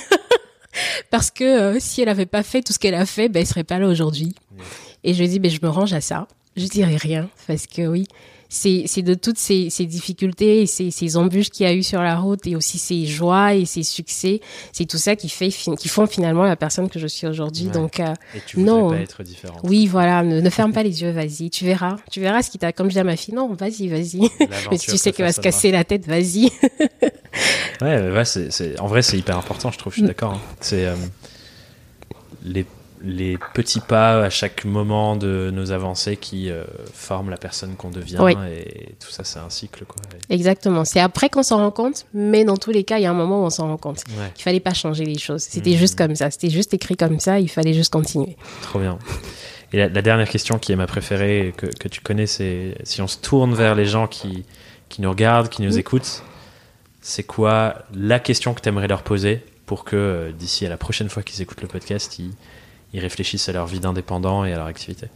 parce 1.11 1.31
que 1.31 1.45
euh, 1.45 1.77
si 1.79 2.01
elle 2.01 2.09
avait 2.09 2.25
pas 2.25 2.43
fait 2.43 2.63
tout 2.63 2.73
ce 2.73 2.79
qu'elle 2.79 2.95
a 2.95 3.05
fait, 3.05 3.29
ben, 3.29 3.41
elle 3.41 3.47
serait 3.47 3.65
pas 3.65 3.79
là 3.79 3.87
aujourd'hui. 3.87 4.35
Et 5.05 5.13
je 5.13 5.19
lui 5.19 5.27
ai 5.27 5.29
dit, 5.29 5.41
ben, 5.41 5.51
je 5.51 5.61
me 5.63 5.69
range 5.69 5.93
à 5.93 6.01
ça. 6.01 6.27
Je 6.57 6.65
dirais 6.65 6.97
rien 6.97 7.29
parce 7.47 7.67
que 7.67 7.87
oui, 7.87 8.07
c'est 8.51 9.03
de 9.03 9.15
toutes 9.15 9.39
ces, 9.39 9.69
difficultés 9.87 10.63
et 10.63 10.67
ces, 10.67 11.17
embûches 11.17 11.51
qu'il 11.51 11.67
y 11.67 11.69
a 11.69 11.73
eu 11.73 11.85
sur 11.85 12.03
la 12.03 12.17
route 12.17 12.47
et 12.47 12.57
aussi 12.57 12.79
ces 12.79 13.07
joies 13.07 13.55
et 13.55 13.65
ces 13.65 13.85
succès, 13.85 14.41
c'est 14.73 14.87
tout 14.87 14.99
ça 14.99 15.15
qui 15.15 15.29
fait 15.29 15.49
qui 15.49 15.89
font 15.89 16.07
finalement 16.07 16.43
la 16.43 16.57
personne 16.57 16.89
que 16.89 16.99
je 16.99 17.07
suis 17.07 17.27
aujourd'hui. 17.27 17.67
Donc 17.67 18.01
euh, 18.01 18.13
et 18.35 18.41
tu 18.45 18.61
non, 18.61 18.91
pas 18.91 18.97
être 18.97 19.23
différente. 19.23 19.61
Oui, 19.63 19.87
voilà, 19.87 20.23
ne, 20.25 20.51
ferme 20.51 20.73
pas 20.73 20.83
les 20.83 21.03
yeux, 21.03 21.11
vas-y, 21.11 21.51
tu 21.51 21.65
verras, 21.65 21.97
tu 22.11 22.21
verras 22.21 22.43
ce 22.43 22.51
qui 22.51 22.59
t'a 22.59 22.73
comme 22.73 22.89
je 22.89 22.95
dis 22.95 23.01
à 23.01 23.05
ma 23.05 23.17
fille, 23.17 23.35
non, 23.35 23.55
vas-y, 23.55 23.87
vas-y. 23.89 24.29
Mais 24.71 24.79
si 24.79 24.91
tu 24.91 24.99
sais 24.99 25.13
qu'elle 25.13 25.27
va 25.27 25.33
se 25.33 25.41
casser 25.41 25.71
la 25.71 25.85
tête, 25.85 26.07
vas-y. 26.07 26.51
ouais, 27.81 28.11
ouais 28.11 28.25
c'est 28.25 28.81
en 28.81 28.89
vrai 28.89 29.03
c'est 29.03 29.17
hyper 29.17 29.39
important, 29.39 29.71
je 29.71 29.79
trouve, 29.79 29.93
je 29.93 29.99
suis 29.99 30.05
mm. 30.05 30.09
d'accord. 30.09 30.33
Hein. 30.35 30.41
C'est 30.61 30.87
euh, 30.87 30.97
les 32.43 32.67
les 33.03 33.39
petits 33.55 33.81
pas 33.81 34.23
à 34.23 34.31
chaque 34.31 34.65
moment 34.65 35.17
de 35.17 35.51
nos 35.53 35.73
avancées 35.73 36.17
qui 36.17 36.51
euh, 36.51 36.65
forment 36.93 37.31
la 37.31 37.37
personne 37.37 37.75
qu'on 37.77 37.91
devient 37.91 38.19
et 38.51 38.95
tout 39.01 39.11
ça 39.11 39.25
c'est 39.25 39.39
un 39.39 39.51
cycle 39.51 39.85
quoi. 39.85 39.97
Exactement, 40.29 40.85
c'est 40.85 41.01
après 41.01 41.29
qu'on 41.29 41.43
s'en 41.43 41.59
rend 41.59 41.71
compte, 41.71 42.07
mais 42.13 42.45
dans 42.45 42.57
tous 42.57 42.71
les 42.71 42.85
cas 42.85 42.99
il 42.99 43.03
y 43.03 43.07
a 43.07 43.11
un 43.11 43.15
moment 43.15 43.43
où 43.43 43.45
on 43.45 43.51
s'en 43.51 43.69
rend 43.69 43.79
compte. 43.79 44.05
Ouais. 44.19 44.33
Il 44.39 44.43
fallait 44.43 44.61
pas 44.61 44.75
changer 44.75 45.05
les 45.05 45.19
choses, 45.19 45.43
c'était 45.43 45.77
juste 45.77 45.95
mmh. 45.95 46.07
comme 46.07 46.15
ça, 46.15 46.31
c'était 46.31 46.51
juste 46.51 46.75
écrit 46.75 46.97
comme 46.97 47.21
ça, 47.21 47.41
il 47.41 47.49
fallait 47.49 47.75
juste 47.75 47.93
continuer. 47.93 48.37
Trop 48.63 48.79
bien. 48.79 48.99
Et 49.73 49.77
la, 49.77 50.03
dernière 50.03 50.29
question 50.29 50.59
qui 50.59 50.73
est 50.73 50.77
ma 50.77 50.87
préférée 50.87 51.55
que, 51.57 51.67
que 51.67 51.89
tu 51.89 52.01
connais 52.01 52.27
c'est 52.27 52.77
si 52.83 53.01
on 53.03 53.07
se 53.07 53.19
tourne 53.19 53.55
vers 53.55 53.75
les 53.75 53.87
gens 53.87 54.09
qui, 54.09 54.45
qui 54.89 55.01
nous 55.01 55.11
regardent, 55.11 55.49
qui 55.49 55.63
nous 55.63 55.79
écoutent, 55.79 56.23
c'est 57.01 57.23
quoi 57.23 57.77
la 57.95 58.19
question 58.19 58.53
que 58.53 58.61
tu 58.61 58.69
aimerais 58.69 58.89
leur 58.89 59.03
poser 59.03 59.43
pour 59.65 59.85
que 59.85 59.97
euh, 59.97 60.33
d'ici 60.33 60.67
à 60.67 60.69
la 60.69 60.77
prochaine 60.77 61.09
fois 61.09 61.23
qu'ils 61.23 61.41
écoutent 61.41 61.63
le 61.63 61.69
podcast, 61.69 62.19
ils 62.19 62.33
ils 62.93 63.01
réfléchissent 63.01 63.49
à 63.49 63.53
leur 63.53 63.67
vie 63.67 63.81
d'indépendant 63.81 64.45
et 64.45 64.53
à 64.53 64.57
leur 64.57 64.67
activité 64.67 65.09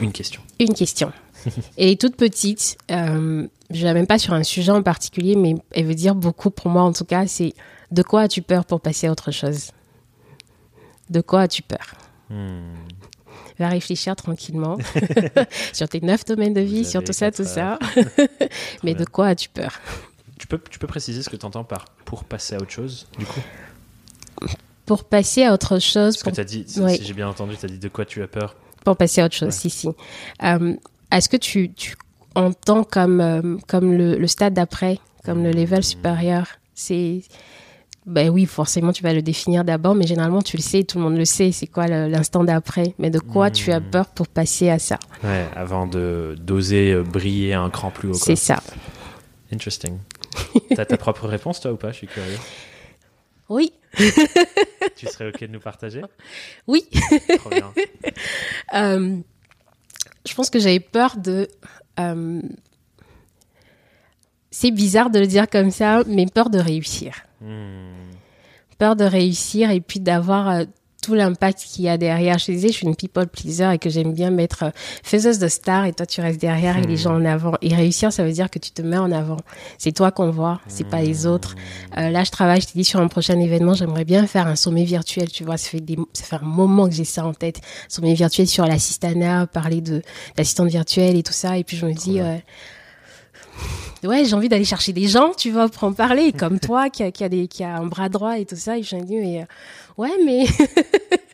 Une 0.00 0.12
question. 0.12 0.40
Une 0.58 0.74
question. 0.74 1.12
Est 1.76 2.00
toute 2.00 2.16
petite. 2.16 2.78
Euh, 2.90 3.46
je 3.70 3.86
ne 3.86 3.92
même 3.92 4.06
pas 4.06 4.18
sur 4.18 4.34
un 4.34 4.42
sujet 4.42 4.72
en 4.72 4.82
particulier, 4.82 5.36
mais 5.36 5.54
elle 5.72 5.86
veut 5.86 5.94
dire 5.94 6.14
beaucoup 6.14 6.50
pour 6.50 6.70
moi 6.70 6.82
en 6.82 6.92
tout 6.92 7.04
cas. 7.04 7.26
C'est 7.26 7.54
de 7.90 8.02
quoi 8.02 8.22
as-tu 8.22 8.42
peur 8.42 8.64
pour 8.64 8.80
passer 8.80 9.06
à 9.06 9.12
autre 9.12 9.30
chose? 9.30 9.70
De 11.08 11.20
quoi 11.20 11.42
as-tu 11.42 11.62
peur? 11.62 11.94
Hmm. 12.30 12.74
Va 13.58 13.68
réfléchir 13.68 14.16
tranquillement 14.16 14.78
sur 15.72 15.88
tes 15.88 16.00
neuf 16.00 16.24
domaines 16.24 16.54
de 16.54 16.60
vie, 16.60 16.84
sur 16.84 17.04
tout 17.04 17.12
ça, 17.12 17.30
tout 17.30 17.44
ça. 17.44 17.78
mais 18.82 18.94
de 18.94 19.04
quoi 19.04 19.28
as-tu 19.28 19.48
peur? 19.50 19.78
Tu 20.38 20.46
peux, 20.46 20.58
tu 20.70 20.78
peux 20.78 20.86
préciser 20.86 21.22
ce 21.22 21.28
que 21.28 21.36
tu 21.36 21.44
entends 21.44 21.64
par 21.64 21.84
pour 22.06 22.24
passer 22.24 22.54
à 22.54 22.58
autre 22.58 22.70
chose, 22.70 23.06
du 23.18 23.26
coup? 23.26 23.40
Pour 24.90 25.04
passer 25.04 25.44
à 25.44 25.52
autre 25.52 25.78
chose. 25.78 26.16
Parce 26.16 26.34
que 26.34 26.40
as 26.40 26.44
dit, 26.44 26.64
si 26.66 27.04
j'ai 27.04 27.14
bien 27.14 27.28
entendu, 27.28 27.56
tu 27.56 27.64
as 27.64 27.68
dit 27.68 27.78
de 27.78 27.86
quoi 27.86 28.04
tu 28.04 28.24
as 28.24 28.26
peur 28.26 28.56
Pour 28.84 28.96
passer 28.96 29.20
à 29.20 29.26
autre 29.26 29.36
chose, 29.36 29.52
si, 29.52 29.70
si. 29.70 29.88
Euh, 30.42 30.74
est-ce 31.12 31.28
que 31.28 31.36
tu, 31.36 31.72
tu, 31.74 31.94
entends 32.34 32.82
comme, 32.82 33.20
euh, 33.20 33.56
comme 33.68 33.92
le, 33.92 34.26
stade 34.26 34.52
d'après, 34.54 34.98
comme 35.24 35.44
le 35.44 35.52
level 35.52 35.84
supérieur? 35.84 36.48
C'est. 36.74 37.22
Ben 38.04 38.30
oui, 38.30 38.46
forcément, 38.46 38.90
tu 38.90 39.04
vas 39.04 39.12
le 39.12 39.22
définir 39.22 39.62
d'abord, 39.62 39.94
mais 39.94 40.08
généralement, 40.08 40.42
tu 40.42 40.56
le 40.56 40.62
sais, 40.62 40.82
tout 40.82 40.98
le 40.98 41.04
monde 41.04 41.16
le 41.16 41.24
sait, 41.24 41.52
c'est 41.52 41.68
quoi 41.68 41.86
l'instant 41.86 42.42
d'après. 42.42 42.92
Mais 42.98 43.10
de 43.10 43.20
quoi 43.20 43.52
tu 43.52 43.70
as 43.70 43.78
hmm. 43.78 43.90
peur 43.92 44.06
pour 44.06 44.26
passer 44.26 44.70
à 44.70 44.80
ça? 44.80 44.98
Ouais, 45.22 45.46
avant 45.54 45.86
d'oser 45.86 46.90
euh, 46.90 47.04
briller 47.04 47.54
un 47.54 47.70
cran 47.70 47.92
plus 47.92 48.08
haut. 48.08 48.14
C'est 48.14 48.34
ça. 48.34 48.60
Interesting. 49.52 49.98
T'as 50.74 50.84
ta 50.84 50.96
propre 50.96 51.28
réponse, 51.28 51.60
toi, 51.60 51.70
ou 51.70 51.76
pas? 51.76 51.92
Je 51.92 51.98
suis 51.98 52.06
curieux. 52.08 52.38
Oui. 53.50 53.72
tu 54.96 55.06
serais 55.06 55.28
OK 55.28 55.40
de 55.40 55.48
nous 55.48 55.60
partager 55.60 56.02
Oui. 56.66 56.88
Trop 57.38 57.50
bien. 57.50 57.72
Euh, 58.72 59.16
je 60.24 60.34
pense 60.34 60.48
que 60.48 60.60
j'avais 60.60 60.78
peur 60.78 61.16
de. 61.16 61.48
Euh, 61.98 62.40
c'est 64.52 64.70
bizarre 64.70 65.10
de 65.10 65.18
le 65.18 65.26
dire 65.26 65.50
comme 65.50 65.72
ça, 65.72 66.04
mais 66.06 66.26
peur 66.26 66.50
de 66.50 66.58
réussir. 66.58 67.24
Hmm. 67.40 68.10
Peur 68.78 68.94
de 68.94 69.04
réussir 69.04 69.70
et 69.72 69.80
puis 69.80 69.98
d'avoir 69.98 70.48
euh, 70.48 70.64
tout 71.00 71.14
l'impact 71.14 71.60
qu'il 71.60 71.84
y 71.84 71.88
a 71.88 71.98
derrière. 71.98 72.38
Je 72.38 72.52
disais, 72.52 72.68
je 72.68 72.72
suis 72.72 72.86
une 72.86 72.96
people 72.96 73.26
pleaser 73.26 73.72
et 73.74 73.78
que 73.78 73.90
j'aime 73.90 74.12
bien 74.12 74.30
mettre 74.30 74.64
euh, 74.64 74.70
faiseuse 75.02 75.38
de 75.38 75.48
stars 75.48 75.86
et 75.86 75.92
toi 75.92 76.06
tu 76.06 76.20
restes 76.20 76.40
derrière 76.40 76.76
et 76.78 76.82
les 76.82 76.94
hmm. 76.94 76.98
gens 76.98 77.14
en 77.14 77.24
avant. 77.24 77.54
Et 77.62 77.74
réussir, 77.74 78.12
ça 78.12 78.24
veut 78.24 78.32
dire 78.32 78.50
que 78.50 78.58
tu 78.58 78.70
te 78.70 78.82
mets 78.82 78.98
en 78.98 79.10
avant. 79.12 79.38
C'est 79.78 79.92
toi 79.92 80.10
qu'on 80.10 80.30
voit, 80.30 80.60
c'est 80.68 80.88
pas 80.88 81.02
les 81.02 81.26
autres. 81.26 81.54
Hmm. 81.54 81.98
Euh, 81.98 82.10
là, 82.10 82.24
je 82.24 82.30
travaille, 82.30 82.60
je 82.60 82.66
t'ai 82.66 82.78
dit 82.78 82.84
sur 82.84 83.00
un 83.00 83.08
prochain 83.08 83.38
événement, 83.38 83.74
j'aimerais 83.74 84.04
bien 84.04 84.26
faire 84.26 84.46
un 84.46 84.56
sommet 84.56 84.84
virtuel. 84.84 85.30
Tu 85.30 85.44
vois, 85.44 85.56
ça 85.56 85.70
fait 85.70 85.80
des, 85.80 85.96
ça 86.12 86.24
fait 86.24 86.36
un 86.36 86.46
moment 86.46 86.88
que 86.88 86.94
j'ai 86.94 87.04
ça 87.04 87.24
en 87.24 87.34
tête. 87.34 87.60
Sommet 87.88 88.14
virtuel 88.14 88.46
sur 88.46 88.66
l'assistana, 88.66 89.46
parler 89.46 89.80
de 89.80 90.02
l'assistante 90.36 90.68
virtuelle 90.68 91.16
et 91.16 91.22
tout 91.22 91.32
ça. 91.32 91.56
Et 91.58 91.64
puis 91.64 91.76
je 91.76 91.86
me 91.86 91.92
dis, 91.92 92.20
ouais, 92.20 92.44
j'ai 94.02 94.34
envie 94.34 94.48
d'aller 94.48 94.64
chercher 94.64 94.92
des 94.92 95.08
gens, 95.08 95.32
tu 95.36 95.50
vois, 95.50 95.68
pour 95.68 95.84
en 95.84 95.92
parler, 95.92 96.32
comme 96.38 96.58
toi, 96.58 96.90
qui 96.90 97.02
a, 97.02 97.10
qui 97.10 97.24
a, 97.24 97.28
des, 97.28 97.48
qui 97.48 97.64
a 97.64 97.76
un 97.76 97.86
bras 97.86 98.08
droit 98.08 98.38
et 98.38 98.46
tout 98.46 98.56
ça. 98.56 98.78
Et 98.78 98.82
je 98.82 98.96
me 98.96 99.02
dis, 99.02 99.16
mais, 99.16 99.46
ouais, 99.96 100.12
mais 100.24 100.46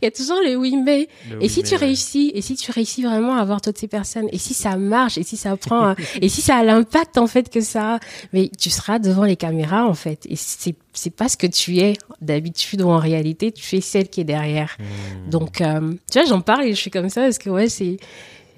il 0.00 0.04
y 0.04 0.06
a 0.06 0.10
toujours 0.10 0.38
le 0.44 0.56
oui 0.56 0.76
mais. 0.76 1.08
et 1.40 1.48
si 1.48 1.62
tu 1.62 1.74
réussis, 1.74 2.32
et 2.34 2.42
si 2.42 2.54
tu 2.54 2.70
réussis 2.70 3.02
vraiment 3.02 3.36
à 3.36 3.40
avoir 3.40 3.60
toutes 3.60 3.78
ces 3.78 3.88
personnes, 3.88 4.28
et 4.32 4.38
si 4.38 4.54
ça 4.54 4.76
marche, 4.76 5.18
et 5.18 5.22
si 5.22 5.36
ça 5.36 5.56
prend, 5.56 5.94
et 6.20 6.28
si 6.28 6.42
ça 6.42 6.56
a 6.56 6.64
l'impact 6.64 7.18
en 7.18 7.26
fait 7.26 7.48
que 7.50 7.60
ça, 7.60 7.98
mais 8.32 8.50
tu 8.58 8.70
seras 8.70 8.98
devant 8.98 9.24
les 9.24 9.36
caméras 9.36 9.86
en 9.86 9.94
fait. 9.94 10.26
Et 10.28 10.36
c'est 10.36 10.74
c'est 10.92 11.14
pas 11.14 11.28
ce 11.28 11.36
que 11.36 11.46
tu 11.46 11.78
es 11.78 11.94
d'habitude 12.20 12.82
ou 12.82 12.88
en 12.88 12.98
réalité, 12.98 13.52
tu 13.52 13.76
es 13.76 13.80
celle 13.80 14.08
qui 14.08 14.20
est 14.20 14.24
derrière. 14.24 14.76
Hmm. 14.78 15.30
Donc 15.30 15.60
euh, 15.60 15.94
tu 16.10 16.18
vois, 16.18 16.28
j'en 16.28 16.40
parle 16.40 16.64
et 16.64 16.70
je 16.70 16.80
suis 16.80 16.90
comme 16.90 17.08
ça 17.08 17.22
parce 17.22 17.38
que 17.38 17.50
ouais 17.50 17.68
c'est 17.68 17.98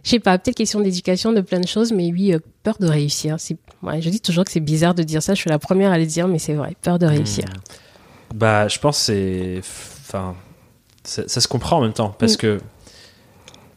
je 0.05 0.11
sais 0.11 0.19
pas, 0.19 0.39
peut-être 0.39 0.57
question 0.57 0.81
d'éducation, 0.81 1.33
de 1.33 1.41
plein 1.41 1.61
de 1.61 1.67
choses, 1.67 1.93
mais 1.93 2.11
oui, 2.13 2.33
euh, 2.33 2.39
peur 2.63 2.77
de 2.81 2.87
réussir. 2.87 3.37
C'est, 3.39 3.57
ouais, 3.83 4.03
je 4.03 4.11
dis 4.11 4.21
toujours 4.21 4.45
que 4.45 4.51
c'est 4.51 4.61
bizarre 4.61 4.95
de 4.95 5.03
dire 5.03 5.23
ça. 5.23 5.35
Je 5.35 5.41
suis 5.41 5.51
la 5.51 5.59
première 5.59 5.93
à 5.93 5.99
le 5.99 6.07
dire, 6.07 6.27
mais 6.27 6.39
c'est 6.39 6.55
vrai, 6.55 6.77
peur 6.83 6.99
de 6.99 7.07
réussir. 7.07 7.45
Hmm. 7.45 8.39
Bah, 8.39 8.69
je 8.69 8.79
pense 8.79 8.99
c'est, 8.99 9.61
enfin, 9.61 10.35
ça, 11.05 11.41
se 11.41 11.49
comprend 11.49 11.79
en 11.79 11.83
même 11.83 11.93
temps 11.93 12.15
parce 12.19 12.35
mm. 12.35 12.39
que 12.39 12.61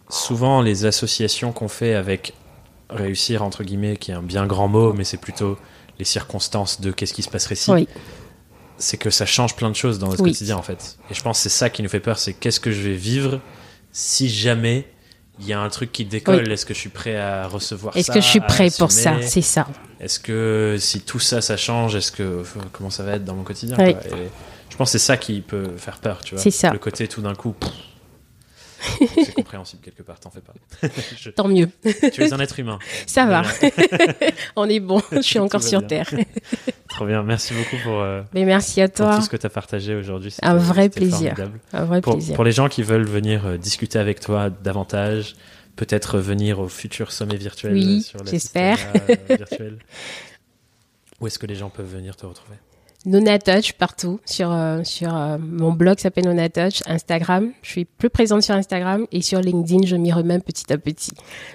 souvent 0.09 0.61
les 0.61 0.85
associations 0.85 1.51
qu'on 1.51 1.67
fait 1.67 1.93
avec 1.93 2.33
réussir 2.89 3.43
entre 3.43 3.63
guillemets, 3.63 3.97
qui 3.97 4.11
est 4.11 4.13
un 4.13 4.21
bien 4.21 4.45
grand 4.45 4.67
mot, 4.67 4.93
mais 4.93 5.03
c'est 5.03 5.17
plutôt 5.17 5.57
les 5.99 6.05
circonstances 6.05 6.81
de 6.81 6.91
qu'est-ce 6.91 7.13
qui 7.13 7.23
se 7.23 7.29
passerait 7.29 7.55
si. 7.55 7.87
C'est 8.77 8.97
que 8.97 9.09
ça 9.09 9.25
change 9.25 9.55
plein 9.55 9.69
de 9.69 9.75
choses 9.75 9.99
dans 9.99 10.09
notre 10.09 10.23
quotidien 10.23 10.57
en 10.57 10.61
fait. 10.61 10.97
Et 11.09 11.13
je 11.13 11.21
pense 11.21 11.37
que 11.37 11.43
c'est 11.43 11.57
ça 11.57 11.69
qui 11.69 11.81
nous 11.81 11.89
fait 11.89 12.01
peur, 12.01 12.19
c'est 12.19 12.33
qu'est-ce 12.33 12.59
que 12.59 12.71
je 12.71 12.81
vais 12.81 12.95
vivre 12.95 13.39
si 13.91 14.29
jamais 14.29 14.85
il 15.39 15.47
y 15.47 15.53
a 15.53 15.59
un 15.59 15.69
truc 15.69 15.91
qui 15.91 16.05
décolle, 16.05 16.49
est-ce 16.51 16.65
que 16.65 16.73
je 16.73 16.79
suis 16.79 16.89
prêt 16.89 17.17
à 17.17 17.47
recevoir 17.47 17.93
ça 17.93 17.99
Est-ce 17.99 18.11
que 18.11 18.21
je 18.21 18.25
suis 18.25 18.39
prêt 18.39 18.69
pour 18.77 18.91
ça 18.91 19.21
C'est 19.21 19.41
ça. 19.41 19.67
Est-ce 19.99 20.19
que 20.19 20.77
si 20.79 21.01
tout 21.01 21.19
ça, 21.19 21.41
ça 21.41 21.57
change, 21.57 21.95
est-ce 21.95 22.11
que 22.11 22.43
comment 22.71 22.89
ça 22.89 23.03
va 23.03 23.13
être 23.13 23.25
dans 23.25 23.35
mon 23.35 23.43
quotidien 23.43 23.77
je 24.75 24.77
pense 24.77 24.91
que 24.91 24.97
c'est 24.97 25.05
ça 25.05 25.15
qui 25.15 25.39
peut 25.39 25.69
faire 25.77 25.99
peur, 25.99 26.19
tu 26.21 26.35
vois. 26.35 26.43
C'est 26.43 26.51
ça. 26.51 26.69
Le 26.71 26.79
côté 26.79 27.07
tout 27.07 27.21
d'un 27.21 27.33
coup. 27.33 27.55
c'est 29.23 29.33
compréhensible 29.33 29.81
quelque 29.81 30.03
part, 30.03 30.19
t'en 30.19 30.29
fais 30.29 30.41
pas. 30.41 30.53
Tant 31.35 31.47
mieux. 31.47 31.69
Tu 32.13 32.23
es 32.23 32.33
un 32.33 32.39
être 32.39 32.59
humain. 32.59 32.79
Ça 33.07 33.25
va. 33.25 33.43
On 34.55 34.69
est 34.69 34.79
bon, 34.79 35.01
je 35.11 35.21
suis 35.21 35.39
encore 35.39 35.63
sur 35.63 35.85
Terre. 35.85 36.09
Trop 36.89 37.05
bien, 37.05 37.23
merci 37.23 37.53
beaucoup 37.53 37.77
pour, 37.83 38.01
euh, 38.01 38.21
Mais 38.33 38.45
merci 38.45 38.81
à 38.81 38.89
toi. 38.89 39.07
pour 39.07 39.15
tout 39.17 39.25
ce 39.25 39.29
que 39.29 39.37
tu 39.37 39.45
as 39.45 39.49
partagé 39.49 39.95
aujourd'hui. 39.95 40.33
Un 40.41 40.55
vrai 40.55 40.89
plaisir. 40.89 41.35
Un 41.73 41.85
vrai 41.85 42.01
pour, 42.01 42.13
plaisir. 42.13 42.35
Pour 42.35 42.43
les 42.43 42.51
gens 42.51 42.69
qui 42.69 42.83
veulent 42.83 43.07
venir 43.07 43.45
euh, 43.45 43.57
discuter 43.57 43.99
avec 43.99 44.19
toi 44.19 44.49
davantage, 44.49 45.35
peut-être 45.75 46.19
venir 46.19 46.59
au 46.59 46.67
futur 46.67 47.11
sommet 47.11 47.37
virtuel 47.37 47.73
oui, 47.73 48.01
sur 48.01 48.25
j'espère. 48.25 48.79
Euh. 49.09 49.71
Où 51.19 51.27
est-ce 51.27 51.39
que 51.39 51.45
les 51.45 51.55
gens 51.55 51.69
peuvent 51.69 51.91
venir 51.91 52.15
te 52.15 52.25
retrouver? 52.25 52.57
Nona 53.05 53.37
Touch 53.39 53.73
partout 53.73 54.19
sur 54.25 54.51
euh, 54.51 54.83
sur 54.83 55.15
euh, 55.15 55.37
mon 55.39 55.71
blog 55.71 55.99
s'appelle 55.99 56.25
Nona 56.25 56.49
Touch, 56.49 56.81
Instagram, 56.87 57.51
je 57.61 57.69
suis 57.69 57.85
plus 57.85 58.09
présente 58.09 58.41
sur 58.41 58.55
Instagram 58.55 59.05
et 59.11 59.21
sur 59.21 59.39
LinkedIn, 59.41 59.85
je 59.85 59.95
m'y 59.95 60.11
remets 60.11 60.39
petit 60.39 60.71
à 60.73 60.77
petit, 60.77 61.11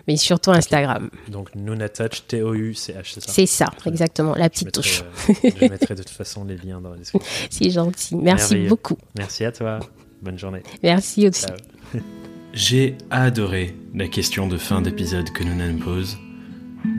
mais 0.06 0.16
surtout 0.16 0.50
Instagram. 0.52 1.10
Donc 1.28 1.54
Nona 1.54 1.88
Touch 1.88 2.26
T 2.28 2.42
O 2.42 2.54
U 2.54 2.74
C 2.74 2.92
H, 2.92 3.14
c'est 3.14 3.20
ça? 3.20 3.32
C'est 3.32 3.46
ça, 3.46 3.66
exactement, 3.86 4.34
la 4.34 4.48
petite 4.48 4.72
touche. 4.72 5.02
Euh, 5.28 5.50
je 5.60 5.64
mettrai 5.66 5.94
de 5.94 6.02
toute 6.02 6.10
façon 6.10 6.44
les 6.44 6.56
liens 6.56 6.80
dans 6.80 6.90
la 6.90 6.96
description. 6.96 7.30
C'est 7.50 7.70
gentil. 7.70 8.16
Merci 8.16 8.66
beaucoup. 8.68 8.96
Merci 9.16 9.44
à 9.44 9.52
toi. 9.52 9.80
Bonne 10.22 10.38
journée. 10.38 10.62
Merci 10.82 11.28
aussi. 11.28 11.46
J'ai 12.52 12.96
adoré 13.10 13.74
la 13.94 14.08
question 14.08 14.46
de 14.46 14.56
fin 14.56 14.82
d'épisode 14.82 15.30
que 15.30 15.44
Nona 15.44 15.66
me 15.66 15.78
pose. 15.78 16.18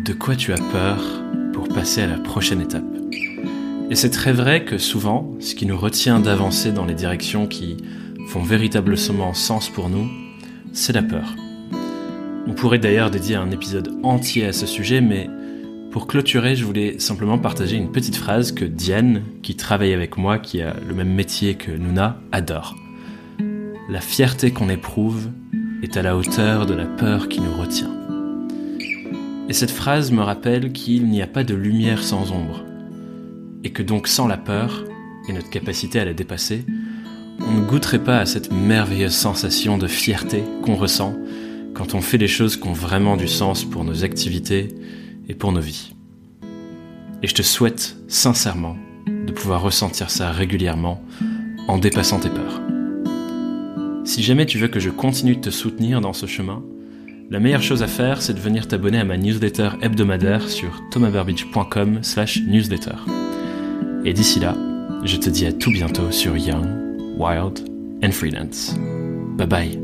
De 0.06 0.14
quoi 0.14 0.36
tu 0.36 0.54
as 0.54 0.58
peur 0.72 0.99
pour 1.54 1.68
passer 1.68 2.02
à 2.02 2.08
la 2.08 2.18
prochaine 2.18 2.62
étape? 2.62 2.84
Et 3.92 3.96
c'est 3.96 4.10
très 4.10 4.32
vrai 4.32 4.64
que 4.64 4.78
souvent, 4.78 5.36
ce 5.42 5.54
qui 5.54 5.66
nous 5.66 5.78
retient 5.78 6.22
d'avancer 6.22 6.72
dans 6.72 6.86
les 6.86 6.94
directions 6.94 7.46
qui 7.46 7.76
font 8.30 8.42
véritablement 8.42 9.34
sens 9.34 9.68
pour 9.68 9.89
nous, 9.89 10.10
c'est 10.72 10.94
la 10.94 11.04
peur. 11.04 11.36
On 12.48 12.54
pourrait 12.54 12.80
d'ailleurs 12.80 13.12
dédier 13.12 13.36
un 13.36 13.52
épisode 13.52 13.92
entier 14.02 14.46
à 14.46 14.54
ce 14.54 14.66
sujet, 14.66 15.02
mais 15.02 15.30
pour 15.92 16.08
clôturer, 16.08 16.56
je 16.56 16.64
voulais 16.64 17.00
simplement 17.00 17.38
partager 17.38 17.76
une 17.76 17.92
petite 17.92 18.16
phrase 18.16 18.54
que 18.54 18.64
Diane, 18.64 19.24
qui 19.44 19.58
travaille 19.58 19.92
avec 19.92 20.16
moi, 20.16 20.39
qui 20.39 20.62
a 20.62 20.74
le 20.88 20.96
même 20.96 21.14
métier 21.14 21.56
que 21.56 21.72
Nuna, 21.72 22.18
adore. 22.32 22.78
La 23.89 24.00
fierté 24.00 24.52
qu'on 24.52 24.70
éprouve 24.70 25.32
est 25.84 25.98
à 25.98 26.02
la 26.02 26.16
hauteur 26.16 26.66
de 26.66 26.76
la 26.76 26.86
peur 26.86 27.28
qui 27.28 27.42
nous 27.42 27.54
retient. 27.60 27.92
Et 29.50 29.54
cette 29.54 29.70
phrase 29.70 30.14
me 30.14 30.22
rappelle 30.22 30.72
qu'il 30.72 31.08
n'y 31.08 31.22
a 31.22 31.28
pas 31.28 31.44
de 31.44 31.56
lumière 31.56 32.04
sans 32.04 32.32
ombre 32.32 32.64
et 33.64 33.72
que 33.72 33.84
donc 33.84 34.07
sans 34.07 34.28
la 34.28 34.38
peur 34.38 34.86
et 35.28 35.34
notre 35.34 35.49
capacité 35.49 35.99
à 35.99 36.05
la 36.05 36.14
dépasser, 36.14 36.66
on 37.39 37.53
ne 37.53 37.66
goûterait 37.66 38.03
pas 38.03 38.20
à 38.20 38.26
cette 38.26 38.51
merveilleuse 38.51 39.14
sensation 39.14 39.78
de 39.78 39.88
fierté 39.88 40.43
qu'on 40.64 40.76
ressent 40.76 41.16
quand 41.74 41.95
on 41.95 42.01
fait 42.01 42.18
les 42.18 42.28
choses 42.28 42.57
qui 42.57 42.68
ont 42.68 42.74
vraiment 42.74 43.18
du 43.18 43.28
sens 43.28 43.64
pour 43.64 43.84
nos 43.84 44.03
activités 44.03 44.70
et 45.30 45.34
pour 45.34 45.51
nos 45.51 45.62
vies. 45.62 45.93
Et 47.24 47.28
je 47.28 47.36
te 47.36 47.41
souhaite 47.41 47.95
sincèrement 48.07 48.76
de 49.07 49.32
pouvoir 49.32 49.62
ressentir 49.62 50.09
ça 50.09 50.32
régulièrement 50.32 51.03
en 51.68 51.78
dépassant 51.78 52.20
tes 52.20 52.30
peurs. 52.30 52.62
Si 54.03 54.24
jamais 54.24 54.45
tu 54.45 54.57
veux 54.57 54.68
que 54.68 54.80
je 54.80 54.89
continue 54.89 55.36
de 55.36 55.41
te 55.41 55.51
soutenir 55.51 56.01
dans 56.01 56.14
ce 56.14 56.26
chemin, 56.26 56.64
la 57.30 57.39
meilleure 57.39 57.64
chose 57.64 57.84
à 57.84 57.88
faire, 57.88 58.22
c'est 58.22 58.34
de 58.34 58.39
venir 58.39 58.68
t'abonner 58.68 58.99
à 58.99 59.05
ma 59.05 59.18
newsletter 59.18 59.70
hebdomadaire 59.82 60.49
sur 60.49 60.82
thomasburbidge.com/newsletter. 60.91 63.31
Et 64.04 64.14
d'ici 64.14 64.39
là, 64.39 64.56
je 65.04 65.18
te 65.18 65.30
dis 65.30 65.45
à 65.45 65.52
tout 65.52 65.72
bientôt 65.72 66.12
sur 66.12 66.36
Young, 66.38 66.66
Wild 67.18 67.60
and 68.04 68.12
Freelance. 68.12 68.76
Bye 69.38 69.47
bye. 69.47 69.81